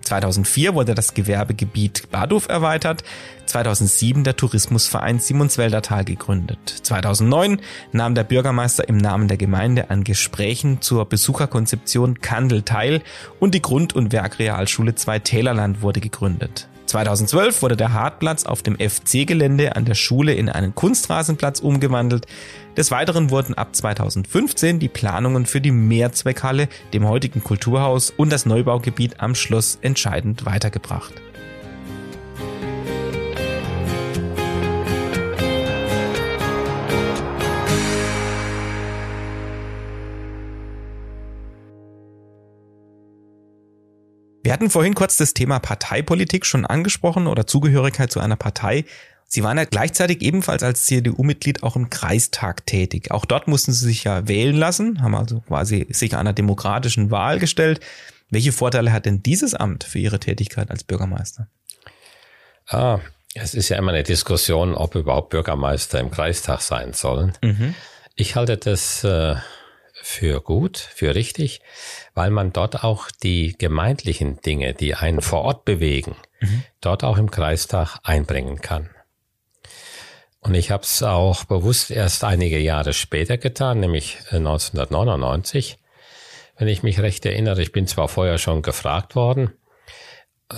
2004 0.08 0.74
wurde 0.74 0.96
das 0.96 1.14
Gewerbegebiet 1.14 2.10
Badow 2.12 2.48
erweitert, 2.48 3.04
2007 3.46 4.24
der 4.24 4.36
Tourismusverein 4.36 5.20
Simonswälder 5.20 5.82
Tal 5.82 6.06
gegründet. 6.06 6.60
2009 6.84 7.62
nahm 7.92 8.16
der 8.16 8.24
Bürgermeister 8.24 8.88
im 8.88 8.98
Namen 8.98 9.28
der 9.28 9.38
Gemeinde 9.38 9.90
an 9.90 10.04
Gesprächen 10.04 10.82
zur 10.82 11.06
Besucherkonzeption 11.06 12.22
Kandel 12.22 12.64
teil 12.64 13.02
und 13.40 13.54
die 13.54 13.62
Grund- 13.62 13.96
und 13.96 14.12
Werkrealschule 14.14 14.96
Zweitälerland 14.96 15.82
wurde 15.82 16.00
gegründet. 16.00 16.68
2012 16.88 17.62
wurde 17.62 17.78
der 17.78 17.94
Hartplatz 17.94 18.46
auf 18.46 18.64
dem 18.64 18.78
FC-Gelände 18.78 19.76
an 19.76 19.86
der 19.86 19.96
Schule 19.96 20.34
in 20.34 20.50
einen 20.50 20.74
Kunstrasenplatz 20.74 21.60
umgewandelt. 21.60 22.26
Des 22.76 22.92
Weiteren 22.92 23.30
wurden 23.30 23.54
ab 23.54 23.76
2015 23.76 24.80
die 24.80 24.88
Planungen 24.88 25.46
für 25.46 25.62
die 25.62 25.72
Mehrzweckhalle, 25.72 26.70
dem 26.94 27.08
heutigen 27.08 27.44
Kulturhaus 27.44 28.12
und 28.12 28.32
das 28.32 28.46
Neubaugebiet 28.46 29.20
am 29.20 29.36
Schloss 29.36 29.78
entscheidend 29.82 30.46
weitergebracht. 30.46 31.14
Wir 44.48 44.54
hatten 44.54 44.70
vorhin 44.70 44.96
kurz 44.96 45.18
das 45.18 45.34
Thema 45.34 45.60
Parteipolitik 45.60 46.46
schon 46.46 46.66
angesprochen 46.66 47.28
oder 47.28 47.46
Zugehörigkeit 47.46 48.10
zu 48.10 48.22
einer 48.22 48.38
Partei. 48.38 48.86
Sie 49.26 49.44
waren 49.44 49.58
ja 49.58 49.66
gleichzeitig 49.66 50.22
ebenfalls 50.22 50.64
als 50.64 50.86
CDU-Mitglied 50.86 51.64
auch 51.64 51.76
im 51.76 51.90
Kreistag 51.90 52.66
tätig. 52.66 53.12
Auch 53.12 53.26
dort 53.26 53.50
mussten 53.50 53.74
Sie 53.74 53.84
sich 53.84 54.06
ja 54.06 54.30
wählen 54.30 54.56
lassen, 54.56 55.02
haben 55.02 55.16
also 55.16 55.42
quasi 55.42 55.86
sich 55.90 56.16
einer 56.16 56.32
demokratischen 56.32 57.12
Wahl 57.12 57.40
gestellt. 57.40 57.82
Welche 58.30 58.54
Vorteile 58.54 58.94
hat 58.94 59.06
denn 59.06 59.22
dieses 59.22 59.54
Amt 59.54 59.84
für 59.84 60.00
Ihre 60.00 60.22
Tätigkeit 60.22 60.72
als 60.72 60.86
Bürgermeister? 60.86 61.50
Ah, 62.68 63.00
es 63.34 63.54
ist 63.54 63.68
ja 63.68 63.78
immer 63.78 63.92
eine 63.92 64.04
Diskussion, 64.04 64.76
ob 64.76 64.96
überhaupt 64.96 65.32
Bürgermeister 65.32 66.00
im 66.00 66.10
Kreistag 66.10 66.62
sein 66.62 66.94
sollen. 66.94 67.34
Mhm. 67.44 67.76
Ich 68.16 68.38
halte 68.38 68.56
das 68.56 69.04
äh, 69.04 69.36
für 70.08 70.40
gut, 70.42 70.78
für 70.78 71.16
richtig, 71.16 71.60
weil 72.16 72.32
man 72.32 72.54
dort 72.54 72.84
auch 72.84 73.12
die 73.12 73.56
gemeindlichen 73.58 74.40
Dinge, 74.42 74.74
die 74.74 74.96
einen 74.96 75.22
vor 75.22 75.42
Ort 75.42 75.66
bewegen, 75.66 76.16
mhm. 76.40 76.64
dort 76.80 77.04
auch 77.04 77.18
im 77.18 77.30
Kreistag 77.30 78.00
einbringen 78.04 78.62
kann. 78.62 78.90
Und 80.40 80.56
ich 80.56 80.72
habe 80.72 80.84
es 80.84 81.04
auch 81.04 81.44
bewusst 81.44 81.92
erst 81.92 82.24
einige 82.24 82.58
Jahre 82.58 82.94
später 82.94 83.38
getan, 83.38 83.82
nämlich 83.82 84.18
1999. 84.32 85.74
Äh, 85.74 85.78
Wenn 86.58 86.70
ich 86.70 86.84
mich 86.84 87.02
recht 87.02 87.26
erinnere, 87.26 87.62
ich 87.62 87.74
bin 87.74 87.86
zwar 87.86 88.08
vorher 88.08 88.38
schon 88.38 88.62
gefragt 88.62 89.14
worden, 89.14 89.52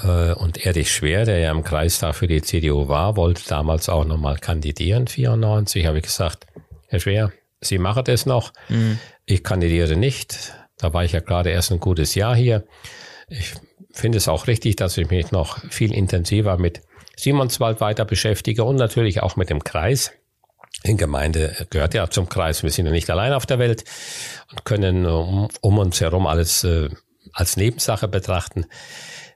äh, 0.04 0.34
und 0.34 0.64
Erich 0.64 0.94
Schwer, 0.94 1.26
der 1.26 1.40
ja 1.40 1.50
im 1.50 1.64
Kreistag 1.64 2.16
für 2.16 2.28
die 2.28 2.44
CDU 2.44 2.88
war, 2.88 3.16
wollte 3.18 3.42
damals 3.48 3.90
auch 3.90 4.06
nochmal 4.06 4.38
kandidieren, 4.38 5.08
94, 5.08 5.88
habe 5.88 5.98
ich 5.98 6.04
gesagt, 6.04 6.46
Herr 6.88 7.00
Schwer, 7.00 7.32
Sie 7.62 7.78
machen 7.78 8.04
das 8.06 8.26
noch. 8.26 8.54
Mhm. 8.70 9.00
Ich 9.30 9.44
kandidiere 9.44 9.96
nicht. 9.96 10.56
Da 10.80 10.92
war 10.92 11.04
ich 11.04 11.12
ja 11.12 11.20
gerade 11.20 11.52
erst 11.52 11.72
ein 11.72 11.80
gutes 11.80 12.16
Jahr 12.16 12.36
hier. 12.36 12.66
Ich 13.28 13.54
finde 13.92 14.18
es 14.18 14.28
auch 14.28 14.48
richtig, 14.48 14.76
dass 14.78 14.98
ich 14.98 15.08
mich 15.12 15.32
noch 15.32 15.60
viel 15.70 15.94
intensiver 15.94 16.58
mit 16.58 16.82
Simonswald 17.16 17.80
weiter 17.80 18.06
beschäftige 18.06 18.64
und 18.64 18.78
natürlich 18.78 19.22
auch 19.22 19.36
mit 19.36 19.52
dem 19.52 19.64
Kreis. 19.64 20.14
Die 20.84 20.96
Gemeinde 20.96 21.68
gehört 21.70 21.94
ja 21.94 22.10
zum 22.10 22.28
Kreis. 22.28 22.64
Wir 22.64 22.72
sind 22.72 22.88
ja 22.88 22.92
nicht 22.92 23.08
allein 23.12 23.34
auf 23.34 23.46
der 23.46 23.60
Welt 23.60 23.84
und 24.50 24.66
können 24.66 25.06
um, 25.06 25.48
um 25.62 25.78
uns 25.78 26.02
herum 26.02 26.26
alles 26.26 26.64
äh, 26.64 26.90
als 27.32 27.56
Nebensache 27.56 28.08
betrachten. 28.08 28.66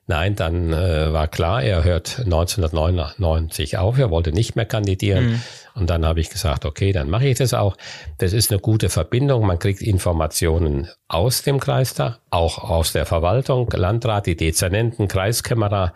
Nein, 0.07 0.35
dann 0.35 0.73
äh, 0.73 1.13
war 1.13 1.27
klar, 1.27 1.61
er 1.61 1.83
hört 1.83 2.19
1999 2.19 3.77
auf, 3.77 3.99
er 3.99 4.09
wollte 4.09 4.31
nicht 4.31 4.55
mehr 4.55 4.65
kandidieren. 4.65 5.33
Mhm. 5.33 5.41
Und 5.75 5.89
dann 5.89 6.05
habe 6.05 6.19
ich 6.19 6.29
gesagt, 6.29 6.65
okay, 6.65 6.91
dann 6.91 7.09
mache 7.09 7.27
ich 7.27 7.37
das 7.37 7.53
auch. 7.53 7.75
Das 8.19 8.31
ist 8.31 8.51
eine 8.51 8.59
gute 8.59 8.89
Verbindung. 8.89 9.45
Man 9.45 9.57
kriegt 9.57 9.81
Informationen 9.81 10.87
aus 11.07 11.41
dem 11.41 11.59
Kreistag, 11.59 12.19
auch 12.29 12.57
aus 12.57 12.93
der 12.93 13.05
Verwaltung, 13.05 13.69
Landrat, 13.71 14.27
die 14.27 14.35
Dezernenten, 14.35 15.07
Kreiskämmerer. 15.07 15.93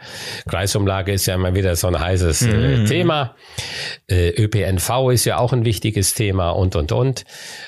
Kreisumlage 0.50 1.12
ist 1.12 1.28
ja 1.28 1.36
immer 1.36 1.54
wieder 1.54 1.76
so 1.76 1.88
ein 1.88 2.00
heißes 2.00 2.42
äh, 2.44 2.78
mhm. 2.78 2.86
Thema. 2.86 3.36
Äh, 4.08 4.30
ÖPNV 4.30 5.12
ist 5.12 5.26
ja 5.26 5.38
auch 5.38 5.54
ein 5.54 5.64
wichtiges 5.64 6.16
Thema 6.16 6.52
und, 6.52 6.76
und, 6.76 6.92
und. 6.92 7.26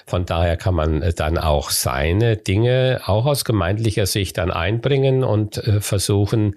Von 0.07 0.25
daher 0.25 0.57
kann 0.57 0.73
man 0.73 1.03
äh, 1.03 1.13
dann 1.13 1.37
auch 1.37 1.69
seine 1.69 2.37
Dinge 2.37 3.01
auch 3.05 3.25
aus 3.25 3.45
gemeindlicher 3.45 4.07
Sicht 4.07 4.37
dann 4.39 4.49
einbringen 4.49 5.23
und 5.23 5.57
äh, 5.57 5.79
versuchen, 5.79 6.55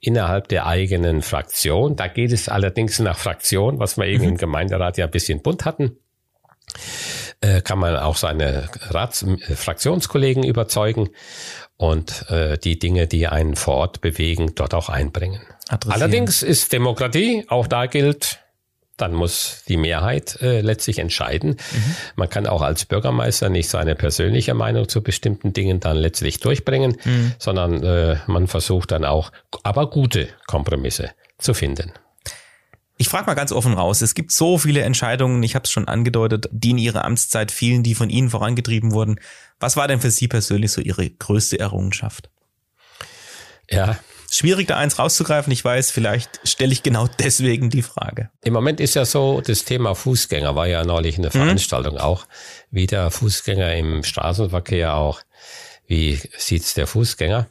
innerhalb 0.00 0.48
der 0.48 0.66
eigenen 0.66 1.22
Fraktion, 1.22 1.96
da 1.96 2.08
geht 2.08 2.32
es 2.32 2.48
allerdings 2.48 2.98
nach 2.98 3.18
Fraktion, 3.18 3.78
was 3.78 3.96
wir 3.96 4.06
eben 4.06 4.24
mhm. 4.24 4.30
im 4.30 4.36
Gemeinderat 4.36 4.98
ja 4.98 5.06
ein 5.06 5.10
bisschen 5.10 5.42
bunt 5.42 5.64
hatten, 5.64 5.96
äh, 7.40 7.60
kann 7.60 7.78
man 7.78 7.96
auch 7.96 8.16
seine 8.16 8.68
Rats 8.90 9.22
äh, 9.22 9.56
Fraktionskollegen 9.56 10.44
überzeugen 10.44 11.10
und 11.76 12.30
äh, 12.30 12.58
die 12.58 12.78
Dinge, 12.78 13.06
die 13.06 13.26
einen 13.26 13.56
vor 13.56 13.74
Ort 13.74 14.00
bewegen, 14.00 14.54
dort 14.54 14.74
auch 14.74 14.88
einbringen. 14.88 15.40
Allerdings 15.88 16.42
ist 16.42 16.72
Demokratie, 16.72 17.44
auch 17.48 17.66
da 17.66 17.86
gilt, 17.86 18.41
dann 19.02 19.14
muss 19.14 19.64
die 19.66 19.76
Mehrheit 19.76 20.40
äh, 20.40 20.60
letztlich 20.60 21.00
entscheiden. 21.00 21.50
Mhm. 21.50 21.96
Man 22.14 22.30
kann 22.30 22.46
auch 22.46 22.62
als 22.62 22.84
Bürgermeister 22.84 23.48
nicht 23.48 23.68
seine 23.68 23.96
persönliche 23.96 24.54
Meinung 24.54 24.88
zu 24.88 25.02
bestimmten 25.02 25.52
Dingen 25.52 25.80
dann 25.80 25.96
letztlich 25.96 26.38
durchbringen, 26.38 26.96
mhm. 27.04 27.34
sondern 27.36 27.82
äh, 27.82 28.18
man 28.28 28.46
versucht 28.46 28.92
dann 28.92 29.04
auch, 29.04 29.32
aber 29.64 29.90
gute 29.90 30.28
Kompromisse 30.46 31.10
zu 31.38 31.52
finden. 31.52 31.92
Ich 32.96 33.08
frage 33.08 33.26
mal 33.26 33.34
ganz 33.34 33.50
offen 33.50 33.74
raus, 33.74 34.02
es 34.02 34.14
gibt 34.14 34.30
so 34.30 34.56
viele 34.56 34.82
Entscheidungen, 34.82 35.42
ich 35.42 35.56
habe 35.56 35.64
es 35.64 35.72
schon 35.72 35.88
angedeutet, 35.88 36.48
die 36.52 36.70
in 36.70 36.78
Ihrer 36.78 37.04
Amtszeit 37.04 37.50
fielen, 37.50 37.82
die 37.82 37.96
von 37.96 38.08
Ihnen 38.08 38.30
vorangetrieben 38.30 38.92
wurden. 38.92 39.18
Was 39.58 39.76
war 39.76 39.88
denn 39.88 40.00
für 40.00 40.12
Sie 40.12 40.28
persönlich 40.28 40.70
so 40.70 40.80
Ihre 40.80 41.10
größte 41.10 41.58
Errungenschaft? 41.58 42.30
Ja. 43.68 43.98
Schwierig 44.34 44.66
da 44.66 44.78
eins 44.78 44.98
rauszugreifen, 44.98 45.52
ich 45.52 45.62
weiß, 45.62 45.90
vielleicht 45.90 46.40
stelle 46.44 46.72
ich 46.72 46.82
genau 46.82 47.06
deswegen 47.18 47.68
die 47.68 47.82
Frage. 47.82 48.30
Im 48.42 48.54
Moment 48.54 48.80
ist 48.80 48.94
ja 48.94 49.04
so, 49.04 49.42
das 49.42 49.64
Thema 49.64 49.94
Fußgänger 49.94 50.56
war 50.56 50.66
ja 50.66 50.84
neulich 50.84 51.18
eine 51.18 51.26
mhm. 51.26 51.32
Veranstaltung 51.32 51.94
mhm. 51.94 52.00
auch, 52.00 52.26
wie 52.70 52.86
der 52.86 53.10
Fußgänger 53.10 53.74
im 53.74 54.02
Straßenverkehr 54.02 54.94
auch, 54.94 55.20
wie 55.86 56.18
sieht's 56.38 56.72
der 56.72 56.86
Fußgänger? 56.86 57.46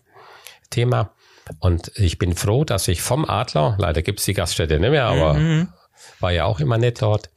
Thema. 0.71 1.13
Und 1.59 1.91
ich 1.95 2.17
bin 2.17 2.35
froh, 2.35 2.63
dass 2.63 2.87
ich 2.87 3.03
vom 3.03 3.25
Adler, 3.25 3.75
leider 3.77 4.01
gibt's 4.01 4.25
die 4.25 4.33
Gaststätte 4.33 4.79
nicht 4.79 4.89
mehr, 4.89 5.05
aber 5.05 5.35
mhm. 5.35 5.67
war 6.19 6.31
ja 6.31 6.45
auch 6.45 6.59
immer 6.59 6.79
nett 6.79 7.03
dort, 7.03 7.29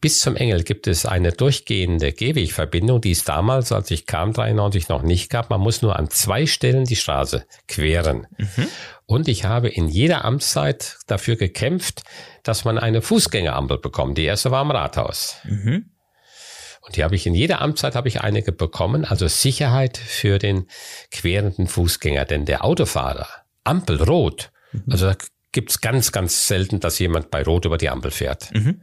bis 0.00 0.20
zum 0.20 0.36
Engel 0.36 0.62
gibt 0.62 0.86
es 0.86 1.06
eine 1.06 1.32
durchgehende 1.32 2.12
Gehwegverbindung, 2.12 3.00
die 3.00 3.10
es 3.10 3.24
damals, 3.24 3.72
als 3.72 3.90
ich 3.90 4.06
kam, 4.06 4.32
93 4.32 4.88
noch 4.88 5.02
nicht 5.02 5.30
gab. 5.30 5.50
Man 5.50 5.60
muss 5.60 5.82
nur 5.82 5.96
an 5.96 6.10
zwei 6.10 6.46
Stellen 6.46 6.84
die 6.84 6.96
Straße 6.96 7.44
queren. 7.68 8.26
Mhm. 8.38 8.68
Und 9.06 9.28
ich 9.28 9.44
habe 9.44 9.68
in 9.68 9.88
jeder 9.88 10.24
Amtszeit 10.24 10.98
dafür 11.06 11.36
gekämpft, 11.36 12.02
dass 12.42 12.64
man 12.64 12.78
eine 12.78 13.02
Fußgängerampel 13.02 13.78
bekommt. 13.78 14.18
Die 14.18 14.24
erste 14.24 14.50
war 14.50 14.60
am 14.60 14.70
Rathaus. 14.70 15.36
Mhm. 15.44 15.90
Und 16.80 16.96
die 16.96 17.04
habe 17.04 17.14
ich 17.14 17.26
in 17.26 17.34
jeder 17.34 17.60
Amtszeit 17.60 17.94
habe 17.94 18.08
ich 18.08 18.22
einige 18.22 18.50
bekommen, 18.50 19.04
also 19.04 19.28
Sicherheit 19.28 19.98
für 19.98 20.38
den 20.38 20.66
querenden 21.10 21.68
Fußgänger. 21.68 22.24
Denn 22.24 22.44
der 22.44 22.64
Autofahrer, 22.64 23.28
Ampel 23.62 24.02
rot. 24.02 24.50
Mhm. 24.72 24.84
Also 24.90 25.06
da 25.06 25.16
gibt's 25.52 25.80
ganz, 25.80 26.10
ganz 26.10 26.48
selten, 26.48 26.80
dass 26.80 26.98
jemand 26.98 27.30
bei 27.30 27.42
Rot 27.42 27.66
über 27.66 27.78
die 27.78 27.88
Ampel 27.88 28.10
fährt. 28.10 28.52
Mhm. 28.52 28.82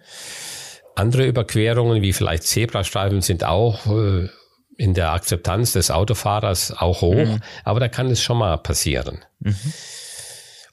Andere 0.99 1.25
Überquerungen, 1.25 2.01
wie 2.01 2.11
vielleicht 2.11 2.43
Zebrastreifen, 2.43 3.21
sind 3.21 3.45
auch 3.45 3.85
äh, 3.87 4.27
in 4.75 4.93
der 4.93 5.13
Akzeptanz 5.13 5.73
des 5.73 5.91
Autofahrers 5.91 6.71
auch 6.71 7.01
hoch, 7.01 7.15
mhm. 7.15 7.41
aber 7.63 7.79
da 7.79 7.87
kann 7.87 8.07
es 8.07 8.21
schon 8.21 8.37
mal 8.37 8.57
passieren. 8.57 9.19
Mhm. 9.39 9.55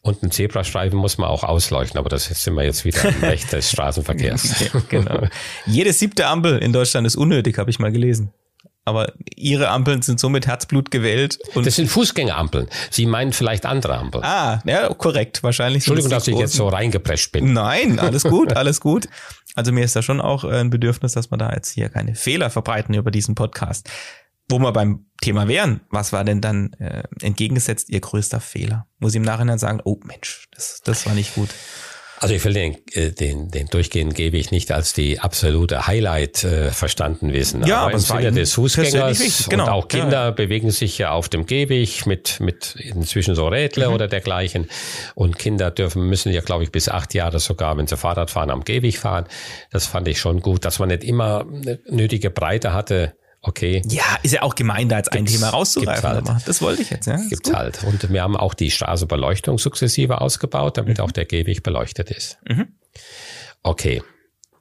Und 0.02 0.22
ein 0.22 0.30
Zebrastreifen 0.30 0.98
muss 0.98 1.18
man 1.18 1.28
auch 1.28 1.42
ausleuchten, 1.42 1.98
aber 1.98 2.08
das 2.08 2.26
sind 2.26 2.54
wir 2.54 2.64
jetzt 2.64 2.84
wieder 2.84 3.04
im 3.04 3.20
Recht 3.20 3.52
des 3.52 3.70
Straßenverkehrs. 3.72 4.70
genau. 4.88 5.26
Jede 5.66 5.92
siebte 5.92 6.26
Ampel 6.26 6.58
in 6.58 6.72
Deutschland 6.72 7.06
ist 7.06 7.16
unnötig, 7.16 7.58
habe 7.58 7.70
ich 7.70 7.78
mal 7.78 7.90
gelesen. 7.90 8.32
Aber 8.86 9.12
Ihre 9.34 9.68
Ampeln 9.68 10.02
sind 10.02 10.20
so 10.20 10.28
mit 10.28 10.46
Herzblut 10.46 10.92
gewählt. 10.92 11.40
Und 11.54 11.66
das 11.66 11.74
sind 11.74 11.88
Fußgängerampeln. 11.88 12.68
Sie 12.90 13.06
meinen 13.06 13.32
vielleicht 13.32 13.66
andere 13.66 13.98
Ampeln. 13.98 14.22
Ah, 14.22 14.62
ja, 14.64 14.88
korrekt. 14.94 15.42
Wahrscheinlich. 15.42 15.82
Entschuldigung, 15.82 16.10
dass 16.10 16.28
ich 16.28 16.36
jetzt 16.36 16.54
so 16.54 16.68
reingeprescht 16.68 17.32
bin. 17.32 17.52
Nein, 17.52 17.98
alles 17.98 18.22
gut, 18.22 18.52
alles 18.56 18.80
gut. 18.80 19.08
Also 19.56 19.72
mir 19.72 19.84
ist 19.84 19.96
da 19.96 20.02
schon 20.02 20.20
auch 20.20 20.44
ein 20.44 20.70
Bedürfnis, 20.70 21.12
dass 21.12 21.30
wir 21.30 21.38
da 21.38 21.52
jetzt 21.52 21.70
hier 21.70 21.88
keine 21.88 22.14
Fehler 22.14 22.50
verbreiten 22.50 22.94
über 22.94 23.10
diesen 23.10 23.34
Podcast. 23.34 23.90
Wo 24.48 24.60
wir 24.60 24.72
beim 24.72 25.06
Thema 25.20 25.48
wären, 25.48 25.80
was 25.90 26.12
war 26.12 26.22
denn 26.22 26.40
dann 26.40 26.72
äh, 26.74 27.02
entgegengesetzt 27.20 27.88
Ihr 27.88 28.00
größter 28.00 28.38
Fehler? 28.38 28.86
Muss 29.00 29.12
ich 29.12 29.16
im 29.16 29.22
Nachhinein 29.22 29.58
sagen, 29.58 29.80
oh 29.82 29.98
Mensch, 30.04 30.46
das, 30.52 30.82
das 30.84 31.04
war 31.06 31.14
nicht 31.14 31.34
gut. 31.34 31.48
Also 32.18 32.34
ich 32.34 32.44
will 32.44 32.54
den, 32.54 32.76
äh, 32.92 33.10
den, 33.10 33.50
den 33.50 33.66
durchgehend 33.66 34.14
gebe 34.14 34.38
ich 34.38 34.50
nicht 34.50 34.72
als 34.72 34.92
die 34.92 35.20
absolute 35.20 35.86
Highlight 35.86 36.44
äh, 36.44 36.70
verstanden 36.70 37.32
wissen. 37.32 37.64
Ja, 37.66 37.78
aber, 37.78 37.86
aber 37.86 37.92
im 37.94 37.98
Sinne 38.00 38.32
des 38.32 38.54
Fußgängers 38.54 39.48
genau. 39.48 39.64
und 39.64 39.70
auch 39.70 39.88
Kinder 39.88 40.24
ja. 40.24 40.30
bewegen 40.30 40.70
sich 40.70 40.96
ja 40.98 41.10
auf 41.10 41.28
dem 41.28 41.46
Gehweg 41.46 42.06
mit, 42.06 42.40
mit 42.40 42.76
inzwischen 42.76 43.34
so 43.34 43.48
Rädle 43.48 43.88
mhm. 43.88 43.94
oder 43.94 44.08
dergleichen. 44.08 44.68
Und 45.14 45.38
Kinder 45.38 45.70
dürfen, 45.70 46.08
müssen 46.08 46.32
ja, 46.32 46.40
glaube 46.40 46.64
ich, 46.64 46.72
bis 46.72 46.88
acht 46.88 47.12
Jahre 47.14 47.38
sogar, 47.38 47.76
wenn 47.76 47.86
sie 47.86 47.96
Fahrrad 47.96 48.30
fahren, 48.30 48.50
am 48.50 48.64
Gehweg 48.64 48.98
fahren. 48.98 49.26
Das 49.70 49.86
fand 49.86 50.08
ich 50.08 50.18
schon 50.18 50.40
gut, 50.40 50.64
dass 50.64 50.78
man 50.78 50.88
nicht 50.88 51.04
immer 51.04 51.40
eine 51.40 51.78
nötige 51.86 52.30
Breite 52.30 52.72
hatte 52.72 53.14
okay. 53.46 53.82
Ja, 53.86 54.04
ist 54.22 54.32
ja 54.32 54.42
auch 54.42 54.54
gemein, 54.54 54.88
da 54.88 54.98
jetzt 54.98 55.12
ein 55.12 55.26
Thema 55.26 55.50
rauszugreifen. 55.50 56.28
Halt. 56.28 56.48
Das 56.48 56.60
wollte 56.62 56.82
ich 56.82 56.90
jetzt, 56.90 57.06
ja. 57.06 57.16
Gibt's 57.28 57.52
halt. 57.52 57.84
Und 57.84 58.12
wir 58.12 58.22
haben 58.22 58.36
auch 58.36 58.54
die 58.54 58.70
Straßenbeleuchtung 58.70 59.58
sukzessive 59.58 60.20
ausgebaut, 60.20 60.76
damit 60.78 60.98
mhm. 60.98 61.04
auch 61.04 61.12
der 61.12 61.24
Gehweg 61.24 61.62
beleuchtet 61.62 62.10
ist. 62.10 62.38
Mhm. 62.48 62.68
Okay. 63.62 64.02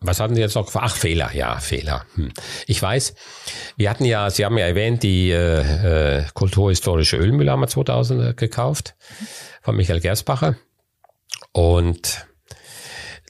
Was 0.02 0.20
hatten 0.20 0.36
Sie 0.36 0.42
jetzt 0.42 0.56
noch? 0.56 0.70
Ach, 0.76 0.96
Fehler, 0.96 1.34
ja, 1.34 1.58
Fehler. 1.60 2.06
Hm. 2.16 2.32
Ich 2.68 2.80
weiß, 2.80 3.16
wir 3.76 3.90
hatten 3.90 4.06
ja, 4.06 4.30
Sie 4.30 4.46
haben 4.46 4.58
ja 4.58 4.68
erwähnt, 4.68 5.02
die 5.02 5.32
äh, 5.32 6.20
äh, 6.20 6.26
kulturhistorische 6.34 7.18
Ölmühle 7.18 7.52
haben 7.52 7.62
wir 7.62 7.68
2000 7.68 8.38
gekauft 8.38 8.96
von 9.62 9.76
Michael 9.76 10.02
Gersbacher. 10.02 10.58
Und 11.54 12.28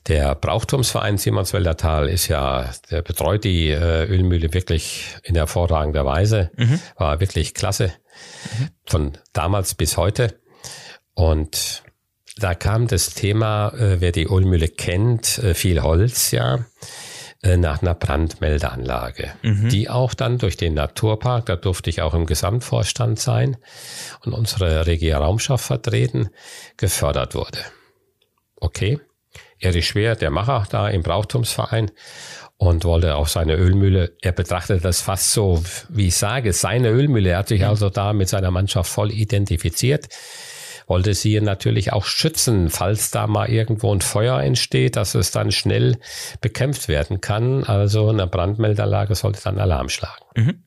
der 0.08 0.36
Brauchtumsverein 0.36 1.18
Simonswälder 1.18 1.78
Tal 1.78 2.10
ist 2.10 2.28
ja, 2.28 2.70
der 2.92 3.02
betreut 3.02 3.44
die 3.44 3.70
äh, 3.70 4.06
Ölmühle 4.06 4.54
wirklich 4.54 5.16
in 5.24 5.36
hervorragender 5.36 6.06
Weise. 6.06 6.52
Mhm. 6.56 6.80
War 6.96 7.20
wirklich 7.20 7.54
klasse. 7.54 7.94
Mhm. 8.60 8.70
Von 8.86 9.18
damals 9.34 9.74
bis 9.74 9.98
heute. 9.98 10.40
Und 11.16 11.84
da 12.38 12.54
kam 12.54 12.88
das 12.88 13.14
Thema, 13.14 13.70
äh, 13.70 14.02
wer 14.02 14.12
die 14.12 14.26
Ölmühle 14.26 14.68
kennt, 14.68 15.40
äh, 15.40 15.54
viel 15.54 15.82
Holz, 15.82 16.32
ja, 16.32 16.66
äh, 17.42 17.58
nach 17.58 17.82
einer 17.82 17.96
Brandmeldeanlage, 17.96 19.32
mhm. 19.42 19.70
die 19.70 19.90
auch 19.90 20.14
dann 20.14 20.38
durch 20.38 20.58
den 20.58 20.74
Naturpark, 20.74 21.46
da 21.48 21.56
durfte 21.56 21.90
ich 21.90 22.02
auch 22.02 22.14
im 22.14 22.26
Gesamtvorstand 22.26 23.20
sein 23.20 23.58
und 24.24 24.34
unsere 24.34 24.86
Regia 24.86 25.18
Raumschaft 25.18 25.66
vertreten, 25.66 26.30
gefördert 26.78 27.34
wurde. 27.34 27.60
Okay. 28.58 29.00
Erich 29.60 29.88
Schwer, 29.88 30.16
der 30.16 30.32
Macher 30.32 30.66
da 30.70 30.90
im 30.90 31.02
Brauchtumsverein 31.04 31.92
und 32.58 32.86
wollte 32.86 33.16
auch 33.16 33.28
seine 33.28 33.56
Ölmühle, 33.56 34.16
er 34.22 34.32
betrachtete 34.32 34.82
das 34.82 35.02
fast 35.02 35.32
so, 35.32 35.64
wie 35.90 36.08
ich 36.08 36.16
sage, 36.16 36.54
seine 36.54 36.90
Ölmühle. 36.90 37.32
Er 37.32 37.40
hat 37.40 37.50
sich 37.50 37.62
mhm. 37.62 37.68
also 37.68 37.90
da 37.90 38.14
mit 38.14 38.30
seiner 38.30 38.52
Mannschaft 38.52 38.90
voll 38.90 39.12
identifiziert, 39.12 40.08
wollte 40.88 41.14
sie 41.14 41.40
natürlich 41.42 41.94
auch 41.94 42.06
schützen, 42.06 42.70
falls 42.70 43.12
da 43.12 43.28
mal 43.28 43.50
irgendwo 43.50 43.94
ein 43.94 44.02
Feuer 44.02 44.40
entsteht, 44.42 44.96
dass 44.96 45.16
es 45.16 45.32
dann 45.32 45.52
schnell 45.52 45.98
bekämpft 46.42 46.88
werden 46.88 47.22
kann. 47.22 47.64
Also 47.64 48.10
eine 48.10 48.28
Brandmelderlage 48.28 49.16
sollte 49.16 49.42
dann 49.44 49.60
Alarm 49.60 49.90
schlagen. 49.90 50.26
Mhm. 50.36 50.64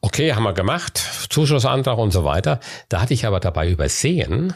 Okay, 0.00 0.32
haben 0.32 0.44
wir 0.44 0.54
gemacht, 0.54 0.98
Zuschussantrag 1.28 1.98
und 1.98 2.10
so 2.10 2.24
weiter. 2.24 2.58
Da 2.88 3.02
hatte 3.02 3.12
ich 3.12 3.26
aber 3.26 3.38
dabei 3.38 3.68
übersehen, 3.68 4.54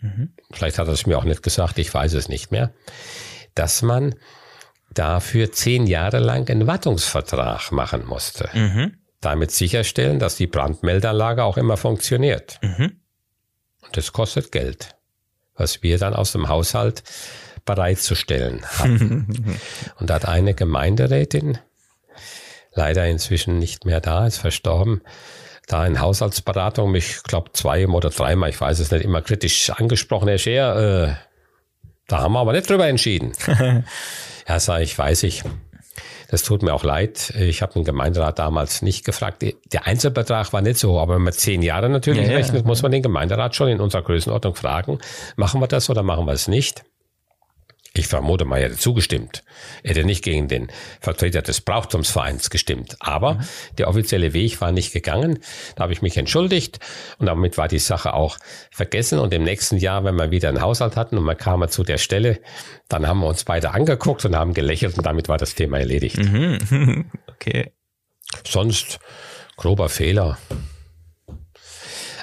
mhm. 0.00 0.32
vielleicht 0.50 0.78
hat 0.78 0.88
er 0.88 0.94
es 0.94 1.06
mir 1.06 1.18
auch 1.18 1.24
nicht 1.24 1.42
gesagt, 1.42 1.78
ich 1.78 1.92
weiß 1.92 2.14
es 2.14 2.28
nicht 2.28 2.50
mehr, 2.50 2.72
dass 3.54 3.82
man 3.82 4.14
dafür 4.92 5.52
zehn 5.52 5.86
Jahre 5.86 6.18
lang 6.18 6.48
einen 6.50 6.66
Wartungsvertrag 6.66 7.72
machen 7.72 8.06
musste. 8.06 8.48
Mhm. 8.52 8.96
Damit 9.20 9.50
sicherstellen, 9.50 10.18
dass 10.18 10.36
die 10.36 10.46
Brandmeldanlage 10.46 11.44
auch 11.44 11.56
immer 11.56 11.76
funktioniert. 11.76 12.58
Mhm. 12.62 13.00
Und 13.82 13.96
das 13.96 14.12
kostet 14.12 14.52
Geld, 14.52 14.96
was 15.54 15.82
wir 15.82 15.98
dann 15.98 16.14
aus 16.14 16.32
dem 16.32 16.48
Haushalt 16.48 17.02
bereitzustellen 17.64 18.64
hatten. 18.64 19.60
Und 19.98 20.10
da 20.10 20.14
hat 20.14 20.26
eine 20.26 20.54
Gemeinderätin, 20.54 21.58
leider 22.72 23.06
inzwischen 23.06 23.58
nicht 23.58 23.84
mehr 23.84 24.00
da, 24.00 24.26
ist 24.26 24.38
verstorben, 24.38 25.02
da 25.72 25.86
in 25.86 26.00
Haushaltsberatung 26.00 26.90
mich, 26.90 27.22
glaube 27.22 27.52
zwei 27.52 27.86
oder 27.86 28.10
dreimal, 28.10 28.50
ich 28.50 28.60
weiß 28.60 28.78
es 28.80 28.90
nicht, 28.90 29.04
immer 29.04 29.22
kritisch 29.22 29.70
angesprochen, 29.70 30.28
Herr 30.28 30.38
Scheer, 30.38 30.76
äh, 30.76 31.30
da 32.08 32.18
haben 32.20 32.32
wir 32.32 32.40
aber 32.40 32.52
nicht 32.52 32.68
drüber 32.68 32.88
entschieden. 32.88 33.32
ja, 34.48 34.58
sag 34.58 34.80
ich, 34.82 34.98
weiß 34.98 35.22
ich. 35.22 35.44
Das 36.28 36.42
tut 36.42 36.62
mir 36.62 36.72
auch 36.72 36.84
leid. 36.84 37.32
Ich 37.38 37.60
habe 37.60 37.72
den 37.72 37.84
Gemeinderat 37.84 38.38
damals 38.38 38.82
nicht 38.82 39.04
gefragt. 39.04 39.42
Der 39.42 39.86
Einzelbetrag 39.86 40.52
war 40.52 40.60
nicht 40.60 40.78
so, 40.78 41.00
aber 41.00 41.16
wenn 41.16 41.22
man 41.22 41.32
zehn 41.32 41.60
Jahre 41.60 41.88
natürlich 41.88 42.28
ja, 42.28 42.34
rechnet, 42.34 42.62
ja. 42.62 42.66
muss 42.66 42.82
man 42.82 42.92
den 42.92 43.02
Gemeinderat 43.02 43.56
schon 43.56 43.68
in 43.68 43.80
unserer 43.80 44.02
Größenordnung 44.02 44.54
fragen, 44.54 44.98
machen 45.36 45.60
wir 45.60 45.66
das 45.66 45.90
oder 45.90 46.02
machen 46.04 46.26
wir 46.26 46.32
es 46.32 46.46
nicht? 46.46 46.84
Ich 47.92 48.06
vermute 48.06 48.44
mal, 48.44 48.58
er 48.58 48.66
hätte 48.66 48.76
zugestimmt. 48.76 49.42
Er 49.82 49.90
hätte 49.90 50.04
nicht 50.04 50.22
gegen 50.22 50.46
den 50.46 50.68
Vertreter 51.00 51.42
des 51.42 51.60
Brauchtumsvereins 51.60 52.48
gestimmt. 52.48 52.96
Aber 53.00 53.34
mhm. 53.34 53.40
der 53.78 53.88
offizielle 53.88 54.32
Weg 54.32 54.60
war 54.60 54.70
nicht 54.70 54.92
gegangen. 54.92 55.40
Da 55.74 55.82
habe 55.82 55.92
ich 55.92 56.00
mich 56.00 56.16
entschuldigt 56.16 56.78
und 57.18 57.26
damit 57.26 57.58
war 57.58 57.66
die 57.66 57.80
Sache 57.80 58.14
auch 58.14 58.38
vergessen. 58.70 59.18
Und 59.18 59.34
im 59.34 59.42
nächsten 59.42 59.76
Jahr, 59.76 60.04
wenn 60.04 60.14
wir 60.14 60.30
wieder 60.30 60.48
einen 60.48 60.60
Haushalt 60.60 60.96
hatten 60.96 61.18
und 61.18 61.24
man 61.24 61.36
kam 61.36 61.66
zu 61.68 61.82
der 61.82 61.98
Stelle, 61.98 62.40
dann 62.88 63.06
haben 63.08 63.20
wir 63.20 63.26
uns 63.26 63.44
beide 63.44 63.72
angeguckt 63.72 64.24
und 64.24 64.36
haben 64.36 64.54
gelächelt 64.54 64.96
und 64.96 65.04
damit 65.04 65.28
war 65.28 65.36
das 65.36 65.54
Thema 65.54 65.78
erledigt. 65.78 66.18
Mhm. 66.18 67.10
Okay. 67.40 67.72
Sonst 68.46 68.98
grober 69.56 69.88
Fehler. 69.88 70.36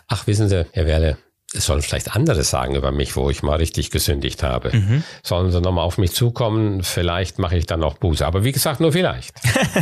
Ach, 0.08 0.28
wissen 0.28 0.48
Sie, 0.48 0.66
Herr 0.72 0.86
Werle, 0.86 1.18
sollen 1.62 1.82
vielleicht 1.82 2.16
andere 2.16 2.44
sagen 2.44 2.76
über 2.76 2.92
mich, 2.92 3.16
wo 3.16 3.30
ich 3.30 3.44
mal 3.44 3.56
richtig 3.56 3.92
gesündigt 3.92 4.44
habe. 4.44 4.76
Mhm. 4.76 5.04
Sollen 5.24 5.52
sie 5.52 5.62
nochmal 5.62 5.86
auf 5.86 5.98
mich 5.98 6.12
zukommen, 6.12 6.84
vielleicht 6.84 7.40
mache 7.40 7.58
ich 7.58 7.66
dann 7.66 7.80
noch 7.80 7.98
Buße. 7.98 8.26
Aber 8.26 8.44
wie 8.44 8.52
gesagt, 8.52 8.80
nur 8.80 8.92
vielleicht. 8.92 9.34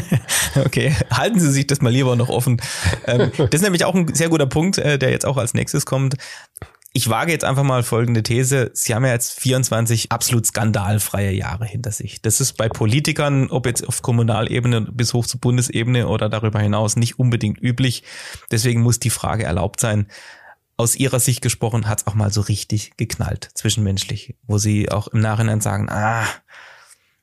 okay, 0.65 0.95
halten 1.11 1.39
Sie 1.39 1.51
sich 1.51 1.67
das 1.67 1.81
mal 1.81 1.91
lieber 1.91 2.15
noch 2.15 2.29
offen. 2.29 2.61
Ähm, 3.07 3.31
das 3.37 3.49
ist 3.51 3.61
nämlich 3.61 3.85
auch 3.85 3.95
ein 3.95 4.13
sehr 4.13 4.29
guter 4.29 4.47
Punkt, 4.47 4.77
äh, 4.77 4.97
der 4.97 5.11
jetzt 5.11 5.25
auch 5.25 5.37
als 5.37 5.53
nächstes 5.53 5.85
kommt. 5.85 6.15
Ich 6.97 7.09
wage 7.09 7.33
jetzt 7.33 7.43
einfach 7.43 7.63
mal 7.63 7.83
folgende 7.83 8.23
These. 8.23 8.71
Sie 8.73 8.95
haben 8.95 9.03
ja 9.03 9.11
jetzt 9.11 9.37
24 9.41 10.13
absolut 10.13 10.45
skandalfreie 10.45 11.31
Jahre 11.31 11.65
hinter 11.65 11.91
sich. 11.91 12.21
Das 12.21 12.39
ist 12.39 12.53
bei 12.53 12.69
Politikern, 12.69 13.49
ob 13.49 13.65
jetzt 13.65 13.85
auf 13.85 14.01
Kommunalebene 14.01 14.79
bis 14.79 15.13
hoch 15.13 15.25
zur 15.25 15.41
Bundesebene 15.41 16.07
oder 16.07 16.29
darüber 16.29 16.61
hinaus, 16.61 16.95
nicht 16.95 17.19
unbedingt 17.19 17.61
üblich. 17.61 18.03
Deswegen 18.49 18.81
muss 18.81 19.01
die 19.01 19.09
Frage 19.09 19.43
erlaubt 19.43 19.81
sein, 19.81 20.07
aus 20.77 20.95
ihrer 20.95 21.19
Sicht 21.19 21.41
gesprochen, 21.41 21.87
hat's 21.87 22.07
auch 22.07 22.15
mal 22.15 22.31
so 22.31 22.41
richtig 22.41 22.97
geknallt, 22.97 23.49
zwischenmenschlich, 23.53 24.35
wo 24.43 24.57
sie 24.57 24.91
auch 24.91 25.07
im 25.07 25.21
Nachhinein 25.21 25.61
sagen, 25.61 25.89
ah, 25.89 26.25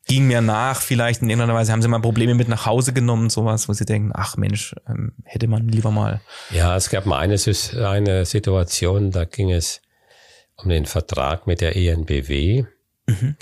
ging 0.07 0.27
mir 0.27 0.41
nach, 0.41 0.81
vielleicht 0.81 1.23
in 1.23 1.31
irgendeiner 1.31 1.55
Weise 1.55 1.73
haben 1.73 1.83
sie 1.83 1.89
mal 1.89 2.01
Probleme 2.01 2.35
mit 2.35 2.49
nach 2.49 2.67
Hause 2.67 2.93
genommen, 2.93 3.31
sowas, 3.31 3.69
wo 3.69 3.73
sie 3.73 3.85
denken, 3.85 4.11
ach 4.15 4.37
Mensch, 4.37 4.75
ähm, 4.89 5.13
hätte 5.25 5.47
man 5.47 5.69
lieber 5.69 5.91
mal. 5.91 6.21
Ja, 6.51 6.77
es 6.77 6.91
gab 6.91 7.07
mal 7.07 7.19
eine, 7.19 7.37
eine 7.87 8.25
Situation, 8.25 9.11
da 9.11 9.25
ging 9.25 9.51
es 9.53 9.81
um 10.57 10.69
den 10.69 10.87
Vertrag 10.87 11.47
mit 11.47 11.61
der 11.61 11.77
ENBW. 11.77 12.65
Mhm. 13.07 13.37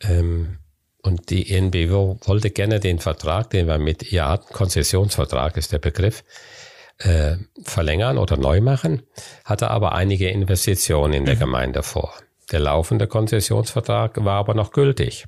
Ähm, 0.00 0.58
und 1.02 1.28
die 1.28 1.50
ENBW 1.50 2.16
wollte 2.24 2.50
gerne 2.50 2.80
den 2.80 2.98
Vertrag, 2.98 3.50
den 3.50 3.66
wir 3.66 3.78
mit 3.78 4.10
ihr 4.10 4.26
hatten, 4.26 4.52
Konzessionsvertrag 4.52 5.56
ist 5.58 5.72
der 5.72 5.78
Begriff, 5.78 6.24
äh, 6.98 7.36
verlängern 7.62 8.18
oder 8.18 8.36
neu 8.36 8.60
machen, 8.60 9.02
hatte 9.44 9.70
aber 9.70 9.92
einige 9.92 10.28
Investitionen 10.28 11.12
in 11.12 11.24
der 11.24 11.36
mhm. 11.36 11.40
Gemeinde 11.40 11.82
vor. 11.82 12.14
Der 12.52 12.60
laufende 12.60 13.06
Konzessionsvertrag 13.06 14.24
war 14.24 14.38
aber 14.38 14.54
noch 14.54 14.72
gültig. 14.72 15.26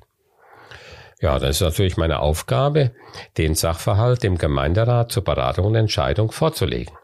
Ja, 1.19 1.39
das 1.39 1.57
ist 1.57 1.61
natürlich 1.61 1.97
meine 1.97 2.19
Aufgabe, 2.19 2.91
den 3.37 3.55
Sachverhalt 3.55 4.21
dem 4.21 4.37
Gemeinderat 4.37 5.11
zur 5.11 5.23
Beratung 5.23 5.65
und 5.65 5.75
Entscheidung 5.75 6.31
vorzulegen. 6.31 6.95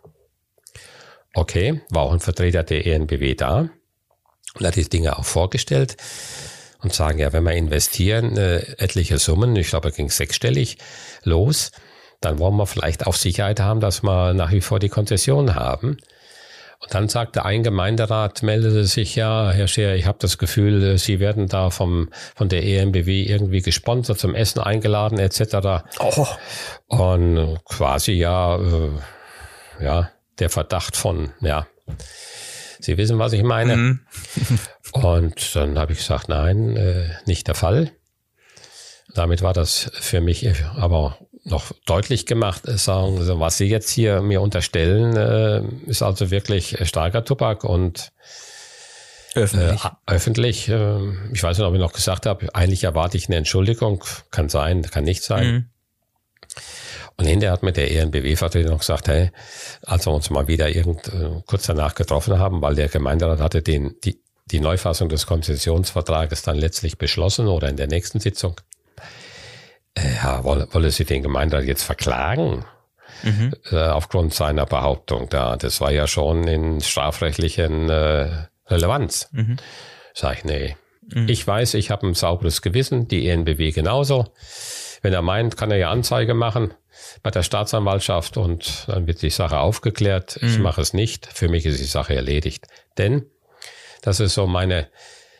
Okay, 1.33 1.81
war 1.89 2.03
auch 2.03 2.13
ein 2.13 2.19
Vertreter 2.19 2.61
der 2.61 2.85
ENBW 2.85 3.33
da 3.33 3.69
und 4.59 4.67
hat 4.67 4.75
die 4.75 4.87
Dinge 4.87 5.17
auch 5.17 5.25
vorgestellt 5.25 5.97
und 6.83 6.93
sagen, 6.93 7.17
ja, 7.17 7.33
wenn 7.33 7.43
wir 7.43 7.53
investieren, 7.53 8.37
äh, 8.37 8.59
etliche 8.77 9.17
Summen, 9.17 9.55
ich 9.55 9.69
glaube, 9.69 9.89
er 9.89 9.95
ging 9.95 10.11
sechsstellig 10.11 10.77
los, 11.23 11.71
dann 12.23 12.39
wollen 12.39 12.55
wir 12.55 12.67
vielleicht 12.67 13.05
auch 13.05 13.13
Sicherheit 13.13 13.59
haben, 13.59 13.79
dass 13.79 14.03
wir 14.03 14.33
nach 14.33 14.51
wie 14.51 14.61
vor 14.61 14.79
die 14.79 14.89
Konzession 14.89 15.55
haben. 15.55 15.97
Und 16.79 16.93
dann 16.93 17.07
sagte 17.07 17.45
ein 17.45 17.63
Gemeinderat, 17.63 18.43
meldete 18.43 18.85
sich 18.85 19.15
ja, 19.15 19.51
Herr 19.51 19.67
Scheer, 19.67 19.95
ich 19.95 20.05
habe 20.05 20.17
das 20.19 20.37
Gefühl, 20.37 20.97
Sie 20.97 21.19
werden 21.19 21.47
da 21.47 21.69
vom, 21.69 22.09
von 22.35 22.49
der 22.49 22.63
EMBW 22.63 23.23
irgendwie 23.23 23.61
gesponsert, 23.61 24.19
zum 24.19 24.35
Essen 24.35 24.59
eingeladen 24.59 25.17
etc. 25.17 25.85
Oh. 25.99 26.27
Und 26.87 27.59
quasi 27.65 28.13
ja, 28.13 28.57
äh, 28.57 28.89
ja, 29.81 30.11
der 30.39 30.49
Verdacht 30.49 30.97
von, 30.97 31.31
ja, 31.39 31.67
Sie 32.79 32.97
wissen, 32.97 33.17
was 33.17 33.31
ich 33.31 33.43
meine. 33.43 33.77
Mhm. 33.77 33.99
Und 34.91 35.55
dann 35.55 35.79
habe 35.79 35.93
ich 35.93 35.99
gesagt, 35.99 36.27
nein, 36.27 36.75
äh, 36.75 37.09
nicht 37.25 37.47
der 37.47 37.55
Fall. 37.55 37.91
Damit 39.13 39.41
war 39.41 39.53
das 39.53 39.89
für 39.93 40.19
mich 40.19 40.49
aber 40.75 41.17
noch 41.43 41.71
deutlich 41.85 42.25
gemacht. 42.25 42.67
Äh, 42.67 42.77
sagen, 42.77 43.17
also 43.17 43.39
was 43.39 43.57
Sie 43.57 43.65
jetzt 43.65 43.89
hier 43.89 44.21
mir 44.21 44.41
unterstellen, 44.41 45.15
äh, 45.15 45.89
ist 45.89 46.01
also 46.01 46.31
wirklich 46.31 46.77
starker 46.83 47.25
Tobak 47.25 47.63
und 47.63 48.11
öffentlich. 49.35 49.83
Äh, 49.83 49.89
öffentlich. 50.07 50.69
Äh, 50.69 50.99
ich 51.33 51.43
weiß 51.43 51.57
nicht, 51.57 51.67
ob 51.67 51.73
ich 51.73 51.79
noch 51.79 51.93
gesagt 51.93 52.25
habe, 52.25 52.53
eigentlich 52.53 52.83
erwarte 52.83 53.17
ich 53.17 53.27
eine 53.27 53.37
Entschuldigung. 53.37 54.03
Kann 54.31 54.49
sein, 54.49 54.83
kann 54.83 55.03
nicht 55.03 55.23
sein. 55.23 55.51
Mhm. 55.51 55.65
Und 57.17 57.25
hinterher 57.25 57.53
hat 57.53 57.63
mir 57.63 57.73
der 57.73 57.91
ENBW-Vertreter 57.91 58.69
noch 58.69 58.79
gesagt, 58.79 59.07
hey, 59.07 59.31
als 59.85 60.07
wir 60.07 60.13
uns 60.13 60.29
mal 60.29 60.47
wieder 60.47 60.69
irgend, 60.69 61.07
äh, 61.09 61.41
kurz 61.45 61.67
danach 61.67 61.93
getroffen 61.93 62.39
haben, 62.39 62.61
weil 62.61 62.75
der 62.75 62.89
Gemeinderat 62.89 63.39
hatte 63.39 63.61
den, 63.61 63.95
die, 64.03 64.19
die 64.45 64.59
Neufassung 64.59 65.09
des 65.09 65.27
Konzessionsvertrages 65.27 66.41
dann 66.41 66.57
letztlich 66.57 66.97
beschlossen 66.97 67.47
oder 67.47 67.69
in 67.69 67.77
der 67.77 67.87
nächsten 67.87 68.19
Sitzung. 68.19 68.59
Ja, 69.97 70.43
wolle, 70.43 70.67
wolle 70.71 70.91
sie 70.91 71.05
den 71.05 71.21
Gemeinderat 71.21 71.65
jetzt 71.65 71.83
verklagen? 71.83 72.65
Mhm. 73.21 73.53
Äh, 73.71 73.77
aufgrund 73.77 74.33
seiner 74.33 74.65
Behauptung 74.65 75.29
da. 75.29 75.55
Das 75.55 75.79
war 75.81 75.91
ja 75.91 76.07
schon 76.07 76.47
in 76.47 76.81
strafrechtlichen 76.81 77.89
äh, 77.89 78.47
Relevanz. 78.67 79.29
Mhm. 79.31 79.57
Sag 80.13 80.39
ich, 80.39 80.43
nee. 80.45 80.75
Mhm. 81.13 81.29
Ich 81.29 81.45
weiß, 81.45 81.75
ich 81.75 81.91
habe 81.91 82.07
ein 82.07 82.13
sauberes 82.13 82.61
Gewissen, 82.61 83.07
die 83.07 83.27
ENBW 83.27 83.71
genauso. 83.71 84.25
Wenn 85.01 85.13
er 85.13 85.21
meint, 85.21 85.57
kann 85.57 85.71
er 85.71 85.77
ja 85.77 85.91
Anzeige 85.91 86.33
machen 86.33 86.73
bei 87.21 87.31
der 87.31 87.43
Staatsanwaltschaft 87.43 88.37
und 88.37 88.85
dann 88.87 89.07
wird 89.07 89.21
die 89.21 89.29
Sache 89.29 89.59
aufgeklärt. 89.59 90.37
Ich 90.41 90.57
mhm. 90.57 90.63
mache 90.63 90.81
es 90.81 90.93
nicht. 90.93 91.27
Für 91.27 91.49
mich 91.49 91.65
ist 91.65 91.79
die 91.79 91.85
Sache 91.85 92.15
erledigt. 92.15 92.67
Denn 92.97 93.25
das 94.01 94.19
ist 94.19 94.33
so 94.33 94.47
meine 94.47 94.87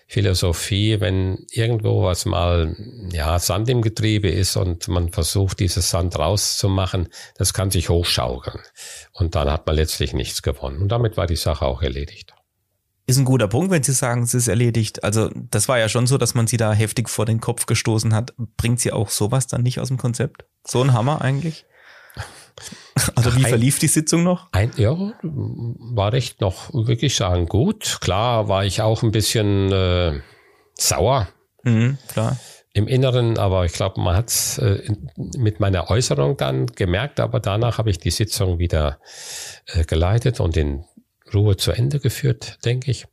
Philosophie, 0.07 0.99
wenn 0.99 1.45
irgendwo 1.51 2.03
was 2.03 2.25
mal, 2.25 2.75
ja, 3.11 3.39
Sand 3.39 3.69
im 3.69 3.81
Getriebe 3.81 4.29
ist 4.29 4.57
und 4.57 4.87
man 4.87 5.11
versucht, 5.11 5.59
dieses 5.59 5.89
Sand 5.89 6.17
rauszumachen, 6.17 7.09
das 7.35 7.53
kann 7.53 7.71
sich 7.71 7.89
hochschaukeln. 7.89 8.59
Und 9.11 9.35
dann 9.35 9.49
hat 9.49 9.65
man 9.65 9.75
letztlich 9.75 10.13
nichts 10.13 10.41
gewonnen. 10.41 10.81
Und 10.81 10.89
damit 10.89 11.17
war 11.17 11.27
die 11.27 11.35
Sache 11.35 11.65
auch 11.65 11.81
erledigt. 11.81 12.33
Ist 13.05 13.17
ein 13.17 13.25
guter 13.25 13.49
Punkt, 13.49 13.69
wenn 13.69 13.83
Sie 13.83 13.91
sagen, 13.91 14.23
es 14.23 14.33
ist 14.33 14.47
erledigt. 14.47 15.03
Also 15.03 15.29
das 15.33 15.67
war 15.67 15.77
ja 15.77 15.89
schon 15.89 16.07
so, 16.07 16.17
dass 16.17 16.35
man 16.35 16.47
Sie 16.47 16.55
da 16.55 16.71
heftig 16.71 17.09
vor 17.09 17.25
den 17.25 17.41
Kopf 17.41 17.65
gestoßen 17.65 18.13
hat. 18.13 18.33
Bringt 18.55 18.79
Sie 18.79 18.93
auch 18.93 19.09
sowas 19.09 19.47
dann 19.47 19.63
nicht 19.63 19.79
aus 19.81 19.89
dem 19.89 19.97
Konzept? 19.97 20.45
So 20.65 20.81
ein 20.81 20.93
Hammer 20.93 21.21
eigentlich? 21.21 21.65
Also 23.15 23.35
wie 23.35 23.43
verlief 23.43 23.79
die 23.79 23.87
Sitzung 23.87 24.23
noch? 24.23 24.47
Ein, 24.51 24.71
ja, 24.77 24.95
war 25.21 26.13
recht 26.13 26.41
noch, 26.41 26.73
wirklich 26.73 27.15
sagen, 27.15 27.47
gut. 27.47 27.99
Klar 28.01 28.47
war 28.47 28.65
ich 28.65 28.81
auch 28.81 29.03
ein 29.03 29.11
bisschen 29.11 29.71
äh, 29.71 30.19
sauer. 30.75 31.27
Mhm, 31.63 31.97
klar. 32.07 32.37
Im 32.73 32.87
Inneren, 32.87 33.37
aber 33.37 33.65
ich 33.65 33.73
glaube, 33.73 34.01
man 34.01 34.15
hat 34.15 34.29
es 34.29 34.57
äh, 34.57 34.95
mit 35.15 35.59
meiner 35.59 35.89
Äußerung 35.89 36.37
dann 36.37 36.65
gemerkt, 36.67 37.19
aber 37.19 37.39
danach 37.39 37.77
habe 37.77 37.89
ich 37.91 37.99
die 37.99 38.11
Sitzung 38.11 38.57
wieder 38.57 38.99
äh, 39.67 39.83
geleitet 39.83 40.39
und 40.39 40.57
in 40.57 40.83
Ruhe 41.33 41.57
zu 41.57 41.71
Ende 41.71 41.99
geführt, 41.99 42.59
denke 42.65 42.91
ich. 42.91 43.05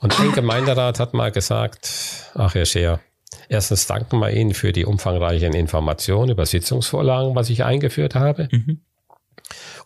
Und 0.00 0.18
ein 0.20 0.32
Gemeinderat 0.32 1.00
hat 1.00 1.14
mal 1.14 1.32
gesagt, 1.32 2.30
ach 2.34 2.54
Herr 2.54 2.66
Scheer, 2.66 3.00
erstens 3.48 3.86
danken 3.86 4.18
wir 4.18 4.30
Ihnen 4.30 4.54
für 4.54 4.72
die 4.72 4.84
umfangreichen 4.84 5.54
Informationen 5.54 6.30
über 6.30 6.46
Sitzungsvorlagen, 6.46 7.34
was 7.34 7.50
ich 7.50 7.64
eingeführt 7.64 8.14
habe. 8.14 8.48
Mhm. 8.50 8.80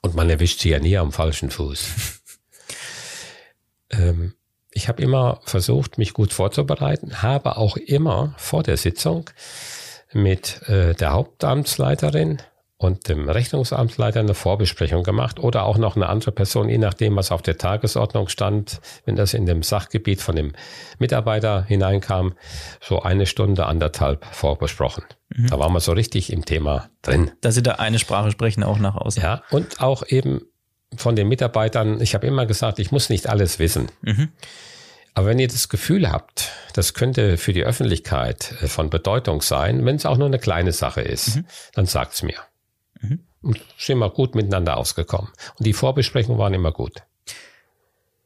Und 0.01 0.15
man 0.15 0.29
erwischt 0.29 0.61
sie 0.61 0.71
ja 0.71 0.81
nie 0.81 0.99
am 0.99 1.13
falschen 1.13 1.51
Fuß. 1.51 2.21
ähm, 3.91 4.35
ich 4.73 4.89
habe 4.89 5.03
immer 5.03 5.41
versucht, 5.45 5.99
mich 5.99 6.15
gut 6.15 6.33
vorzubereiten, 6.33 7.23
habe 7.23 7.57
auch 7.57 7.77
immer 7.77 8.35
vor 8.39 8.63
der 8.63 8.77
Sitzung 8.77 9.31
mit 10.13 10.63
äh, 10.69 10.95
der 10.95 11.13
Hauptamtsleiterin 11.13 12.43
und 12.83 13.09
dem 13.09 13.29
Rechnungsamtsleiter 13.29 14.21
eine 14.21 14.35
Vorbesprechung 14.35 15.05
gemacht 15.05 15.39
oder 15.39 15.65
auch 15.65 15.79
noch 15.79 15.97
eine 15.97 16.09
andere 16.09 16.33
Person, 16.33 16.69
je 16.69 16.79
nachdem, 16.79 17.17
was 17.17 17.31
auf 17.31 17.43
der 17.43 17.57
Tagesordnung 17.57 18.29
stand, 18.29 18.81
wenn 19.05 19.15
das 19.15 19.35
in 19.35 19.47
dem 19.47 19.63
Sachgebiet 19.63 20.21
von 20.21 20.35
dem 20.35 20.53
Mitarbeiter 20.99 21.65
hineinkam, 21.65 22.35
so 22.81 23.03
eine 23.03 23.27
Stunde, 23.27 23.67
anderthalb 23.67 24.25
vorbesprochen. 24.35 25.05
Mhm. 25.29 25.47
Da 25.49 25.59
waren 25.59 25.73
wir 25.73 25.81
so 25.81 25.93
richtig 25.93 26.33
im 26.33 26.45
Thema 26.45 26.91
drin. 27.03 27.31
Dass 27.41 27.55
Sie 27.55 27.63
da 27.63 27.73
eine 27.73 27.99
Sprache 27.99 28.31
sprechen, 28.31 28.65
auch 28.65 28.79
nach 28.79 28.97
außen. 28.97 29.23
Ja, 29.23 29.43
und 29.51 29.81
auch 29.81 30.03
eben 30.09 30.43
von 30.97 31.17
den 31.17 31.29
Mitarbeitern, 31.29 32.01
ich 32.01 32.15
habe 32.15 32.27
immer 32.27 32.47
gesagt, 32.47 32.79
ich 32.79 32.91
muss 32.91 33.09
nicht 33.09 33.29
alles 33.29 33.59
wissen. 33.59 33.91
Mhm. 34.03 34.29
Aber 35.15 35.29
wenn 35.29 35.39
ihr 35.39 35.49
das 35.49 35.69
Gefühl 35.69 36.11
habt, 36.11 36.51
das 36.73 36.95
könnte 36.95 37.37
für 37.37 37.53
die 37.53 37.65
Öffentlichkeit 37.65 38.55
äh, 38.61 38.67
von 38.67 38.91
Bedeutung 38.91 39.43
sein, 39.43 39.85
wenn 39.85 39.97
es 39.97 40.07
auch 40.07 40.17
nur 40.17 40.27
eine 40.27 40.39
kleine 40.39 40.73
Sache 40.73 41.03
ist, 41.03 41.37
mhm. 41.37 41.45
dann 41.75 41.87
sagt's 41.87 42.23
mir. 42.23 42.37
Mhm. 43.03 43.21
Und 43.43 43.61
sind 43.77 43.99
wir 43.99 44.09
gut 44.11 44.35
miteinander 44.35 44.77
ausgekommen. 44.77 45.31
Und 45.59 45.67
die 45.67 45.73
Vorbesprechungen 45.73 46.39
waren 46.39 46.55
immer 46.55 46.73
gut. 46.73 47.03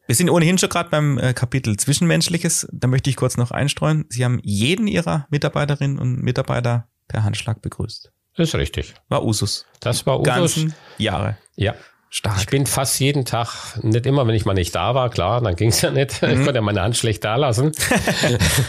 Wir 0.06 0.14
sind 0.14 0.30
ohnehin 0.30 0.56
schon 0.56 0.68
gerade 0.68 0.88
beim 0.88 1.18
äh, 1.18 1.34
Kapitel 1.34 1.76
Zwischenmenschliches. 1.76 2.68
Da 2.70 2.86
möchte 2.86 3.10
ich 3.10 3.16
kurz 3.16 3.36
noch 3.36 3.50
einstreuen. 3.50 4.04
Sie 4.08 4.24
haben 4.24 4.40
jeden 4.44 4.86
Ihrer 4.86 5.26
Mitarbeiterinnen 5.30 5.98
und 5.98 6.22
Mitarbeiter 6.22 6.86
per 7.08 7.24
Handschlag 7.24 7.60
begrüßt. 7.60 8.12
Das 8.36 8.48
ist 8.48 8.54
richtig. 8.54 8.94
War 9.08 9.24
Usus. 9.24 9.66
Das 9.80 10.06
war 10.06 10.20
Usus. 10.20 10.26
Ganzen 10.26 10.74
Jahre. 10.98 11.38
Ja. 11.56 11.74
Stark. 12.08 12.38
Ich 12.38 12.46
bin 12.46 12.66
fast 12.66 13.00
jeden 13.00 13.24
Tag, 13.24 13.78
nicht 13.82 14.06
immer, 14.06 14.26
wenn 14.28 14.34
ich 14.34 14.44
mal 14.44 14.54
nicht 14.54 14.74
da 14.74 14.94
war, 14.94 15.10
klar, 15.10 15.40
dann 15.40 15.56
ging 15.56 15.70
es 15.70 15.80
ja 15.80 15.90
nicht. 15.90 16.22
Mhm. 16.26 16.28
Ich 16.28 16.36
konnte 16.36 16.54
ja 16.54 16.60
meine 16.60 16.82
Hand 16.82 16.96
schlecht 16.96 17.24
da 17.24 17.34
lassen. 17.36 17.72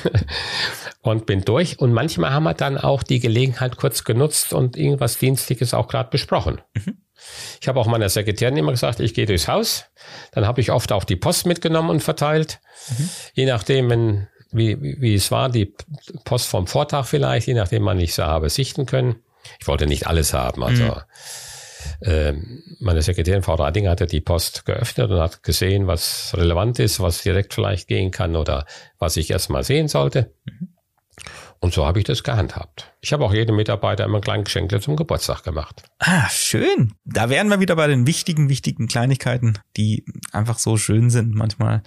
und 1.11 1.25
bin 1.25 1.43
durch. 1.43 1.79
Und 1.79 1.93
manchmal 1.93 2.31
haben 2.31 2.43
wir 2.43 2.53
dann 2.53 2.77
auch 2.77 3.03
die 3.03 3.19
Gelegenheit 3.19 3.77
kurz 3.77 4.03
genutzt 4.03 4.53
und 4.53 4.77
irgendwas 4.77 5.17
Dienstliches 5.17 5.73
auch 5.73 5.87
gerade 5.87 6.09
besprochen. 6.09 6.61
Mhm. 6.73 6.97
Ich 7.59 7.67
habe 7.67 7.79
auch 7.79 7.87
meiner 7.87 8.09
Sekretärin 8.09 8.57
immer 8.57 8.71
gesagt, 8.71 8.99
ich 8.99 9.13
gehe 9.13 9.25
durchs 9.25 9.47
Haus. 9.47 9.85
Dann 10.31 10.45
habe 10.45 10.61
ich 10.61 10.71
oft 10.71 10.91
auch 10.91 11.03
die 11.03 11.15
Post 11.15 11.45
mitgenommen 11.45 11.89
und 11.89 12.01
verteilt. 12.01 12.59
Mhm. 12.89 13.09
Je 13.33 13.45
nachdem, 13.45 13.89
wenn, 13.89 14.27
wie, 14.51 14.79
wie, 14.81 15.15
es 15.15 15.31
war, 15.31 15.49
die 15.49 15.73
Post 16.25 16.47
vom 16.47 16.67
Vortag 16.67 17.05
vielleicht, 17.05 17.47
je 17.47 17.55
nachdem, 17.55 17.85
wann 17.85 17.99
ich 17.99 18.13
sie 18.13 18.25
habe 18.25 18.49
sichten 18.49 18.85
können. 18.85 19.15
Ich 19.59 19.67
wollte 19.67 19.87
nicht 19.87 20.07
alles 20.07 20.33
haben, 20.33 20.63
also. 20.63 20.83
Mhm 20.83 21.01
ähm, 22.01 22.63
meine 22.79 23.01
Sekretärin 23.01 23.43
Frau 23.43 23.55
Radinger 23.55 23.91
hatte 23.91 24.07
die 24.07 24.21
Post 24.21 24.65
geöffnet 24.65 25.11
und 25.11 25.19
hat 25.19 25.43
gesehen, 25.43 25.87
was 25.87 26.33
relevant 26.35 26.79
ist, 26.79 26.99
was 26.99 27.21
direkt 27.21 27.53
vielleicht 27.53 27.87
gehen 27.87 28.11
kann 28.11 28.35
oder 28.35 28.65
was 28.99 29.17
ich 29.17 29.31
erstmal 29.31 29.63
sehen 29.63 29.87
sollte. 29.87 30.33
Mhm. 30.45 30.69
Und 31.59 31.73
so 31.73 31.85
habe 31.85 31.99
ich 31.99 32.05
das 32.05 32.23
gehandhabt. 32.23 32.93
Ich 33.01 33.13
habe 33.13 33.25
auch 33.25 33.33
jedem 33.33 33.55
Mitarbeiter 33.55 34.05
immer 34.05 34.17
ein 34.17 34.21
kleines 34.21 34.45
Geschenk 34.45 34.81
zum 34.81 34.95
Geburtstag 34.95 35.43
gemacht. 35.43 35.83
Ah, 35.99 36.29
schön. 36.29 36.93
Da 37.05 37.29
wären 37.29 37.47
wir 37.47 37.59
wieder 37.59 37.75
bei 37.75 37.87
den 37.87 38.05
wichtigen, 38.05 38.49
wichtigen 38.49 38.87
Kleinigkeiten, 38.87 39.57
die 39.75 40.05
einfach 40.31 40.59
so 40.59 40.77
schön 40.77 41.09
sind 41.09 41.33
manchmal. 41.33 41.81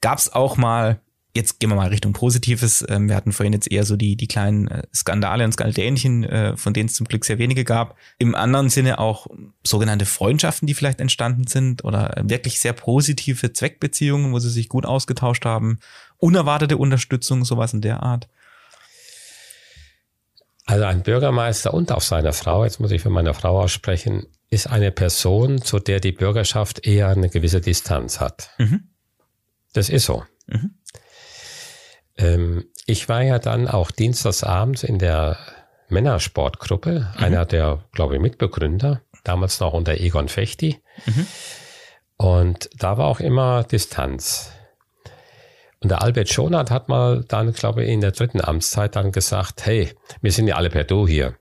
Gab 0.00 0.18
es 0.18 0.32
auch 0.32 0.56
mal 0.56 1.00
jetzt 1.34 1.60
gehen 1.60 1.70
wir 1.70 1.76
mal 1.76 1.88
Richtung 1.88 2.12
Positives. 2.12 2.84
Ähm, 2.88 3.08
wir 3.08 3.16
hatten 3.16 3.32
vorhin 3.32 3.52
jetzt 3.52 3.70
eher 3.70 3.84
so 3.84 3.96
die, 3.96 4.16
die 4.16 4.26
kleinen 4.26 4.68
äh, 4.68 4.82
Skandale 4.94 5.44
und 5.44 5.52
Skandälchen, 5.52 6.24
äh, 6.24 6.56
von 6.56 6.72
denen 6.72 6.88
es 6.88 6.94
zum 6.94 7.06
Glück 7.06 7.24
sehr 7.24 7.38
wenige 7.38 7.64
gab. 7.64 7.96
Im 8.18 8.34
anderen 8.34 8.68
Sinne 8.68 8.98
auch 8.98 9.26
sogenannte 9.64 10.06
Freundschaften, 10.06 10.66
die 10.66 10.74
vielleicht 10.74 11.00
entstanden 11.00 11.46
sind 11.46 11.84
oder 11.84 12.14
wirklich 12.22 12.60
sehr 12.60 12.72
positive 12.72 13.52
Zweckbeziehungen, 13.52 14.32
wo 14.32 14.38
sie 14.38 14.50
sich 14.50 14.68
gut 14.68 14.86
ausgetauscht 14.86 15.44
haben. 15.44 15.78
Unerwartete 16.20 16.76
Unterstützung, 16.76 17.44
sowas 17.44 17.72
in 17.72 17.80
der 17.80 18.02
Art. 18.02 18.28
Also 20.66 20.84
ein 20.84 21.02
Bürgermeister 21.02 21.74
und 21.74 21.90
auch 21.90 22.00
seine 22.00 22.32
Frau, 22.32 22.64
jetzt 22.64 22.78
muss 22.78 22.92
ich 22.92 23.02
für 23.02 23.10
meine 23.10 23.34
Frau 23.34 23.60
aussprechen, 23.60 24.26
ist 24.50 24.68
eine 24.68 24.92
Person, 24.92 25.62
zu 25.62 25.78
der 25.78 25.98
die 25.98 26.12
Bürgerschaft 26.12 26.86
eher 26.86 27.08
eine 27.08 27.28
gewisse 27.28 27.60
Distanz 27.60 28.20
hat. 28.20 28.50
Mhm. 28.58 28.88
Das 29.72 29.88
ist 29.88 30.04
so. 30.04 30.24
Mhm. 30.46 30.74
Ähm, 32.16 32.64
ich 32.86 33.08
war 33.08 33.22
ja 33.22 33.38
dann 33.38 33.66
auch 33.66 33.90
dienstagsabends 33.90 34.82
in 34.84 34.98
der 34.98 35.38
Männersportgruppe, 35.88 37.00
mhm. 37.16 37.24
einer 37.24 37.46
der, 37.46 37.84
glaube 37.92 38.16
ich, 38.16 38.20
Mitbegründer, 38.20 39.02
damals 39.24 39.60
noch 39.60 39.72
unter 39.72 39.94
Egon 39.94 40.28
Fechti. 40.28 40.80
Mhm. 41.06 41.26
Und 42.16 42.70
da 42.76 42.98
war 42.98 43.06
auch 43.06 43.20
immer 43.20 43.64
Distanz. 43.64 44.52
Und 45.82 45.90
der 45.90 46.02
Albert 46.02 46.28
Schonert 46.28 46.70
hat 46.70 46.88
mal 46.88 47.24
dann, 47.26 47.52
glaube 47.52 47.84
ich, 47.84 47.90
in 47.90 48.02
der 48.02 48.12
dritten 48.12 48.40
Amtszeit 48.40 48.96
dann 48.96 49.12
gesagt, 49.12 49.64
hey, 49.64 49.90
wir 50.20 50.30
sind 50.30 50.46
ja 50.46 50.56
alle 50.56 50.68
per 50.68 50.84
Du 50.84 51.08
hier. 51.08 51.34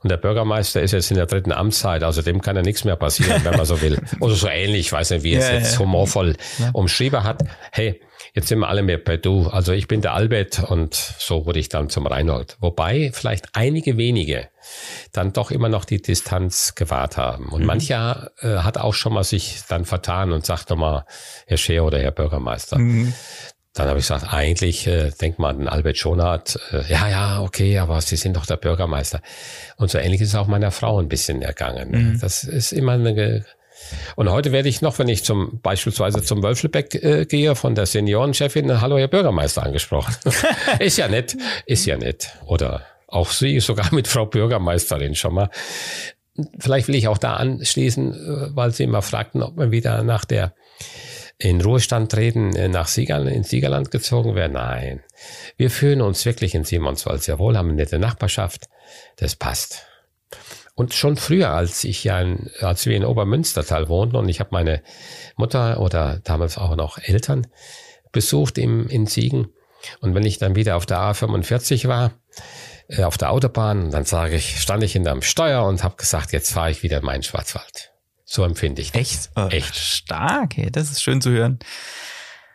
Und 0.00 0.10
der 0.10 0.16
Bürgermeister 0.16 0.80
ist 0.80 0.92
jetzt 0.92 1.10
in 1.10 1.16
der 1.16 1.26
dritten 1.26 1.52
Amtszeit, 1.52 2.04
also 2.04 2.22
dem 2.22 2.40
kann 2.40 2.54
ja 2.54 2.62
nichts 2.62 2.84
mehr 2.84 2.96
passieren, 2.96 3.44
wenn 3.44 3.56
man 3.56 3.66
so 3.66 3.80
will. 3.80 4.00
Oder 4.20 4.34
so 4.34 4.48
ähnlich, 4.48 4.80
ich 4.80 4.92
weiß 4.92 5.10
nicht, 5.10 5.22
wie 5.24 5.34
es 5.34 5.48
ja, 5.48 5.54
jetzt 5.54 5.74
ja. 5.74 5.78
humorvoll 5.80 6.36
ja. 6.58 6.70
umschrieben 6.72 7.24
hat. 7.24 7.42
Hey, 7.72 8.00
jetzt 8.32 8.48
sind 8.48 8.60
wir 8.60 8.68
alle 8.68 8.82
mehr 8.82 8.98
bei 8.98 9.16
du. 9.16 9.48
Also 9.48 9.72
ich 9.72 9.88
bin 9.88 10.00
der 10.00 10.14
Albert 10.14 10.62
und 10.70 10.94
so 10.94 11.46
wurde 11.46 11.58
ich 11.58 11.68
dann 11.68 11.88
zum 11.88 12.06
Reinhold. 12.06 12.56
Wobei 12.60 13.10
vielleicht 13.12 13.48
einige 13.54 13.96
wenige 13.96 14.48
dann 15.12 15.32
doch 15.32 15.50
immer 15.50 15.68
noch 15.68 15.84
die 15.84 16.00
Distanz 16.00 16.74
gewahrt 16.76 17.16
haben. 17.16 17.48
Und 17.48 17.62
mhm. 17.62 17.66
mancher 17.66 18.30
äh, 18.40 18.58
hat 18.58 18.78
auch 18.78 18.94
schon 18.94 19.14
mal 19.14 19.24
sich 19.24 19.62
dann 19.68 19.84
vertan 19.84 20.32
und 20.32 20.46
sagt 20.46 20.70
doch 20.70 20.76
mal, 20.76 21.06
Herr 21.46 21.56
Scheer 21.56 21.84
oder 21.84 21.98
Herr 21.98 22.12
Bürgermeister. 22.12 22.78
Mhm. 22.78 23.14
Dann 23.78 23.86
habe 23.86 24.00
ich 24.00 24.08
gesagt, 24.08 24.32
eigentlich 24.32 24.88
äh, 24.88 25.12
denkt 25.20 25.38
man 25.38 25.60
an 25.60 25.68
Albert 25.68 25.98
Schonert, 25.98 26.58
äh, 26.72 26.82
ja, 26.92 27.08
ja, 27.08 27.40
okay, 27.40 27.78
aber 27.78 28.00
Sie 28.00 28.16
sind 28.16 28.36
doch 28.36 28.44
der 28.44 28.56
Bürgermeister. 28.56 29.22
Und 29.76 29.88
so 29.88 29.98
ähnlich 29.98 30.20
ist 30.20 30.30
es 30.30 30.34
auch 30.34 30.48
meiner 30.48 30.72
Frau 30.72 30.98
ein 30.98 31.08
bisschen 31.08 31.42
ergangen. 31.42 31.90
Mhm. 31.92 32.20
Das 32.20 32.42
ist 32.42 32.72
immer 32.72 32.92
eine 32.92 33.44
und 34.16 34.28
heute 34.28 34.50
werde 34.50 34.68
ich 34.68 34.82
noch, 34.82 34.98
wenn 34.98 35.08
ich 35.08 35.22
zum 35.22 35.60
beispielsweise 35.60 36.24
zum 36.24 36.42
Wölfelbeck 36.42 36.94
äh, 36.96 37.24
gehe, 37.24 37.54
von 37.54 37.76
der 37.76 37.86
Seniorenchefin, 37.86 38.80
hallo 38.80 38.98
Herr 38.98 39.06
Bürgermeister 39.06 39.62
angesprochen. 39.62 40.14
ist 40.80 40.98
ja 40.98 41.06
nett, 41.06 41.36
ist 41.64 41.86
ja 41.86 41.96
nett. 41.96 42.32
Oder 42.44 42.82
auch 43.06 43.30
Sie, 43.30 43.60
sogar 43.60 43.94
mit 43.94 44.08
Frau 44.08 44.26
Bürgermeisterin 44.26 45.14
schon 45.14 45.34
mal. 45.34 45.50
Vielleicht 46.58 46.88
will 46.88 46.96
ich 46.96 47.06
auch 47.06 47.18
da 47.18 47.34
anschließen, 47.34 48.12
äh, 48.12 48.56
weil 48.56 48.72
Sie 48.72 48.82
immer 48.82 49.02
fragten, 49.02 49.42
ob 49.42 49.56
man 49.56 49.70
wieder 49.70 50.02
nach 50.02 50.24
der 50.24 50.52
in 51.38 51.60
Ruhestand 51.60 52.10
treten, 52.10 52.54
äh, 52.56 52.68
nach 52.68 52.88
Siegerland, 52.88 53.30
in 53.30 53.44
Siegerland 53.44 53.90
gezogen 53.90 54.34
wäre. 54.34 54.48
Nein. 54.48 55.02
Wir 55.56 55.70
fühlen 55.70 56.00
uns 56.00 56.24
wirklich 56.24 56.54
in 56.54 56.64
Simonswald 56.64 57.22
sehr 57.22 57.38
wohl, 57.38 57.56
haben 57.56 57.68
eine 57.68 57.76
nette 57.76 57.98
Nachbarschaft. 57.98 58.68
Das 59.16 59.36
passt. 59.36 59.86
Und 60.74 60.94
schon 60.94 61.16
früher, 61.16 61.50
als 61.50 61.84
ich 61.84 62.04
ja, 62.04 62.20
in, 62.20 62.50
als 62.60 62.86
wir 62.86 62.96
in 62.96 63.04
Obermünstertal 63.04 63.88
wohnten 63.88 64.16
und 64.16 64.28
ich 64.28 64.40
habe 64.40 64.50
meine 64.52 64.82
Mutter 65.36 65.80
oder 65.80 66.20
damals 66.22 66.58
auch 66.58 66.76
noch 66.76 66.98
Eltern 66.98 67.46
besucht 68.12 68.58
im, 68.58 68.88
in 68.88 69.06
Siegen. 69.06 69.48
Und 70.00 70.14
wenn 70.14 70.24
ich 70.24 70.38
dann 70.38 70.54
wieder 70.54 70.76
auf 70.76 70.86
der 70.86 70.98
A45 70.98 71.88
war, 71.88 72.12
äh, 72.88 73.02
auf 73.02 73.18
der 73.18 73.30
Autobahn, 73.30 73.90
dann 73.90 74.04
sage 74.04 74.36
ich, 74.36 74.60
stand 74.60 74.82
ich 74.82 74.92
hinterm 74.92 75.22
Steuer 75.22 75.64
und 75.64 75.84
habe 75.84 75.96
gesagt, 75.96 76.32
jetzt 76.32 76.52
fahre 76.52 76.70
ich 76.70 76.82
wieder 76.82 76.98
in 76.98 77.04
meinen 77.04 77.22
Schwarzwald. 77.22 77.87
So 78.30 78.44
empfinde 78.44 78.82
ich 78.82 78.92
das. 78.92 79.00
Echt? 79.00 79.30
Oh, 79.36 79.48
Echt. 79.48 79.74
Stark, 79.74 80.58
hey, 80.58 80.70
das 80.70 80.90
ist 80.90 81.02
schön 81.02 81.22
zu 81.22 81.30
hören. 81.30 81.58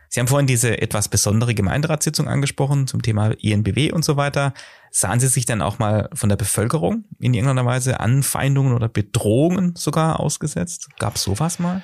Sie 0.08 0.20
haben 0.20 0.28
vorhin 0.28 0.46
diese 0.46 0.80
etwas 0.80 1.10
besondere 1.10 1.56
Gemeinderatssitzung 1.56 2.28
angesprochen 2.28 2.86
zum 2.86 3.02
Thema 3.02 3.32
INBW 3.32 3.92
und 3.92 4.06
so 4.06 4.16
weiter. 4.16 4.54
Sahen 4.92 5.20
Sie 5.20 5.28
sich 5.28 5.48
dann 5.48 5.64
auch 5.64 5.80
mal 5.80 6.10
von 6.14 6.30
der 6.30 6.36
Bevölkerung 6.36 7.06
in 7.20 7.34
irgendeiner 7.34 7.66
Weise 7.66 8.00
Anfeindungen 8.00 8.76
oder 8.76 8.88
Bedrohungen 8.88 9.76
sogar 9.76 10.20
ausgesetzt? 10.20 10.90
Gab 11.00 11.16
es 11.16 11.24
sowas 11.24 11.58
mal? 11.58 11.82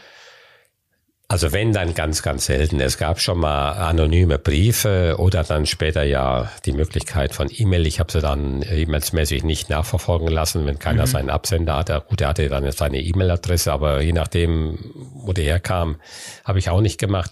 Also 1.32 1.52
wenn, 1.54 1.74
dann 1.74 1.94
ganz, 1.94 2.24
ganz 2.24 2.48
selten. 2.48 2.82
Es 2.82 2.98
gab 2.98 3.20
schon 3.20 3.38
mal 3.38 3.74
anonyme 3.74 4.40
Briefe 4.40 5.18
oder 5.20 5.44
dann 5.44 5.68
später 5.68 6.02
ja 6.02 6.52
die 6.66 6.72
Möglichkeit 6.72 7.36
von 7.36 7.50
E-Mail. 7.56 7.86
Ich 7.86 8.00
habe 8.00 8.12
sie 8.12 8.20
dann 8.20 8.64
e-mailsmäßig 8.68 9.44
nicht 9.44 9.70
nachverfolgen 9.70 10.28
lassen, 10.28 10.66
wenn 10.66 10.80
keiner 10.80 11.04
mhm. 11.04 11.10
seinen 11.12 11.30
Absender 11.30 11.76
hatte. 11.76 12.04
Gut, 12.10 12.22
er 12.22 12.30
hatte 12.30 12.50
dann 12.50 12.70
seine 12.72 13.00
E-Mail-Adresse, 13.00 13.72
aber 13.72 14.02
je 14.02 14.12
nachdem, 14.12 14.80
wo 15.14 15.32
der 15.32 15.44
herkam, 15.44 15.98
habe 16.46 16.58
ich 16.58 16.72
auch 16.72 16.82
nicht 16.82 17.00
gemacht. 17.00 17.30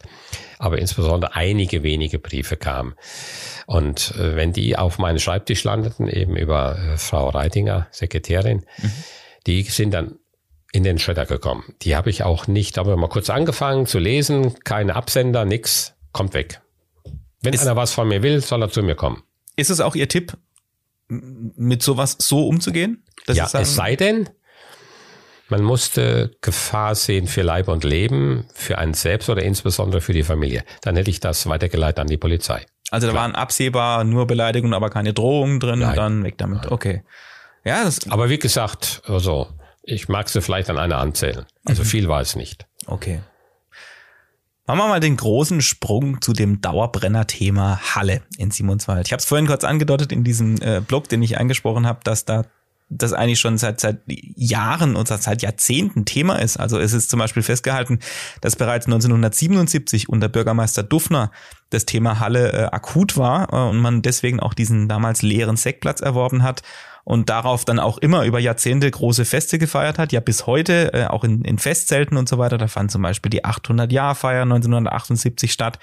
Aber 0.59 0.77
insbesondere 0.77 1.33
einige 1.33 1.81
wenige 1.81 2.19
Briefe 2.19 2.55
kamen. 2.55 2.93
Und 3.65 4.13
äh, 4.19 4.35
wenn 4.35 4.53
die 4.53 4.77
auf 4.77 4.99
meinen 4.99 5.17
Schreibtisch 5.17 5.63
landeten, 5.63 6.07
eben 6.07 6.35
über 6.35 6.77
äh, 6.77 6.97
Frau 6.97 7.29
Reitinger, 7.29 7.87
Sekretärin, 7.89 8.63
mhm. 8.77 8.91
die 9.47 9.63
sind 9.63 9.91
dann 9.91 10.19
in 10.77 10.83
den 10.83 10.99
Shredder 10.99 11.25
gekommen. 11.25 11.63
Die 11.81 11.95
habe 11.95 12.09
ich 12.09 12.23
auch 12.23 12.47
nicht, 12.47 12.77
aber 12.77 12.95
mal 12.97 13.09
kurz 13.09 13.29
angefangen 13.29 13.87
zu 13.87 13.97
lesen, 13.97 14.53
keine 14.63 14.95
Absender, 14.95 15.43
nix, 15.43 15.95
kommt 16.13 16.33
weg. 16.33 16.61
Wenn 17.41 17.53
ist, 17.53 17.61
einer 17.61 17.75
was 17.75 17.93
von 17.93 18.07
mir 18.07 18.21
will, 18.21 18.41
soll 18.41 18.61
er 18.61 18.69
zu 18.69 18.83
mir 18.83 18.95
kommen. 18.95 19.23
Ist 19.55 19.71
es 19.71 19.81
auch 19.81 19.95
Ihr 19.95 20.07
Tipp, 20.07 20.33
mit 21.07 21.81
sowas 21.81 22.15
so 22.19 22.47
umzugehen? 22.47 23.03
ja, 23.27 23.49
es 23.51 23.75
sei 23.75 23.95
denn, 23.95 24.29
man 25.49 25.63
musste 25.63 26.35
Gefahr 26.41 26.93
sehen 26.93 27.27
für 27.27 27.41
Leib 27.41 27.69
und 27.69 27.83
Leben, 27.83 28.45
für 28.53 28.77
einen 28.77 28.93
selbst 28.93 29.29
oder 29.29 29.41
insbesondere 29.41 30.01
für 30.01 30.13
die 30.13 30.23
Familie. 30.23 30.63
Dann 30.81 30.95
hätte 30.95 31.09
ich 31.09 31.19
das 31.19 31.47
weitergeleitet 31.47 31.99
an 31.99 32.07
die 32.07 32.17
Polizei. 32.17 32.65
Also 32.91 33.07
da 33.07 33.13
Klar. 33.13 33.23
waren 33.23 33.35
absehbar 33.35 34.03
nur 34.03 34.27
Beleidigungen, 34.27 34.73
aber 34.73 34.89
keine 34.89 35.13
Drohungen 35.13 35.59
drin, 35.59 35.79
Nein. 35.79 35.95
dann 35.95 36.23
weg 36.23 36.37
damit. 36.37 36.71
Okay. 36.71 37.03
Ja, 37.65 37.83
das 37.83 38.09
aber 38.09 38.29
wie 38.29 38.37
gesagt, 38.37 39.01
also 39.05 39.47
ich 39.87 40.09
mag 40.09 40.27
sie 40.29 40.41
vielleicht 40.41 40.69
an 40.69 40.77
einer 40.77 40.97
anzählen. 40.97 41.45
Also 41.65 41.81
mhm. 41.81 41.87
viel 41.87 42.07
war 42.09 42.21
es 42.21 42.35
nicht. 42.35 42.67
Okay. 42.85 43.21
Machen 44.65 44.79
wir 44.79 44.87
mal 44.89 44.99
den 44.99 45.15
großen 45.15 45.61
Sprung 45.61 46.21
zu 46.21 46.33
dem 46.33 46.59
Dauerbrenner-Thema 46.59 47.95
Halle 47.95 48.21
in 48.37 48.51
Simonswald. 48.51 49.07
Ich 49.07 49.13
habe 49.13 49.21
es 49.21 49.25
vorhin 49.25 49.47
kurz 49.47 49.63
angedeutet 49.63 50.11
in 50.11 50.25
diesem 50.25 50.61
äh, 50.61 50.81
Blog, 50.81 51.07
den 51.07 51.23
ich 51.23 51.37
angesprochen 51.37 51.87
habe, 51.87 52.01
dass 52.03 52.25
da 52.25 52.43
das 52.89 53.13
eigentlich 53.13 53.39
schon 53.39 53.57
seit, 53.57 53.81
seit 53.81 53.99
Jahren 54.07 54.95
und 54.95 55.07
seit 55.07 55.41
Jahrzehnten 55.41 56.05
Thema 56.05 56.41
ist. 56.41 56.57
Also 56.57 56.79
es 56.79 56.93
ist 56.93 57.09
zum 57.09 57.19
Beispiel 57.19 57.43
festgehalten, 57.43 57.99
dass 58.41 58.55
bereits 58.55 58.85
1977 58.85 60.07
unter 60.07 60.29
Bürgermeister 60.29 60.83
Duffner 60.83 61.31
das 61.69 61.85
Thema 61.85 62.19
Halle 62.19 62.53
äh, 62.53 62.63
akut 62.65 63.17
war 63.17 63.51
äh, 63.51 63.69
und 63.69 63.77
man 63.77 64.01
deswegen 64.01 64.39
auch 64.39 64.53
diesen 64.53 64.87
damals 64.87 65.21
leeren 65.21 65.57
Sektplatz 65.57 65.99
erworben 65.99 66.43
hat 66.43 66.63
und 67.03 67.29
darauf 67.29 67.65
dann 67.65 67.79
auch 67.79 67.97
immer 67.97 68.25
über 68.25 68.39
Jahrzehnte 68.39 68.91
große 68.91 69.25
Feste 69.25 69.57
gefeiert 69.59 69.97
hat, 69.97 70.11
ja 70.11 70.19
bis 70.19 70.45
heute, 70.45 70.93
äh, 70.93 71.05
auch 71.05 71.23
in, 71.23 71.41
in 71.43 71.57
Festzelten 71.57 72.17
und 72.17 72.27
so 72.27 72.37
weiter. 72.37 72.57
Da 72.57 72.67
fand 72.67 72.91
zum 72.91 73.01
Beispiel 73.01 73.29
die 73.29 73.45
800-Jahr-Feier 73.45 74.43
1978 74.43 75.51
statt. 75.51 75.79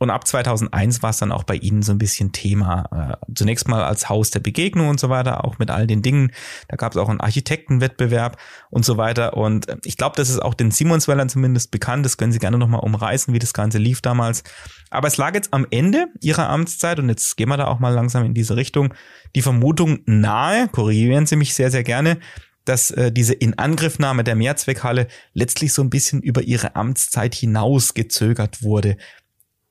Und 0.00 0.08
ab 0.08 0.26
2001 0.26 1.02
war 1.02 1.10
es 1.10 1.18
dann 1.18 1.30
auch 1.30 1.44
bei 1.44 1.56
Ihnen 1.56 1.82
so 1.82 1.92
ein 1.92 1.98
bisschen 1.98 2.32
Thema. 2.32 3.18
Äh, 3.20 3.34
zunächst 3.34 3.68
mal 3.68 3.84
als 3.84 4.08
Haus 4.08 4.30
der 4.30 4.40
Begegnung 4.40 4.88
und 4.88 4.98
so 4.98 5.10
weiter, 5.10 5.44
auch 5.44 5.58
mit 5.58 5.70
all 5.70 5.86
den 5.86 6.00
Dingen. 6.00 6.32
Da 6.68 6.76
gab 6.76 6.92
es 6.92 6.96
auch 6.96 7.10
einen 7.10 7.20
Architektenwettbewerb 7.20 8.38
und 8.70 8.82
so 8.82 8.96
weiter. 8.96 9.36
Und 9.36 9.68
äh, 9.68 9.76
ich 9.84 9.98
glaube, 9.98 10.16
das 10.16 10.30
ist 10.30 10.40
auch 10.40 10.54
den 10.54 10.70
Simonswellern 10.70 11.28
zumindest 11.28 11.70
bekannt. 11.70 12.06
Das 12.06 12.16
können 12.16 12.32
Sie 12.32 12.38
gerne 12.38 12.56
nochmal 12.56 12.80
umreißen, 12.80 13.34
wie 13.34 13.38
das 13.38 13.52
Ganze 13.52 13.76
lief 13.76 14.00
damals. 14.00 14.42
Aber 14.88 15.06
es 15.06 15.18
lag 15.18 15.34
jetzt 15.34 15.52
am 15.52 15.66
Ende 15.70 16.06
Ihrer 16.22 16.48
Amtszeit 16.48 16.98
und 16.98 17.10
jetzt 17.10 17.36
gehen 17.36 17.50
wir 17.50 17.58
da 17.58 17.66
auch 17.66 17.78
mal 17.78 17.92
langsam 17.92 18.24
in 18.24 18.32
diese 18.32 18.56
Richtung. 18.56 18.94
Die 19.36 19.42
Vermutung 19.42 19.98
nahe, 20.06 20.68
korrigieren 20.68 21.26
Sie 21.26 21.36
mich 21.36 21.52
sehr, 21.52 21.70
sehr 21.70 21.84
gerne, 21.84 22.18
dass 22.64 22.90
äh, 22.90 23.10
diese 23.10 23.34
Inangriffnahme 23.34 24.24
der 24.24 24.36
Mehrzweckhalle 24.36 25.08
letztlich 25.34 25.72
so 25.72 25.82
ein 25.82 25.90
bisschen 25.90 26.22
über 26.22 26.42
ihre 26.42 26.76
Amtszeit 26.76 27.34
hinaus 27.34 27.94
gezögert 27.94 28.62
wurde. 28.62 28.96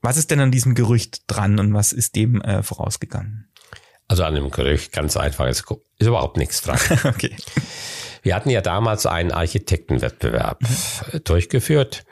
Was 0.02 0.16
ist 0.16 0.30
denn 0.30 0.40
an 0.40 0.50
diesem 0.50 0.74
Gerücht 0.74 1.22
dran 1.26 1.58
und 1.58 1.74
was 1.74 1.92
ist 1.92 2.16
dem 2.16 2.40
äh, 2.40 2.62
vorausgegangen? 2.62 3.50
Also 4.08 4.24
an 4.24 4.34
dem 4.34 4.50
Gerücht 4.50 4.92
ganz 4.92 5.16
einfach 5.16 5.46
ist, 5.46 5.64
ist 5.98 6.06
überhaupt 6.06 6.36
nichts 6.36 6.62
dran. 6.62 6.78
okay. 7.04 7.36
Wir 8.22 8.34
hatten 8.34 8.50
ja 8.50 8.60
damals 8.60 9.06
einen 9.06 9.30
Architektenwettbewerb 9.30 10.62
mhm. 10.62 11.24
durchgeführt. 11.24 12.04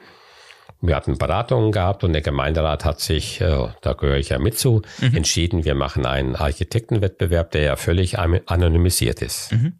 Wir 0.81 0.95
hatten 0.95 1.17
Beratungen 1.17 1.71
gehabt 1.73 2.05
und 2.05 2.13
der 2.13 2.21
Gemeinderat 2.21 2.85
hat 2.85 3.01
sich, 3.01 3.41
äh, 3.41 3.67
da 3.81 3.93
gehöre 3.93 4.17
ich 4.17 4.29
ja 4.29 4.39
mit 4.39 4.57
zu, 4.57 4.81
mhm. 5.01 5.17
entschieden, 5.17 5.65
wir 5.65 5.75
machen 5.75 6.05
einen 6.05 6.35
Architektenwettbewerb, 6.35 7.51
der 7.51 7.63
ja 7.63 7.75
völlig 7.75 8.17
anonymisiert 8.17 9.21
ist. 9.21 9.51
Mhm. 9.51 9.79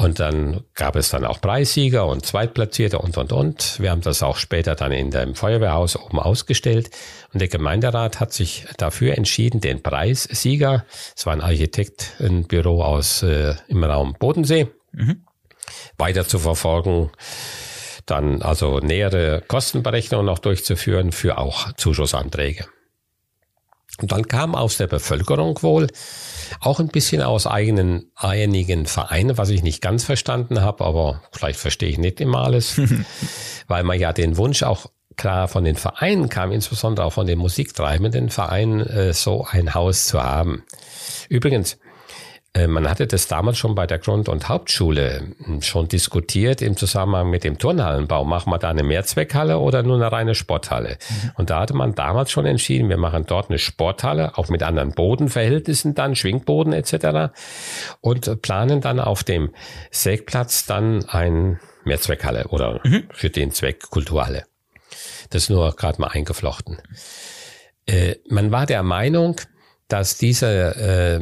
Und 0.00 0.20
dann 0.20 0.62
gab 0.74 0.94
es 0.94 1.10
dann 1.10 1.24
auch 1.24 1.40
Preissieger 1.40 2.06
und 2.06 2.24
Zweitplatzierte 2.24 3.00
und, 3.00 3.18
und, 3.18 3.32
und. 3.32 3.80
Wir 3.80 3.90
haben 3.90 4.00
das 4.00 4.22
auch 4.22 4.36
später 4.36 4.76
dann 4.76 4.92
in 4.92 5.10
dem 5.10 5.34
Feuerwehrhaus 5.34 5.96
oben 5.96 6.20
ausgestellt. 6.20 6.90
Und 7.32 7.40
der 7.40 7.48
Gemeinderat 7.48 8.20
hat 8.20 8.32
sich 8.32 8.64
dafür 8.76 9.18
entschieden, 9.18 9.60
den 9.60 9.82
Preissieger, 9.82 10.84
es 11.16 11.26
war 11.26 11.32
ein 11.32 11.40
Architektenbüro 11.40 12.84
aus 12.84 13.24
äh, 13.24 13.56
im 13.66 13.82
Raum 13.82 14.14
Bodensee, 14.16 14.68
mhm. 14.92 15.24
weiter 15.96 16.28
zu 16.28 16.38
verfolgen, 16.38 17.10
dann 18.06 18.40
also 18.40 18.78
nähere 18.78 19.42
Kostenberechnungen 19.48 20.26
noch 20.26 20.38
durchzuführen 20.38 21.10
für 21.10 21.38
auch 21.38 21.72
Zuschussanträge. 21.72 22.66
Und 24.00 24.12
dann 24.12 24.28
kam 24.28 24.54
aus 24.54 24.76
der 24.76 24.86
Bevölkerung 24.86 25.60
wohl 25.62 25.88
auch 26.60 26.80
ein 26.80 26.88
bisschen 26.88 27.20
aus 27.22 27.46
eigenen, 27.46 28.10
einigen 28.14 28.86
Vereinen, 28.86 29.36
was 29.38 29.50
ich 29.50 29.62
nicht 29.62 29.82
ganz 29.82 30.04
verstanden 30.04 30.60
habe, 30.60 30.84
aber 30.84 31.22
vielleicht 31.32 31.58
verstehe 31.58 31.90
ich 31.90 31.98
nicht 31.98 32.20
immer 32.20 32.44
alles, 32.44 32.80
weil 33.66 33.82
man 33.84 33.98
ja 33.98 34.12
den 34.12 34.36
Wunsch 34.36 34.62
auch 34.62 34.86
klar 35.16 35.48
von 35.48 35.64
den 35.64 35.76
Vereinen 35.76 36.28
kam, 36.28 36.52
insbesondere 36.52 37.04
auch 37.06 37.12
von 37.12 37.26
den 37.26 37.38
musiktreibenden 37.38 38.30
Vereinen, 38.30 38.86
äh, 38.86 39.12
so 39.12 39.46
ein 39.50 39.74
Haus 39.74 40.06
zu 40.06 40.22
haben. 40.22 40.62
Übrigens, 41.28 41.78
man 42.66 42.88
hatte 42.88 43.06
das 43.06 43.28
damals 43.28 43.58
schon 43.58 43.74
bei 43.74 43.86
der 43.86 43.98
Grund- 43.98 44.28
und 44.28 44.48
Hauptschule 44.48 45.34
hm, 45.44 45.62
schon 45.62 45.88
diskutiert 45.88 46.62
im 46.62 46.76
Zusammenhang 46.76 47.30
mit 47.30 47.44
dem 47.44 47.58
Turnhallenbau. 47.58 48.24
Machen 48.24 48.50
wir 48.50 48.58
da 48.58 48.70
eine 48.70 48.82
Mehrzweckhalle 48.82 49.58
oder 49.58 49.82
nur 49.82 49.96
eine 49.96 50.10
reine 50.10 50.34
Sporthalle? 50.34 50.98
Mhm. 51.08 51.30
Und 51.36 51.50
da 51.50 51.60
hatte 51.60 51.74
man 51.74 51.94
damals 51.94 52.30
schon 52.30 52.46
entschieden, 52.46 52.88
wir 52.88 52.96
machen 52.96 53.24
dort 53.26 53.50
eine 53.50 53.58
Sporthalle, 53.58 54.36
auch 54.36 54.48
mit 54.48 54.62
anderen 54.62 54.92
Bodenverhältnissen 54.92 55.94
dann, 55.94 56.16
Schwingboden 56.16 56.72
etc. 56.72 57.32
Und 58.00 58.42
planen 58.42 58.80
dann 58.80 59.00
auf 59.00 59.22
dem 59.22 59.50
Sägplatz 59.90 60.66
dann 60.66 61.04
ein 61.08 61.60
Mehrzweckhalle 61.84 62.48
oder 62.48 62.80
mhm. 62.84 63.04
für 63.12 63.30
den 63.30 63.50
Zweck 63.52 63.90
Kulturhalle. 63.90 64.44
Das 65.30 65.44
ist 65.44 65.50
nur 65.50 65.74
gerade 65.76 66.00
mal 66.00 66.08
eingeflochten. 66.08 66.78
Äh, 67.86 68.16
man 68.28 68.50
war 68.50 68.66
der 68.66 68.82
Meinung, 68.82 69.40
dass 69.88 70.18
diese, 70.18 70.76
äh, 70.76 71.20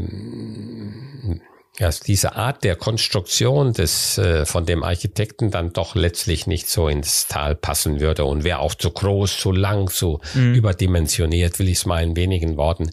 dass 1.78 2.00
diese 2.00 2.36
Art 2.36 2.64
der 2.64 2.76
Konstruktion 2.76 3.72
des, 3.72 4.18
äh, 4.18 4.44
von 4.46 4.66
dem 4.66 4.82
Architekten 4.82 5.50
dann 5.50 5.72
doch 5.72 5.94
letztlich 5.94 6.46
nicht 6.46 6.68
so 6.68 6.88
ins 6.88 7.28
Tal 7.28 7.54
passen 7.54 8.00
würde 8.00 8.24
und 8.24 8.44
wäre 8.44 8.58
auch 8.58 8.74
zu 8.74 8.90
groß, 8.90 9.38
zu 9.38 9.52
lang, 9.52 9.88
zu 9.88 10.20
mhm. 10.34 10.54
überdimensioniert, 10.54 11.58
will 11.58 11.68
ich 11.68 11.78
es 11.78 11.86
mal 11.86 12.02
in 12.02 12.16
wenigen 12.16 12.56
Worten 12.56 12.90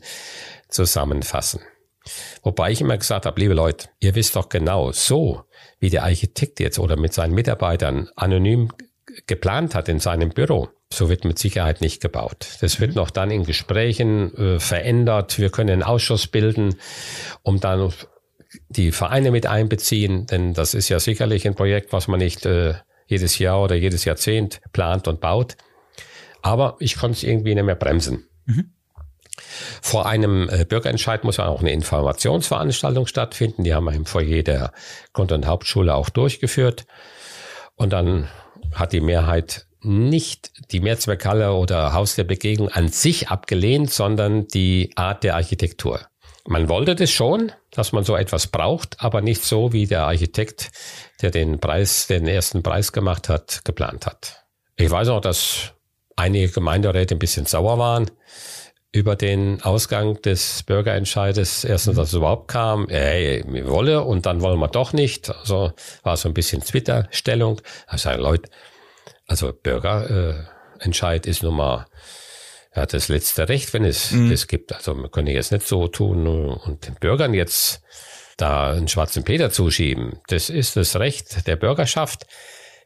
zusammenfassen. 0.69 1.61
Wobei 2.41 2.71
ich 2.71 2.81
immer 2.81 2.97
gesagt 2.97 3.25
habe, 3.25 3.39
liebe 3.39 3.53
Leute, 3.53 3.87
ihr 3.99 4.15
wisst 4.15 4.35
doch 4.35 4.49
genau, 4.49 4.91
so 4.91 5.43
wie 5.79 5.89
der 5.89 6.03
Architekt 6.03 6.59
jetzt 6.59 6.79
oder 6.79 6.97
mit 6.97 7.13
seinen 7.13 7.33
Mitarbeitern 7.33 8.09
anonym 8.15 8.69
geplant 9.27 9.75
hat 9.75 9.89
in 9.89 9.99
seinem 9.99 10.29
Büro, 10.29 10.69
so 10.95 11.09
wird 11.09 11.25
mit 11.25 11.39
Sicherheit 11.39 11.81
nicht 11.81 12.01
gebaut. 12.01 12.47
Das 12.61 12.79
wird 12.79 12.91
mhm. 12.91 12.97
noch 12.97 13.09
dann 13.09 13.31
in 13.31 13.43
Gesprächen 13.43 14.35
äh, 14.35 14.59
verändert. 14.59 15.39
Wir 15.39 15.49
können 15.49 15.69
einen 15.69 15.83
Ausschuss 15.83 16.27
bilden, 16.27 16.75
um 17.41 17.59
dann 17.59 17.91
die 18.69 18.91
Vereine 18.91 19.31
mit 19.31 19.47
einbeziehen, 19.47 20.27
denn 20.27 20.53
das 20.53 20.73
ist 20.73 20.89
ja 20.89 20.99
sicherlich 20.99 21.47
ein 21.47 21.55
Projekt, 21.55 21.91
was 21.91 22.07
man 22.07 22.19
nicht 22.19 22.45
äh, 22.45 22.75
jedes 23.07 23.39
Jahr 23.39 23.61
oder 23.61 23.75
jedes 23.75 24.05
Jahrzehnt 24.05 24.61
plant 24.71 25.07
und 25.07 25.19
baut. 25.19 25.57
Aber 26.41 26.75
ich 26.79 26.97
konnte 26.97 27.17
es 27.17 27.23
irgendwie 27.23 27.55
nicht 27.55 27.63
mehr 27.63 27.75
bremsen. 27.75 28.27
Mhm. 28.45 28.73
Vor 29.81 30.05
einem 30.05 30.49
äh, 30.49 30.65
Bürgerentscheid 30.65 31.23
muss 31.23 31.39
auch 31.39 31.61
eine 31.61 31.71
Informationsveranstaltung 31.71 33.07
stattfinden. 33.07 33.63
Die 33.63 33.73
haben 33.73 33.85
wir 33.85 33.93
im 33.93 34.05
Foyer 34.05 34.43
der 34.43 34.71
Grund- 35.13 35.31
und 35.31 35.47
Hauptschule 35.47 35.95
auch 35.95 36.09
durchgeführt. 36.09 36.85
Und 37.75 37.93
dann 37.93 38.27
hat 38.73 38.93
die 38.93 39.01
Mehrheit 39.01 39.65
nicht 39.83 40.51
die 40.71 40.79
Mehrzweckhalle 40.79 41.53
oder 41.53 41.93
Haus 41.93 42.15
der 42.15 42.23
Begegnung 42.23 42.69
an 42.69 42.89
sich 42.89 43.29
abgelehnt, 43.29 43.91
sondern 43.91 44.47
die 44.47 44.91
Art 44.95 45.23
der 45.23 45.35
Architektur. 45.35 46.01
Man 46.45 46.67
wollte 46.67 46.95
das 46.95 47.09
schon, 47.09 47.51
dass 47.71 47.93
man 47.93 48.03
so 48.03 48.15
etwas 48.17 48.47
braucht, 48.47 48.97
aber 48.99 49.21
nicht 49.21 49.43
so, 49.43 49.71
wie 49.71 49.87
der 49.87 50.03
Architekt, 50.03 50.71
der 51.21 51.31
den 51.31 51.59
Preis, 51.59 52.07
den 52.07 52.27
ersten 52.27 52.63
Preis 52.63 52.91
gemacht 52.91 53.29
hat, 53.29 53.63
geplant 53.63 54.05
hat. 54.05 54.43
Ich 54.75 54.91
weiß 54.91 55.07
auch, 55.09 55.21
dass 55.21 55.73
einige 56.15 56.49
Gemeinderäte 56.49 57.15
ein 57.15 57.19
bisschen 57.19 57.45
sauer 57.45 57.77
waren 57.77 58.11
über 58.91 59.15
den 59.15 59.61
Ausgang 59.63 60.21
des 60.21 60.63
Bürgerentscheides. 60.63 61.63
Erstens, 61.63 61.95
dass 61.95 62.09
es 62.09 62.13
überhaupt 62.13 62.49
kam, 62.49 62.87
ey, 62.89 63.43
wir 63.47 63.67
wollen 63.67 64.03
und 64.03 64.25
dann 64.25 64.41
wollen 64.41 64.59
wir 64.59 64.67
doch 64.67 64.93
nicht. 64.93 65.29
Also 65.29 65.71
war 66.03 66.15
so 66.15 66.27
ein 66.27 66.33
bisschen 66.33 66.61
Twitter-Stellung. 66.61 67.61
Sagen 67.95 68.21
Leute, 68.21 68.49
also 69.27 69.53
Bürgerentscheid 69.53 71.25
äh, 71.25 71.29
ist 71.29 71.43
nun 71.43 71.55
mal 71.55 71.85
ja, 72.75 72.85
das 72.85 73.07
letzte 73.07 73.49
Recht, 73.49 73.73
wenn 73.73 73.85
es 73.85 74.11
mhm. 74.11 74.29
das 74.29 74.47
gibt. 74.47 74.73
Also 74.73 74.95
wir 74.95 75.09
können 75.09 75.27
jetzt 75.27 75.51
nicht 75.51 75.67
so 75.67 75.87
tun 75.87 76.27
und 76.27 76.87
den 76.87 76.95
Bürgern 76.95 77.33
jetzt 77.33 77.81
da 78.37 78.71
einen 78.71 78.87
schwarzen 78.87 79.23
Peter 79.23 79.51
zuschieben. 79.51 80.19
Das 80.27 80.49
ist 80.49 80.75
das 80.75 80.95
Recht 80.95 81.47
der 81.47 81.55
Bürgerschaft. 81.55 82.25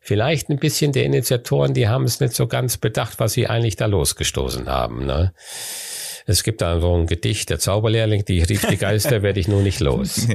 Vielleicht 0.01 0.49
ein 0.49 0.59
bisschen 0.59 0.93
der 0.93 1.03
Initiatoren, 1.03 1.73
die 1.73 1.88
haben 1.88 2.05
es 2.05 2.19
nicht 2.19 2.34
so 2.34 2.47
ganz 2.47 2.77
bedacht, 2.77 3.19
was 3.19 3.34
sie 3.34 3.47
eigentlich 3.47 3.76
da 3.76 3.88
losgestoßen 3.88 4.69
haben. 4.69 5.05
Ne? 5.05 5.34
Es 6.26 6.43
gibt 6.43 6.61
da 6.61 6.80
so 6.80 6.95
ein 6.95 7.07
Gedicht, 7.07 7.49
der 7.49 7.59
Zauberlehrling, 7.59 8.26
die 8.26 8.41
rief 8.41 8.65
die 8.65 8.77
Geister, 8.77 9.22
werde 9.22 9.39
ich 9.39 9.47
nur 9.47 9.61
nicht 9.61 9.80
los. 9.80 10.27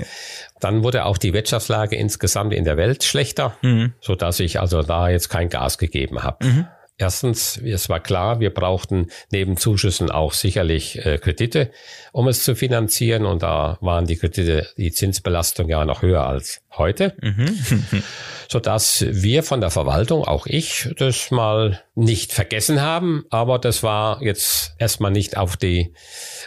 Dann 0.63 0.85
wurde 0.85 1.05
auch 1.07 1.19
die 1.19 1.33
Wirtschaftslage 1.33 1.97
insgesamt 1.97 2.55
in 2.55 2.65
der 2.65 2.77
Welt 2.77 3.03
schlechter, 3.03 3.57
mhm. 3.63 3.95
so 4.01 4.15
dass 4.15 4.39
ich 4.39 4.61
also 4.61 4.83
da 4.83 5.09
jetzt 5.09 5.29
kein 5.29 5.49
Gas 5.49 5.77
gegeben 5.77 6.23
habe. 6.23 6.47
Mhm. 6.47 6.67
Erstens, 6.99 7.57
es 7.57 7.89
war 7.89 7.99
klar, 7.99 8.39
wir 8.39 8.55
brauchten 8.55 9.09
neben 9.33 9.57
Zuschüssen 9.57 10.11
auch 10.13 10.33
sicherlich 10.35 11.05
äh, 11.05 11.19
Kredite, 11.19 11.73
um 12.13 12.29
es 12.29 12.45
zu 12.45 12.55
finanzieren. 12.55 13.27
Und 13.27 13.43
da 13.43 13.77
waren 13.81 14.07
die 14.07 14.15
Kredite, 14.17 14.69
die 14.77 14.93
Zinsbelastung 14.93 15.69
ja 15.69 15.85
noch 15.85 16.03
höher 16.03 16.25
als 16.25 16.63
heute. 16.77 17.17
Mhm. 17.21 17.59
Sodass 18.49 19.05
wir 19.09 19.43
von 19.43 19.61
der 19.61 19.71
Verwaltung, 19.71 20.25
auch 20.25 20.47
ich, 20.47 20.91
das 20.97 21.33
mal 21.33 21.83
nicht 21.97 22.33
vergessen 22.33 22.83
haben. 22.83 23.25
Aber 23.31 23.59
das 23.59 23.83
war 23.83 24.23
jetzt 24.23 24.77
erstmal 24.79 25.11
nicht 25.11 25.37
auf 25.37 25.57
die 25.57 25.95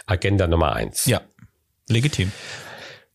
Agenda 0.06 0.46
Nummer 0.46 0.72
eins. 0.72 1.04
Ja, 1.04 1.20
legitim. 1.88 2.32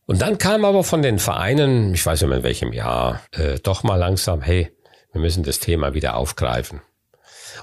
Und 0.06 0.20
dann 0.20 0.38
kam 0.38 0.64
aber 0.64 0.84
von 0.84 1.02
den 1.02 1.18
Vereinen, 1.18 1.94
ich 1.94 2.04
weiß 2.04 2.20
nicht 2.20 2.28
mehr 2.28 2.38
in 2.38 2.44
welchem 2.44 2.72
Jahr, 2.72 3.22
äh, 3.32 3.58
doch 3.60 3.82
mal 3.82 3.96
langsam, 3.96 4.42
hey, 4.42 4.70
wir 5.12 5.20
müssen 5.20 5.42
das 5.42 5.58
Thema 5.58 5.94
wieder 5.94 6.16
aufgreifen. 6.16 6.80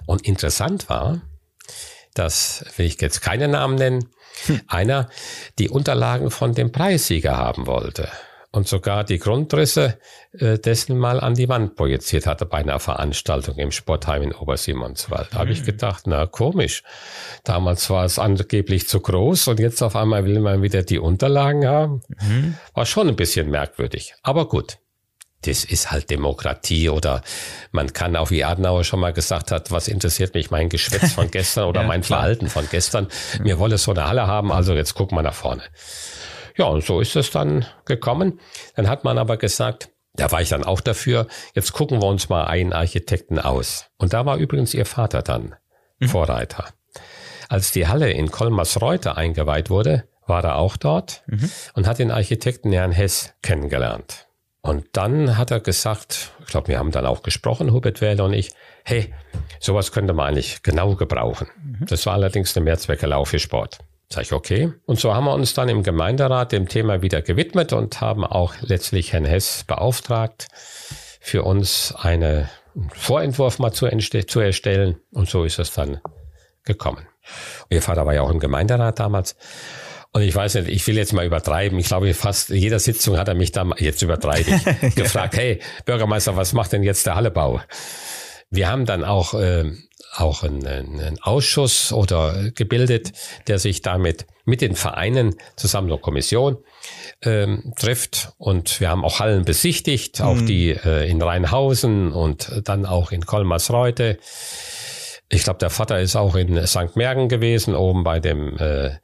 Und 0.06 0.26
interessant 0.28 0.90
war, 0.90 1.22
dass, 2.14 2.66
will 2.78 2.86
ich 2.86 3.00
jetzt 3.02 3.22
keine 3.22 3.48
Namen 3.48 3.76
nennen, 3.76 4.10
hm. 4.46 4.62
einer 4.68 5.10
die 5.58 5.70
Unterlagen 5.70 6.32
von 6.32 6.54
dem 6.54 6.72
Preissieger 6.72 7.38
haben 7.38 7.68
wollte 7.68 8.10
und 8.52 8.68
sogar 8.68 9.04
die 9.04 9.20
Grundrisse 9.20 10.00
äh, 10.32 10.58
dessen 10.58 10.98
mal 10.98 11.20
an 11.20 11.36
die 11.36 11.50
Wand 11.50 11.76
projiziert 11.76 12.26
hatte 12.26 12.46
bei 12.46 12.58
einer 12.60 12.80
Veranstaltung 12.80 13.58
im 13.58 13.72
Sportheim 13.72 14.24
in 14.24 14.34
Obersimonswald. 14.34 15.28
Da 15.32 15.36
mhm. 15.36 15.40
habe 15.40 15.52
ich 15.52 15.64
gedacht, 15.64 16.04
na 16.08 16.26
komisch. 16.26 16.84
Damals 17.44 17.90
war 17.90 18.06
es 18.06 18.18
angeblich 18.18 18.88
zu 18.88 19.00
groß 19.00 19.50
und 19.50 19.60
jetzt 19.60 19.82
auf 19.84 19.96
einmal 19.96 20.26
will 20.26 20.40
man 20.40 20.62
wieder 20.62 20.84
die 20.84 21.00
Unterlagen 21.00 21.68
haben. 21.68 22.02
Mhm. 22.22 22.56
War 22.74 22.86
schon 22.86 23.08
ein 23.08 23.16
bisschen 23.16 23.50
merkwürdig. 23.50 24.16
Aber 24.24 24.48
gut 24.48 24.80
das 25.44 25.64
ist 25.64 25.92
halt 25.92 26.10
Demokratie 26.10 26.90
oder 26.90 27.22
man 27.72 27.94
kann 27.94 28.16
auch, 28.16 28.30
wie 28.30 28.44
Adenauer 28.44 28.84
schon 28.84 29.00
mal 29.00 29.14
gesagt 29.14 29.52
hat, 29.52 29.72
was 29.72 29.88
interessiert 29.88 30.34
mich 30.34 30.52
mein 30.52 30.70
Geschwätz 30.70 31.14
von 31.14 31.32
gestern 31.32 31.66
oder 31.66 31.82
ja, 31.82 31.88
mein 31.88 32.02
klar. 32.02 32.20
Verhalten 32.20 32.50
von 32.50 32.68
gestern. 32.70 33.08
Mir 33.42 33.58
wolle 33.58 33.78
so 33.78 33.92
eine 33.92 34.06
Halle 34.06 34.28
haben, 34.28 34.52
also 34.52 34.74
jetzt 34.74 34.96
gucken 34.96 35.18
wir 35.18 35.22
nach 35.22 35.34
vorne. 35.34 35.64
Ja, 36.60 36.66
und 36.66 36.84
so 36.84 37.00
ist 37.00 37.16
es 37.16 37.32
dann 37.32 37.66
gekommen. 37.86 38.42
Dann 38.76 38.90
hat 38.90 39.06
man 39.06 39.18
aber 39.18 39.38
gesagt, 39.38 39.92
da 40.16 40.30
war 40.30 40.42
ich 40.42 40.50
dann 40.50 40.66
auch 40.66 40.82
dafür, 40.82 41.28
jetzt 41.54 41.72
gucken 41.72 42.02
wir 42.02 42.08
uns 42.08 42.28
mal 42.28 42.48
einen 42.48 42.74
Architekten 42.74 43.40
aus. 43.40 43.86
Und 43.98 44.12
da 44.12 44.26
war 44.26 44.36
übrigens 44.36 44.74
ihr 44.74 44.86
Vater 44.86 45.22
dann 45.22 45.56
mhm. 46.00 46.10
Vorreiter. 46.10 46.66
Als 47.48 47.72
die 47.72 47.88
Halle 47.88 48.12
in 48.12 48.30
Kolmersreuter 48.30 49.18
eingeweiht 49.18 49.70
wurde, 49.70 50.04
war 50.28 50.44
er 50.44 50.58
auch 50.58 50.76
dort 50.76 51.24
mhm. 51.28 51.50
und 51.76 51.88
hat 51.88 52.00
den 52.00 52.12
Architekten 52.12 52.74
Herrn 52.74 52.92
Hess 52.92 53.34
kennengelernt. 53.42 54.28
Und 54.60 54.86
dann 54.92 55.38
hat 55.38 55.52
er 55.52 55.62
gesagt, 55.62 56.32
ich 56.42 56.48
glaube, 56.48 56.68
wir 56.68 56.78
haben 56.78 56.92
dann 56.92 57.06
auch 57.06 57.24
gesprochen, 57.24 57.72
Hubert 57.72 58.02
Wähler 58.02 58.26
und 58.26 58.34
ich, 58.34 58.50
hey, 58.84 59.14
sowas 59.62 59.94
könnte 59.94 60.12
man 60.12 60.28
eigentlich 60.28 60.62
genau 60.62 60.96
gebrauchen. 60.96 61.48
Mhm. 61.64 61.86
Das 61.86 62.06
war 62.06 62.16
allerdings 62.16 62.58
eine 62.58 62.66
Mehrzwecke 62.66 63.08
für 63.24 63.40
Sport. 63.40 63.80
Sag 64.12 64.24
ich, 64.24 64.34
okay. 64.34 64.74
Und 64.86 65.00
so 65.00 65.14
haben 65.14 65.26
wir 65.26 65.34
uns 65.34 65.54
dann 65.54 65.70
im 65.70 65.84
Gemeinderat 65.84 66.52
dem 66.52 66.68
Thema 66.68 67.04
wieder 67.04 67.22
gewidmet 67.22 67.74
und 67.74 68.02
haben 68.02 68.26
auch 68.26 68.56
letztlich 68.62 69.14
Herrn 69.14 69.26
Hess 69.26 69.64
beauftragt, 69.68 70.48
für 71.22 71.44
uns 71.44 71.94
einen 71.96 72.50
Vorentwurf 72.94 73.60
mal 73.60 73.72
zu, 73.72 73.88
zu 73.88 74.40
erstellen. 74.40 74.98
Und 75.12 75.30
so 75.30 75.44
ist 75.44 75.60
es 75.60 75.74
dann 75.74 76.02
gekommen. 76.64 77.08
Ihr 77.70 77.84
Vater 77.84 78.06
war 78.06 78.14
ja 78.16 78.22
auch 78.24 78.32
im 78.32 78.40
Gemeinderat 78.40 79.00
damals. 79.00 79.36
Und 80.12 80.24
ich 80.24 80.34
weiß 80.34 80.56
nicht, 80.56 80.70
ich 80.70 80.88
will 80.88 80.98
jetzt 80.98 81.14
mal 81.14 81.26
übertreiben. 81.26 81.78
Ich 81.78 81.88
glaube, 81.88 82.12
fast 82.16 82.50
jeder 82.50 82.80
Sitzung 82.80 83.18
hat 83.18 83.28
er 83.28 83.36
mich 83.36 83.52
da, 83.52 83.70
jetzt 83.78 84.02
übertreibe 84.02 84.50
ich, 84.50 84.96
gefragt, 84.96 85.38
hey, 85.38 85.60
Bürgermeister, 85.86 86.36
was 86.36 86.54
macht 86.54 86.72
denn 86.72 86.82
jetzt 86.82 87.06
der 87.06 87.16
Hallebau? 87.16 87.62
Wir 88.50 88.70
haben 88.70 88.88
dann 88.88 89.04
auch, 89.04 89.36
äh, 89.36 89.72
auch 90.16 90.44
einen, 90.44 90.66
einen 90.66 91.22
Ausschuss 91.22 91.94
oder 91.94 92.52
gebildet, 92.52 93.14
der 93.48 93.60
sich 93.60 93.82
damit 93.82 94.26
mit 94.46 94.62
den 94.62 94.76
Vereinen 94.76 95.36
zusammen 95.56 95.92
eine 95.92 96.00
Kommission 96.00 96.58
ähm, 97.22 97.74
trifft. 97.78 98.32
Und 98.38 98.80
wir 98.80 98.90
haben 98.90 99.06
auch 99.06 99.20
Hallen 99.20 99.46
besichtigt, 99.46 100.22
auch 100.22 100.36
mhm. 100.36 100.46
die 100.46 100.70
äh, 100.72 101.10
in 101.10 101.22
Rheinhausen 101.22 102.12
und 102.12 102.52
dann 102.64 102.86
auch 102.86 103.12
in 103.12 103.26
Kolmersreute. 103.26 104.18
Ich 105.30 105.44
glaube, 105.44 105.60
der 105.60 105.70
Vater 105.70 106.00
ist 106.00 106.16
auch 106.16 106.36
in 106.36 106.66
St. 106.66 106.96
Mergen 106.96 107.30
gewesen, 107.30 107.76
oben 107.76 108.04
bei 108.04 108.20
dem 108.20 108.58
äh, 108.58 108.98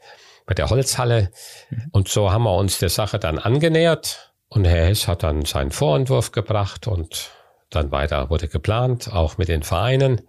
bei 0.45 0.53
der 0.53 0.69
Holzhalle. 0.69 1.31
Mhm. 1.69 1.89
Und 1.91 2.09
so 2.09 2.31
haben 2.31 2.43
wir 2.43 2.55
uns 2.55 2.79
der 2.79 2.89
Sache 2.89 3.19
dann 3.19 3.39
angenähert. 3.39 4.33
Und 4.47 4.65
Herr 4.65 4.85
Hess 4.85 5.07
hat 5.07 5.23
dann 5.23 5.45
seinen 5.45 5.71
Vorentwurf 5.71 6.31
gebracht 6.31 6.87
und 6.87 7.31
dann 7.69 7.91
weiter 7.91 8.29
wurde 8.29 8.47
geplant, 8.47 9.11
auch 9.11 9.37
mit 9.37 9.47
den 9.47 9.63
Vereinen. 9.63 10.21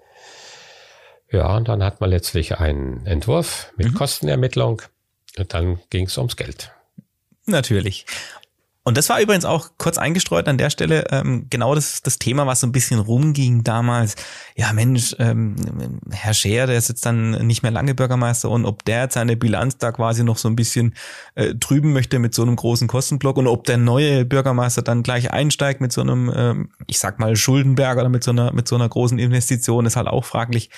Ja, 1.30 1.56
und 1.56 1.68
dann 1.68 1.82
hat 1.82 2.00
man 2.00 2.10
letztlich 2.10 2.58
einen 2.58 3.04
Entwurf 3.06 3.72
mit 3.76 3.88
mhm. 3.88 3.94
Kostenermittlung 3.94 4.82
und 5.38 5.54
dann 5.54 5.80
ging 5.90 6.06
es 6.06 6.16
ums 6.18 6.36
Geld. 6.36 6.72
Natürlich. 7.46 8.06
Und 8.86 8.96
das 8.96 9.08
war 9.08 9.20
übrigens 9.20 9.44
auch 9.44 9.70
kurz 9.78 9.98
eingestreut 9.98 10.46
an 10.46 10.58
der 10.58 10.70
Stelle 10.70 11.06
ähm, 11.10 11.48
genau 11.50 11.74
das, 11.74 12.02
das 12.02 12.20
Thema, 12.20 12.46
was 12.46 12.60
so 12.60 12.68
ein 12.68 12.72
bisschen 12.72 13.00
rumging 13.00 13.64
damals. 13.64 14.14
Ja, 14.54 14.72
Mensch, 14.72 15.16
ähm, 15.18 15.56
Herr 16.12 16.34
Scheer, 16.34 16.68
der 16.68 16.78
ist 16.78 16.88
jetzt 16.88 17.04
dann 17.04 17.32
nicht 17.48 17.64
mehr 17.64 17.72
lange 17.72 17.96
Bürgermeister 17.96 18.48
und 18.48 18.64
ob 18.64 18.84
der 18.84 19.02
jetzt 19.02 19.14
seine 19.14 19.36
Bilanz 19.36 19.78
da 19.78 19.90
quasi 19.90 20.22
noch 20.22 20.38
so 20.38 20.46
ein 20.48 20.54
bisschen 20.54 20.94
äh, 21.34 21.56
trüben 21.56 21.92
möchte 21.92 22.20
mit 22.20 22.32
so 22.32 22.42
einem 22.42 22.54
großen 22.54 22.86
Kostenblock 22.86 23.38
und 23.38 23.48
ob 23.48 23.64
der 23.64 23.76
neue 23.76 24.24
Bürgermeister 24.24 24.82
dann 24.82 25.02
gleich 25.02 25.32
einsteigt 25.32 25.80
mit 25.80 25.90
so 25.90 26.00
einem, 26.02 26.32
ähm, 26.32 26.68
ich 26.86 27.00
sag 27.00 27.18
mal, 27.18 27.34
Schuldenberg 27.34 27.98
oder 27.98 28.08
mit 28.08 28.22
so 28.22 28.30
einer, 28.30 28.52
mit 28.52 28.68
so 28.68 28.76
einer 28.76 28.88
großen 28.88 29.18
Investition, 29.18 29.84
ist 29.86 29.96
halt 29.96 30.06
auch 30.06 30.24
fraglich. 30.24 30.70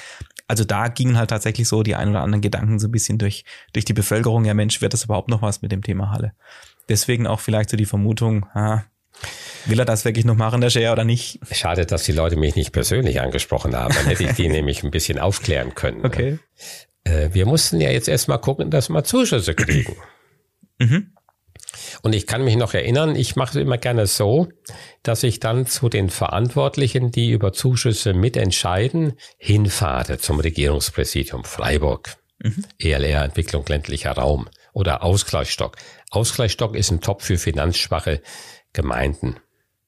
Also 0.49 0.65
da 0.65 0.89
gingen 0.89 1.19
halt 1.19 1.31
tatsächlich 1.31 1.69
so 1.69 1.83
die 1.83 1.95
ein 1.95 2.09
oder 2.09 2.23
anderen 2.23 2.41
Gedanken 2.41 2.79
so 2.79 2.89
ein 2.89 2.91
bisschen 2.91 3.19
durch, 3.19 3.45
durch 3.75 3.85
die 3.85 3.93
Bevölkerung. 3.93 4.47
Ja, 4.47 4.55
Mensch, 4.55 4.81
wird 4.81 4.95
das 4.95 5.05
überhaupt 5.05 5.29
noch 5.29 5.43
was 5.43 5.63
mit 5.63 5.71
dem 5.71 5.83
Thema 5.83 6.11
Halle? 6.11 6.33
Deswegen 6.89 7.27
auch 7.27 7.41
vielleicht 7.41 7.69
so 7.69 7.77
die 7.77 7.85
Vermutung, 7.85 8.47
ah, 8.55 8.85
will 9.67 9.79
er 9.79 9.85
das 9.85 10.05
wirklich 10.05 10.25
noch 10.25 10.37
machen, 10.37 10.61
der 10.61 10.71
Share, 10.71 10.93
oder 10.93 11.05
nicht? 11.05 11.39
Schade, 11.53 11.85
dass 11.85 12.05
die 12.05 12.13
Leute 12.13 12.37
mich 12.37 12.57
nicht 12.57 12.73
persönlich 12.73 13.21
angesprochen 13.21 13.77
haben. 13.77 13.95
Dann 13.95 14.07
hätte 14.07 14.25
ich 14.25 14.33
die 14.33 14.49
nämlich 14.49 14.83
ein 14.83 14.91
bisschen 14.91 15.19
aufklären 15.19 15.75
können. 15.75 16.05
Okay. 16.05 16.39
Äh, 17.05 17.31
wir 17.33 17.45
mussten 17.45 17.81
ja 17.81 17.91
jetzt 17.91 18.09
erstmal 18.09 18.41
gucken, 18.41 18.71
dass 18.71 18.89
wir 18.89 19.05
Zuschüsse 19.05 19.55
kriegen. 19.55 19.97
Mhm. 20.79 21.13
Und 22.03 22.15
ich 22.15 22.27
kann 22.27 22.45
mich 22.45 22.57
noch 22.57 22.75
erinnern, 22.75 23.17
ich 23.17 23.37
mache 23.37 23.59
es 23.59 23.63
immer 23.63 23.79
gerne 23.79 24.07
so, 24.07 24.49
dass 25.03 25.23
ich 25.23 25.41
dann 25.41 25.67
zu 25.67 25.89
den 25.89 26.11
Verantwortlichen, 26.11 27.11
die 27.11 27.31
über 27.31 27.53
Zuschüsse 27.53 28.15
mitentscheiden, 28.15 29.15
hinfahre 29.37 30.19
zum 30.19 30.41
Regierungspräsidium 30.41 31.45
Freiburg. 31.45 32.17
Mhm. 32.39 32.65
ELR 32.79 33.25
Entwicklung 33.25 33.65
ländlicher 33.67 34.13
Raum 34.13 34.49
oder 34.73 35.03
Ausgleichsstock. 35.03 35.77
Ausgleichsstock 36.11 36.77
ist 36.77 36.91
ein 36.91 37.01
Top 37.01 37.23
für 37.23 37.37
finanzschwache 37.37 38.23
Gemeinden. 38.73 39.37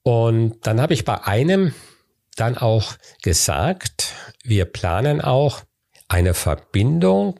Und 0.03 0.67
dann 0.67 0.81
habe 0.81 0.95
ich 0.95 1.05
bei 1.05 1.23
einem 1.25 1.75
dann 2.37 2.57
auch 2.57 2.95
gesagt, 3.23 4.15
wir 4.43 4.65
planen 4.65 5.21
auch 5.21 5.61
eine 6.09 6.35
Verbindung, 6.35 7.39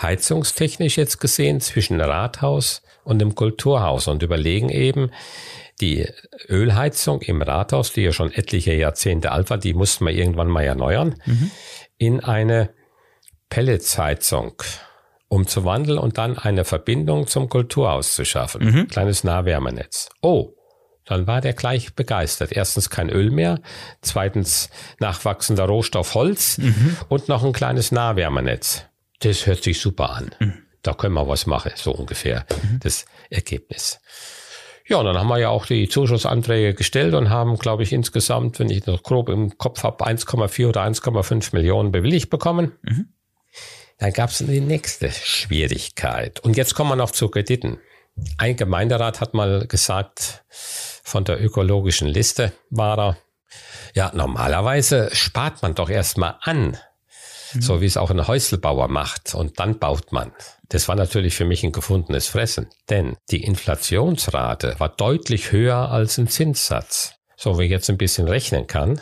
heizungstechnisch 0.00 0.96
jetzt 0.96 1.20
gesehen, 1.20 1.60
zwischen 1.60 2.00
Rathaus 2.00 2.82
und 3.08 3.20
dem 3.20 3.34
Kulturhaus 3.34 4.06
und 4.06 4.22
überlegen 4.22 4.68
eben, 4.68 5.10
die 5.80 6.06
Ölheizung 6.48 7.22
im 7.22 7.40
Rathaus, 7.40 7.92
die 7.92 8.02
ja 8.02 8.12
schon 8.12 8.32
etliche 8.32 8.74
Jahrzehnte 8.74 9.32
alt 9.32 9.48
war, 9.48 9.56
die 9.56 9.72
mussten 9.72 10.04
wir 10.04 10.12
irgendwann 10.12 10.48
mal 10.48 10.64
erneuern, 10.64 11.14
mhm. 11.24 11.50
in 11.96 12.20
eine 12.20 12.70
Pelletsheizung 13.48 14.62
umzuwandeln 15.28 15.98
und 15.98 16.18
dann 16.18 16.36
eine 16.36 16.66
Verbindung 16.66 17.26
zum 17.26 17.48
Kulturhaus 17.48 18.14
zu 18.14 18.26
schaffen. 18.26 18.64
Mhm. 18.64 18.88
Kleines 18.88 19.24
Nahwärmenetz. 19.24 20.10
Oh, 20.20 20.52
dann 21.06 21.26
war 21.26 21.40
der 21.40 21.54
gleich 21.54 21.94
begeistert. 21.94 22.52
Erstens 22.52 22.90
kein 22.90 23.08
Öl 23.08 23.30
mehr, 23.30 23.60
zweitens 24.02 24.68
nachwachsender 25.00 25.64
Rohstoff 25.64 26.14
Holz 26.14 26.58
mhm. 26.58 26.98
und 27.08 27.28
noch 27.28 27.42
ein 27.42 27.52
kleines 27.54 27.90
Nahwärmenetz. 27.90 28.84
Das 29.20 29.46
hört 29.46 29.62
sich 29.62 29.80
super 29.80 30.10
an. 30.10 30.30
Mhm. 30.40 30.67
Da 30.88 30.94
können 30.94 31.12
wir 31.12 31.28
was 31.28 31.44
machen, 31.44 31.72
so 31.74 31.92
ungefähr 31.92 32.46
mhm. 32.62 32.80
das 32.82 33.04
Ergebnis. 33.28 34.00
Ja, 34.86 34.96
und 34.96 35.04
dann 35.04 35.18
haben 35.18 35.28
wir 35.28 35.36
ja 35.36 35.50
auch 35.50 35.66
die 35.66 35.86
Zuschussanträge 35.86 36.72
gestellt 36.72 37.12
und 37.12 37.28
haben, 37.28 37.58
glaube 37.58 37.82
ich, 37.82 37.92
insgesamt, 37.92 38.58
wenn 38.58 38.70
ich 38.70 38.86
noch 38.86 39.02
grob 39.02 39.28
im 39.28 39.58
Kopf 39.58 39.82
habe, 39.82 40.06
1,4 40.06 40.66
oder 40.66 40.82
1,5 40.84 41.54
Millionen 41.54 41.92
bewilligt 41.92 42.30
bekommen. 42.30 42.72
Mhm. 42.80 43.12
Dann 43.98 44.14
gab 44.14 44.30
es 44.30 44.38
die 44.38 44.60
nächste 44.62 45.10
Schwierigkeit. 45.10 46.40
Und 46.40 46.56
jetzt 46.56 46.74
kommen 46.74 46.88
wir 46.88 46.96
noch 46.96 47.10
zu 47.10 47.28
Krediten. 47.28 47.80
Ein 48.38 48.56
Gemeinderat 48.56 49.20
hat 49.20 49.34
mal 49.34 49.66
gesagt, 49.66 50.42
von 50.48 51.24
der 51.24 51.44
ökologischen 51.44 52.08
Liste 52.08 52.52
war 52.70 52.98
er, 52.98 53.16
ja, 53.92 54.10
normalerweise 54.14 55.10
spart 55.12 55.60
man 55.60 55.74
doch 55.74 55.90
erstmal 55.90 56.36
an, 56.40 56.78
mhm. 57.52 57.60
so 57.60 57.82
wie 57.82 57.86
es 57.86 57.98
auch 57.98 58.10
ein 58.10 58.26
Häuselbauer 58.26 58.88
macht, 58.88 59.34
und 59.34 59.60
dann 59.60 59.78
baut 59.78 60.12
man. 60.12 60.32
Das 60.70 60.86
war 60.86 60.96
natürlich 60.96 61.34
für 61.34 61.46
mich 61.46 61.64
ein 61.64 61.72
gefundenes 61.72 62.28
Fressen, 62.28 62.68
denn 62.90 63.16
die 63.30 63.42
Inflationsrate 63.42 64.74
war 64.78 64.90
deutlich 64.90 65.50
höher 65.50 65.90
als 65.90 66.18
ein 66.18 66.28
Zinssatz. 66.28 67.14
So 67.36 67.58
wie 67.58 67.64
ich 67.64 67.70
jetzt 67.70 67.88
ein 67.88 67.96
bisschen 67.96 68.28
rechnen 68.28 68.66
kann, 68.66 69.00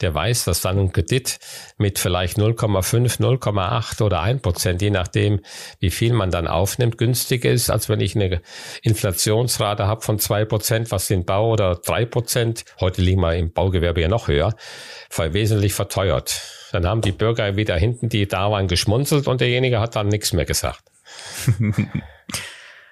der 0.00 0.14
weiß, 0.14 0.44
dass 0.44 0.60
dann 0.60 0.78
ein 0.78 0.92
Kredit 0.92 1.38
mit 1.76 1.98
vielleicht 1.98 2.38
0,5, 2.38 3.20
0,8 3.20 4.02
oder 4.02 4.20
1 4.20 4.42
Prozent, 4.42 4.82
je 4.82 4.90
nachdem, 4.90 5.40
wie 5.80 5.90
viel 5.90 6.12
man 6.12 6.30
dann 6.30 6.46
aufnimmt, 6.46 6.98
günstiger 6.98 7.50
ist, 7.50 7.70
als 7.70 7.88
wenn 7.88 8.00
ich 8.00 8.14
eine 8.14 8.40
Inflationsrate 8.82 9.86
habe 9.86 10.02
von 10.02 10.18
2 10.18 10.44
Prozent, 10.44 10.90
was 10.90 11.08
den 11.08 11.24
Bau 11.24 11.50
oder 11.52 11.76
3 11.76 12.04
Prozent, 12.04 12.64
heute 12.80 13.00
liegen 13.00 13.20
wir 13.22 13.34
im 13.34 13.52
Baugewerbe 13.52 14.02
ja 14.02 14.08
noch 14.08 14.28
höher, 14.28 14.54
wesentlich 15.16 15.72
verteuert. 15.72 16.42
Dann 16.70 16.86
haben 16.86 17.00
die 17.00 17.12
Bürger 17.12 17.56
wieder 17.56 17.76
hinten, 17.76 18.08
die 18.08 18.28
da 18.28 18.50
waren, 18.50 18.68
geschmunzelt 18.68 19.26
und 19.26 19.40
derjenige 19.40 19.80
hat 19.80 19.96
dann 19.96 20.08
nichts 20.08 20.32
mehr 20.32 20.44
gesagt. 20.44 20.82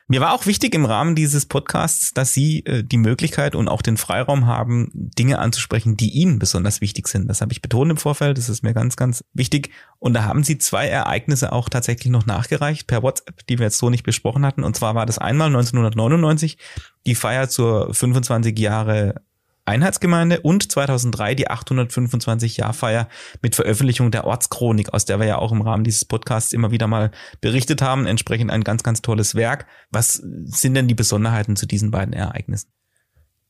Mir 0.09 0.20
war 0.20 0.35
auch 0.35 0.47
wichtig 0.47 0.73
im 0.77 0.85
Rahmen 0.85 1.16
dieses 1.16 1.47
Podcasts, 1.47 2.14
dass 2.14 2.32
Sie 2.32 2.64
äh, 2.64 2.85
die 2.85 2.97
Möglichkeit 2.97 3.56
und 3.56 3.66
auch 3.66 3.82
den 3.82 3.97
Freiraum 3.97 4.47
haben, 4.47 4.89
Dinge 4.94 5.40
anzusprechen, 5.40 5.97
die 5.97 6.10
Ihnen 6.10 6.39
besonders 6.39 6.81
wichtig 6.81 7.09
sind. 7.09 7.27
Das 7.27 7.40
habe 7.40 7.52
ich 7.52 7.60
betont 7.60 7.90
im 7.90 7.97
Vorfeld, 7.97 8.39
das 8.39 8.48
ist 8.48 8.62
mir 8.62 8.73
ganz, 8.73 8.94
ganz 8.94 9.24
wichtig. 9.35 9.70
Und 9.98 10.14
da 10.14 10.23
haben 10.23 10.44
Sie 10.44 10.59
zwei 10.59 10.86
Ereignisse 10.86 11.52
auch 11.52 11.68
tatsächlich 11.68 12.12
noch 12.12 12.24
nachgereicht 12.24 12.86
per 12.86 13.02
WhatsApp, 13.02 13.44
die 13.48 13.59
wir 13.59 13.66
jetzt 13.66 13.78
so 13.78 13.90
nicht 13.90 14.05
besprochen 14.05 14.47
hatten. 14.47 14.62
Und 14.62 14.77
zwar 14.77 14.94
war 14.94 15.06
das 15.06 15.18
einmal 15.18 15.48
1999 15.48 16.56
die 17.05 17.16
Feier 17.16 17.48
zur 17.48 17.93
25 17.93 18.56
Jahre 18.60 19.23
Einheitsgemeinde 19.66 20.40
und 20.40 20.70
2003 20.70 21.34
die 21.34 21.48
825-Jahr-Feier 21.48 23.09
mit 23.43 23.55
Veröffentlichung 23.55 24.10
der 24.10 24.24
Ortschronik, 24.24 24.94
aus 24.94 25.05
der 25.05 25.18
wir 25.18 25.26
ja 25.26 25.38
auch 25.38 25.52
im 25.52 25.60
Rahmen 25.60 25.84
dieses 25.84 26.05
Podcasts 26.05 26.52
immer 26.52 26.70
wieder 26.70 26.86
mal 26.86 27.10
berichtet 27.40 27.82
haben. 27.82 28.06
Entsprechend 28.06 28.51
ein 28.51 28.64
ganz, 28.64 28.82
ganz 28.82 29.02
tolles 29.02 29.34
Werk. 29.34 29.66
Was 29.90 30.14
sind 30.14 30.74
denn 30.74 30.88
die 30.88 30.94
Besonderheiten 30.94 31.56
zu 31.56 31.66
diesen 31.66 31.90
beiden 31.90 32.14
Ereignissen? 32.14 32.70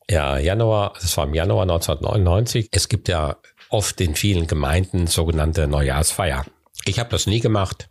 Ja, 0.08 0.38
Januar, 0.38 0.94
das 1.00 1.16
war 1.16 1.26
im 1.26 1.34
Januar 1.34 1.62
1999. 1.62 2.68
Es 2.72 2.88
gibt 2.88 3.08
ja 3.08 3.36
oft 3.70 4.00
in 4.00 4.14
vielen 4.14 4.46
Gemeinden 4.46 5.06
sogenannte 5.08 5.66
Neujahrsfeier. 5.66 6.46
Ich 6.84 6.98
habe 6.98 7.10
das 7.10 7.26
nie 7.26 7.40
gemacht. 7.40 7.88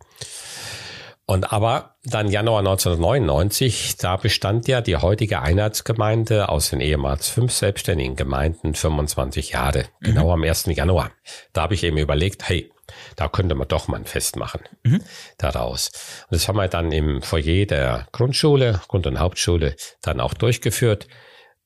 Und 1.28 1.52
aber 1.52 1.96
dann 2.04 2.30
Januar 2.30 2.60
1999, 2.60 3.96
da 3.96 4.16
bestand 4.16 4.68
ja 4.68 4.80
die 4.80 4.96
heutige 4.96 5.42
Einheitsgemeinde 5.42 6.48
aus 6.48 6.70
den 6.70 6.80
ehemals 6.80 7.28
fünf 7.28 7.52
selbstständigen 7.52 8.14
Gemeinden 8.14 8.74
25 8.74 9.50
Jahre, 9.50 9.86
mhm. 10.00 10.04
genau 10.04 10.32
am 10.32 10.44
1. 10.44 10.66
Januar. 10.66 11.10
Da 11.52 11.62
habe 11.62 11.74
ich 11.74 11.82
eben 11.82 11.98
überlegt, 11.98 12.48
hey, 12.48 12.70
da 13.16 13.28
könnte 13.28 13.56
man 13.56 13.66
doch 13.66 13.88
mal 13.88 13.96
ein 13.96 14.04
Fest 14.04 14.36
machen 14.36 14.60
mhm. 14.84 15.02
daraus. 15.38 15.90
Und 16.30 16.36
das 16.36 16.46
haben 16.46 16.56
wir 16.56 16.68
dann 16.68 16.92
im 16.92 17.22
Foyer 17.22 17.66
der 17.66 18.06
Grundschule, 18.12 18.80
Grund- 18.86 19.08
und 19.08 19.18
Hauptschule 19.18 19.74
dann 20.02 20.20
auch 20.20 20.34
durchgeführt. 20.34 21.08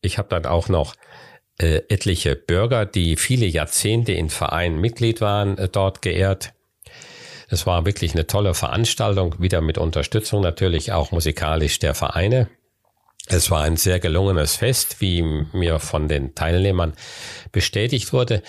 Ich 0.00 0.16
habe 0.16 0.28
dann 0.30 0.46
auch 0.46 0.70
noch 0.70 0.94
äh, 1.60 1.82
etliche 1.90 2.36
Bürger, 2.36 2.86
die 2.86 3.16
viele 3.16 3.44
Jahrzehnte 3.44 4.12
in 4.12 4.30
Vereinen 4.30 4.80
Mitglied 4.80 5.20
waren, 5.20 5.58
äh, 5.58 5.68
dort 5.68 6.00
geehrt. 6.00 6.54
Es 7.50 7.66
war 7.66 7.84
wirklich 7.84 8.12
eine 8.14 8.28
tolle 8.28 8.54
Veranstaltung, 8.54 9.34
wieder 9.40 9.60
mit 9.60 9.76
Unterstützung 9.76 10.40
natürlich 10.40 10.92
auch 10.92 11.10
musikalisch 11.10 11.80
der 11.80 11.94
Vereine. 11.94 12.48
Es 13.26 13.50
war 13.50 13.62
ein 13.62 13.76
sehr 13.76 13.98
gelungenes 13.98 14.56
Fest, 14.56 15.00
wie 15.00 15.22
mir 15.22 15.80
von 15.80 16.08
den 16.08 16.34
Teilnehmern 16.34 16.94
bestätigt 17.50 18.12
wurde. 18.12 18.42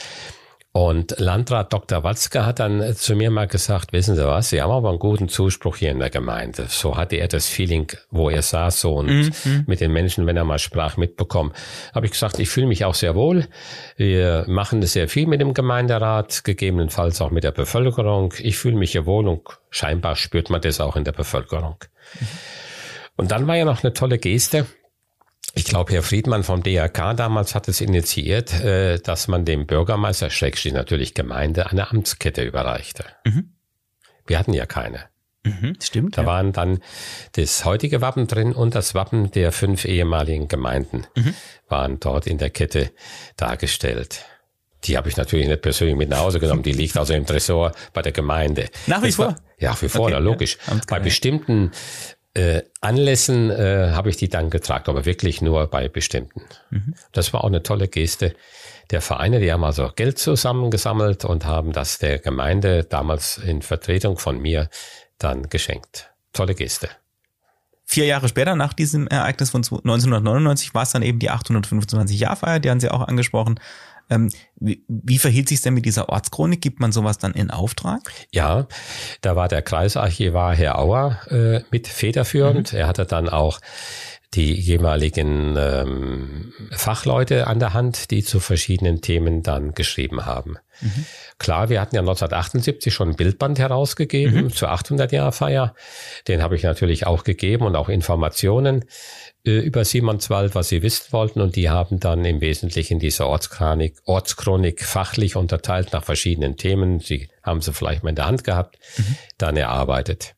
Und 0.74 1.20
Landrat 1.20 1.74
Dr. 1.74 2.06
Watzke 2.06 2.46
hat 2.46 2.60
dann 2.60 2.96
zu 2.96 3.14
mir 3.14 3.30
mal 3.30 3.48
gesagt, 3.48 3.92
wissen 3.92 4.16
Sie 4.16 4.26
was, 4.26 4.52
Sie 4.52 4.62
haben 4.62 4.72
aber 4.72 4.88
einen 4.88 5.00
guten 5.00 5.28
Zuspruch 5.28 5.76
hier 5.76 5.92
in 5.92 6.00
der 6.00 6.10
Gemeinde. 6.10 6.68
So 6.70 6.96
hatte 6.96 7.18
er 7.18 7.28
das 7.28 7.50
Feeling, 7.50 7.92
wo 8.10 8.30
er 8.30 8.42
saß 8.42 8.80
so 8.80 8.96
und 8.96 9.08
mhm. 9.08 9.64
mit 9.68 9.82
den 9.82 9.92
Menschen, 9.92 10.28
wenn 10.28 10.38
er 10.38 10.46
mal 10.46 10.60
sprach, 10.60 10.96
mitbekommen. 10.96 11.52
Habe 11.94 12.06
ich 12.06 12.14
gesagt, 12.14 12.40
ich 12.40 12.48
fühle 12.48 12.68
mich 12.68 12.86
auch 12.86 12.96
sehr 12.96 13.16
wohl. 13.16 13.48
Wir 13.98 14.46
machen 14.48 14.82
sehr 14.84 15.10
viel 15.10 15.28
mit 15.28 15.42
dem 15.42 15.54
Gemeinderat, 15.54 16.46
gegebenenfalls 16.46 17.20
auch 17.20 17.32
mit 17.32 17.44
der 17.44 17.52
Bevölkerung. 17.52 18.34
Ich 18.40 18.58
fühle 18.58 18.78
mich 18.78 18.94
hier 18.94 19.06
wohl 19.06 19.28
und 19.28 19.42
scheinbar 19.72 20.16
spürt 20.16 20.50
man 20.50 20.62
das 20.62 20.80
auch 20.80 20.96
in 20.96 21.04
der 21.04 21.12
Bevölkerung. 21.12 21.76
Mhm. 22.18 22.28
Und 23.18 23.32
dann 23.32 23.46
war 23.46 23.58
ja 23.58 23.66
noch 23.66 23.84
eine 23.84 23.92
tolle 23.92 24.18
Geste 24.18 24.66
ich 25.54 25.66
glaube, 25.66 25.94
Herr 25.94 26.04
Friedmann 26.04 26.44
vom 26.44 26.64
DRK 26.64 27.14
damals 27.16 27.56
hat 27.56 27.68
es 27.68 27.82
initiiert, 27.82 28.54
äh, 28.54 29.00
dass 29.00 29.28
man 29.28 29.46
dem 29.46 29.66
Bürgermeister, 29.68 30.30
Schrägstrich 30.30 30.74
natürlich 30.74 31.14
Gemeinde, 31.14 31.68
eine 31.68 31.90
Amtskette 31.92 32.44
überreichte. 32.44 33.06
Mhm. 33.26 33.54
Wir 34.26 34.40
hatten 34.40 34.54
ja 34.54 34.66
keine. 34.66 35.12
Mhm, 35.44 35.76
stimmt. 35.82 36.18
Da 36.18 36.22
ja. 36.22 36.28
waren 36.28 36.54
dann 36.54 36.80
das 37.34 37.66
heutige 37.66 38.02
Wappen 38.02 38.28
drin 38.28 38.54
und 38.54 38.76
das 38.76 38.94
Wappen 38.94 39.32
der 39.32 39.52
fünf 39.52 39.86
ehemaligen 39.86 40.48
Gemeinden 40.48 41.08
mhm. 41.16 41.34
waren 41.68 42.00
dort 42.00 42.28
in 42.28 42.38
der 42.38 42.52
Kette 42.52 42.92
dargestellt. 43.38 44.24
Die 44.84 44.98
habe 44.98 45.10
ich 45.10 45.18
natürlich 45.18 45.48
nicht 45.48 45.62
persönlich 45.62 45.96
mit 45.96 46.10
nach 46.10 46.20
Hause 46.20 46.40
genommen. 46.40 46.64
Die 46.64 46.72
liegt 46.72 46.98
also 46.98 47.14
im 47.14 47.26
Tresor 47.26 47.72
bei 47.94 48.02
der 48.02 48.12
Gemeinde. 48.12 48.70
Nach 48.88 49.02
wie 49.02 49.08
das 49.08 49.16
vor? 49.16 49.26
War, 49.28 49.36
ja, 49.60 49.72
nach 49.72 49.82
wie 49.82 49.90
vor, 49.90 50.08
okay, 50.08 50.20
logisch. 50.20 50.58
Ja, 50.68 50.80
bei 50.88 51.00
bestimmten 51.00 51.72
Äh, 52.34 52.62
Anlässen 52.80 53.52
äh, 53.52 53.92
habe 53.92 54.10
ich 54.10 54.18
die 54.18 54.30
dann 54.30 54.50
getragen, 54.50 54.90
aber 54.90 55.06
wirklich 55.06 55.42
nur 55.42 55.68
bei 55.68 55.90
bestimmten. 55.90 56.42
Mhm. 56.70 56.96
Das 57.12 57.34
war 57.34 57.44
auch 57.44 57.48
eine 57.48 57.62
tolle 57.62 57.88
Geste 57.88 58.34
der 58.92 59.02
Vereine, 59.02 59.40
die 59.40 59.52
haben 59.52 59.64
also 59.64 59.90
Geld 59.96 60.20
zusammengesammelt 60.20 61.26
und 61.26 61.46
haben 61.46 61.72
das 61.72 61.98
der 61.98 62.20
Gemeinde 62.20 62.84
damals 62.84 63.38
in 63.38 63.62
Vertretung 63.62 64.18
von 64.18 64.40
mir 64.40 64.70
dann 65.18 65.50
geschenkt. 65.50 66.12
Tolle 66.34 66.56
Geste. 66.56 66.90
Vier 67.86 68.06
Jahre 68.06 68.30
später, 68.30 68.56
nach 68.56 68.74
diesem 68.74 69.08
Ereignis 69.08 69.50
von 69.50 69.60
1999, 69.60 70.74
war 70.74 70.84
es 70.84 70.92
dann 70.92 71.02
eben 71.02 71.20
die 71.20 71.30
825-Jahr-Feier, 71.30 72.60
die 72.60 72.70
haben 72.70 72.80
Sie 72.80 72.90
auch 72.90 73.06
angesprochen. 73.06 73.60
Ähm, 74.12 74.30
wie, 74.60 74.84
wie 74.88 75.18
verhielt 75.18 75.50
sich 75.50 75.62
denn 75.62 75.74
mit 75.74 75.86
dieser 75.86 76.10
Ortschronik? 76.10 76.62
Gibt 76.62 76.82
man 76.82 76.92
sowas 76.92 77.18
dann 77.18 77.32
in 77.32 77.50
Auftrag? 77.50 78.12
Ja, 78.32 78.68
da 79.22 79.36
war 79.36 79.48
der 79.48 79.62
Kreisarchivar 79.62 80.54
Herr 80.54 80.78
Auer 80.78 81.20
äh, 81.30 81.62
mit 81.72 81.88
federführend. 81.88 82.74
Mhm. 82.74 82.80
Er 82.80 82.88
hatte 82.88 83.06
dann 83.06 83.30
auch 83.30 83.60
die 84.34 84.54
jeweiligen 84.54 85.58
ähm, 85.58 86.54
Fachleute 86.72 87.48
an 87.48 87.60
der 87.60 87.74
Hand, 87.74 88.12
die 88.12 88.24
zu 88.24 88.40
verschiedenen 88.40 89.02
Themen 89.02 89.44
dann 89.44 89.74
geschrieben 89.74 90.26
haben. 90.26 90.58
Mhm. 90.80 91.06
Klar, 91.38 91.70
wir 91.70 91.82
hatten 91.82 91.96
ja 91.96 92.02
1978 92.02 92.94
schon 92.94 93.10
ein 93.10 93.16
Bildband 93.16 93.60
herausgegeben 93.60 94.46
mhm. 94.46 94.54
zur 94.54 94.72
800-Jahr-Feier. 94.72 95.76
Den 96.30 96.42
habe 96.42 96.56
ich 96.56 96.64
natürlich 96.64 97.06
auch 97.08 97.26
gegeben 97.26 97.66
und 97.66 97.76
auch 97.76 97.90
Informationen 97.90 98.86
äh, 99.46 99.60
über 99.60 99.86
Simonswald, 99.86 100.54
was 100.56 100.70
sie 100.70 100.82
wissen 100.82 101.12
wollten. 101.12 101.42
Und 101.42 101.56
die 101.56 101.70
haben 101.70 102.00
dann 102.00 102.26
im 102.26 102.42
Wesentlichen 102.42 103.00
diese 103.00 103.28
Ortschronik, 103.28 103.98
Ortschronik 104.06 104.84
fachlich 104.84 105.36
unterteilt 105.36 105.94
nach 105.94 106.04
verschiedenen 106.04 106.58
Themen. 106.58 107.00
Sie 107.00 107.30
haben 107.44 107.62
sie 107.62 107.74
vielleicht 107.74 108.04
mal 108.04 108.10
in 108.10 108.16
der 108.16 108.28
Hand 108.28 108.44
gehabt, 108.44 108.78
mhm. 108.98 109.16
dann 109.38 109.58
erarbeitet. 109.58 110.36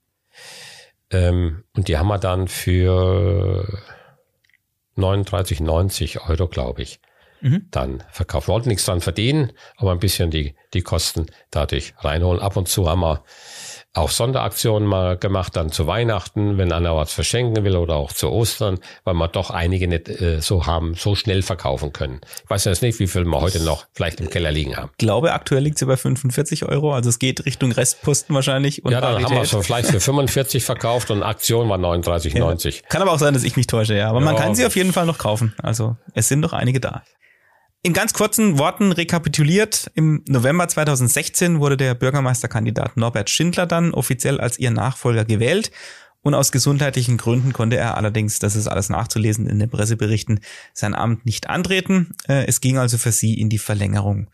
Ähm, 1.11 1.63
und 1.75 1.87
die 1.87 1.97
haben 1.97 2.07
wir 2.07 2.17
dann 2.17 2.47
für 2.47 3.67
39,90 4.97 6.29
Euro, 6.29 6.47
glaube 6.47 6.81
ich, 6.81 6.99
mhm. 7.41 7.67
dann 7.71 8.03
verkauft. 8.11 8.47
Wir 8.47 8.53
wollten 8.53 8.69
nichts 8.69 8.85
dran 8.85 9.01
verdienen, 9.01 9.51
aber 9.75 9.91
ein 9.91 9.99
bisschen 9.99 10.31
die, 10.31 10.55
die 10.73 10.81
Kosten 10.81 11.27
dadurch 11.51 11.93
reinholen. 11.99 12.41
Ab 12.41 12.57
und 12.57 12.67
zu 12.67 12.89
haben 12.89 13.01
wir 13.01 13.23
auch 13.93 14.09
Sonderaktionen 14.09 14.87
mal 14.87 15.17
gemacht, 15.17 15.55
dann 15.55 15.71
zu 15.71 15.85
Weihnachten, 15.85 16.57
wenn 16.57 16.71
einer 16.71 16.95
was 16.95 17.13
verschenken 17.13 17.63
will 17.63 17.75
oder 17.75 17.95
auch 17.95 18.11
zu 18.11 18.29
Ostern, 18.29 18.79
weil 19.03 19.13
wir 19.13 19.27
doch 19.27 19.51
einige 19.51 19.87
nicht 19.87 20.09
äh, 20.09 20.41
so 20.41 20.65
haben, 20.65 20.95
so 20.95 21.13
schnell 21.13 21.43
verkaufen 21.43 21.93
können. 21.93 22.21
Ich 22.43 22.49
weiß 22.49 22.65
jetzt 22.65 22.81
nicht, 22.81 22.99
wie 22.99 23.07
viel 23.07 23.23
wir 23.23 23.39
heute 23.39 23.59
noch 23.63 23.85
vielleicht 23.93 24.19
im 24.19 24.31
Keller 24.31 24.51
liegen 24.51 24.75
haben. 24.75 24.89
Ich 24.93 24.97
glaube, 24.97 25.33
aktuell 25.33 25.61
liegt 25.61 25.77
sie 25.77 25.85
bei 25.85 25.95
45 25.95 26.65
Euro, 26.65 26.93
also 26.93 27.09
es 27.09 27.19
geht 27.19 27.45
Richtung 27.45 27.71
Restposten 27.71 28.33
wahrscheinlich. 28.33 28.83
Und 28.83 28.91
ja, 28.91 28.99
dann 28.99 29.13
Rarität. 29.13 29.29
haben 29.29 29.41
wir 29.41 29.45
so 29.45 29.61
vielleicht 29.61 29.89
für 29.89 29.99
45 29.99 30.63
verkauft 30.63 31.11
und 31.11 31.21
Aktion 31.21 31.69
war 31.69 31.77
39,90. 31.77 32.75
Ja. 32.75 32.81
Kann 32.89 33.01
aber 33.03 33.11
auch 33.11 33.19
sein, 33.19 33.35
dass 33.35 33.43
ich 33.43 33.55
mich 33.55 33.67
täusche, 33.67 33.95
ja. 33.95 34.09
Aber 34.09 34.19
ja, 34.19 34.25
man 34.25 34.35
kann 34.35 34.55
sie 34.55 34.65
auf 34.65 34.75
jeden 34.75 34.91
Fall 34.91 35.05
noch 35.05 35.19
kaufen. 35.19 35.53
Also 35.61 35.97
es 36.15 36.27
sind 36.27 36.39
noch 36.39 36.53
einige 36.53 36.79
da. 36.79 37.03
In 37.85 37.91
ganz 37.91 38.13
kurzen 38.13 38.57
Worten 38.57 38.93
rekapituliert, 38.93 39.91
im 39.93 40.23
November 40.25 40.69
2016 40.69 41.59
wurde 41.59 41.75
der 41.75 41.95
Bürgermeisterkandidat 41.95 42.95
Norbert 42.95 43.29
Schindler 43.29 43.65
dann 43.65 43.93
offiziell 43.93 44.39
als 44.39 44.57
ihr 44.57 44.71
Nachfolger 44.71 45.25
gewählt 45.25 45.69
und 46.21 46.33
aus 46.33 46.53
gesundheitlichen 46.53 47.17
Gründen 47.17 47.51
konnte 47.51 47.75
er 47.75 47.97
allerdings, 47.97 48.39
das 48.39 48.55
ist 48.55 48.69
alles 48.69 48.87
nachzulesen 48.87 49.47
in 49.47 49.59
den 49.59 49.69
Presseberichten, 49.69 50.39
sein 50.73 50.95
Amt 50.95 51.25
nicht 51.25 51.49
antreten. 51.49 52.15
Äh, 52.29 52.45
es 52.47 52.61
ging 52.61 52.77
also 52.77 52.97
für 52.97 53.11
sie 53.11 53.37
in 53.37 53.49
die 53.49 53.57
Verlängerung. 53.57 54.29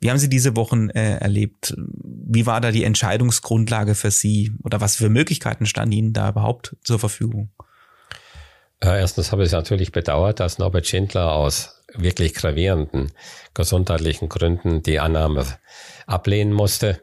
Wie 0.00 0.10
haben 0.10 0.18
Sie 0.18 0.28
diese 0.28 0.54
Wochen 0.56 0.90
äh, 0.90 1.16
erlebt? 1.18 1.74
Wie 1.76 2.44
war 2.44 2.60
da 2.60 2.70
die 2.70 2.84
Entscheidungsgrundlage 2.84 3.94
für 3.94 4.10
Sie 4.10 4.52
oder 4.62 4.80
was 4.80 4.96
für 4.96 5.08
Möglichkeiten 5.08 5.64
standen 5.64 5.92
Ihnen 5.92 6.12
da 6.12 6.28
überhaupt 6.28 6.76
zur 6.82 6.98
Verfügung? 6.98 7.50
Äh, 8.82 8.98
erstens 8.98 9.30
habe 9.30 9.44
ich 9.44 9.52
natürlich 9.52 9.92
bedauert, 9.92 10.40
dass 10.40 10.58
Norbert 10.58 10.86
Schindler 10.86 11.32
aus 11.32 11.79
wirklich 11.94 12.34
gravierenden 12.34 13.12
gesundheitlichen 13.54 14.28
Gründen 14.28 14.82
die 14.82 15.00
Annahme 15.00 15.46
ablehnen 16.06 16.52
musste. 16.52 17.02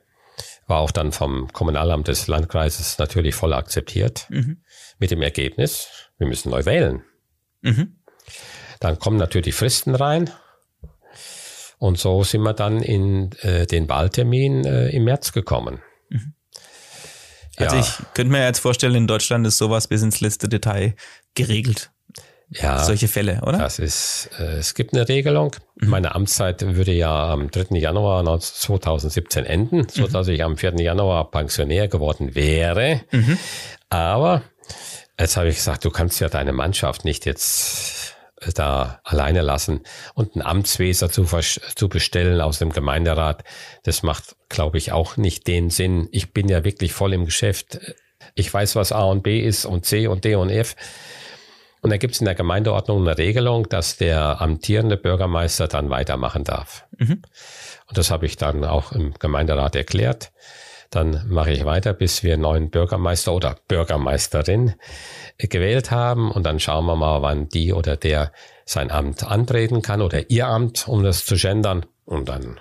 War 0.68 0.80
auch 0.80 0.91
dann 0.91 1.11
vom 1.11 1.51
Kommunalamt 1.53 2.07
des 2.07 2.27
Landkreises 2.27 2.97
natürlich 2.97 3.35
voll 3.35 3.53
akzeptiert. 3.53 4.27
Mhm. 4.30 4.61
Mit 4.99 5.11
dem 5.11 5.22
Ergebnis, 5.22 5.88
wir 6.18 6.27
müssen 6.27 6.49
neu 6.49 6.65
wählen. 6.65 7.03
Mhm. 7.61 7.97
Dann 8.80 8.99
kommen 8.99 9.18
natürlich 9.18 9.55
Fristen 9.55 9.95
rein. 9.95 10.30
Und 11.80 11.99
so 11.99 12.23
sind 12.23 12.41
wir 12.41 12.53
dann 12.53 12.81
in 12.81 13.31
äh, 13.41 13.65
den 13.68 13.88
Wahltermin 13.88 14.65
äh, 14.65 14.89
im 14.89 15.03
März 15.03 15.31
gekommen. 15.31 15.81
Mhm. 16.09 16.34
Also 17.55 17.76
ja. 17.76 17.81
ich 17.81 18.14
könnte 18.14 18.31
mir 18.31 18.45
jetzt 18.45 18.59
vorstellen, 18.59 18.95
in 18.95 19.07
Deutschland 19.07 19.45
ist 19.47 19.57
sowas 19.57 19.88
bis 19.88 20.01
ins 20.01 20.22
letzte 20.22 20.47
Detail 20.47 20.95
geregelt 21.34 21.91
ja, 22.49 22.79
solche 22.79 23.07
Fälle, 23.07 23.41
oder? 23.41 23.57
Das 23.57 23.77
ist, 23.77 24.29
äh, 24.39 24.57
es 24.57 24.73
gibt 24.73 24.93
eine 24.93 25.07
Regelung. 25.07 25.51
Mhm. 25.75 25.89
Meine 25.89 26.15
Amtszeit 26.15 26.61
würde 26.75 26.93
ja 26.93 27.31
am 27.31 27.51
3. 27.51 27.77
Januar 27.77 28.39
2017 28.39 29.45
enden, 29.45 29.87
so 29.89 30.07
mhm. 30.07 30.29
ich 30.29 30.43
am 30.43 30.57
4. 30.57 30.75
Januar 30.79 31.29
Pensionär 31.29 31.87
geworden 31.89 32.35
wäre. 32.35 33.01
Mhm. 33.11 33.37
Aber 33.89 34.43
jetzt 35.19 35.35
habe 35.35 35.49
ich 35.49 35.55
gesagt, 35.55 35.83
du 35.83 35.89
kannst 35.89 36.21
ja 36.21 36.29
deine 36.29 36.53
Mannschaft 36.53 37.03
nicht 37.03 37.25
jetzt 37.25 38.15
äh, 38.39 38.53
da 38.53 39.01
alleine 39.03 39.41
lassen 39.41 39.81
und 40.13 40.35
einen 40.35 40.45
Amtsweser 40.45 41.09
zu, 41.09 41.25
zu 41.25 41.89
bestellen 41.89 42.39
aus 42.39 42.59
dem 42.59 42.71
Gemeinderat. 42.71 43.43
Das 43.83 44.03
macht, 44.03 44.37
glaube 44.47 44.77
ich, 44.77 44.93
auch 44.93 45.17
nicht 45.17 45.47
den 45.47 45.69
Sinn. 45.69 46.07
Ich 46.11 46.31
bin 46.31 46.47
ja 46.47 46.63
wirklich 46.63 46.93
voll 46.93 47.11
im 47.11 47.25
Geschäft. 47.25 47.79
Ich 48.35 48.53
weiß, 48.53 48.77
was 48.77 48.93
A 48.93 49.03
und 49.03 49.21
B 49.23 49.41
ist 49.41 49.65
und 49.65 49.85
C 49.85 50.07
und 50.07 50.23
D 50.23 50.35
und 50.35 50.49
F. 50.49 50.75
Und 51.81 51.91
da 51.91 51.97
gibt 51.97 52.15
es 52.15 52.19
in 52.19 52.25
der 52.25 52.35
Gemeindeordnung 52.35 53.01
eine 53.01 53.17
Regelung, 53.17 53.69
dass 53.69 53.97
der 53.97 54.41
amtierende 54.41 54.97
Bürgermeister 54.97 55.67
dann 55.67 55.89
weitermachen 55.89 56.43
darf. 56.43 56.85
Mhm. 56.97 57.21
Und 57.87 57.97
das 57.97 58.11
habe 58.11 58.25
ich 58.25 58.37
dann 58.37 58.63
auch 58.65 58.91
im 58.91 59.13
Gemeinderat 59.13 59.75
erklärt. 59.75 60.31
Dann 60.89 61.25
mache 61.27 61.51
ich 61.51 61.65
weiter, 61.65 61.93
bis 61.93 62.23
wir 62.23 62.33
einen 62.33 62.43
neuen 62.43 62.69
Bürgermeister 62.69 63.33
oder 63.33 63.57
Bürgermeisterin 63.67 64.75
gewählt 65.37 65.91
haben. 65.91 66.31
Und 66.31 66.43
dann 66.43 66.59
schauen 66.59 66.85
wir 66.85 66.95
mal, 66.95 67.21
wann 67.21 67.49
die 67.49 67.73
oder 67.73 67.97
der 67.97 68.31
sein 68.65 68.91
Amt 68.91 69.23
antreten 69.23 69.81
kann 69.81 70.01
oder 70.01 70.29
ihr 70.29 70.47
Amt, 70.47 70.87
um 70.87 71.03
das 71.03 71.25
zu 71.25 71.35
gendern. 71.35 71.85
Und 72.05 72.29
dann 72.29 72.59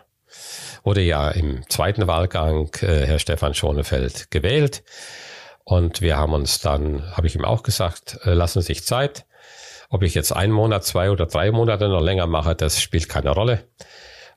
wurde 0.82 1.02
ja 1.02 1.30
im 1.30 1.68
zweiten 1.68 2.06
Wahlgang 2.06 2.70
äh, 2.80 3.06
Herr 3.06 3.18
Stefan 3.18 3.54
Schonefeld 3.54 4.30
gewählt. 4.30 4.82
Und 5.68 6.00
wir 6.00 6.16
haben 6.16 6.32
uns 6.32 6.60
dann, 6.60 7.02
habe 7.16 7.26
ich 7.26 7.34
ihm 7.34 7.44
auch 7.44 7.64
gesagt, 7.64 8.20
äh, 8.24 8.34
lassen 8.34 8.62
Sie 8.62 8.68
sich 8.68 8.84
Zeit. 8.84 9.26
Ob 9.90 10.04
ich 10.04 10.14
jetzt 10.14 10.30
einen 10.30 10.52
Monat, 10.52 10.84
zwei 10.84 11.10
oder 11.10 11.26
drei 11.26 11.50
Monate 11.50 11.88
noch 11.88 12.00
länger 12.00 12.28
mache, 12.28 12.54
das 12.54 12.80
spielt 12.80 13.08
keine 13.08 13.30
Rolle. 13.30 13.64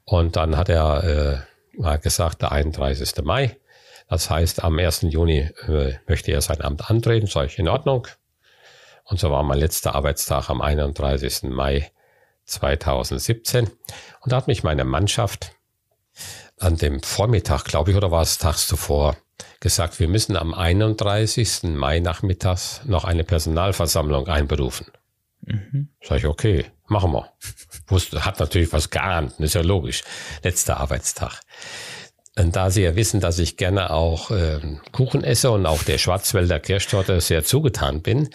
Und 0.06 0.38
dann 0.38 0.58
hat 0.58 0.70
er 0.70 1.04
äh, 1.04 1.80
mal 1.80 2.00
gesagt, 2.00 2.42
der 2.42 2.52
31. 2.52 3.24
Mai. 3.24 3.58
Das 4.08 4.32
heißt, 4.32 4.64
am 4.64 4.80
1. 4.80 5.02
Juni 5.10 5.52
äh, 5.68 5.94
möchte 6.08 6.32
er 6.32 6.42
sein 6.42 6.62
Amt 6.62 6.90
antreten. 6.90 7.28
Sag 7.28 7.46
ich, 7.46 7.60
in 7.60 7.68
Ordnung. 7.70 8.08
Und 9.04 9.20
so 9.20 9.30
war 9.30 9.44
mein 9.44 9.60
letzter 9.60 9.94
Arbeitstag 9.94 10.50
am 10.50 10.62
31. 10.62 11.44
Mai 11.44 11.92
2017. 12.46 13.68
Und 14.22 14.32
da 14.32 14.38
hat 14.38 14.48
mich 14.48 14.64
meine 14.64 14.84
Mannschaft 14.84 15.52
an 16.58 16.76
dem 16.76 17.04
Vormittag, 17.04 17.66
glaube 17.66 17.92
ich, 17.92 17.98
oder 17.98 18.10
war 18.10 18.24
es 18.24 18.40
tags 18.40 18.68
zuvor, 18.68 19.16
gesagt, 19.60 20.00
wir 20.00 20.08
müssen 20.08 20.36
am 20.36 20.54
31. 20.54 21.64
Mai 21.64 22.00
nachmittags 22.00 22.82
noch 22.86 23.04
eine 23.04 23.24
Personalversammlung 23.24 24.28
einberufen. 24.28 24.88
Mhm. 25.42 25.90
Sag 26.02 26.20
ich, 26.20 26.26
okay, 26.26 26.66
machen 26.88 27.12
wir. 27.12 27.32
Wusste, 27.88 28.26
hat 28.26 28.40
natürlich 28.40 28.72
was 28.72 28.90
geahnt, 28.90 29.40
ist 29.40 29.56
ja 29.56 29.62
logisch. 29.62 30.04
Letzter 30.44 30.78
Arbeitstag. 30.78 31.42
Und 32.38 32.56
da 32.56 32.70
Sie 32.70 32.84
ja 32.84 32.96
wissen, 32.96 33.20
dass 33.20 33.40
ich 33.40 33.58
gerne 33.58 33.90
auch 33.90 34.32
äh, 34.32 34.60
Kuchen 34.92 35.24
esse 35.24 35.52
und 35.52 35.66
auch 35.66 35.84
der 35.84 35.98
Schwarzwälder 35.98 36.60
Kirschtorte 36.60 37.20
sehr 37.20 37.44
zugetan 37.44 38.02
bin, 38.02 38.30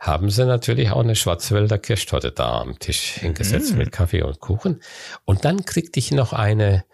haben 0.00 0.30
sie 0.30 0.46
natürlich 0.46 0.90
auch 0.90 1.00
eine 1.00 1.16
Schwarzwälder 1.16 1.78
Kirschtorte 1.78 2.30
da 2.30 2.60
am 2.60 2.78
Tisch 2.78 3.14
hingesetzt 3.14 3.72
mhm. 3.72 3.78
mit 3.78 3.92
Kaffee 3.92 4.22
und 4.22 4.40
Kuchen. 4.40 4.80
Und 5.24 5.44
dann 5.44 5.64
kriegte 5.64 5.98
ich 5.98 6.12
noch 6.12 6.32
eine, 6.32 6.84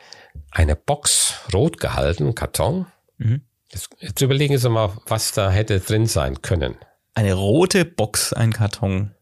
eine 0.50 0.74
Box 0.74 1.34
rot 1.52 1.78
gehalten, 1.78 2.34
Karton, 2.34 2.86
Mhm. 3.18 3.42
Jetzt, 3.70 3.90
jetzt 4.00 4.20
überlegen 4.20 4.56
Sie 4.58 4.68
mal, 4.68 4.96
was 5.06 5.32
da 5.32 5.50
hätte 5.50 5.80
drin 5.80 6.06
sein 6.06 6.42
können. 6.42 6.76
Eine 7.14 7.34
rote 7.34 7.84
Box, 7.84 8.32
ein 8.32 8.52
Karton. 8.52 9.14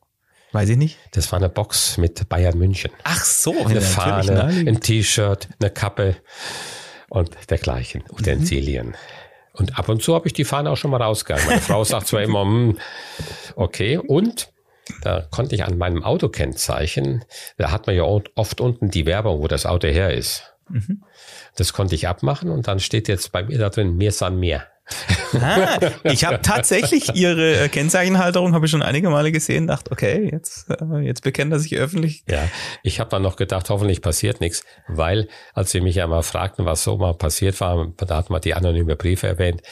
Weiß 0.52 0.68
ich 0.68 0.76
nicht. 0.76 0.98
Das 1.12 1.32
war 1.32 1.38
eine 1.38 1.48
Box 1.48 1.96
mit 1.96 2.28
Bayern 2.28 2.58
München. 2.58 2.90
Ach 3.04 3.24
so, 3.24 3.64
eine 3.64 3.80
Fahne, 3.80 4.44
ein 4.44 4.80
T-Shirt, 4.80 5.48
eine 5.58 5.70
Kappe 5.70 6.16
und 7.08 7.30
dergleichen 7.48 8.04
Utensilien. 8.10 8.88
Mhm. 8.88 8.94
Und 9.54 9.78
ab 9.78 9.88
und 9.88 10.02
zu 10.02 10.14
habe 10.14 10.26
ich 10.26 10.32
die 10.32 10.44
Fahne 10.44 10.70
auch 10.70 10.76
schon 10.76 10.90
mal 10.90 11.02
rausgegangen. 11.02 11.46
Meine 11.46 11.60
Frau 11.60 11.84
sagt 11.84 12.06
zwar 12.06 12.22
immer, 12.22 12.42
hm, 12.42 12.78
okay, 13.56 13.98
und 13.98 14.50
da 15.02 15.26
konnte 15.30 15.54
ich 15.54 15.64
an 15.64 15.78
meinem 15.78 16.02
Autokennzeichen, 16.02 17.24
da 17.56 17.70
hat 17.70 17.86
man 17.86 17.96
ja 17.96 18.02
oft 18.02 18.60
unten 18.60 18.90
die 18.90 19.06
Werbung, 19.06 19.40
wo 19.40 19.48
das 19.48 19.66
Auto 19.66 19.88
her 19.88 20.12
ist. 20.12 20.51
Mhm. 20.72 21.02
Das 21.56 21.72
konnte 21.72 21.94
ich 21.94 22.08
abmachen 22.08 22.50
und 22.50 22.66
dann 22.66 22.80
steht 22.80 23.08
jetzt 23.08 23.32
bei 23.32 23.42
mir 23.42 23.58
da 23.58 23.68
drin, 23.68 23.96
mir 23.96 24.12
san 24.12 24.38
mehr. 24.38 24.66
Ah, 25.34 25.78
ich 26.02 26.24
habe 26.24 26.42
tatsächlich 26.42 27.14
ihre 27.14 27.64
äh, 27.64 27.68
Kennzeichenhalterung 27.68 28.52
habe 28.52 28.66
ich 28.66 28.70
schon 28.70 28.82
einige 28.82 29.10
Male 29.10 29.32
gesehen, 29.32 29.66
dachte, 29.66 29.92
okay, 29.92 30.28
jetzt 30.30 30.68
äh, 30.70 30.98
jetzt 31.00 31.22
bekennt 31.22 31.52
er 31.52 31.58
sich 31.58 31.76
öffentlich. 31.76 32.24
Ja, 32.28 32.48
ich 32.82 33.00
habe 33.00 33.10
dann 33.10 33.22
noch 33.22 33.36
gedacht, 33.36 33.70
hoffentlich 33.70 34.02
passiert 34.02 34.40
nichts, 34.40 34.64
weil 34.88 35.28
als 35.54 35.70
sie 35.70 35.80
mich 35.80 35.96
ja 35.96 36.06
mal 36.06 36.22
fragten, 36.22 36.64
was 36.64 36.82
so 36.84 36.96
mal 36.96 37.14
passiert 37.14 37.60
war, 37.60 37.92
da 37.96 38.16
hat 38.16 38.30
man 38.30 38.40
die 38.40 38.54
anonyme 38.54 38.96
Briefe 38.96 39.28
erwähnt. 39.28 39.62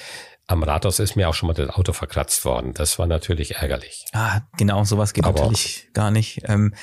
Am 0.47 0.63
Rathaus 0.63 0.99
ist 0.99 1.17
mir 1.17 1.29
auch 1.29 1.35
schon 1.35 1.49
mal 1.49 1.55
das 1.55 1.71
Auto 1.71 1.93
verkratzt 1.93 2.45
worden. 2.45 2.73
Das 2.75 2.99
war 2.99 3.07
natürlich 3.07 3.57
ärgerlich. 3.57 4.05
Ah, 4.13 4.41
genau, 4.57 4.85
sowas 4.85 5.13
geht 5.13 5.25
Aber 5.25 5.41
natürlich 5.41 5.89
gar 5.93 6.11
nicht. 6.11 6.43
Ähm, 6.49 6.75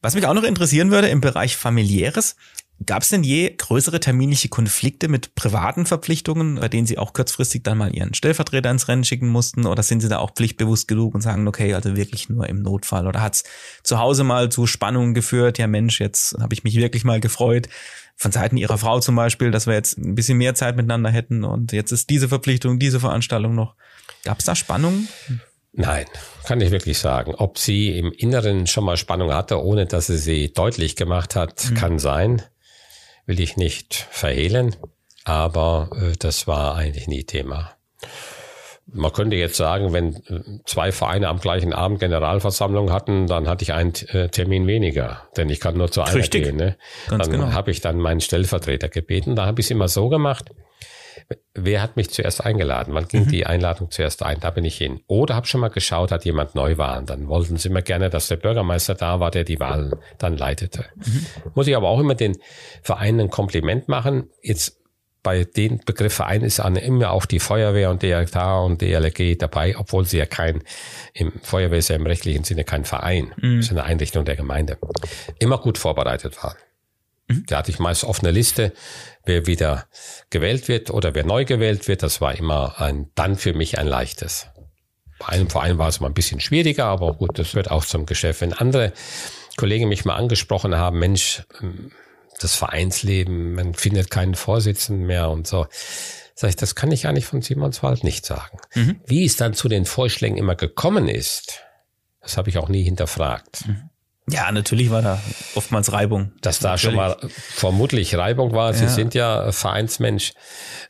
was 0.00 0.14
mich 0.14 0.26
auch 0.26 0.34
noch 0.34 0.44
interessieren 0.44 0.90
würde 0.90 1.08
im 1.08 1.20
Bereich 1.20 1.56
familiäres, 1.56 2.36
Gab 2.86 3.02
es 3.02 3.08
denn 3.08 3.24
je 3.24 3.52
größere 3.56 3.98
terminliche 3.98 4.48
Konflikte 4.48 5.08
mit 5.08 5.34
privaten 5.34 5.84
Verpflichtungen, 5.84 6.56
bei 6.56 6.68
denen 6.68 6.86
Sie 6.86 6.96
auch 6.96 7.12
kurzfristig 7.12 7.64
dann 7.64 7.78
mal 7.78 7.94
Ihren 7.94 8.14
Stellvertreter 8.14 8.70
ins 8.70 8.86
Rennen 8.86 9.02
schicken 9.02 9.28
mussten? 9.28 9.66
Oder 9.66 9.82
sind 9.82 10.00
Sie 10.00 10.08
da 10.08 10.18
auch 10.18 10.32
pflichtbewusst 10.32 10.86
genug 10.86 11.14
und 11.14 11.20
sagen, 11.20 11.48
okay, 11.48 11.74
also 11.74 11.96
wirklich 11.96 12.28
nur 12.28 12.48
im 12.48 12.62
Notfall? 12.62 13.08
Oder 13.08 13.20
hat 13.20 13.34
es 13.34 13.44
zu 13.82 13.98
Hause 13.98 14.22
mal 14.22 14.48
zu 14.48 14.68
Spannungen 14.68 15.12
geführt? 15.12 15.58
Ja 15.58 15.66
Mensch, 15.66 16.00
jetzt 16.00 16.36
habe 16.40 16.54
ich 16.54 16.62
mich 16.62 16.76
wirklich 16.76 17.02
mal 17.02 17.18
gefreut. 17.18 17.68
Von 18.14 18.30
Seiten 18.30 18.56
Ihrer 18.56 18.78
Frau 18.78 19.00
zum 19.00 19.16
Beispiel, 19.16 19.50
dass 19.50 19.66
wir 19.66 19.74
jetzt 19.74 19.98
ein 19.98 20.14
bisschen 20.14 20.38
mehr 20.38 20.54
Zeit 20.54 20.76
miteinander 20.76 21.10
hätten 21.10 21.44
und 21.44 21.72
jetzt 21.72 21.90
ist 21.90 22.10
diese 22.10 22.28
Verpflichtung, 22.28 22.78
diese 22.78 23.00
Veranstaltung 23.00 23.56
noch. 23.56 23.74
Gab 24.24 24.38
es 24.38 24.44
da 24.44 24.54
Spannungen? 24.54 25.08
Nein, 25.72 26.06
kann 26.44 26.60
ich 26.60 26.70
wirklich 26.70 26.98
sagen. 26.98 27.34
Ob 27.34 27.58
sie 27.58 27.96
im 27.98 28.12
Inneren 28.12 28.66
schon 28.66 28.84
mal 28.84 28.96
Spannung 28.96 29.32
hatte, 29.32 29.62
ohne 29.62 29.86
dass 29.86 30.06
sie 30.06 30.18
sie 30.18 30.52
deutlich 30.52 30.96
gemacht 30.96 31.34
hat, 31.36 31.70
mhm. 31.70 31.74
kann 31.74 31.98
sein 31.98 32.42
will 33.28 33.38
ich 33.40 33.56
nicht 33.56 33.94
verhehlen, 33.94 34.74
aber 35.24 35.90
äh, 35.92 36.16
das 36.18 36.48
war 36.48 36.74
eigentlich 36.74 37.06
nie 37.06 37.24
Thema. 37.24 37.72
Man 38.90 39.12
könnte 39.12 39.36
jetzt 39.36 39.56
sagen, 39.56 39.92
wenn 39.92 40.16
äh, 40.16 40.60
zwei 40.64 40.92
Vereine 40.92 41.28
am 41.28 41.38
gleichen 41.38 41.74
Abend 41.74 42.00
Generalversammlung 42.00 42.90
hatten, 42.90 43.26
dann 43.26 43.46
hatte 43.46 43.62
ich 43.62 43.74
einen 43.74 43.92
äh, 44.08 44.30
Termin 44.30 44.66
weniger, 44.66 45.28
denn 45.36 45.50
ich 45.50 45.60
kann 45.60 45.76
nur 45.76 45.90
zu 45.90 46.00
einer 46.00 46.14
Richtig. 46.14 46.44
gehen. 46.44 46.56
Ne? 46.56 46.78
Ganz 47.08 47.24
dann 47.24 47.40
genau. 47.40 47.52
habe 47.52 47.70
ich 47.70 47.82
dann 47.82 47.98
meinen 47.98 48.22
Stellvertreter 48.22 48.88
gebeten. 48.88 49.36
Da 49.36 49.44
habe 49.44 49.60
ich 49.60 49.66
es 49.66 49.70
immer 49.70 49.88
so 49.88 50.08
gemacht, 50.08 50.50
wer 51.54 51.82
hat 51.82 51.96
mich 51.96 52.10
zuerst 52.10 52.44
eingeladen? 52.44 52.94
Wann 52.94 53.08
ging 53.08 53.24
mhm. 53.24 53.28
die 53.28 53.46
Einladung 53.46 53.90
zuerst 53.90 54.22
ein? 54.22 54.40
Da 54.40 54.50
bin 54.50 54.64
ich 54.64 54.76
hin. 54.76 55.00
Oder 55.06 55.34
habe 55.34 55.46
schon 55.46 55.60
mal 55.60 55.68
geschaut, 55.68 56.10
hat 56.12 56.24
jemand 56.24 56.54
Neuwahlen. 56.54 57.06
Dann 57.06 57.28
wollten 57.28 57.56
sie 57.56 57.68
immer 57.68 57.82
gerne, 57.82 58.10
dass 58.10 58.28
der 58.28 58.36
Bürgermeister 58.36 58.94
da 58.94 59.20
war, 59.20 59.30
der 59.30 59.44
die 59.44 59.60
Wahlen 59.60 59.94
dann 60.18 60.36
leitete. 60.36 60.86
Mhm. 60.96 61.26
Muss 61.54 61.66
ich 61.66 61.76
aber 61.76 61.88
auch 61.88 62.00
immer 62.00 62.14
den 62.14 62.36
Vereinen 62.82 63.20
ein 63.20 63.30
Kompliment 63.30 63.88
machen. 63.88 64.30
Jetzt 64.42 64.78
bei 65.22 65.44
den 65.44 65.80
Begriff 65.84 66.14
Verein 66.14 66.42
ist 66.42 66.58
immer 66.58 67.10
auch 67.10 67.26
die 67.26 67.40
Feuerwehr 67.40 67.90
und 67.90 68.02
DRK 68.02 68.64
und 68.64 68.80
DLG 68.80 69.36
dabei, 69.38 69.76
obwohl 69.76 70.06
sie 70.06 70.18
ja 70.18 70.26
kein, 70.26 70.62
im 71.12 71.32
Feuerwehr 71.42 71.78
ist 71.78 71.88
ja 71.88 71.96
im 71.96 72.06
rechtlichen 72.06 72.44
Sinne 72.44 72.64
kein 72.64 72.84
Verein, 72.84 73.34
mhm. 73.36 73.58
ist 73.58 73.70
eine 73.70 73.84
Einrichtung 73.84 74.24
der 74.24 74.36
Gemeinde, 74.36 74.78
immer 75.38 75.58
gut 75.58 75.76
vorbereitet 75.76 76.42
waren. 76.42 76.56
Mhm. 77.28 77.44
Da 77.46 77.58
hatte 77.58 77.70
ich 77.70 77.78
meist 77.78 78.04
offene 78.04 78.30
Liste, 78.30 78.72
wer 79.28 79.46
wieder 79.46 79.86
gewählt 80.30 80.66
wird 80.66 80.90
oder 80.90 81.14
wer 81.14 81.24
neu 81.24 81.44
gewählt 81.44 81.86
wird. 81.86 82.02
Das 82.02 82.20
war 82.20 82.34
immer 82.34 82.80
ein, 82.80 83.10
dann 83.14 83.36
für 83.36 83.52
mich 83.52 83.78
ein 83.78 83.86
leichtes. 83.86 84.48
Bei 85.20 85.28
einem 85.28 85.50
Verein 85.50 85.78
war 85.78 85.88
es 85.88 86.00
mal 86.00 86.08
ein 86.08 86.14
bisschen 86.14 86.40
schwieriger, 86.40 86.86
aber 86.86 87.14
gut, 87.14 87.38
das 87.38 87.54
wird 87.54 87.70
auch 87.70 87.84
zum 87.84 88.06
Geschäft. 88.06 88.40
Wenn 88.40 88.52
andere 88.52 88.92
Kollegen 89.56 89.88
mich 89.88 90.04
mal 90.04 90.16
angesprochen 90.16 90.76
haben, 90.76 90.98
Mensch, 90.98 91.42
ähm, 91.60 91.92
das 92.40 92.54
Vereinsleben, 92.54 93.54
man 93.54 93.74
findet 93.74 94.10
keinen 94.10 94.34
Vorsitzenden 94.34 95.06
mehr 95.06 95.28
und 95.28 95.46
so. 95.46 95.66
Sag 96.34 96.50
ich, 96.50 96.56
das 96.56 96.76
kann 96.76 96.92
ich 96.92 97.08
eigentlich 97.08 97.26
von 97.26 97.42
Simonswald 97.42 98.04
nicht 98.04 98.24
sagen. 98.24 98.58
Mhm. 98.74 99.00
Wie 99.06 99.24
es 99.24 99.34
dann 99.34 99.54
zu 99.54 99.68
den 99.68 99.84
Vorschlägen 99.84 100.36
immer 100.36 100.54
gekommen 100.54 101.08
ist, 101.08 101.64
das 102.20 102.36
habe 102.36 102.48
ich 102.48 102.58
auch 102.58 102.68
nie 102.68 102.84
hinterfragt. 102.84 103.66
Mhm. 103.66 103.90
Ja, 104.30 104.50
natürlich 104.52 104.90
war 104.90 105.02
da 105.02 105.20
oftmals 105.54 105.92
Reibung. 105.92 106.32
Dass 106.40 106.58
da 106.58 106.70
natürlich. 106.70 106.82
schon 106.82 106.94
mal 106.96 107.16
vermutlich 107.30 108.16
Reibung 108.16 108.52
war. 108.52 108.72
Sie 108.74 108.84
ja. 108.84 108.90
sind 108.90 109.14
ja 109.14 109.52
Vereinsmensch 109.52 110.32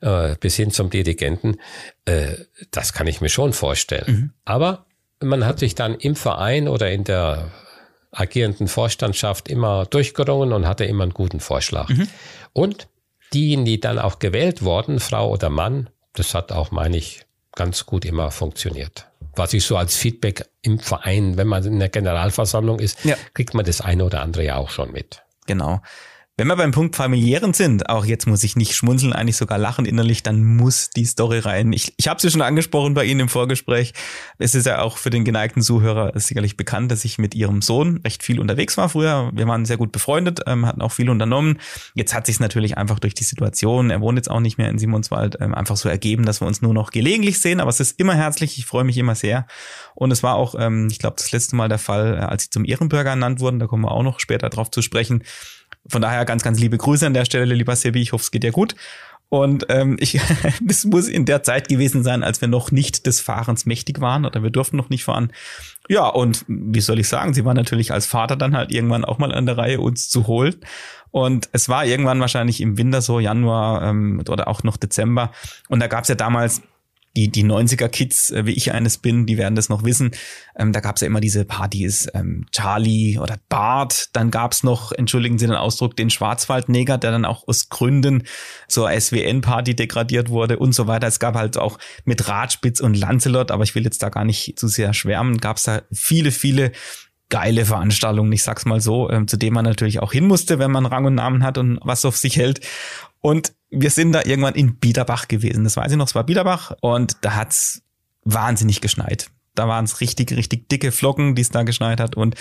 äh, 0.01 0.35
bis 0.41 0.57
hin 0.57 0.71
zum 0.71 0.91
Dirigenten. 0.91 1.57
Äh, 2.05 2.35
das 2.71 2.93
kann 2.93 3.07
ich 3.07 3.21
mir 3.21 3.29
schon 3.29 3.53
vorstellen. 3.53 4.05
Mhm. 4.07 4.33
Aber 4.45 4.87
man 5.21 5.45
hat 5.45 5.59
sich 5.59 5.75
dann 5.75 5.95
im 5.95 6.17
Verein 6.17 6.69
oder 6.69 6.91
in 6.91 7.05
der 7.05 7.51
agierenden 8.11 8.69
Vorstandschaft 8.69 9.49
immer 9.49 9.87
durchgerungen 9.87 10.53
und 10.53 10.67
hatte 10.67 10.85
immer 10.85 11.03
einen 11.03 11.15
guten 11.15 11.41
Vorschlag. 11.41 11.89
Mhm. 11.89 12.09
Und 12.53 12.89
diejenigen, 13.35 13.65
die 13.65 13.81
dann 13.81 13.99
auch 13.99 14.19
gewählt 14.19 14.63
wurden, 14.63 15.01
Frau 15.01 15.31
oder 15.31 15.51
Mann, 15.51 15.91
das 16.15 16.35
hat 16.35 16.53
auch, 16.53 16.71
meine 16.71 16.97
ich, 16.97 17.27
ganz 17.55 17.87
gut 17.87 18.05
immer 18.05 18.31
funktioniert 18.31 19.08
was 19.39 19.53
ich 19.53 19.65
so 19.65 19.77
als 19.77 19.97
Feedback 19.97 20.49
im 20.63 20.79
Verein, 20.79 21.37
wenn 21.37 21.47
man 21.47 21.65
in 21.65 21.79
der 21.79 21.89
Generalversammlung 21.89 22.81
ist, 22.81 23.05
ja. 23.05 23.17
kriegt 23.35 23.55
man 23.55 23.65
das 23.65 23.81
eine 23.81 24.05
oder 24.05 24.23
andere 24.23 24.45
ja 24.45 24.57
auch 24.57 24.71
schon 24.71 24.93
mit. 24.93 25.23
Genau. 25.47 25.81
Wenn 26.41 26.47
wir 26.47 26.55
beim 26.55 26.71
Punkt 26.71 26.95
familiären 26.95 27.53
sind, 27.53 27.89
auch 27.89 28.05
jetzt 28.05 28.29
muss 28.29 28.45
ich 28.45 28.55
nicht 28.55 28.77
schmunzeln, 28.77 29.13
eigentlich 29.13 29.37
sogar 29.37 29.59
lachen 29.59 29.85
innerlich, 29.85 30.23
dann 30.23 30.45
muss 30.45 30.89
die 30.89 31.05
Story 31.05 31.41
rein. 31.41 31.73
Ich, 31.73 31.95
ich 31.97 32.07
habe 32.07 32.21
sie 32.21 32.31
schon 32.31 32.43
angesprochen 32.43 32.95
bei 32.95 33.07
Ihnen 33.07 33.19
im 33.19 33.29
Vorgespräch. 33.29 33.93
Es 34.39 34.55
ist 34.55 34.65
ja 34.65 34.81
auch 34.81 34.99
für 34.99 35.11
den 35.11 35.25
geneigten 35.25 35.63
Zuhörer 35.63 36.13
sicherlich 36.15 36.57
bekannt, 36.57 36.93
dass 36.93 37.05
ich 37.05 37.19
mit 37.19 37.35
Ihrem 37.35 37.61
Sohn 37.61 37.99
recht 38.05 38.23
viel 38.23 38.39
unterwegs 38.39 38.77
war 38.77 38.89
früher. 38.89 39.33
Wir 39.35 39.49
waren 39.49 39.65
sehr 39.65 39.79
gut 39.79 39.91
befreundet, 39.91 40.39
ähm, 40.47 40.65
hatten 40.65 40.81
auch 40.81 40.93
viel 40.93 41.11
unternommen. 41.11 41.59
Jetzt 41.95 42.15
hat 42.15 42.27
sich 42.27 42.39
natürlich 42.39 42.79
einfach 42.79 43.01
durch 43.01 43.15
die 43.15 43.25
Situation, 43.25 43.91
er 43.91 44.01
wohnt 44.01 44.17
jetzt 44.17 44.31
auch 44.31 44.39
nicht 44.39 44.59
mehr 44.59 44.71
in 44.71 44.79
Simonswald, 44.79 45.39
ähm, 45.41 45.57
einfach 45.57 45.77
so 45.77 45.89
ergeben, 45.89 46.25
dass 46.25 46.41
wir 46.41 46.47
uns 46.47 46.63
nur 46.63 46.73
noch 46.73 46.93
gelegentlich 46.93 47.41
sehen. 47.41 47.59
Aber 47.59 47.71
es 47.71 47.81
ist 47.81 47.99
immer 47.99 48.15
herzlich, 48.15 48.59
ich 48.59 48.65
freue 48.65 48.85
mich 48.85 48.97
immer 48.97 49.17
sehr. 49.17 49.49
Und 49.97 50.13
es 50.13 50.23
war 50.23 50.37
auch, 50.37 50.55
ähm, 50.57 50.87
ich 50.89 51.01
glaube, 51.01 51.17
das 51.19 51.33
letzte 51.33 51.57
Mal 51.57 51.69
der 51.69 51.79
Fall, 51.79 52.15
äh, 52.15 52.21
als 52.21 52.45
Sie 52.45 52.51
zum 52.51 52.65
Ehrenbürger 52.65 53.11
ernannt 53.11 53.41
wurden. 53.41 53.59
Da 53.59 53.67
kommen 53.67 53.83
wir 53.83 53.91
auch 53.91 54.05
noch 54.05 54.21
später 54.21 54.49
drauf 54.51 54.71
zu 54.71 54.83
sprechen 54.83 55.25
von 55.89 56.03
daher 56.03 56.25
ganz, 56.25 56.43
ganz 56.43 56.59
liebe 56.61 56.79
Grüße 56.79 57.07
an 57.07 57.15
der 57.15 57.25
Stelle, 57.25 57.55
lieber 57.55 57.77
Sebi. 57.77 58.01
Ich 58.01 58.13
hoffe, 58.13 58.23
es 58.23 58.31
geht 58.31 58.43
dir 58.43 58.53
gut. 58.53 58.75
Und 59.31 59.67
ähm, 59.69 59.97
ich, 60.01 60.21
das 60.63 60.85
muss 60.85 61.09
in 61.09 61.25
der 61.25 61.43
Zeit 61.43 61.69
gewesen 61.69 62.03
sein, 62.03 62.23
als 62.23 62.41
wir 62.41 62.49
noch 62.49 62.71
nicht 62.71 63.07
des 63.07 63.21
Fahrens 63.21 63.67
mächtig 63.67 64.01
waren 64.01 64.25
oder 64.25 64.43
wir 64.43 64.51
durften 64.51 64.77
noch 64.77 64.89
nicht 64.89 65.05
fahren. 65.05 65.33
Ja, 65.89 66.07
und 66.07 66.45
wie 66.49 66.81
soll 66.81 66.99
ich 66.99 67.09
sagen, 67.09 67.35
sie 67.35 67.45
war 67.45 67.55
natürlich 67.55 67.93
als 67.93 68.07
Vater 68.07 68.37
dann 68.37 68.57
halt 68.57 68.73
irgendwann 68.73 69.05
auch 69.05 69.19
mal 69.19 69.33
an 69.33 69.47
der 69.47 69.59
Reihe, 69.59 69.81
uns 69.81 70.09
zu 70.09 70.27
holen. 70.27 70.57
Und 71.11 71.49
es 71.53 71.69
war 71.69 71.85
irgendwann 71.85 72.21
wahrscheinlich 72.21 72.61
im 72.61 72.77
Winter 72.77 73.01
so, 73.01 73.21
Januar 73.21 73.83
ähm, 73.83 74.23
oder 74.29 74.49
auch 74.49 74.63
noch 74.63 74.77
Dezember. 74.77 75.33
Und 75.69 75.81
da 75.81 75.87
gab 75.87 76.03
es 76.03 76.09
ja 76.09 76.15
damals 76.15 76.63
die, 77.19 77.31
die 77.31 77.45
90er-Kids, 77.45 78.31
äh, 78.31 78.47
wie 78.47 78.53
ich 78.53 78.73
eines 78.73 78.99
bin, 78.99 79.27
die 79.27 79.39
werden 79.39 79.57
das 79.57 79.69
noch 79.69 79.83
wissen. 79.83 80.13
Ähm, 80.57 80.73
da 80.73 80.81
gab 80.81 80.97
es 80.97 81.03
ja 81.03 81.07
immer 81.07 81.21
diese 81.21 81.45
Partys, 81.45 82.09
ähm, 82.15 82.47
Charlie 82.53 83.19
oder 83.19 83.39
Bart. 83.49 84.11
Dann 84.13 84.31
gab 84.31 84.53
es 84.53 84.63
noch, 84.63 84.93
entschuldigen 84.93 85.39
Sie 85.39 85.47
den 85.47 85.57
Ausdruck, 85.57 85.97
den 85.97 86.11
Schwarzwaldneger, 86.11 86.97
der 86.97 87.11
dann 87.11 87.25
auch 87.25 87.49
aus 87.49 87.69
Gründen 87.69 88.23
zur 88.69 88.91
SWN-Party 88.91 89.75
degradiert 89.75 90.29
wurde 90.29 90.59
und 90.59 90.75
so 90.75 90.87
weiter. 90.87 91.09
Es 91.09 91.19
gab 91.19 91.35
halt 91.35 91.59
auch 91.59 91.79
mit 92.05 92.29
Radspitz 92.29 92.81
und 92.81 92.97
Lancelot, 92.97 93.51
aber 93.51 93.65
ich 93.65 93.75
will 93.75 93.85
jetzt 93.85 94.03
da 94.03 94.11
gar 94.11 94.25
nicht 94.25 94.59
zu 94.59 94.69
sehr 94.69 94.95
schwärmen, 94.95 95.39
gab 95.39 95.57
es 95.57 95.65
da 95.65 95.83
viele, 95.93 96.31
viele 96.31 96.73
geile 97.31 97.67
Veranstaltungen, 97.67 98.33
ich 98.33 98.43
sag's 98.43 98.65
mal 98.65 98.81
so, 98.81 99.11
ähm, 99.11 99.29
zu 99.29 99.37
dem 99.37 99.55
man 99.55 99.65
natürlich 99.65 100.01
auch 100.01 100.13
hin 100.13 100.27
musste, 100.27 100.59
wenn 100.59 100.71
man 100.71 100.87
Rang 100.87 101.05
und 101.05 101.17
Namen 101.17 101.43
hat 101.43 101.59
und 101.59 101.79
was 101.83 102.05
auf 102.05 102.17
sich 102.17 102.37
hält. 102.37 102.61
Und 103.21 103.53
wir 103.71 103.91
sind 103.91 104.13
da 104.13 104.23
irgendwann 104.25 104.55
in 104.55 104.77
Biederbach 104.77 105.29
gewesen. 105.29 105.65
Das 105.65 105.77
weiß 105.77 105.93
ich 105.93 105.99
noch, 105.99 106.07
es 106.07 106.15
war 106.15 106.25
Biederbach 106.25 106.73
und 106.81 107.17
da 107.23 107.35
hat's 107.35 107.83
wahnsinnig 108.25 108.81
geschneit. 108.81 109.31
Da 109.55 109.69
waren 109.69 109.85
es 109.85 110.01
richtig, 110.01 110.31
richtig 110.33 110.69
dicke 110.69 110.93
Flocken, 110.93 111.35
die 111.35 111.43
es 111.43 111.51
da 111.51 111.65
geschneit 111.65 112.01
hat. 112.01 112.17
Und 112.17 112.37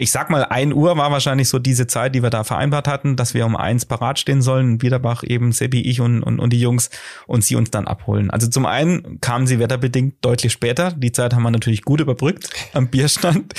ich 0.00 0.12
sag 0.12 0.30
mal, 0.30 0.44
ein 0.44 0.72
Uhr 0.72 0.96
war 0.96 1.10
wahrscheinlich 1.10 1.50
so 1.50 1.58
diese 1.58 1.86
Zeit, 1.86 2.14
die 2.14 2.22
wir 2.22 2.30
da 2.30 2.42
vereinbart 2.42 2.88
hatten, 2.88 3.16
dass 3.16 3.34
wir 3.34 3.44
um 3.44 3.54
eins 3.54 3.84
parat 3.84 4.18
stehen 4.18 4.40
sollen. 4.40 4.78
Biederbach 4.78 5.22
eben, 5.26 5.52
Seppi, 5.52 5.82
ich 5.82 6.00
und, 6.00 6.22
und, 6.22 6.40
und 6.40 6.54
die 6.54 6.60
Jungs 6.60 6.88
und 7.26 7.44
sie 7.44 7.54
uns 7.54 7.70
dann 7.70 7.86
abholen. 7.86 8.30
Also 8.30 8.48
zum 8.48 8.64
einen 8.64 9.20
kamen 9.20 9.46
sie 9.46 9.58
wetterbedingt 9.58 10.14
deutlich 10.22 10.52
später. 10.52 10.92
Die 10.92 11.12
Zeit 11.12 11.34
haben 11.34 11.42
wir 11.42 11.50
natürlich 11.50 11.82
gut 11.82 12.00
überbrückt 12.00 12.48
am 12.72 12.88
Bierstand. 12.88 13.52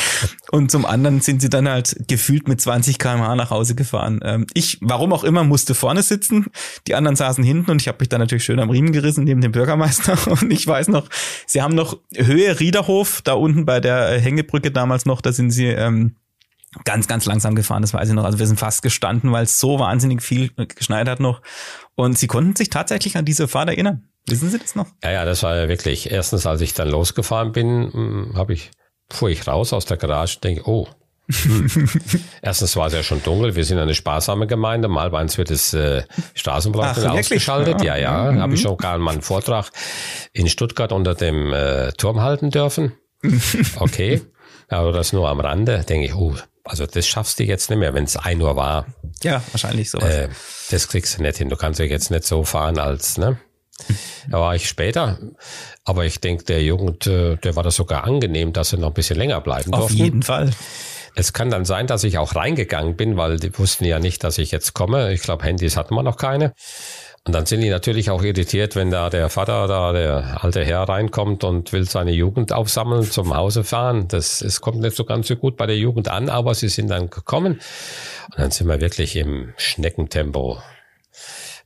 Und 0.49 0.71
zum 0.71 0.87
anderen 0.87 1.21
sind 1.21 1.43
sie 1.43 1.49
dann 1.49 1.69
halt 1.69 1.95
gefühlt 2.07 2.47
mit 2.47 2.59
20 2.59 2.97
kmh 2.97 3.35
nach 3.35 3.51
Hause 3.51 3.75
gefahren. 3.75 4.19
Ähm, 4.23 4.47
ich, 4.55 4.79
warum 4.81 5.13
auch 5.13 5.23
immer, 5.23 5.43
musste 5.43 5.75
vorne 5.75 6.01
sitzen. 6.01 6.47
Die 6.87 6.95
anderen 6.95 7.15
saßen 7.15 7.43
hinten 7.43 7.69
und 7.69 7.83
ich 7.83 7.87
habe 7.87 7.99
mich 7.99 8.09
dann 8.09 8.19
natürlich 8.19 8.43
schön 8.43 8.59
am 8.59 8.71
Riemen 8.71 8.93
gerissen 8.93 9.25
neben 9.25 9.41
dem 9.41 9.51
Bürgermeister. 9.51 10.17
Und 10.31 10.51
ich 10.51 10.65
weiß 10.65 10.87
noch, 10.87 11.07
sie 11.45 11.61
haben 11.61 11.75
noch 11.75 11.99
Höhe 12.15 12.59
Riederhof, 12.59 13.21
da 13.21 13.33
unten 13.33 13.65
bei 13.65 13.79
der 13.79 14.19
Hängebrücke 14.19 14.71
damals 14.71 15.05
noch, 15.05 15.21
da 15.21 15.31
sind 15.31 15.51
sie 15.51 15.67
ähm, 15.67 16.15
ganz, 16.85 17.07
ganz 17.07 17.25
langsam 17.25 17.55
gefahren, 17.55 17.81
das 17.81 17.93
weiß 17.93 18.09
ich 18.09 18.15
noch. 18.15 18.23
Also 18.23 18.39
wir 18.39 18.47
sind 18.47 18.59
fast 18.59 18.81
gestanden, 18.81 19.31
weil 19.31 19.43
es 19.43 19.59
so 19.59 19.79
wahnsinnig 19.79 20.21
viel 20.21 20.51
geschneit 20.75 21.07
hat 21.09 21.19
noch. 21.19 21.41
Und 21.95 22.17
sie 22.17 22.27
konnten 22.27 22.55
sich 22.55 22.69
tatsächlich 22.69 23.17
an 23.17 23.25
diese 23.25 23.47
Fahrt 23.47 23.69
erinnern. 23.69 24.07
Wissen 24.27 24.49
Sie 24.49 24.59
das 24.59 24.75
noch? 24.75 24.87
Ja, 25.03 25.11
ja, 25.11 25.25
das 25.25 25.43
war 25.43 25.55
ja 25.55 25.67
wirklich. 25.67 26.11
Erstens, 26.11 26.45
als 26.45 26.61
ich 26.61 26.73
dann 26.73 26.89
losgefahren 26.89 27.51
bin, 27.51 27.91
hm, 27.91 28.31
habe 28.35 28.53
ich, 28.53 28.71
fuhr 29.09 29.29
ich 29.29 29.47
raus 29.47 29.73
aus 29.73 29.85
der 29.85 29.97
Garage 29.97 30.39
denke, 30.39 30.67
oh, 30.67 30.87
Hm. 31.43 31.67
Erstens 32.41 32.75
war 32.75 32.87
es 32.87 32.93
ja 32.93 33.03
schon 33.03 33.23
dunkel. 33.23 33.55
Wir 33.55 33.63
sind 33.63 33.77
eine 33.77 33.93
sparsame 33.93 34.47
Gemeinde. 34.47 34.87
Mal 34.87 35.09
bei 35.11 35.21
uns 35.21 35.37
wird 35.37 35.49
das 35.49 35.73
äh, 35.73 36.03
Straßenbeleuchtung 36.33 37.05
ausgeschaltet. 37.05 37.81
Ja, 37.83 37.95
ja. 37.95 38.25
ja. 38.25 38.31
Mhm. 38.31 38.41
Habe 38.41 38.53
ich 38.55 38.61
schon 38.61 38.77
gar 38.77 38.97
mal 38.97 39.11
einen 39.11 39.21
Vortrag 39.21 39.71
in 40.33 40.47
Stuttgart 40.47 40.91
unter 40.91 41.15
dem 41.15 41.53
äh, 41.53 41.91
Turm 41.93 42.21
halten 42.21 42.49
dürfen. 42.49 42.93
Okay. 43.75 44.21
Aber 44.67 44.93
das 44.93 45.11
nur 45.11 45.29
am 45.29 45.41
Rande. 45.41 45.83
Denke 45.87 46.07
ich, 46.07 46.15
oh, 46.15 46.33
also 46.63 46.85
das 46.85 47.07
schaffst 47.07 47.39
du 47.39 47.43
jetzt 47.43 47.69
nicht 47.69 47.79
mehr, 47.79 47.93
wenn 47.93 48.03
es 48.03 48.17
ein 48.17 48.41
Uhr 48.41 48.55
war. 48.55 48.85
Ja, 49.23 49.43
wahrscheinlich 49.51 49.89
sowas. 49.89 50.13
Äh, 50.13 50.29
das 50.69 50.87
kriegst 50.87 51.17
du 51.17 51.21
nicht 51.21 51.37
hin. 51.37 51.49
Du 51.49 51.55
kannst 51.55 51.79
ja 51.79 51.85
jetzt 51.85 52.11
nicht 52.11 52.25
so 52.25 52.43
fahren 52.43 52.79
als, 52.79 53.17
ne? 53.17 53.37
Da 54.29 54.39
war 54.39 54.55
ich 54.55 54.67
später. 54.67 55.17
Aber 55.83 56.05
ich 56.05 56.19
denke, 56.19 56.43
der 56.43 56.63
Jugend, 56.63 57.07
äh, 57.07 57.37
der 57.37 57.55
war 57.55 57.63
das 57.63 57.75
sogar 57.75 58.03
angenehm, 58.03 58.53
dass 58.53 58.69
sie 58.69 58.77
noch 58.77 58.89
ein 58.89 58.93
bisschen 58.93 59.17
länger 59.17 59.41
bleiben 59.41 59.73
Auf 59.73 59.79
durften. 59.79 59.95
Auf 59.95 60.05
jeden 60.05 60.23
Fall. 60.23 60.51
Es 61.15 61.33
kann 61.33 61.49
dann 61.49 61.65
sein, 61.65 61.87
dass 61.87 62.03
ich 62.03 62.17
auch 62.17 62.35
reingegangen 62.35 62.95
bin, 62.95 63.17
weil 63.17 63.37
die 63.37 63.57
wussten 63.57 63.85
ja 63.85 63.99
nicht, 63.99 64.23
dass 64.23 64.37
ich 64.37 64.51
jetzt 64.51 64.73
komme. 64.73 65.13
Ich 65.13 65.21
glaube, 65.21 65.43
Handys 65.43 65.75
hatten 65.75 65.95
wir 65.95 66.03
noch 66.03 66.17
keine. 66.17 66.53
Und 67.23 67.33
dann 67.33 67.45
sind 67.45 67.61
die 67.61 67.69
natürlich 67.69 68.09
auch 68.09 68.23
irritiert, 68.23 68.75
wenn 68.75 68.89
da 68.89 69.11
der 69.11 69.29
Vater, 69.29 69.67
da 69.67 69.91
der 69.91 70.43
alte 70.43 70.65
Herr 70.65 70.89
reinkommt 70.89 71.43
und 71.43 71.71
will 71.71 71.87
seine 71.87 72.11
Jugend 72.11 72.51
aufsammeln, 72.51 73.03
zum 73.03 73.35
Hause 73.35 73.63
fahren. 73.63 74.07
Das 74.07 74.41
es 74.41 74.59
kommt 74.59 74.79
nicht 74.79 74.95
so 74.95 75.05
ganz 75.05 75.27
so 75.27 75.35
gut 75.35 75.55
bei 75.55 75.67
der 75.67 75.77
Jugend 75.77 76.07
an, 76.07 76.29
aber 76.29 76.55
sie 76.55 76.69
sind 76.69 76.87
dann 76.87 77.11
gekommen. 77.11 77.61
Und 78.31 78.39
dann 78.39 78.49
sind 78.49 78.67
wir 78.67 78.81
wirklich 78.81 79.15
im 79.15 79.53
Schneckentempo 79.57 80.63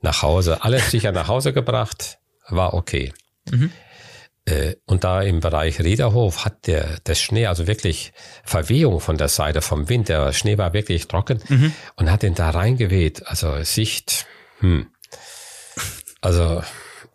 nach 0.02 0.22
Hause. 0.24 0.62
Alles 0.64 0.92
sicher 0.92 1.14
nach 1.14 1.30
Hause 1.30 1.54
gebracht, 1.54 2.18
war 2.50 2.74
okay. 2.74 3.14
Mhm. 3.50 3.72
Äh, 4.44 4.76
und 4.86 5.06
da 5.06 5.22
im 5.22 5.40
Bereich 5.40 5.80
Riederhof 5.80 6.44
hat 6.44 6.68
der, 6.68 7.00
der 7.00 7.16
Schnee, 7.16 7.48
also 7.48 7.66
wirklich 7.66 8.12
Verwehung 8.44 9.00
von 9.00 9.18
der 9.18 9.30
Seite 9.30 9.62
vom 9.62 9.88
Wind, 9.88 10.10
der 10.10 10.34
Schnee 10.34 10.58
war 10.58 10.74
wirklich 10.74 11.08
trocken 11.08 11.40
mhm. 11.48 11.72
und 11.96 12.12
hat 12.12 12.24
den 12.24 12.36
da 12.36 12.50
reingeweht. 12.50 13.26
Also 13.26 13.64
Sicht, 13.64 14.28
hm. 14.60 14.88
Also 16.26 16.64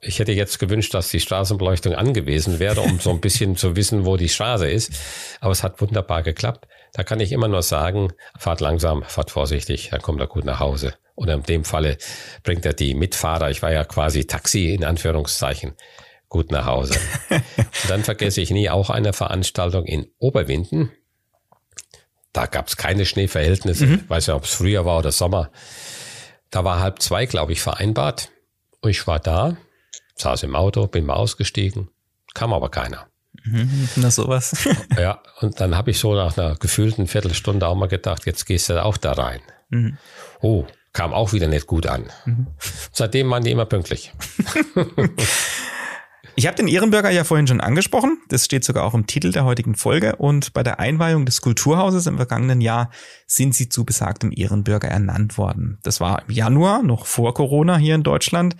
ich 0.00 0.20
hätte 0.20 0.30
jetzt 0.30 0.60
gewünscht, 0.60 0.94
dass 0.94 1.08
die 1.08 1.18
Straßenbeleuchtung 1.18 1.96
angewiesen 1.96 2.60
wäre, 2.60 2.80
um 2.80 3.00
so 3.00 3.10
ein 3.10 3.20
bisschen 3.20 3.56
zu 3.56 3.74
wissen, 3.74 4.06
wo 4.06 4.16
die 4.16 4.28
Straße 4.28 4.70
ist. 4.70 4.92
Aber 5.40 5.50
es 5.50 5.64
hat 5.64 5.80
wunderbar 5.80 6.22
geklappt. 6.22 6.68
Da 6.92 7.02
kann 7.02 7.18
ich 7.18 7.32
immer 7.32 7.48
nur 7.48 7.62
sagen, 7.62 8.12
fahrt 8.38 8.60
langsam, 8.60 9.02
fahrt 9.02 9.32
vorsichtig, 9.32 9.88
dann 9.90 10.00
kommt 10.00 10.20
er 10.20 10.28
gut 10.28 10.44
nach 10.44 10.60
Hause. 10.60 10.94
Oder 11.16 11.34
in 11.34 11.42
dem 11.42 11.64
Falle 11.64 11.98
bringt 12.44 12.64
er 12.64 12.72
die 12.72 12.94
Mitfahrer, 12.94 13.50
ich 13.50 13.62
war 13.62 13.72
ja 13.72 13.84
quasi 13.84 14.26
Taxi 14.26 14.72
in 14.72 14.84
Anführungszeichen, 14.84 15.72
gut 16.28 16.52
nach 16.52 16.66
Hause. 16.66 16.94
Und 17.30 17.42
dann 17.88 18.04
vergesse 18.04 18.40
ich 18.40 18.52
nie 18.52 18.70
auch 18.70 18.90
eine 18.90 19.12
Veranstaltung 19.12 19.86
in 19.86 20.06
Oberwinden. 20.18 20.92
Da 22.32 22.46
gab 22.46 22.68
es 22.68 22.76
keine 22.76 23.04
Schneeverhältnisse. 23.04 23.86
Mhm. 23.86 24.00
Ich 24.04 24.10
weiß 24.10 24.26
ja, 24.28 24.36
ob 24.36 24.44
es 24.44 24.54
früher 24.54 24.84
war 24.84 24.98
oder 24.98 25.10
Sommer. 25.10 25.50
Da 26.52 26.62
war 26.62 26.78
halb 26.78 27.02
zwei, 27.02 27.26
glaube 27.26 27.52
ich, 27.52 27.60
vereinbart. 27.60 28.30
Ich 28.86 29.06
war 29.06 29.18
da, 29.18 29.56
saß 30.16 30.42
im 30.44 30.56
Auto, 30.56 30.86
bin 30.86 31.06
mal 31.06 31.14
ausgestiegen, 31.14 31.88
kam 32.34 32.52
aber 32.52 32.70
keiner. 32.70 33.06
Mhm, 33.44 33.88
na 33.96 34.10
sowas. 34.10 34.68
ja, 34.98 35.22
und 35.40 35.60
dann 35.60 35.76
habe 35.76 35.90
ich 35.90 35.98
so 35.98 36.14
nach 36.14 36.36
einer 36.36 36.56
gefühlten 36.56 37.06
Viertelstunde 37.06 37.66
auch 37.66 37.74
mal 37.74 37.88
gedacht, 37.88 38.26
jetzt 38.26 38.46
gehst 38.46 38.70
du 38.70 38.82
auch 38.82 38.96
da 38.96 39.12
rein. 39.12 39.40
Mhm. 39.68 39.98
Oh, 40.40 40.66
kam 40.92 41.12
auch 41.12 41.32
wieder 41.32 41.46
nicht 41.46 41.66
gut 41.66 41.86
an. 41.86 42.10
Mhm. 42.24 42.46
Seitdem 42.92 43.30
waren 43.30 43.44
die 43.44 43.50
immer 43.50 43.66
pünktlich. 43.66 44.12
Ich 46.40 46.46
habe 46.46 46.56
den 46.56 46.68
Ehrenbürger 46.68 47.10
ja 47.10 47.22
vorhin 47.22 47.46
schon 47.46 47.60
angesprochen. 47.60 48.16
Das 48.28 48.46
steht 48.46 48.64
sogar 48.64 48.84
auch 48.84 48.94
im 48.94 49.06
Titel 49.06 49.30
der 49.30 49.44
heutigen 49.44 49.74
Folge. 49.74 50.16
Und 50.16 50.54
bei 50.54 50.62
der 50.62 50.80
Einweihung 50.80 51.26
des 51.26 51.42
Kulturhauses 51.42 52.06
im 52.06 52.16
vergangenen 52.16 52.62
Jahr 52.62 52.88
sind 53.26 53.54
sie 53.54 53.68
zu 53.68 53.84
besagtem 53.84 54.32
Ehrenbürger 54.34 54.88
ernannt 54.88 55.36
worden. 55.36 55.76
Das 55.82 56.00
war 56.00 56.26
im 56.26 56.34
Januar, 56.34 56.82
noch 56.82 57.04
vor 57.04 57.34
Corona 57.34 57.76
hier 57.76 57.94
in 57.94 58.04
Deutschland. 58.04 58.56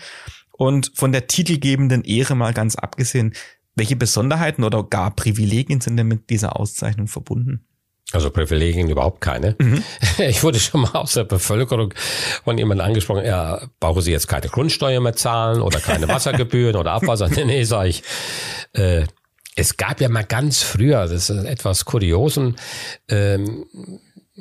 Und 0.52 0.93
von 0.94 1.11
der 1.11 1.27
titelgebenden 1.27 2.05
Ehre 2.05 2.35
mal 2.35 2.52
ganz 2.52 2.77
abgesehen, 2.77 3.32
welche 3.77 3.97
Besonderheiten 3.97 4.62
oder 4.62 4.85
gar 4.85 5.16
Privilegien 5.16 5.81
sind 5.81 5.97
denn 5.97 6.07
mit 6.07 6.28
dieser 6.28 6.61
Auszeichnung 6.61 7.09
verbunden? 7.09 7.65
Also 8.12 8.31
Privilegien 8.31 8.89
überhaupt 8.89 9.20
keine. 9.20 9.56
Mhm. 9.59 9.82
Ich 10.18 10.43
wurde 10.43 10.59
schon 10.59 10.82
mal 10.82 10.93
aus 10.94 11.14
der 11.14 11.24
Bevölkerung 11.24 11.94
von 12.44 12.59
jemandem 12.59 12.86
angesprochen, 12.86 13.24
ja, 13.24 13.62
brauchen 13.78 14.02
Sie 14.02 14.12
jetzt 14.12 14.28
keine 14.28 14.48
Grundsteuer 14.48 15.01
mehr 15.01 15.14
zahlen 15.14 15.60
oder 15.60 15.81
keine 15.81 16.09
Wassergebühren 16.09 16.77
oder 16.77 16.93
Abwasser? 16.93 17.28
Nee, 17.28 17.44
nee, 17.44 17.64
sag 17.64 17.86
ich. 17.86 18.02
Äh, 18.72 19.05
es 19.56 19.77
gab 19.77 20.01
ja 20.01 20.09
mal 20.09 20.24
ganz 20.24 20.62
früher, 20.62 21.06
das 21.06 21.31
ist 21.31 21.44
etwas 21.44 21.85
Kuriosen, 21.85 22.56
ähm, 23.09 23.66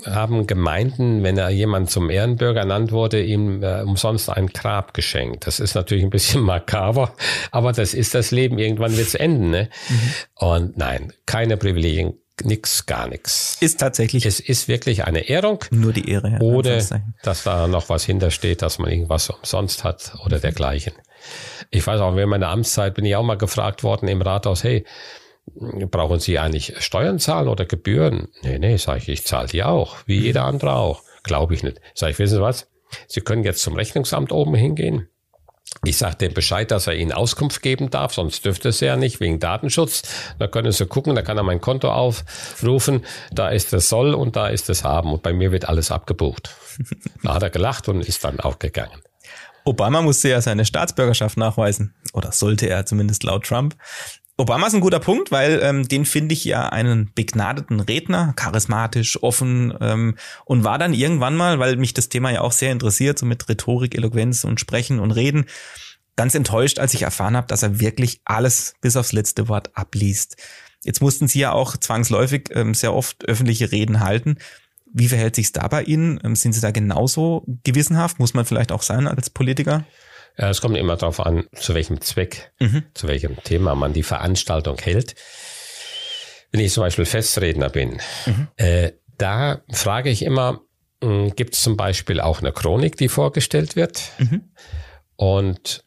haben 0.06 0.48
Gemeinden, 0.48 1.24
wenn 1.24 1.38
er 1.38 1.50
jemand 1.50 1.90
zum 1.90 2.10
Ehrenbürger 2.10 2.62
ernannt 2.62 2.92
wurde, 2.92 3.22
ihm 3.22 3.64
äh, 3.64 3.82
umsonst 3.82 4.30
ein 4.30 4.48
Grab 4.48 4.94
geschenkt. 4.94 5.46
Das 5.48 5.60
ist 5.60 5.76
natürlich 5.76 6.04
ein 6.04 6.10
bisschen 6.10 6.42
makaber, 6.46 7.14
aber 7.52 7.74
das 7.74 7.94
ist 7.94 8.16
das 8.16 8.32
Leben. 8.32 8.60
Irgendwann 8.60 8.96
wird's 8.96 9.16
enden. 9.16 9.50
Ne? 9.50 9.70
Mhm. 9.90 10.14
Und 10.36 10.78
nein, 10.78 11.14
keine 11.26 11.58
Privilegien, 11.58 12.14
nix, 12.44 12.86
gar 12.86 13.08
nichts. 13.08 13.58
Ist 13.62 13.80
tatsächlich. 13.80 14.26
Es 14.26 14.40
ist 14.40 14.68
wirklich 14.68 15.06
eine 15.06 15.30
Ehrung. 15.30 15.64
Nur 15.72 15.94
die 15.94 16.10
Ehre. 16.10 16.30
Ja, 16.30 16.40
oder 16.42 16.82
dass 17.24 17.44
da 17.44 17.68
noch 17.68 17.90
was 17.90 18.06
hintersteht, 18.06 18.62
dass 18.62 18.80
man 18.80 18.92
irgendwas 18.92 19.30
umsonst 19.30 19.84
hat 19.84 20.14
oder 20.26 20.40
dergleichen. 20.40 20.94
Ich 21.70 21.86
weiß 21.86 22.00
auch, 22.02 22.16
während 22.16 22.32
meiner 22.32 22.50
Amtszeit 22.50 22.96
bin 22.96 23.06
ich 23.06 23.16
auch 23.16 23.24
mal 23.24 23.38
gefragt 23.38 23.84
worden 23.84 24.08
im 24.08 24.22
Rathaus, 24.22 24.64
hey, 24.64 24.86
brauchen 25.46 26.20
Sie 26.20 26.40
eigentlich 26.40 26.76
Steuern 26.80 27.20
zahlen 27.20 27.48
oder 27.48 27.66
Gebühren? 27.66 28.30
Nee, 28.42 28.60
nee, 28.60 28.78
sage 28.78 29.00
ich, 29.00 29.10
ich 29.10 29.26
zahle 29.26 29.48
die 29.48 29.64
auch, 29.64 29.98
wie 30.06 30.20
jeder 30.20 30.46
andere 30.46 30.74
auch. 30.74 31.04
Glaube 31.24 31.54
ich 31.54 31.64
nicht. 31.64 31.82
Sag 31.94 32.12
ich, 32.12 32.20
wissen 32.20 32.36
Sie 32.36 32.42
was? 32.42 32.70
Sie 33.08 33.22
können 33.22 33.44
jetzt 33.44 33.62
zum 33.62 33.76
Rechnungsamt 33.76 34.32
oben 34.32 34.56
hingehen. 34.56 35.10
Ich 35.86 35.98
sage 35.98 36.18
dem 36.18 36.34
Bescheid, 36.34 36.72
dass 36.72 36.88
er 36.88 36.96
Ihnen 36.96 37.12
Auskunft 37.12 37.62
geben 37.62 37.90
darf, 37.90 38.14
sonst 38.14 38.44
dürfte 38.44 38.70
es 38.70 38.80
ja 38.80 38.96
nicht, 38.96 39.20
wegen 39.20 39.40
Datenschutz. 39.40 40.02
Da 40.38 40.48
können 40.48 40.72
Sie 40.72 40.86
gucken, 40.86 41.16
da 41.16 41.22
kann 41.22 41.38
er 41.38 41.44
mein 41.44 41.62
Konto 41.62 41.92
aufrufen, 41.92 43.06
da 43.32 43.50
ist 43.50 43.72
das 43.72 43.88
Soll 43.88 44.14
und 44.14 44.36
da 44.36 44.48
ist 44.50 44.68
das 44.68 44.84
Haben 44.84 45.14
und 45.14 45.24
bei 45.24 45.32
mir 45.32 45.52
wird 45.52 45.70
alles 45.70 45.92
abgebucht. 45.92 46.56
Da 47.24 47.36
hat 47.36 47.44
er 47.44 47.50
gelacht 47.50 47.90
und 47.90 48.02
ist 48.02 48.24
dann 48.24 48.40
auch 48.40 48.60
gegangen. 48.60 49.02
Obama 49.66 50.02
musste 50.02 50.30
ja 50.30 50.42
seine 50.42 50.66
Staatsbürgerschaft 50.66 51.38
nachweisen, 51.38 51.94
oder 52.14 52.32
sollte 52.32 52.68
er 52.68 52.86
zumindest 52.86 53.24
laut 53.24 53.46
Trump. 53.46 53.76
Obama 54.40 54.68
ist 54.68 54.74
ein 54.74 54.80
guter 54.80 55.00
Punkt, 55.00 55.32
weil 55.32 55.60
ähm, 55.62 55.88
den 55.88 56.06
finde 56.06 56.34
ich 56.34 56.46
ja 56.46 56.70
einen 56.70 57.12
begnadeten 57.14 57.82
Redner, 57.82 58.32
charismatisch, 58.38 59.22
offen 59.22 59.74
ähm, 59.82 60.16
und 60.46 60.64
war 60.64 60.78
dann 60.78 60.94
irgendwann 60.94 61.36
mal, 61.36 61.60
weil 61.60 61.76
mich 61.76 61.94
das 61.94 62.08
Thema 62.08 62.32
ja 62.32 62.40
auch 62.40 62.54
sehr 62.54 62.72
interessiert, 62.72 63.20
so 63.20 63.26
mit 63.26 63.50
Rhetorik, 63.50 63.96
Eloquenz 63.96 64.46
und 64.46 64.62
Sprechen 64.62 65.00
und 65.00 65.12
Reden, 65.12 65.46
ganz 66.16 66.36
enttäuscht, 66.36 66.80
als 66.80 66.94
ich 66.94 67.02
erfahren 67.02 67.36
habe, 67.36 67.48
dass 67.48 67.64
er 67.64 67.82
wirklich 67.82 68.22
alles 68.24 68.76
bis 68.80 68.96
aufs 68.96 69.12
letzte 69.12 69.50
Wort 69.50 69.72
abliest. 69.76 70.38
Jetzt 70.86 71.02
mussten 71.02 71.28
Sie 71.28 71.40
ja 71.40 71.52
auch 71.52 71.76
zwangsläufig 71.76 72.50
ähm, 72.52 72.74
sehr 72.74 72.94
oft 72.94 73.26
öffentliche 73.26 73.74
Reden 73.74 74.00
halten. 74.00 74.38
Wie 74.94 75.10
verhält 75.10 75.36
sich's 75.36 75.52
da 75.52 75.68
bei 75.68 75.84
Ihnen? 75.84 76.18
Ähm, 76.24 76.38
sind 76.38 76.54
Sie 76.54 76.62
da 76.62 76.72
genauso 76.72 77.44
gewissenhaft? 77.66 78.20
Muss 78.20 78.34
man 78.34 78.46
vielleicht 78.46 78.72
auch 78.72 78.84
sein 78.84 79.06
als 79.06 79.30
Politiker? 79.30 79.84
Ja, 80.38 80.50
es 80.50 80.62
kommt 80.62 80.78
immer 80.78 80.96
darauf 80.96 81.20
an, 81.20 81.46
zu 81.54 81.74
welchem 81.74 82.02
Zweck, 82.02 82.52
mhm. 82.60 82.84
zu 82.94 83.08
welchem 83.08 83.42
Thema 83.44 83.76
man 83.76 83.94
die 83.94 84.04
Veranstaltung 84.04 84.78
hält. 84.78 85.16
Wenn 86.52 86.62
ich 86.62 86.72
zum 86.72 86.84
Beispiel 86.84 87.06
Festredner 87.06 87.70
bin, 87.70 88.00
mhm. 88.26 88.48
äh, 88.56 88.92
da 89.18 89.62
frage 89.72 90.10
ich 90.10 90.24
immer, 90.24 90.62
hm, 91.04 91.36
gibt 91.36 91.56
es 91.56 91.62
zum 91.62 91.78
Beispiel 91.78 92.20
auch 92.20 92.40
eine 92.40 92.52
Chronik, 92.52 92.98
die 92.98 93.10
vorgestellt 93.10 93.76
wird? 93.76 94.12
Mhm. 94.18 94.50
Und 95.16 95.84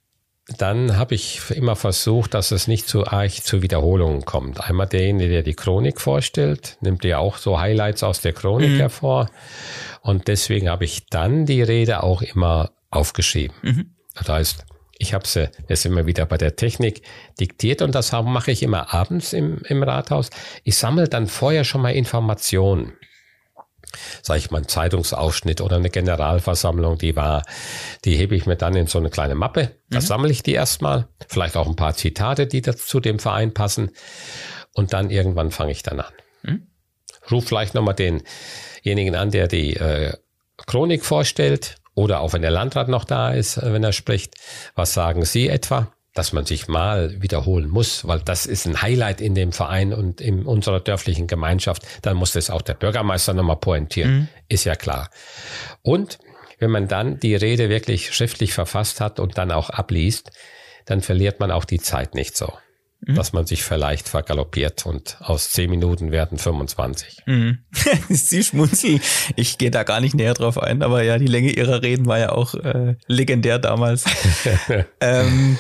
dann 0.59 0.97
habe 0.97 1.15
ich 1.15 1.41
immer 1.51 1.77
versucht, 1.77 2.35
dass 2.35 2.51
es 2.51 2.67
nicht 2.67 2.89
zu 2.89 3.07
arg 3.07 3.33
zu 3.33 3.63
Wiederholungen 3.63 4.25
kommt. 4.25 4.61
Einmal 4.61 4.89
derjenige, 4.89 5.31
der 5.31 5.43
die 5.43 5.55
Chronik 5.55 6.01
vorstellt, 6.01 6.77
nimmt 6.81 7.05
ja 7.05 7.19
auch 7.19 7.37
so 7.37 7.61
Highlights 7.61 8.03
aus 8.03 8.21
der 8.21 8.33
Chronik 8.33 8.71
mhm. 8.71 8.79
hervor. 8.79 9.31
Und 10.01 10.29
deswegen 10.29 10.69
habe 10.69 10.85
ich 10.85 11.07
dann 11.07 11.47
die 11.47 11.63
Rede 11.63 12.03
auch 12.03 12.23
immer 12.23 12.73
aufgeschrieben. 12.91 13.57
Mhm. 13.63 13.92
Das 14.15 14.29
heißt, 14.29 14.65
ich 15.03 15.15
habe 15.15 15.27
sie, 15.27 15.51
jetzt 15.69 15.85
immer 15.85 16.07
wieder 16.07 16.27
bei 16.27 16.39
der 16.39 16.55
Technik 16.55 17.03
diktiert 17.41 17.83
und 17.83 17.95
das 17.95 18.13
mache 18.13 18.53
ich 18.53 18.63
immer 18.63 18.95
abends 18.95 19.33
im, 19.33 19.59
im 19.65 19.83
Rathaus. 19.83 20.31
Ich 20.63 20.77
sammle 20.77 21.09
dann 21.09 21.27
vorher 21.27 21.65
schon 21.65 21.83
mal 21.83 21.91
Informationen. 21.91 22.93
Sag 24.23 24.39
ich 24.39 24.51
mal, 24.51 24.59
ein 24.59 24.69
Zeitungsausschnitt 24.69 25.61
oder 25.61 25.77
eine 25.77 25.91
Generalversammlung, 25.91 26.99
die 26.99 27.17
war, 27.17 27.43
die 28.05 28.17
hebe 28.17 28.37
ich 28.37 28.47
mir 28.47 28.57
dann 28.57 28.75
in 28.77 28.87
so 28.87 28.99
eine 28.99 29.11
kleine 29.11 29.35
Mappe. 29.35 29.77
Da 29.91 29.99
mhm. 29.99 30.03
sammle 30.03 30.31
ich 30.31 30.43
die 30.43 30.53
erstmal. 30.53 31.09
Vielleicht 31.29 31.57
auch 31.57 31.67
ein 31.67 31.77
paar 31.77 31.95
Zitate, 31.95 32.47
die 32.47 32.63
zu 32.63 33.01
dem 33.01 33.19
Verein 33.19 33.53
passen. 33.53 33.91
Und 34.73 34.93
dann 34.93 35.11
irgendwann 35.11 35.51
fange 35.51 35.73
ich 35.73 35.83
dann 35.83 36.01
an. 36.01 36.13
Mhm. 36.43 36.67
Ruf 37.31 37.45
vielleicht 37.45 37.75
nochmal 37.75 37.95
denjenigen 37.95 39.17
an, 39.17 39.31
der 39.31 39.49
die 39.49 39.77
äh, 39.77 40.15
Chronik 40.67 41.05
vorstellt 41.05 41.82
oder 41.95 42.21
auch 42.21 42.33
wenn 42.33 42.43
der 42.43 42.51
Landrat 42.51 42.89
noch 42.89 43.05
da 43.05 43.33
ist, 43.33 43.57
äh, 43.57 43.73
wenn 43.73 43.85
er 43.85 43.93
spricht, 43.93 44.35
was 44.75 44.95
sagen 44.95 45.25
Sie 45.25 45.49
etwa? 45.49 45.93
dass 46.15 46.35
man 46.35 46.45
sich 46.45 46.69
mal 46.69 47.23
wiederholen 47.23 47.71
muss, 47.71 48.07
weil 48.07 48.21
das 48.21 48.45
ist 48.45 48.67
ein 48.67 48.83
Highlight 48.83 49.23
in 49.23 49.35
dem 49.35 49.51
Verein 49.51 49.95
und 49.95 50.21
in 50.21 50.45
unserer 50.45 50.79
dörflichen 50.79 51.27
Gemeinschaft, 51.27 51.87
dann 52.03 52.19
muss 52.19 52.33
das 52.33 52.51
auch 52.51 52.61
der 52.61 52.75
Bürgermeister 52.75 53.33
nochmal 53.33 53.57
pointieren, 53.57 54.13
mhm. 54.13 54.29
ist 54.49 54.65
ja 54.65 54.75
klar. 54.75 55.09
Und 55.81 56.19
wenn 56.59 56.71
man 56.71 56.87
dann 56.87 57.19
die 57.19 57.35
Rede 57.35 57.71
wirklich 57.71 58.15
schriftlich 58.15 58.53
verfasst 58.53 59.01
hat 59.01 59.21
und 59.21 59.39
dann 59.39 59.51
auch 59.51 59.71
abliest, 59.71 60.31
dann 60.85 61.01
verliert 61.01 61.41
man 61.41 61.51
auch 61.51 61.65
die 61.65 61.81
Zeit 61.81 62.15
nicht 62.15 62.37
so 62.37 62.53
mhm. 63.07 63.15
dass 63.15 63.33
man 63.33 63.47
sich 63.47 63.63
vielleicht 63.63 64.09
vergaloppiert 64.09 64.87
und 64.87 65.17
aus 65.21 65.51
zehn 65.51 65.71
Minuten 65.71 66.11
werden 66.11 66.39
25. 66.39 67.23
Mhm. 67.27 67.59
Sie 68.09 68.43
schmunzeln. 68.43 69.01
Ich 69.37 69.59
gehe 69.59 69.71
da 69.71 69.83
gar 69.83 70.01
nicht 70.01 70.15
näher 70.15 70.35
drauf 70.35 70.59
ein, 70.59 70.83
aber 70.83 71.03
ja, 71.03 71.19
die 71.19 71.27
Länge 71.27 71.51
ihrer 71.51 71.83
Reden 71.83 72.07
war 72.07 72.19
ja 72.19 72.33
auch 72.33 72.55
äh, 72.55 72.97
legendär 73.07 73.59
damals. 73.59 74.05
ähm, 75.01 75.59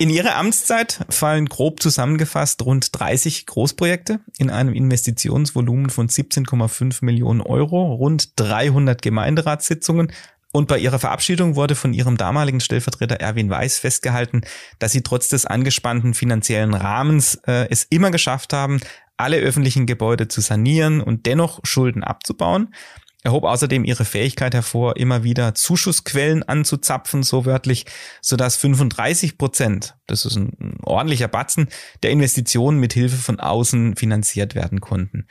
in 0.00 0.10
ihrer 0.10 0.36
Amtszeit 0.36 1.00
fallen 1.08 1.46
grob 1.46 1.82
zusammengefasst 1.82 2.64
rund 2.64 2.98
30 2.98 3.46
Großprojekte 3.46 4.20
in 4.38 4.48
einem 4.48 4.72
Investitionsvolumen 4.72 5.90
von 5.90 6.08
17,5 6.08 7.04
Millionen 7.04 7.40
Euro, 7.40 7.94
rund 7.94 8.38
300 8.38 9.02
Gemeinderatssitzungen, 9.02 10.12
und 10.58 10.66
bei 10.66 10.78
ihrer 10.78 10.98
Verabschiedung 10.98 11.54
wurde 11.54 11.76
von 11.76 11.94
ihrem 11.94 12.16
damaligen 12.16 12.58
Stellvertreter 12.58 13.14
Erwin 13.20 13.48
Weiß 13.48 13.78
festgehalten, 13.78 14.40
dass 14.80 14.90
sie 14.90 15.02
trotz 15.02 15.28
des 15.28 15.46
angespannten 15.46 16.14
finanziellen 16.14 16.74
Rahmens 16.74 17.36
äh, 17.46 17.68
es 17.70 17.84
immer 17.84 18.10
geschafft 18.10 18.52
haben, 18.52 18.80
alle 19.16 19.36
öffentlichen 19.36 19.86
Gebäude 19.86 20.26
zu 20.26 20.40
sanieren 20.40 21.00
und 21.00 21.26
dennoch 21.26 21.60
Schulden 21.62 22.02
abzubauen. 22.02 22.74
Er 23.22 23.30
hob 23.30 23.44
außerdem 23.44 23.84
ihre 23.84 24.04
Fähigkeit 24.04 24.52
hervor, 24.52 24.96
immer 24.96 25.22
wieder 25.22 25.54
Zuschussquellen 25.54 26.42
anzuzapfen, 26.42 27.22
so 27.22 27.46
wörtlich, 27.46 27.86
sodass 28.20 28.56
35 28.56 29.38
Prozent, 29.38 29.96
das 30.08 30.24
ist 30.24 30.34
ein 30.34 30.78
ordentlicher 30.82 31.28
Batzen, 31.28 31.68
der 32.02 32.10
Investitionen 32.10 32.80
mit 32.80 32.94
Hilfe 32.94 33.16
von 33.16 33.38
außen 33.38 33.94
finanziert 33.94 34.56
werden 34.56 34.80
konnten. 34.80 35.28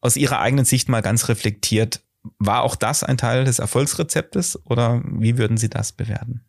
Aus 0.00 0.16
ihrer 0.16 0.38
eigenen 0.38 0.64
Sicht 0.64 0.88
mal 0.88 1.02
ganz 1.02 1.28
reflektiert, 1.28 2.02
war 2.38 2.62
auch 2.62 2.76
das 2.76 3.02
ein 3.02 3.18
Teil 3.18 3.44
des 3.44 3.58
Erfolgsrezeptes 3.58 4.58
oder 4.66 5.02
wie 5.04 5.38
würden 5.38 5.56
Sie 5.56 5.70
das 5.70 5.92
bewerten? 5.92 6.44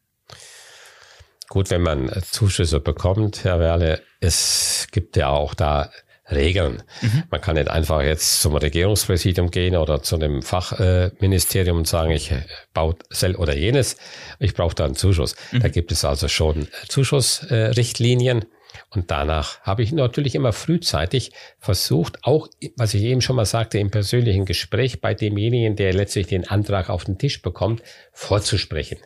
Gut, 1.49 1.69
wenn 1.69 1.81
man 1.81 2.11
Zuschüsse 2.31 2.79
bekommt, 2.79 3.43
Herr 3.43 3.59
Werle, 3.59 4.01
es 4.19 4.87
gibt 4.91 5.15
ja 5.17 5.29
auch 5.29 5.53
da 5.53 5.91
Regeln. 6.31 6.83
Mhm. 7.01 7.23
Man 7.29 7.41
kann 7.41 7.55
nicht 7.55 7.69
einfach 7.69 8.01
jetzt 8.01 8.41
zum 8.41 8.55
Regierungspräsidium 8.55 9.51
gehen 9.51 9.75
oder 9.75 10.01
zu 10.01 10.15
einem 10.15 10.41
Fachministerium 10.41 11.77
und 11.77 11.87
sagen, 11.87 12.11
ich 12.11 12.33
baue 12.73 12.95
sel 13.09 13.35
oder 13.35 13.55
jenes, 13.55 13.97
ich 14.39 14.53
brauche 14.53 14.73
da 14.73 14.85
einen 14.85 14.95
Zuschuss. 14.95 15.35
Mhm. 15.51 15.59
Da 15.59 15.67
gibt 15.67 15.91
es 15.91 16.05
also 16.05 16.27
schon 16.27 16.67
Zuschussrichtlinien. 16.87 18.45
Und 18.93 19.09
danach 19.09 19.59
habe 19.61 19.81
ich 19.81 19.91
natürlich 19.91 20.35
immer 20.35 20.53
frühzeitig 20.53 21.31
versucht, 21.59 22.19
auch, 22.23 22.47
was 22.77 22.93
ich 22.93 23.03
eben 23.03 23.21
schon 23.21 23.35
mal 23.35 23.45
sagte, 23.45 23.79
im 23.79 23.89
persönlichen 23.89 24.45
Gespräch 24.45 25.01
bei 25.01 25.13
demjenigen, 25.13 25.75
der 25.75 25.93
letztlich 25.93 26.27
den 26.27 26.47
Antrag 26.47 26.89
auf 26.89 27.03
den 27.03 27.17
Tisch 27.17 27.41
bekommt, 27.41 27.81
vorzusprechen. 28.11 28.99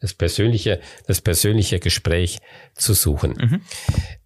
Das 0.00 0.14
persönliche, 0.14 0.80
das 1.06 1.20
persönliche 1.20 1.80
Gespräch 1.80 2.38
zu 2.74 2.94
suchen. 2.94 3.32
Mhm. 3.32 3.60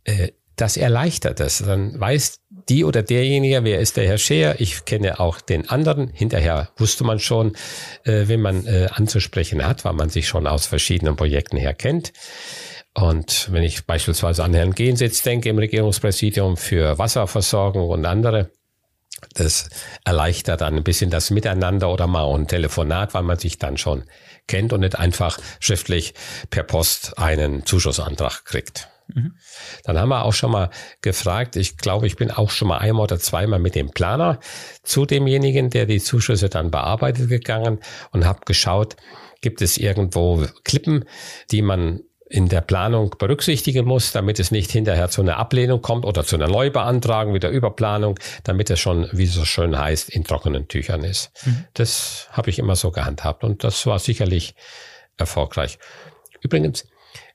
Äh, 0.05 0.33
das 0.57 0.79
erleichtert 0.79 1.41
es. 1.41 1.59
Dann 1.59 2.01
weiß 2.01 2.41
die 2.69 2.85
oder 2.85 3.03
derjenige, 3.03 3.63
wer 3.63 3.79
ist 3.79 3.99
der 3.99 4.07
Herr 4.07 4.19
Scheer. 4.19 4.57
Ich 4.59 4.87
kenne 4.87 5.21
auch 5.21 5.41
den 5.41 5.69
anderen. 5.69 6.09
Hinterher 6.09 6.71
wusste 6.77 7.05
man 7.05 7.19
schon, 7.19 7.55
äh, 8.05 8.27
wen 8.27 8.41
man 8.41 8.67
äh, 8.67 8.89
anzusprechen 8.91 9.67
hat, 9.67 9.85
weil 9.85 9.93
man 9.93 10.09
sich 10.09 10.27
schon 10.27 10.47
aus 10.47 10.67
verschiedenen 10.67 11.15
Projekten 11.15 11.59
her 11.59 11.75
kennt. 11.75 12.13
Und 12.97 13.53
wenn 13.53 13.63
ich 13.63 13.85
beispielsweise 13.85 14.43
an 14.43 14.55
Herrn 14.55 14.73
Gehensitz 14.73 15.21
denke 15.21 15.51
im 15.51 15.59
Regierungspräsidium 15.59 16.57
für 16.57 16.99
Wasserversorgung 16.99 17.91
und 17.91 18.07
andere, 18.07 18.51
das 19.35 19.69
erleichtert 20.07 20.63
dann 20.63 20.77
ein 20.77 20.83
bisschen 20.83 21.11
das 21.11 21.31
Miteinander 21.31 21.91
oder 21.91 22.07
mal 22.07 22.25
ein 22.35 22.49
Telefonat, 22.49 23.13
weil 23.13 23.23
man 23.23 23.39
sich 23.39 23.59
dann 23.59 23.77
schon 23.77 24.05
kennt 24.47 24.73
und 24.73 24.81
nicht 24.81 24.99
einfach 24.99 25.39
schriftlich 25.61 26.15
per 26.49 26.63
Post 26.63 27.19
einen 27.19 27.67
Zuschussantrag 27.67 28.47
kriegt. 28.47 28.89
Mhm. 29.09 29.35
Dann 29.85 29.99
haben 29.99 30.09
wir 30.09 30.25
auch 30.25 30.33
schon 30.33 30.51
mal 30.51 30.71
gefragt, 31.03 31.57
ich 31.57 31.77
glaube, 31.77 32.07
ich 32.07 32.17
bin 32.17 32.31
auch 32.31 32.51
schon 32.51 32.69
mal 32.69 32.79
einmal 32.79 33.05
oder 33.05 33.19
zweimal 33.19 33.59
mit 33.59 33.75
dem 33.75 33.91
Planer 33.91 34.41
zu 34.83 35.05
demjenigen, 35.05 35.69
der 35.69 35.85
die 35.85 36.01
Zuschüsse 36.01 36.49
dann 36.49 36.71
bearbeitet 36.71 37.29
gegangen 37.29 37.81
und 38.13 38.25
habe 38.25 38.41
geschaut, 38.47 38.97
gibt 39.43 39.61
es 39.61 39.77
irgendwo 39.77 40.47
Klippen, 40.65 41.05
die 41.51 41.61
man 41.61 42.01
in 42.29 42.49
der 42.49 42.61
Planung 42.61 43.15
berücksichtigen 43.19 43.87
muss, 43.87 44.11
damit 44.11 44.41
es 44.41 44.51
nicht 44.51 44.71
hinterher 44.71 45.09
zu 45.09 45.23
einer 45.23 45.37
Ablehnung 45.37 45.81
kommt 45.81 46.05
oder 46.05 46.25
zu 46.25 46.35
einer 46.37 46.49
Neubeantragung, 46.49 47.35
wieder 47.35 47.51
Überplanung, 47.51 48.19
damit 48.43 48.69
es 48.71 48.81
schon, 48.81 49.09
wie 49.13 49.25
es 49.25 49.35
so 49.35 49.45
schön 49.45 49.79
heißt, 49.79 50.11
in 50.11 50.25
trockenen 50.25 50.67
Tüchern 50.67 51.05
ist. 51.05 51.31
Mhm. 51.47 51.65
Das 51.75 52.27
habe 52.33 52.51
ich 52.51 52.59
immer 52.59 52.75
so 52.75 52.91
gehandhabt 52.91 53.45
und 53.45 53.63
das 53.63 53.87
war 53.87 54.01
sicherlich 54.01 54.55
erfolgreich. 55.17 55.79
Übrigens, 56.41 56.87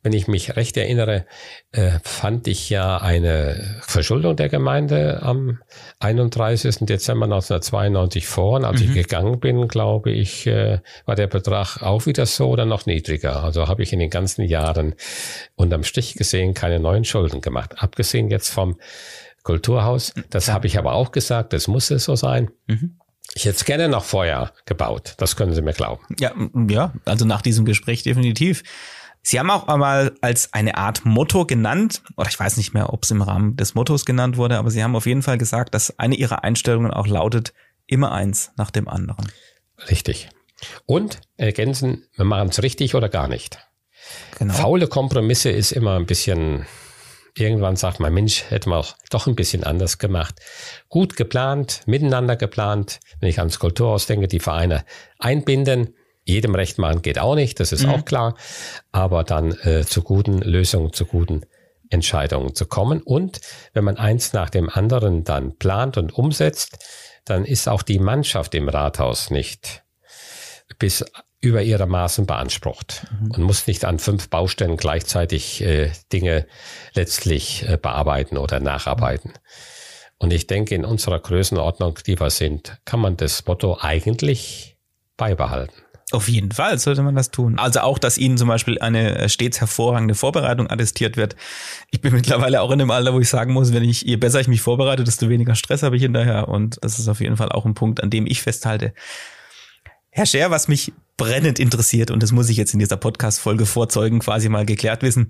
wenn 0.03 0.13
ich 0.13 0.27
mich 0.27 0.55
recht 0.55 0.77
erinnere, 0.77 1.25
äh, 1.71 1.99
fand 2.03 2.47
ich 2.47 2.69
ja 2.69 2.97
eine 2.97 3.79
Verschuldung 3.81 4.35
der 4.35 4.49
Gemeinde 4.49 5.21
am 5.21 5.59
31. 5.99 6.85
Dezember 6.85 7.25
1992 7.25 8.25
vor. 8.25 8.57
Und 8.57 8.65
als 8.65 8.81
mhm. 8.81 8.87
ich 8.87 8.93
gegangen 8.95 9.39
bin, 9.39 9.67
glaube 9.67 10.11
ich, 10.11 10.47
äh, 10.47 10.79
war 11.05 11.15
der 11.15 11.27
Betrag 11.27 11.81
auch 11.81 12.05
wieder 12.07 12.25
so 12.25 12.49
oder 12.49 12.65
noch 12.65 12.85
niedriger. 12.85 13.43
Also 13.43 13.67
habe 13.67 13.83
ich 13.83 13.93
in 13.93 13.99
den 13.99 14.09
ganzen 14.09 14.43
Jahren 14.43 14.95
unterm 15.55 15.83
Strich 15.83 16.15
gesehen 16.15 16.53
keine 16.53 16.79
neuen 16.79 17.03
Schulden 17.03 17.41
gemacht. 17.41 17.75
Abgesehen 17.77 18.29
jetzt 18.29 18.49
vom 18.49 18.79
Kulturhaus. 19.43 20.13
Das 20.29 20.47
ja. 20.47 20.53
habe 20.53 20.67
ich 20.67 20.77
aber 20.77 20.93
auch 20.93 21.11
gesagt, 21.11 21.53
das 21.53 21.67
muss 21.67 21.91
es 21.91 22.05
so 22.05 22.15
sein. 22.15 22.49
Mhm. 22.67 22.97
Ich 23.33 23.45
hätte 23.45 23.55
es 23.55 23.65
gerne 23.65 23.87
noch 23.87 24.03
vorher 24.03 24.51
gebaut. 24.65 25.13
Das 25.17 25.35
können 25.35 25.53
Sie 25.53 25.61
mir 25.61 25.73
glauben. 25.73 26.03
Ja, 26.19 26.33
ja, 26.67 26.93
also 27.05 27.25
nach 27.25 27.41
diesem 27.41 27.65
Gespräch 27.65 28.03
definitiv. 28.03 28.63
Sie 29.23 29.39
haben 29.39 29.51
auch 29.51 29.67
einmal 29.67 30.15
als 30.21 30.51
eine 30.53 30.77
Art 30.77 31.05
Motto 31.05 31.45
genannt, 31.45 32.01
oder 32.17 32.27
ich 32.29 32.39
weiß 32.39 32.57
nicht 32.57 32.73
mehr, 32.73 32.91
ob 32.91 33.03
es 33.03 33.11
im 33.11 33.21
Rahmen 33.21 33.55
des 33.55 33.75
Mottos 33.75 34.05
genannt 34.05 34.37
wurde, 34.37 34.57
aber 34.57 34.71
Sie 34.71 34.83
haben 34.83 34.95
auf 34.95 35.05
jeden 35.05 35.21
Fall 35.21 35.37
gesagt, 35.37 35.75
dass 35.75 35.97
eine 35.99 36.15
Ihrer 36.15 36.43
Einstellungen 36.43 36.91
auch 36.91 37.07
lautet, 37.07 37.53
immer 37.85 38.11
eins 38.11 38.51
nach 38.57 38.71
dem 38.71 38.87
anderen. 38.87 39.31
Richtig. 39.89 40.29
Und 40.85 41.21
ergänzen, 41.37 42.05
wir 42.15 42.25
machen 42.25 42.49
es 42.49 42.61
richtig 42.63 42.95
oder 42.95 43.09
gar 43.09 43.27
nicht. 43.27 43.59
Genau. 44.37 44.53
Faule 44.53 44.87
Kompromisse 44.87 45.49
ist 45.49 45.71
immer 45.71 45.97
ein 45.97 46.05
bisschen, 46.05 46.65
irgendwann 47.35 47.75
sagt 47.75 47.99
man, 47.99 48.13
Mensch, 48.13 48.45
hätte 48.49 48.69
man 48.69 48.79
auch 48.79 48.95
doch 49.09 49.27
ein 49.27 49.35
bisschen 49.35 49.63
anders 49.63 49.97
gemacht. 49.97 50.39
Gut 50.89 51.15
geplant, 51.15 51.81
miteinander 51.85 52.35
geplant. 52.35 52.99
Wenn 53.19 53.29
ich 53.29 53.39
ans 53.39 53.59
Kulturhaus 53.59 54.07
denke, 54.07 54.27
die 54.27 54.39
Vereine 54.39 54.83
einbinden, 55.19 55.95
jedem 56.31 56.55
recht 56.55 56.77
machen 56.77 57.01
geht 57.01 57.19
auch 57.19 57.35
nicht, 57.35 57.59
das 57.59 57.71
ist 57.71 57.85
mhm. 57.85 57.91
auch 57.91 58.05
klar, 58.05 58.35
aber 58.91 59.23
dann 59.23 59.51
äh, 59.63 59.85
zu 59.85 60.01
guten 60.01 60.39
Lösungen, 60.39 60.93
zu 60.93 61.05
guten 61.05 61.41
Entscheidungen 61.89 62.55
zu 62.55 62.65
kommen. 62.65 63.01
Und 63.01 63.41
wenn 63.73 63.83
man 63.83 63.97
eins 63.97 64.33
nach 64.33 64.49
dem 64.49 64.69
anderen 64.69 65.23
dann 65.23 65.57
plant 65.57 65.97
und 65.97 66.13
umsetzt, 66.13 66.79
dann 67.25 67.45
ist 67.45 67.67
auch 67.67 67.83
die 67.83 67.99
Mannschaft 67.99 68.55
im 68.55 68.69
Rathaus 68.69 69.29
nicht 69.29 69.83
bis 70.79 71.05
über 71.41 71.61
ihre 71.63 71.87
Maßen 71.87 72.25
beansprucht 72.25 73.07
mhm. 73.19 73.31
und 73.31 73.43
muss 73.43 73.67
nicht 73.67 73.83
an 73.83 73.99
fünf 73.99 74.29
Baustellen 74.29 74.77
gleichzeitig 74.77 75.61
äh, 75.61 75.91
Dinge 76.13 76.47
letztlich 76.93 77.67
äh, 77.67 77.77
bearbeiten 77.77 78.37
oder 78.37 78.59
nacharbeiten. 78.59 79.33
Und 80.17 80.31
ich 80.31 80.45
denke, 80.45 80.75
in 80.75 80.85
unserer 80.85 81.19
Größenordnung, 81.19 81.97
die 82.05 82.19
wir 82.19 82.29
sind, 82.29 82.77
kann 82.85 82.99
man 82.99 83.17
das 83.17 83.45
Motto 83.47 83.79
eigentlich 83.81 84.77
beibehalten. 85.17 85.81
Auf 86.11 86.27
jeden 86.27 86.51
Fall 86.51 86.77
sollte 86.77 87.03
man 87.03 87.15
das 87.15 87.31
tun. 87.31 87.57
Also 87.57 87.79
auch, 87.81 87.97
dass 87.97 88.17
Ihnen 88.17 88.37
zum 88.37 88.49
Beispiel 88.49 88.79
eine 88.79 89.17
äh, 89.17 89.29
stets 89.29 89.61
hervorragende 89.61 90.13
Vorbereitung 90.13 90.69
attestiert 90.69 91.15
wird. 91.15 91.35
Ich 91.89 92.01
bin 92.01 92.13
mittlerweile 92.13 92.61
auch 92.61 92.71
in 92.71 92.79
dem 92.79 92.91
Alter, 92.91 93.13
wo 93.13 93.19
ich 93.19 93.29
sagen 93.29 93.53
muss, 93.53 93.71
wenn 93.71 93.83
ich, 93.83 94.01
je 94.01 94.17
besser 94.17 94.41
ich 94.41 94.47
mich 94.47 94.61
vorbereite, 94.61 95.03
desto 95.03 95.29
weniger 95.29 95.55
Stress 95.55 95.83
habe 95.83 95.95
ich 95.95 96.01
hinterher. 96.01 96.49
Und 96.49 96.77
das 96.81 96.99
ist 96.99 97.07
auf 97.07 97.21
jeden 97.21 97.37
Fall 97.37 97.49
auch 97.49 97.65
ein 97.65 97.75
Punkt, 97.75 98.03
an 98.03 98.09
dem 98.09 98.25
ich 98.25 98.41
festhalte. 98.41 98.93
Herr 100.09 100.25
Scher, 100.25 100.51
was 100.51 100.67
mich 100.67 100.91
brennend 101.15 101.59
interessiert, 101.59 102.11
und 102.11 102.21
das 102.21 102.33
muss 102.33 102.49
ich 102.49 102.57
jetzt 102.57 102.73
in 102.73 102.79
dieser 102.79 102.97
Podcast-Folge 102.97 103.65
vorzeugen, 103.65 104.19
quasi 104.19 104.49
mal 104.49 104.65
geklärt 104.65 105.03
wissen. 105.03 105.29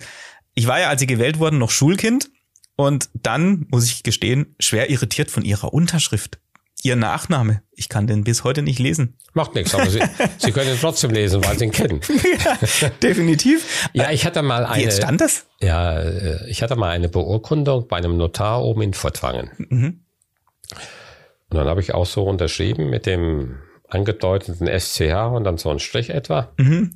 Ich 0.56 0.66
war 0.66 0.80
ja, 0.80 0.90
als 0.90 1.02
Sie 1.02 1.08
gewählt 1.08 1.38
wurden, 1.38 1.60
noch 1.60 1.70
Schulkind. 1.70 2.32
Und 2.76 3.10
dann, 3.14 3.68
muss 3.70 3.86
ich 3.86 4.02
gestehen, 4.02 4.56
schwer 4.60 4.90
irritiert 4.90 5.30
von 5.30 5.44
Ihrer 5.44 5.74
Unterschrift. 5.74 6.40
Ihr 6.84 6.96
Nachname. 6.96 7.62
Ich 7.72 7.90
kann 7.90 8.08
den 8.08 8.24
bis 8.24 8.44
heute 8.44 8.62
nicht 8.62 8.80
lesen. 8.80 9.18
Macht 9.34 9.56
nichts, 9.56 9.74
aber 9.76 9.90
Sie, 9.90 10.02
Sie 10.38 10.52
können 10.52 10.72
ihn 10.72 10.80
trotzdem 10.80 11.12
lesen, 11.12 11.44
weil 11.44 11.58
Sie 11.58 11.66
ihn 11.66 11.72
kennen. 11.72 12.02
ja, 12.80 12.90
definitiv. 13.02 13.90
Ja, 13.94 14.12
ich 14.12 14.26
hatte 14.26 14.42
mal 14.42 14.66
eine. 14.66 14.78
Wie 14.78 14.84
jetzt 14.86 14.98
stand 14.98 15.22
das? 15.22 15.46
Ja, 15.62 16.00
äh, 16.00 16.50
ich 16.50 16.64
hatte 16.64 16.76
mal 16.76 16.90
eine 16.90 17.10
Beurkundung 17.10 17.88
bei 17.88 17.98
einem 17.98 18.18
Notar 18.18 18.64
oben 18.64 18.82
in 18.82 18.94
Fortwangen. 18.94 19.52
Mhm. 19.58 20.02
Und 21.50 21.58
dann 21.58 21.68
habe 21.68 21.82
ich 21.82 21.94
auch 21.94 22.06
so 22.06 22.24
unterschrieben 22.24 22.90
mit 22.90 23.06
dem 23.06 23.58
angedeuteten 23.88 24.68
SCH 24.68 25.34
und 25.34 25.44
dann 25.44 25.58
so 25.58 25.70
ein 25.70 25.80
Strich 25.80 26.10
etwa. 26.10 26.54
Mhm. 26.58 26.96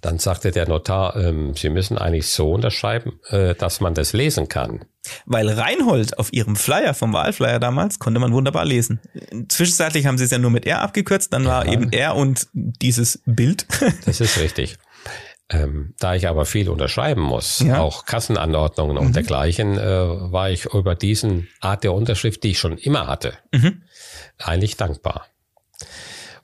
Dann 0.00 0.18
sagte 0.18 0.50
der 0.50 0.68
Notar, 0.68 1.16
ähm, 1.16 1.54
Sie 1.54 1.68
müssen 1.68 1.98
eigentlich 1.98 2.28
so 2.28 2.52
unterschreiben, 2.52 3.20
äh, 3.28 3.54
dass 3.54 3.80
man 3.80 3.94
das 3.94 4.12
lesen 4.12 4.48
kann. 4.48 4.84
Weil 5.24 5.48
Reinhold 5.48 6.18
auf 6.18 6.32
ihrem 6.32 6.56
Flyer 6.56 6.94
vom 6.94 7.12
Wahlflyer 7.12 7.58
damals 7.58 7.98
konnte 7.98 8.20
man 8.20 8.32
wunderbar 8.32 8.64
lesen. 8.64 9.00
Zwischenzeitlich 9.48 10.06
haben 10.06 10.18
sie 10.18 10.24
es 10.24 10.30
ja 10.30 10.38
nur 10.38 10.50
mit 10.50 10.66
R 10.66 10.82
abgekürzt, 10.82 11.32
dann 11.32 11.46
war 11.46 11.66
eben 11.66 11.90
R 11.92 12.16
und 12.16 12.48
dieses 12.52 13.22
Bild. 13.26 13.66
Das 14.04 14.20
ist 14.20 14.38
richtig. 14.38 14.76
Ähm, 15.48 15.94
da 15.98 16.14
ich 16.14 16.28
aber 16.28 16.46
viel 16.46 16.68
unterschreiben 16.68 17.22
muss, 17.22 17.60
ja. 17.60 17.80
auch 17.80 18.04
Kassenanordnungen 18.04 18.96
mhm. 18.96 19.06
und 19.06 19.16
dergleichen, 19.16 19.78
äh, 19.78 19.82
war 20.32 20.50
ich 20.50 20.66
über 20.66 20.94
diesen 20.94 21.48
Art 21.60 21.82
der 21.82 21.92
Unterschrift, 21.92 22.44
die 22.44 22.52
ich 22.52 22.58
schon 22.58 22.78
immer 22.78 23.08
hatte, 23.08 23.34
mhm. 23.52 23.82
eigentlich 24.38 24.76
dankbar. 24.76 25.26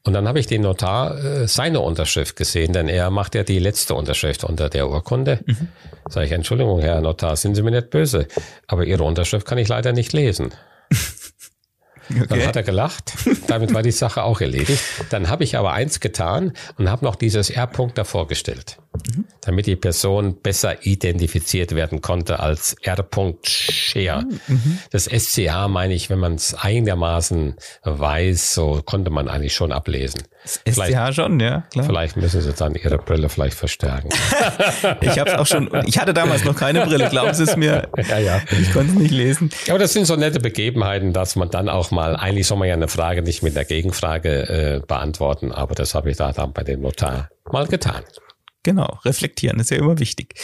Und 0.06 0.12
dann 0.12 0.28
habe 0.28 0.38
ich 0.38 0.46
den 0.46 0.62
Notar 0.62 1.18
äh, 1.18 1.48
seine 1.48 1.80
Unterschrift 1.80 2.36
gesehen, 2.36 2.72
denn 2.72 2.88
er 2.88 3.10
macht 3.10 3.34
ja 3.34 3.42
die 3.42 3.58
letzte 3.58 3.94
Unterschrift 3.94 4.44
unter 4.44 4.68
der 4.68 4.88
Urkunde. 4.88 5.40
Mhm. 5.44 5.68
Sage 6.08 6.26
ich, 6.26 6.32
Entschuldigung, 6.32 6.80
Herr 6.80 7.00
Notar, 7.00 7.34
sind 7.34 7.56
Sie 7.56 7.62
mir 7.62 7.72
nicht 7.72 7.90
böse, 7.90 8.28
aber 8.68 8.84
Ihre 8.84 9.02
Unterschrift 9.02 9.48
kann 9.48 9.58
ich 9.58 9.66
leider 9.66 9.92
nicht 9.92 10.12
lesen. 10.12 10.52
Okay. 12.10 12.26
Dann 12.28 12.46
hat 12.46 12.56
er 12.56 12.62
gelacht. 12.62 13.12
Damit 13.48 13.74
war 13.74 13.82
die 13.82 13.90
Sache 13.90 14.22
auch 14.22 14.40
erledigt. 14.40 14.82
Dann 15.10 15.28
habe 15.28 15.44
ich 15.44 15.56
aber 15.56 15.72
eins 15.72 16.00
getan 16.00 16.52
und 16.78 16.90
habe 16.90 17.04
noch 17.04 17.16
dieses 17.16 17.50
R-Punkt 17.50 17.98
davor 17.98 18.28
gestellt, 18.28 18.78
mhm. 18.92 19.24
damit 19.40 19.66
die 19.66 19.76
Person 19.76 20.40
besser 20.40 20.86
identifiziert 20.86 21.74
werden 21.74 22.00
konnte 22.00 22.40
als 22.40 22.76
R-Punkt 22.82 23.48
Share. 23.48 24.24
Mhm. 24.46 24.78
Das 24.90 25.04
SCA 25.04 25.68
meine 25.68 25.94
ich, 25.94 26.10
wenn 26.10 26.18
man 26.18 26.34
es 26.34 26.54
einigermaßen 26.54 27.56
weiß, 27.82 28.54
so 28.54 28.82
konnte 28.84 29.10
man 29.10 29.28
eigentlich 29.28 29.54
schon 29.54 29.72
ablesen. 29.72 30.22
SCH 30.46 31.14
schon, 31.14 31.40
ja. 31.40 31.62
Klar. 31.70 31.86
Vielleicht 31.86 32.16
müssen 32.16 32.40
sie 32.40 32.52
dann 32.52 32.74
ihre 32.74 32.98
Brille 32.98 33.28
vielleicht 33.28 33.56
verstärken. 33.56 34.08
ich 35.00 35.18
habe 35.18 35.38
auch 35.38 35.46
schon, 35.46 35.70
ich 35.86 35.98
hatte 35.98 36.14
damals 36.14 36.44
noch 36.44 36.56
keine 36.56 36.86
Brille, 36.86 37.08
glauben 37.08 37.34
Sie 37.34 37.44
es 37.44 37.56
mir. 37.56 37.88
Ja, 38.08 38.18
ja. 38.18 38.40
Ich 38.60 38.72
konnte 38.72 38.92
es 38.92 38.98
nicht 38.98 39.10
lesen. 39.10 39.50
Aber 39.68 39.78
das 39.78 39.92
sind 39.92 40.04
so 40.04 40.14
nette 40.16 40.38
Begebenheiten, 40.38 41.12
dass 41.12 41.34
man 41.34 41.50
dann 41.50 41.68
auch 41.68 41.90
mal, 41.90 42.14
eigentlich 42.14 42.46
soll 42.46 42.58
man 42.58 42.68
ja 42.68 42.74
eine 42.74 42.88
Frage 42.88 43.22
nicht 43.22 43.42
mit 43.42 43.56
der 43.56 43.64
Gegenfrage 43.64 44.48
äh, 44.48 44.80
beantworten, 44.86 45.50
aber 45.50 45.74
das 45.74 45.94
habe 45.94 46.10
ich 46.10 46.16
da 46.16 46.30
dann 46.32 46.52
bei 46.52 46.62
dem 46.62 46.82
Notar 46.82 47.30
mal 47.50 47.66
getan. 47.66 48.02
Genau, 48.62 48.98
reflektieren 49.04 49.58
ist 49.60 49.70
ja 49.70 49.78
immer 49.78 49.98
wichtig. 49.98 50.34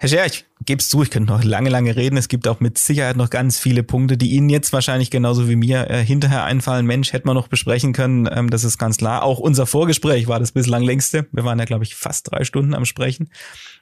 Herr 0.00 0.08
Scher, 0.08 0.26
ich 0.26 0.44
gebe 0.64 0.78
es 0.78 0.88
zu, 0.88 1.02
ich 1.02 1.10
könnte 1.10 1.32
noch 1.32 1.42
lange, 1.42 1.70
lange 1.70 1.96
reden. 1.96 2.16
Es 2.16 2.28
gibt 2.28 2.46
auch 2.46 2.60
mit 2.60 2.78
Sicherheit 2.78 3.16
noch 3.16 3.30
ganz 3.30 3.58
viele 3.58 3.82
Punkte, 3.82 4.16
die 4.16 4.30
Ihnen 4.30 4.48
jetzt 4.48 4.72
wahrscheinlich 4.72 5.10
genauso 5.10 5.48
wie 5.48 5.56
mir 5.56 5.90
äh, 5.90 6.04
hinterher 6.04 6.44
einfallen. 6.44 6.86
Mensch, 6.86 7.12
hätte 7.12 7.26
man 7.26 7.34
noch 7.34 7.48
besprechen 7.48 7.92
können, 7.92 8.28
ähm, 8.32 8.48
das 8.48 8.62
ist 8.62 8.78
ganz 8.78 8.98
klar. 8.98 9.24
Auch 9.24 9.40
unser 9.40 9.66
Vorgespräch 9.66 10.28
war 10.28 10.38
das 10.38 10.52
bislang 10.52 10.84
längste. 10.84 11.26
Wir 11.32 11.44
waren 11.44 11.58
ja, 11.58 11.64
glaube 11.64 11.82
ich, 11.82 11.96
fast 11.96 12.30
drei 12.30 12.44
Stunden 12.44 12.74
am 12.74 12.84
Sprechen. 12.84 13.30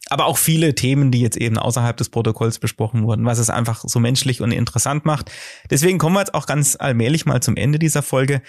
Aber 0.08 0.24
auch 0.24 0.38
viele 0.38 0.74
Themen, 0.74 1.10
die 1.10 1.20
jetzt 1.20 1.36
eben 1.36 1.58
außerhalb 1.58 1.98
des 1.98 2.08
Protokolls 2.08 2.60
besprochen 2.60 3.02
wurden, 3.02 3.26
was 3.26 3.38
es 3.38 3.50
einfach 3.50 3.84
so 3.86 4.00
menschlich 4.00 4.40
und 4.40 4.52
interessant 4.52 5.04
macht. 5.04 5.30
Deswegen 5.68 5.98
kommen 5.98 6.16
wir 6.16 6.20
jetzt 6.20 6.32
auch 6.32 6.46
ganz 6.46 6.76
allmählich 6.80 7.26
mal 7.26 7.42
zum 7.42 7.56
Ende 7.56 7.78
dieser 7.78 8.00
Folge. 8.00 8.40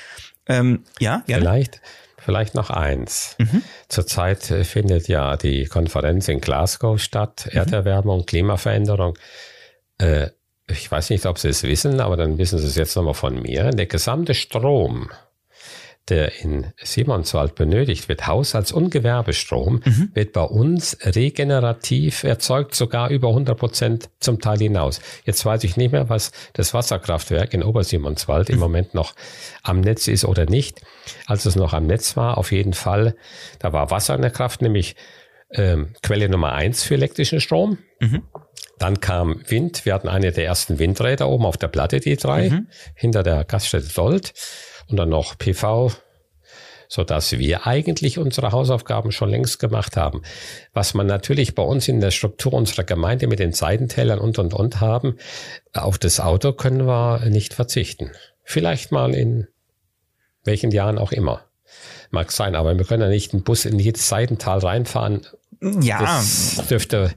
Ähm, 0.48 0.86
ja, 1.00 1.22
gerne. 1.26 1.42
Vielleicht 1.44 1.82
Vielleicht 2.20 2.56
noch 2.56 2.70
eins. 2.70 3.36
Mhm. 3.38 3.64
Zurzeit 3.90 4.50
äh, 4.52 4.64
findet 4.64 5.08
ja 5.08 5.38
die 5.38 5.66
Konferenz 5.66 6.28
in 6.28 6.42
Glasgow 6.42 7.00
statt, 7.00 7.48
mhm. 7.52 7.58
Erderwärmung, 7.58 8.26
Klimaveränderung. 8.26 9.18
Äh, 10.00 10.30
ich 10.70 10.92
weiß 10.92 11.12
nicht, 11.12 11.26
ob 11.26 11.40
Sie 11.40 11.48
es 11.48 11.64
wissen, 11.64 12.02
aber 12.02 12.18
dann 12.18 12.38
wissen 12.38 12.60
Sie 12.60 12.68
es 12.68 12.76
jetzt 12.76 12.96
nochmal 12.96 13.14
von 13.14 13.42
mir. 13.42 13.72
Der 13.72 13.86
gesamte 13.86 14.34
Strom, 14.34 15.10
der 16.10 16.42
in 16.42 16.68
Simonswald 16.82 17.56
benötigt 17.56 18.08
wird, 18.08 18.28
Haushalts- 18.28 18.72
und 18.72 18.90
Gewerbestrom, 18.90 19.82
mhm. 19.84 20.10
wird 20.14 20.34
bei 20.34 20.44
uns 20.44 20.98
regenerativ 21.02 22.24
erzeugt, 22.24 22.76
sogar 22.76 23.10
über 23.10 23.30
100 23.30 23.58
Prozent 23.58 24.10
zum 24.20 24.40
Teil 24.40 24.58
hinaus. 24.60 25.02
Jetzt 25.26 25.46
weiß 25.46 25.64
ich 25.64 25.76
nicht 25.78 25.92
mehr, 25.92 26.10
was 26.10 26.32
das 26.54 26.74
Wasserkraftwerk 26.74 27.54
in 27.54 27.64
Obersimonswald 27.64 28.50
mhm. 28.50 28.56
im 28.56 28.60
Moment 28.60 28.94
noch 28.94 29.14
am 29.64 29.82
Netz 29.82 30.08
ist 30.08 30.26
oder 30.26 30.46
nicht. 30.46 30.82
Als 31.26 31.46
es 31.46 31.56
noch 31.56 31.74
am 31.74 31.88
Netz 31.88 32.16
war, 32.16 32.38
auf 32.38 32.52
jeden 32.52 32.74
Fall, 32.74 33.16
da 33.60 33.74
war 33.74 33.92
Wasser 33.92 34.16
in 34.16 34.22
der 34.22 34.32
Kraft, 34.32 34.62
nämlich 34.62 34.96
ähm, 35.52 35.94
Quelle 36.02 36.30
Nummer 36.30 36.54
eins 36.54 36.84
für 36.84 36.96
elektrischen 36.96 37.42
Strom. 37.42 37.78
Mhm. 38.00 38.24
Dann 38.80 39.00
kam 39.00 39.42
Wind. 39.48 39.86
Wir 39.86 39.94
hatten 39.94 40.08
eine 40.08 40.32
der 40.32 40.46
ersten 40.46 40.78
Windräder 40.78 41.28
oben 41.28 41.46
auf 41.46 41.58
der 41.58 41.68
Platte, 41.68 42.00
die 42.00 42.16
drei, 42.16 42.50
mhm. 42.50 42.68
hinter 42.96 43.24
der 43.24 43.44
Gaststätte 43.44 43.92
Dold 43.94 44.34
und 44.90 44.98
dann 44.98 45.10
noch 45.10 45.38
PV, 45.38 45.92
so 46.88 47.04
dass 47.04 47.34
wir 47.34 47.68
eigentlich 47.68 48.18
unsere 48.18 48.52
Hausaufgaben 48.52 49.12
schon 49.12 49.30
längst 49.30 49.60
gemacht 49.60 49.98
haben. 49.98 50.22
Was 50.74 50.94
man 50.94 51.08
natürlich 51.08 51.56
bei 51.56 51.64
uns 51.64 51.88
in 51.88 52.00
der 52.00 52.12
Struktur 52.12 52.54
unserer 52.54 52.84
Gemeinde 52.84 53.28
mit 53.28 53.40
den 53.40 53.54
Seitentälern 53.54 54.20
und 54.20 54.40
und 54.40 54.54
und 54.54 54.80
haben, 54.80 55.18
auf 55.74 55.98
das 55.98 56.20
Auto 56.20 56.54
können 56.54 56.88
wir 56.88 57.26
nicht 57.30 57.54
verzichten. 57.54 58.12
Vielleicht 58.44 58.92
mal 58.92 59.14
in 59.14 59.48
welchen 60.44 60.72
Jahren 60.72 60.98
auch 60.98 61.12
immer. 61.12 61.42
Mag 62.10 62.32
sein, 62.32 62.56
aber 62.56 62.78
wir 62.78 62.86
können 62.86 63.04
ja 63.04 63.10
nicht 63.10 63.34
einen 63.34 63.44
Bus 63.44 63.66
in 63.66 63.80
jedes 63.80 64.08
Seitental 64.08 64.60
reinfahren. 64.60 65.28
Ja. 65.82 66.00
Das 66.00 66.62
dürfte 66.70 67.14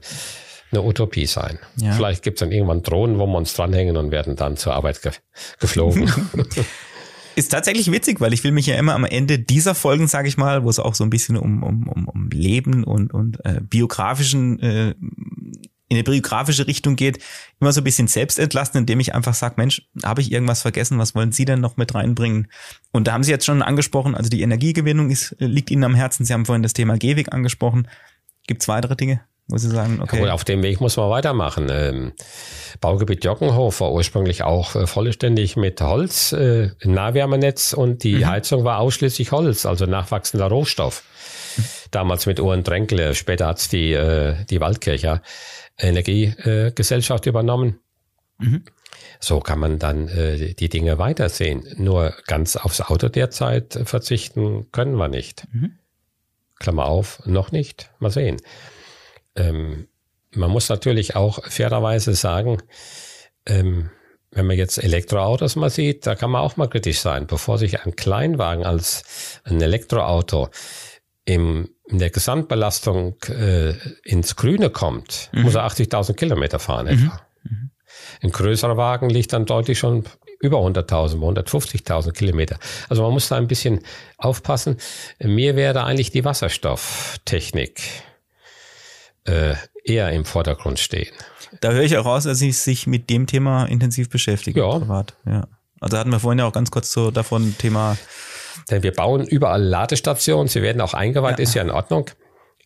eine 0.71 0.83
Utopie 0.83 1.25
sein. 1.25 1.59
Ja. 1.77 1.93
Vielleicht 1.93 2.23
gibt 2.23 2.37
es 2.37 2.39
dann 2.41 2.51
irgendwann 2.51 2.83
Drohnen, 2.83 3.19
wo 3.19 3.25
wir 3.25 3.37
uns 3.37 3.53
dranhängen 3.53 3.97
und 3.97 4.11
werden 4.11 4.35
dann 4.35 4.57
zur 4.57 4.73
Arbeit 4.73 5.01
ge 5.01 5.11
geflogen. 5.59 6.11
Ist 7.35 7.51
tatsächlich 7.51 7.91
witzig, 7.91 8.19
weil 8.19 8.33
ich 8.33 8.43
will 8.43 8.51
mich 8.51 8.65
ja 8.65 8.75
immer 8.75 8.93
am 8.93 9.05
Ende 9.05 9.39
dieser 9.39 9.75
Folgen, 9.75 10.07
sage 10.07 10.27
ich 10.27 10.37
mal, 10.37 10.63
wo 10.63 10.69
es 10.69 10.79
auch 10.79 10.95
so 10.95 11.03
ein 11.03 11.09
bisschen 11.09 11.37
um, 11.37 11.63
um, 11.63 11.87
um, 11.87 12.07
um 12.07 12.29
Leben 12.29 12.83
und, 12.83 13.13
und 13.13 13.43
äh, 13.45 13.61
biografischen, 13.61 14.59
äh, 14.59 14.89
in 14.89 15.97
eine 15.97 16.03
biografische 16.03 16.67
Richtung 16.67 16.95
geht, 16.95 17.19
immer 17.59 17.71
so 17.73 17.81
ein 17.81 17.83
bisschen 17.83 18.07
selbst 18.07 18.39
entlasten, 18.39 18.79
indem 18.79 18.99
ich 18.99 19.13
einfach 19.13 19.33
sage, 19.33 19.55
Mensch, 19.57 19.87
habe 20.03 20.21
ich 20.21 20.31
irgendwas 20.31 20.61
vergessen, 20.61 20.97
was 20.97 21.15
wollen 21.15 21.31
Sie 21.31 21.45
denn 21.45 21.59
noch 21.59 21.77
mit 21.77 21.93
reinbringen? 21.93 22.47
Und 22.91 23.07
da 23.07 23.13
haben 23.13 23.23
Sie 23.23 23.31
jetzt 23.31 23.45
schon 23.45 23.61
angesprochen, 23.61 24.15
also 24.15 24.29
die 24.29 24.41
Energiegewinnung 24.41 25.09
ist, 25.09 25.35
liegt 25.39 25.69
Ihnen 25.69 25.83
am 25.83 25.95
Herzen. 25.95 26.25
Sie 26.25 26.33
haben 26.33 26.45
vorhin 26.45 26.63
das 26.63 26.73
Thema 26.73 26.97
Gehweg 26.97 27.33
angesprochen. 27.33 27.87
Gibt 28.47 28.61
es 28.61 28.67
weitere 28.67 28.95
Dinge? 28.95 29.21
Wo 29.47 29.57
Sie 29.57 29.69
sagen, 29.69 30.01
okay. 30.01 30.25
Ja, 30.25 30.33
auf 30.33 30.43
dem 30.43 30.63
Weg 30.63 30.79
muss 30.79 30.97
man 30.97 31.09
weitermachen. 31.09 31.67
Ähm, 31.69 32.13
Baugebiet 32.79 33.25
Jockenhof 33.25 33.81
war 33.81 33.91
ursprünglich 33.91 34.43
auch 34.43 34.75
äh, 34.75 34.87
vollständig 34.87 35.57
mit 35.57 35.81
Holz, 35.81 36.31
äh, 36.31 36.69
Nahwärmenetz 36.83 37.73
und 37.73 38.03
die 38.03 38.15
mhm. 38.15 38.27
Heizung 38.27 38.63
war 38.63 38.79
ausschließlich 38.79 39.31
Holz, 39.31 39.65
also 39.65 39.85
nachwachsender 39.85 40.47
Rohstoff. 40.47 41.03
Damals 41.91 42.25
mit 42.25 42.39
Uhren 42.39 42.63
Dränkle, 42.63 43.13
später 43.15 43.47
hat's 43.47 43.67
die, 43.67 43.91
äh, 43.91 44.35
die 44.49 44.61
Waldkircher 44.61 45.21
Energiegesellschaft 45.77 47.25
übernommen. 47.25 47.79
Mhm. 48.37 48.63
So 49.19 49.39
kann 49.39 49.59
man 49.59 49.79
dann 49.79 50.07
äh, 50.07 50.53
die 50.53 50.69
Dinge 50.69 50.97
weitersehen. 50.97 51.63
Nur 51.77 52.15
ganz 52.27 52.55
aufs 52.55 52.81
Auto 52.81 53.09
derzeit 53.09 53.79
verzichten 53.83 54.71
können 54.71 54.95
wir 54.95 55.07
nicht. 55.07 55.47
Mhm. 55.51 55.77
Klammer 56.59 56.85
auf, 56.85 57.21
noch 57.25 57.51
nicht. 57.51 57.91
Mal 57.99 58.11
sehen. 58.11 58.37
Ähm, 59.35 59.87
man 60.33 60.49
muss 60.49 60.69
natürlich 60.69 61.15
auch 61.15 61.43
fairerweise 61.45 62.13
sagen, 62.13 62.61
ähm, 63.45 63.89
wenn 64.31 64.47
man 64.47 64.57
jetzt 64.57 64.81
Elektroautos 64.81 65.57
mal 65.57 65.69
sieht, 65.69 66.07
da 66.07 66.15
kann 66.15 66.31
man 66.31 66.41
auch 66.41 66.55
mal 66.55 66.69
kritisch 66.69 66.99
sein. 66.99 67.27
Bevor 67.27 67.57
sich 67.57 67.81
ein 67.81 67.95
Kleinwagen 67.95 68.65
als 68.65 69.41
ein 69.43 69.61
Elektroauto 69.61 70.49
im, 71.25 71.69
in 71.85 71.99
der 71.99 72.09
Gesamtbelastung 72.09 73.17
äh, 73.27 73.73
ins 74.03 74.37
Grüne 74.37 74.69
kommt, 74.69 75.29
mhm. 75.33 75.43
muss 75.43 75.55
er 75.55 75.67
80.000 75.67 76.13
Kilometer 76.13 76.59
fahren 76.59 76.85
mhm. 76.85 76.93
etwa. 76.93 77.21
Mhm. 77.43 77.71
Ein 78.21 78.31
größerer 78.31 78.77
Wagen 78.77 79.09
liegt 79.09 79.33
dann 79.33 79.45
deutlich 79.45 79.79
schon 79.79 80.05
über 80.39 80.59
100.000, 80.59 81.17
150.000 81.17 82.13
Kilometer. 82.13 82.57
Also 82.89 83.03
man 83.03 83.11
muss 83.11 83.27
da 83.27 83.35
ein 83.35 83.47
bisschen 83.47 83.81
aufpassen. 84.17 84.77
Mir 85.19 85.55
wäre 85.55 85.83
eigentlich 85.83 86.11
die 86.11 86.25
Wasserstofftechnik 86.25 87.81
äh, 89.25 89.55
eher 89.83 90.11
im 90.11 90.25
Vordergrund 90.25 90.79
stehen. 90.79 91.13
Da 91.59 91.71
höre 91.71 91.83
ich 91.83 91.97
auch 91.97 92.05
raus, 92.05 92.23
dass 92.23 92.39
Sie 92.39 92.51
sich 92.51 92.87
mit 92.87 93.09
dem 93.09 93.27
Thema 93.27 93.65
intensiv 93.65 94.09
beschäftigen. 94.09 94.59
Ja. 94.59 94.79
Privat. 94.79 95.15
ja. 95.25 95.47
Also 95.79 95.97
hatten 95.97 96.11
wir 96.11 96.19
vorhin 96.19 96.39
ja 96.39 96.45
auch 96.45 96.53
ganz 96.53 96.69
kurz 96.71 96.91
so 96.91 97.11
davon 97.11 97.57
Thema. 97.57 97.97
Denn 98.69 98.83
wir 98.83 98.93
bauen 98.93 99.25
überall 99.25 99.63
Ladestationen, 99.63 100.47
sie 100.47 100.61
werden 100.61 100.81
auch 100.81 100.93
eingeweiht, 100.93 101.39
ja. 101.39 101.43
ist 101.43 101.55
ja 101.55 101.63
in 101.63 101.71
Ordnung. 101.71 102.09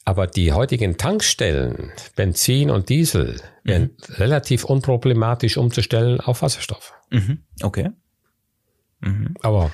Aber 0.04 0.28
die 0.28 0.52
heutigen 0.52 0.98
Tankstellen, 0.98 1.92
Benzin 2.16 2.70
und 2.70 2.90
Diesel, 2.90 3.42
mhm. 3.64 3.70
werden 3.70 3.98
relativ 4.10 4.66
unproblematisch 4.66 5.58
umzustellen 5.58 6.20
auf 6.20 6.42
Wasserstoff. 6.42 6.94
Mhm. 7.10 7.40
Okay. 7.64 7.90
Mhm. 9.00 9.36
Aber 9.42 9.72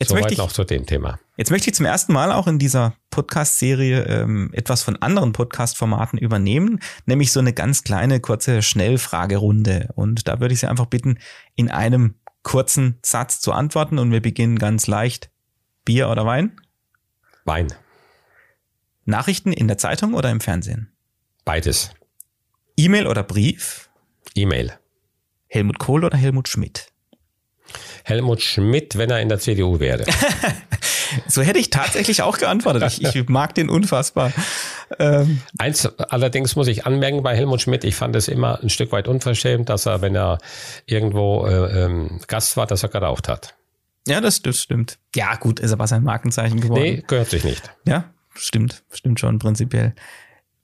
Jetzt 0.00 0.08
Soweit 0.08 0.22
möchte 0.22 0.32
ich, 0.32 0.38
noch 0.38 0.50
zu 0.50 0.64
dem 0.64 0.86
Thema. 0.86 1.20
Jetzt 1.36 1.50
möchte 1.50 1.68
ich 1.68 1.76
zum 1.76 1.84
ersten 1.84 2.14
Mal 2.14 2.32
auch 2.32 2.46
in 2.46 2.58
dieser 2.58 2.94
Podcast-Serie 3.10 4.04
ähm, 4.04 4.50
etwas 4.54 4.82
von 4.82 4.96
anderen 4.96 5.32
Podcast-Formaten 5.32 6.18
übernehmen, 6.18 6.80
nämlich 7.04 7.32
so 7.32 7.40
eine 7.40 7.52
ganz 7.52 7.84
kleine, 7.84 8.18
kurze 8.18 8.62
Schnellfragerunde. 8.62 9.90
Und 9.94 10.26
da 10.26 10.40
würde 10.40 10.54
ich 10.54 10.60
Sie 10.60 10.66
einfach 10.68 10.86
bitten, 10.86 11.18
in 11.54 11.70
einem 11.70 12.14
kurzen 12.42 12.98
Satz 13.04 13.40
zu 13.40 13.52
antworten. 13.52 13.98
Und 13.98 14.10
wir 14.10 14.22
beginnen 14.22 14.58
ganz 14.58 14.86
leicht. 14.86 15.30
Bier 15.84 16.08
oder 16.08 16.24
Wein? 16.24 16.58
Wein. 17.44 17.68
Nachrichten 19.04 19.52
in 19.52 19.68
der 19.68 19.76
Zeitung 19.76 20.14
oder 20.14 20.30
im 20.30 20.40
Fernsehen? 20.40 20.90
Beides. 21.44 21.90
E-Mail 22.78 23.06
oder 23.06 23.22
Brief? 23.22 23.90
E-Mail. 24.34 24.72
Helmut 25.48 25.78
Kohl 25.78 26.06
oder 26.06 26.16
Helmut 26.16 26.48
Schmidt? 26.48 26.89
Helmut 28.04 28.42
Schmidt, 28.42 28.98
wenn 28.98 29.10
er 29.10 29.20
in 29.20 29.28
der 29.28 29.38
CDU 29.38 29.80
wäre. 29.80 30.04
so 31.26 31.42
hätte 31.42 31.58
ich 31.58 31.70
tatsächlich 31.70 32.22
auch 32.22 32.38
geantwortet. 32.38 32.82
Ich, 32.86 33.14
ich 33.14 33.28
mag 33.28 33.54
den 33.54 33.68
unfassbar. 33.68 34.32
Ähm. 34.98 35.40
Eins 35.58 35.86
allerdings 35.86 36.56
muss 36.56 36.68
ich 36.68 36.86
anmerken 36.86 37.22
bei 37.22 37.36
Helmut 37.36 37.60
Schmidt, 37.60 37.84
ich 37.84 37.94
fand 37.94 38.16
es 38.16 38.28
immer 38.28 38.60
ein 38.62 38.70
Stück 38.70 38.92
weit 38.92 39.08
unverschämt, 39.08 39.68
dass 39.68 39.86
er, 39.86 40.02
wenn 40.02 40.14
er 40.14 40.38
irgendwo 40.86 41.46
äh, 41.46 41.84
ähm, 41.84 42.20
Gast 42.26 42.56
war, 42.56 42.66
dass 42.66 42.82
er 42.82 42.88
geraucht 42.88 43.28
hat. 43.28 43.54
Ja, 44.06 44.20
das, 44.20 44.42
das 44.42 44.62
stimmt. 44.62 44.98
Ja, 45.14 45.36
gut, 45.36 45.60
ist 45.60 45.72
aber 45.72 45.86
sein 45.86 46.02
Markenzeichen 46.02 46.60
geworden. 46.60 46.82
Nee, 46.82 47.04
gehört 47.06 47.28
sich 47.28 47.44
nicht. 47.44 47.70
Ja, 47.86 48.12
stimmt, 48.34 48.82
stimmt 48.90 49.20
schon 49.20 49.38
prinzipiell. 49.38 49.94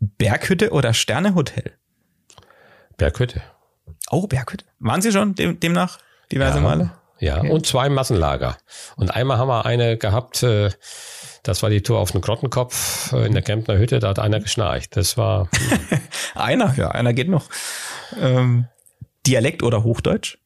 Berghütte 0.01 0.71
oder 0.71 0.95
Sternehotel? 0.95 1.73
Berghütte. 2.97 3.43
Oh, 4.11 4.27
Berghütte. 4.27 4.65
Waren 4.79 5.03
Sie 5.03 5.13
schon 5.13 5.35
dem, 5.35 5.61
demnach 5.61 5.99
diverse 6.33 6.59
ja. 6.59 6.65
Male? 6.65 6.91
Ja, 7.19 7.39
okay. 7.39 7.51
und 7.51 7.67
zwei 7.67 7.89
Massenlager. 7.89 8.57
Und 8.97 9.11
einmal 9.11 9.39
haben 9.39 9.49
wir 9.49 9.65
eine 9.65 9.97
gehabt, 9.97 10.43
äh, 10.43 10.71
das 11.43 11.63
war 11.63 11.71
die 11.71 11.83
Tour 11.83 11.99
auf 11.99 12.13
den 12.13 12.21
Grottenkopf 12.21 13.13
äh, 13.13 13.27
in 13.27 13.33
der 13.33 13.43
Kempner 13.43 13.79
Hütte, 13.79 14.01
da 14.01 14.09
hat 14.09 14.19
einer 14.19 14.41
geschnarcht. 14.41 14.97
Das 14.97 15.17
war. 15.17 15.49
einer, 16.35 16.75
ja, 16.77 16.91
einer 16.91 17.13
geht 17.13 17.29
noch. 17.29 17.49
Ähm, 18.21 18.67
Dialekt 19.27 19.63
oder 19.63 19.83
Hochdeutsch? 19.83 20.39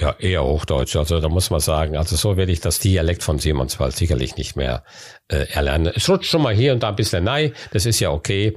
Ja, 0.00 0.16
eher 0.18 0.42
Hochdeutsch. 0.44 0.96
Also 0.96 1.20
da 1.20 1.28
muss 1.28 1.50
man 1.50 1.60
sagen, 1.60 1.96
also 1.96 2.16
so 2.16 2.36
werde 2.38 2.52
ich 2.52 2.60
das 2.60 2.78
Dialekt 2.78 3.22
von 3.22 3.38
Simonswald 3.38 3.94
sicherlich 3.94 4.36
nicht 4.36 4.56
mehr 4.56 4.82
äh, 5.28 5.46
erlernen. 5.52 5.92
Es 5.94 6.08
rutscht 6.08 6.30
schon 6.30 6.42
mal 6.42 6.54
hier 6.54 6.72
und 6.72 6.82
da 6.82 6.88
ein 6.88 6.96
bisschen 6.96 7.24
nein, 7.24 7.52
das 7.72 7.84
ist 7.84 8.00
ja 8.00 8.10
okay. 8.10 8.56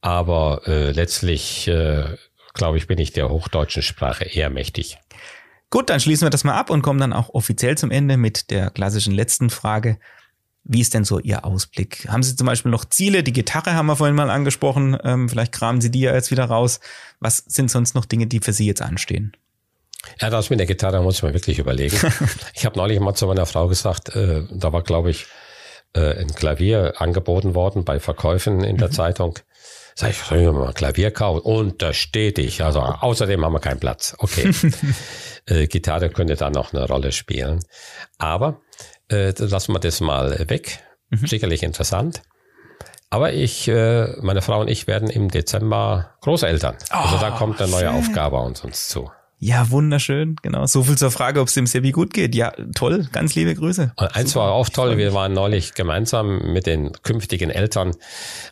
Aber 0.00 0.62
äh, 0.66 0.90
letztlich, 0.90 1.68
äh, 1.68 2.16
glaube 2.54 2.78
ich, 2.78 2.88
bin 2.88 2.98
ich 2.98 3.12
der 3.12 3.28
hochdeutschen 3.28 3.82
Sprache 3.82 4.24
eher 4.24 4.50
mächtig. 4.50 4.98
Gut, 5.72 5.88
dann 5.88 6.00
schließen 6.00 6.26
wir 6.26 6.30
das 6.30 6.44
mal 6.44 6.54
ab 6.54 6.68
und 6.68 6.82
kommen 6.82 7.00
dann 7.00 7.14
auch 7.14 7.30
offiziell 7.30 7.78
zum 7.78 7.90
Ende 7.90 8.18
mit 8.18 8.50
der 8.50 8.68
klassischen 8.68 9.14
letzten 9.14 9.48
Frage. 9.48 9.96
Wie 10.64 10.82
ist 10.82 10.92
denn 10.92 11.04
so 11.04 11.18
Ihr 11.18 11.46
Ausblick? 11.46 12.06
Haben 12.08 12.22
Sie 12.22 12.36
zum 12.36 12.46
Beispiel 12.46 12.70
noch 12.70 12.84
Ziele? 12.84 13.22
Die 13.22 13.32
Gitarre 13.32 13.72
haben 13.72 13.86
wir 13.86 13.96
vorhin 13.96 14.14
mal 14.14 14.28
angesprochen. 14.28 14.98
Ähm, 15.02 15.30
vielleicht 15.30 15.52
kramen 15.52 15.80
Sie 15.80 15.90
die 15.90 16.00
ja 16.00 16.12
jetzt 16.12 16.30
wieder 16.30 16.44
raus. 16.44 16.78
Was 17.20 17.38
sind 17.38 17.70
sonst 17.70 17.94
noch 17.94 18.04
Dinge, 18.04 18.26
die 18.26 18.40
für 18.40 18.52
Sie 18.52 18.66
jetzt 18.66 18.82
anstehen? 18.82 19.34
Ja, 20.20 20.28
das 20.28 20.50
mit 20.50 20.58
der 20.58 20.66
Gitarre 20.66 21.02
muss 21.02 21.16
ich 21.16 21.22
mir 21.22 21.32
wirklich 21.32 21.58
überlegen. 21.58 21.96
ich 22.54 22.66
habe 22.66 22.76
neulich 22.76 23.00
mal 23.00 23.14
zu 23.14 23.26
meiner 23.26 23.46
Frau 23.46 23.66
gesagt, 23.66 24.14
äh, 24.14 24.42
da 24.50 24.74
war, 24.74 24.82
glaube 24.82 25.08
ich, 25.08 25.24
äh, 25.94 26.20
ein 26.20 26.34
Klavier 26.34 27.00
angeboten 27.00 27.54
worden 27.54 27.86
bei 27.86 27.98
Verkäufen 27.98 28.62
in 28.62 28.76
der 28.76 28.88
mhm. 28.88 28.92
Zeitung. 28.92 29.38
Sag 29.94 30.10
ich, 30.10 30.18
soll 30.18 30.38
ich 30.38 30.50
mal 30.50 30.68
ein 30.68 30.74
Klavier 30.74 31.10
kaufen? 31.10 31.40
Und 31.40 31.82
da 31.82 31.92
steht 31.92 32.38
ich. 32.38 32.62
Also 32.64 32.80
außerdem 32.80 33.44
haben 33.44 33.52
wir 33.52 33.60
keinen 33.60 33.80
Platz. 33.80 34.14
Okay. 34.18 34.52
Äh, 35.44 35.66
Gitarre 35.66 36.08
könnte 36.08 36.36
da 36.36 36.50
noch 36.50 36.72
eine 36.72 36.86
Rolle 36.86 37.10
spielen. 37.10 37.64
Aber 38.16 38.60
äh, 39.10 39.32
lassen 39.36 39.72
wir 39.72 39.80
das 39.80 40.00
mal 40.00 40.48
weg. 40.48 40.78
Mhm. 41.10 41.26
Sicherlich 41.26 41.64
interessant. 41.64 42.22
Aber 43.10 43.32
ich, 43.32 43.66
äh, 43.66 44.06
meine 44.20 44.40
Frau 44.40 44.60
und 44.60 44.68
ich 44.68 44.86
werden 44.86 45.10
im 45.10 45.32
Dezember 45.32 46.14
Großeltern. 46.20 46.76
Oh, 46.92 46.96
also 46.96 47.18
da 47.18 47.34
oh, 47.34 47.38
kommt 47.38 47.60
eine 47.60 47.72
neue 47.72 47.80
schön. 47.80 47.88
Aufgabe 47.88 48.36
uns, 48.36 48.62
uns 48.62 48.88
zu. 48.88 49.10
Ja, 49.44 49.70
wunderschön, 49.70 50.36
genau. 50.40 50.66
So 50.66 50.84
viel 50.84 50.96
zur 50.96 51.10
Frage, 51.10 51.40
ob 51.40 51.48
es 51.48 51.54
dem 51.54 51.66
Sebi 51.66 51.90
gut 51.90 52.14
geht. 52.14 52.32
Ja, 52.32 52.52
toll, 52.76 53.08
ganz 53.10 53.34
liebe 53.34 53.52
Grüße. 53.56 53.92
Und 53.96 54.14
eins 54.14 54.36
war 54.36 54.52
auch 54.52 54.68
toll, 54.68 54.98
wir 54.98 55.14
waren 55.14 55.32
neulich 55.32 55.74
gemeinsam 55.74 56.52
mit 56.52 56.66
den 56.66 56.92
künftigen 57.02 57.50
Eltern 57.50 57.90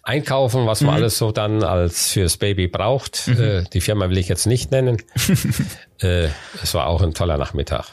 einkaufen, 0.03 0.67
was 0.67 0.81
man 0.81 0.95
mhm. 0.95 0.97
alles 0.97 1.17
so 1.17 1.31
dann 1.31 1.63
als 1.63 2.11
fürs 2.11 2.39
Baby 2.39 2.67
braucht. 2.67 3.29
Mhm. 3.29 3.41
Äh, 3.41 3.65
die 3.73 3.81
Firma 3.81 4.11
will 4.11 4.19
ich 4.19 4.27
jetzt 4.27 4.49
nicht 4.49 4.73
nennen. 4.73 5.01
äh, 6.01 6.27
es 6.61 6.75
war 6.75 6.89
auch 6.89 7.03
ein 7.03 7.15
toller 7.15 7.39
Nachmittag. 7.39 7.87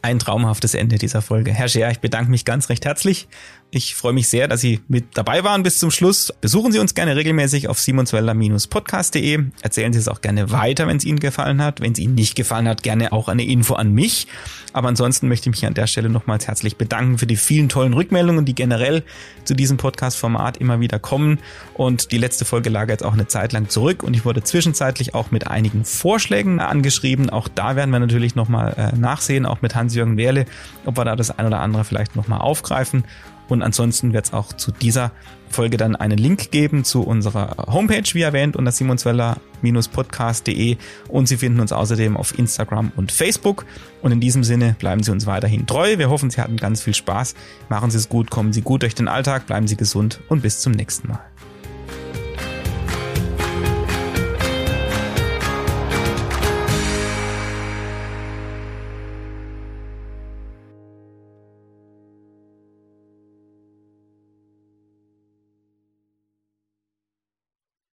Ein 0.00 0.20
traumhaftes 0.20 0.74
Ende 0.74 0.98
dieser 0.98 1.22
Folge. 1.22 1.50
Herr 1.52 1.66
Scher, 1.66 1.90
ich 1.90 1.98
bedanke 1.98 2.30
mich 2.30 2.44
ganz 2.44 2.68
recht 2.68 2.84
herzlich 2.84 3.26
ich 3.74 3.94
freue 3.94 4.12
mich 4.12 4.28
sehr, 4.28 4.48
dass 4.48 4.60
Sie 4.60 4.80
mit 4.86 5.16
dabei 5.16 5.44
waren 5.44 5.62
bis 5.62 5.78
zum 5.78 5.90
Schluss. 5.90 6.30
Besuchen 6.42 6.72
Sie 6.72 6.78
uns 6.78 6.92
gerne 6.92 7.16
regelmäßig 7.16 7.68
auf 7.68 7.78
simonsweller-podcast.de. 7.78 9.44
Erzählen 9.62 9.94
Sie 9.94 9.98
es 9.98 10.08
auch 10.08 10.20
gerne 10.20 10.50
weiter, 10.50 10.86
wenn 10.86 10.98
es 10.98 11.06
Ihnen 11.06 11.20
gefallen 11.20 11.62
hat. 11.62 11.80
Wenn 11.80 11.92
es 11.92 11.98
Ihnen 11.98 12.14
nicht 12.14 12.34
gefallen 12.34 12.68
hat, 12.68 12.82
gerne 12.82 13.12
auch 13.12 13.28
eine 13.28 13.44
Info 13.44 13.72
an 13.72 13.94
mich. 13.94 14.26
Aber 14.74 14.88
ansonsten 14.88 15.26
möchte 15.26 15.48
ich 15.48 15.56
mich 15.56 15.66
an 15.66 15.72
der 15.72 15.86
Stelle 15.86 16.10
nochmals 16.10 16.48
herzlich 16.48 16.76
bedanken 16.76 17.16
für 17.16 17.26
die 17.26 17.36
vielen 17.36 17.70
tollen 17.70 17.94
Rückmeldungen, 17.94 18.44
die 18.44 18.54
generell 18.54 19.04
zu 19.44 19.54
diesem 19.54 19.78
Podcast-Format 19.78 20.58
immer 20.58 20.80
wieder 20.80 20.98
kommen. 20.98 21.38
Und 21.72 22.12
die 22.12 22.18
letzte 22.18 22.44
Folge 22.44 22.68
lag 22.68 22.90
jetzt 22.90 23.02
auch 23.02 23.14
eine 23.14 23.26
Zeit 23.26 23.54
lang 23.54 23.70
zurück 23.70 24.02
und 24.02 24.14
ich 24.14 24.26
wurde 24.26 24.42
zwischenzeitlich 24.42 25.14
auch 25.14 25.30
mit 25.30 25.46
einigen 25.46 25.86
Vorschlägen 25.86 26.60
angeschrieben. 26.60 27.30
Auch 27.30 27.48
da 27.48 27.74
werden 27.74 27.90
wir 27.90 28.00
natürlich 28.00 28.34
nochmal 28.34 28.74
äh, 28.76 28.98
nachsehen, 28.98 29.46
auch 29.46 29.62
mit 29.62 29.74
Hans-Jürgen 29.74 30.18
Wehrle, 30.18 30.44
ob 30.84 30.98
wir 30.98 31.06
da 31.06 31.16
das 31.16 31.38
ein 31.38 31.46
oder 31.46 31.60
andere 31.60 31.84
vielleicht 31.84 32.16
nochmal 32.16 32.40
aufgreifen. 32.40 33.04
Und 33.52 33.62
ansonsten 33.62 34.12
wird 34.12 34.24
es 34.24 34.32
auch 34.32 34.52
zu 34.54 34.72
dieser 34.72 35.12
Folge 35.50 35.76
dann 35.76 35.94
einen 35.94 36.16
Link 36.16 36.50
geben 36.50 36.84
zu 36.84 37.02
unserer 37.02 37.66
Homepage, 37.70 38.14
wie 38.14 38.22
erwähnt, 38.22 38.56
unter 38.56 38.72
simonsweller-podcast.de. 38.72 40.78
Und 41.08 41.28
Sie 41.28 41.36
finden 41.36 41.60
uns 41.60 41.72
außerdem 41.72 42.16
auf 42.16 42.38
Instagram 42.38 42.92
und 42.96 43.12
Facebook. 43.12 43.66
Und 44.00 44.12
in 44.12 44.20
diesem 44.20 44.42
Sinne 44.42 44.74
bleiben 44.78 45.02
Sie 45.02 45.12
uns 45.12 45.26
weiterhin 45.26 45.66
treu. 45.66 45.98
Wir 45.98 46.08
hoffen, 46.08 46.30
Sie 46.30 46.40
hatten 46.40 46.56
ganz 46.56 46.80
viel 46.82 46.94
Spaß. 46.94 47.34
Machen 47.68 47.90
Sie 47.90 47.98
es 47.98 48.08
gut, 48.08 48.30
kommen 48.30 48.54
Sie 48.54 48.62
gut 48.62 48.80
durch 48.82 48.94
den 48.94 49.08
Alltag, 49.08 49.46
bleiben 49.46 49.68
Sie 49.68 49.76
gesund 49.76 50.20
und 50.28 50.40
bis 50.42 50.60
zum 50.60 50.72
nächsten 50.72 51.08
Mal. 51.08 51.20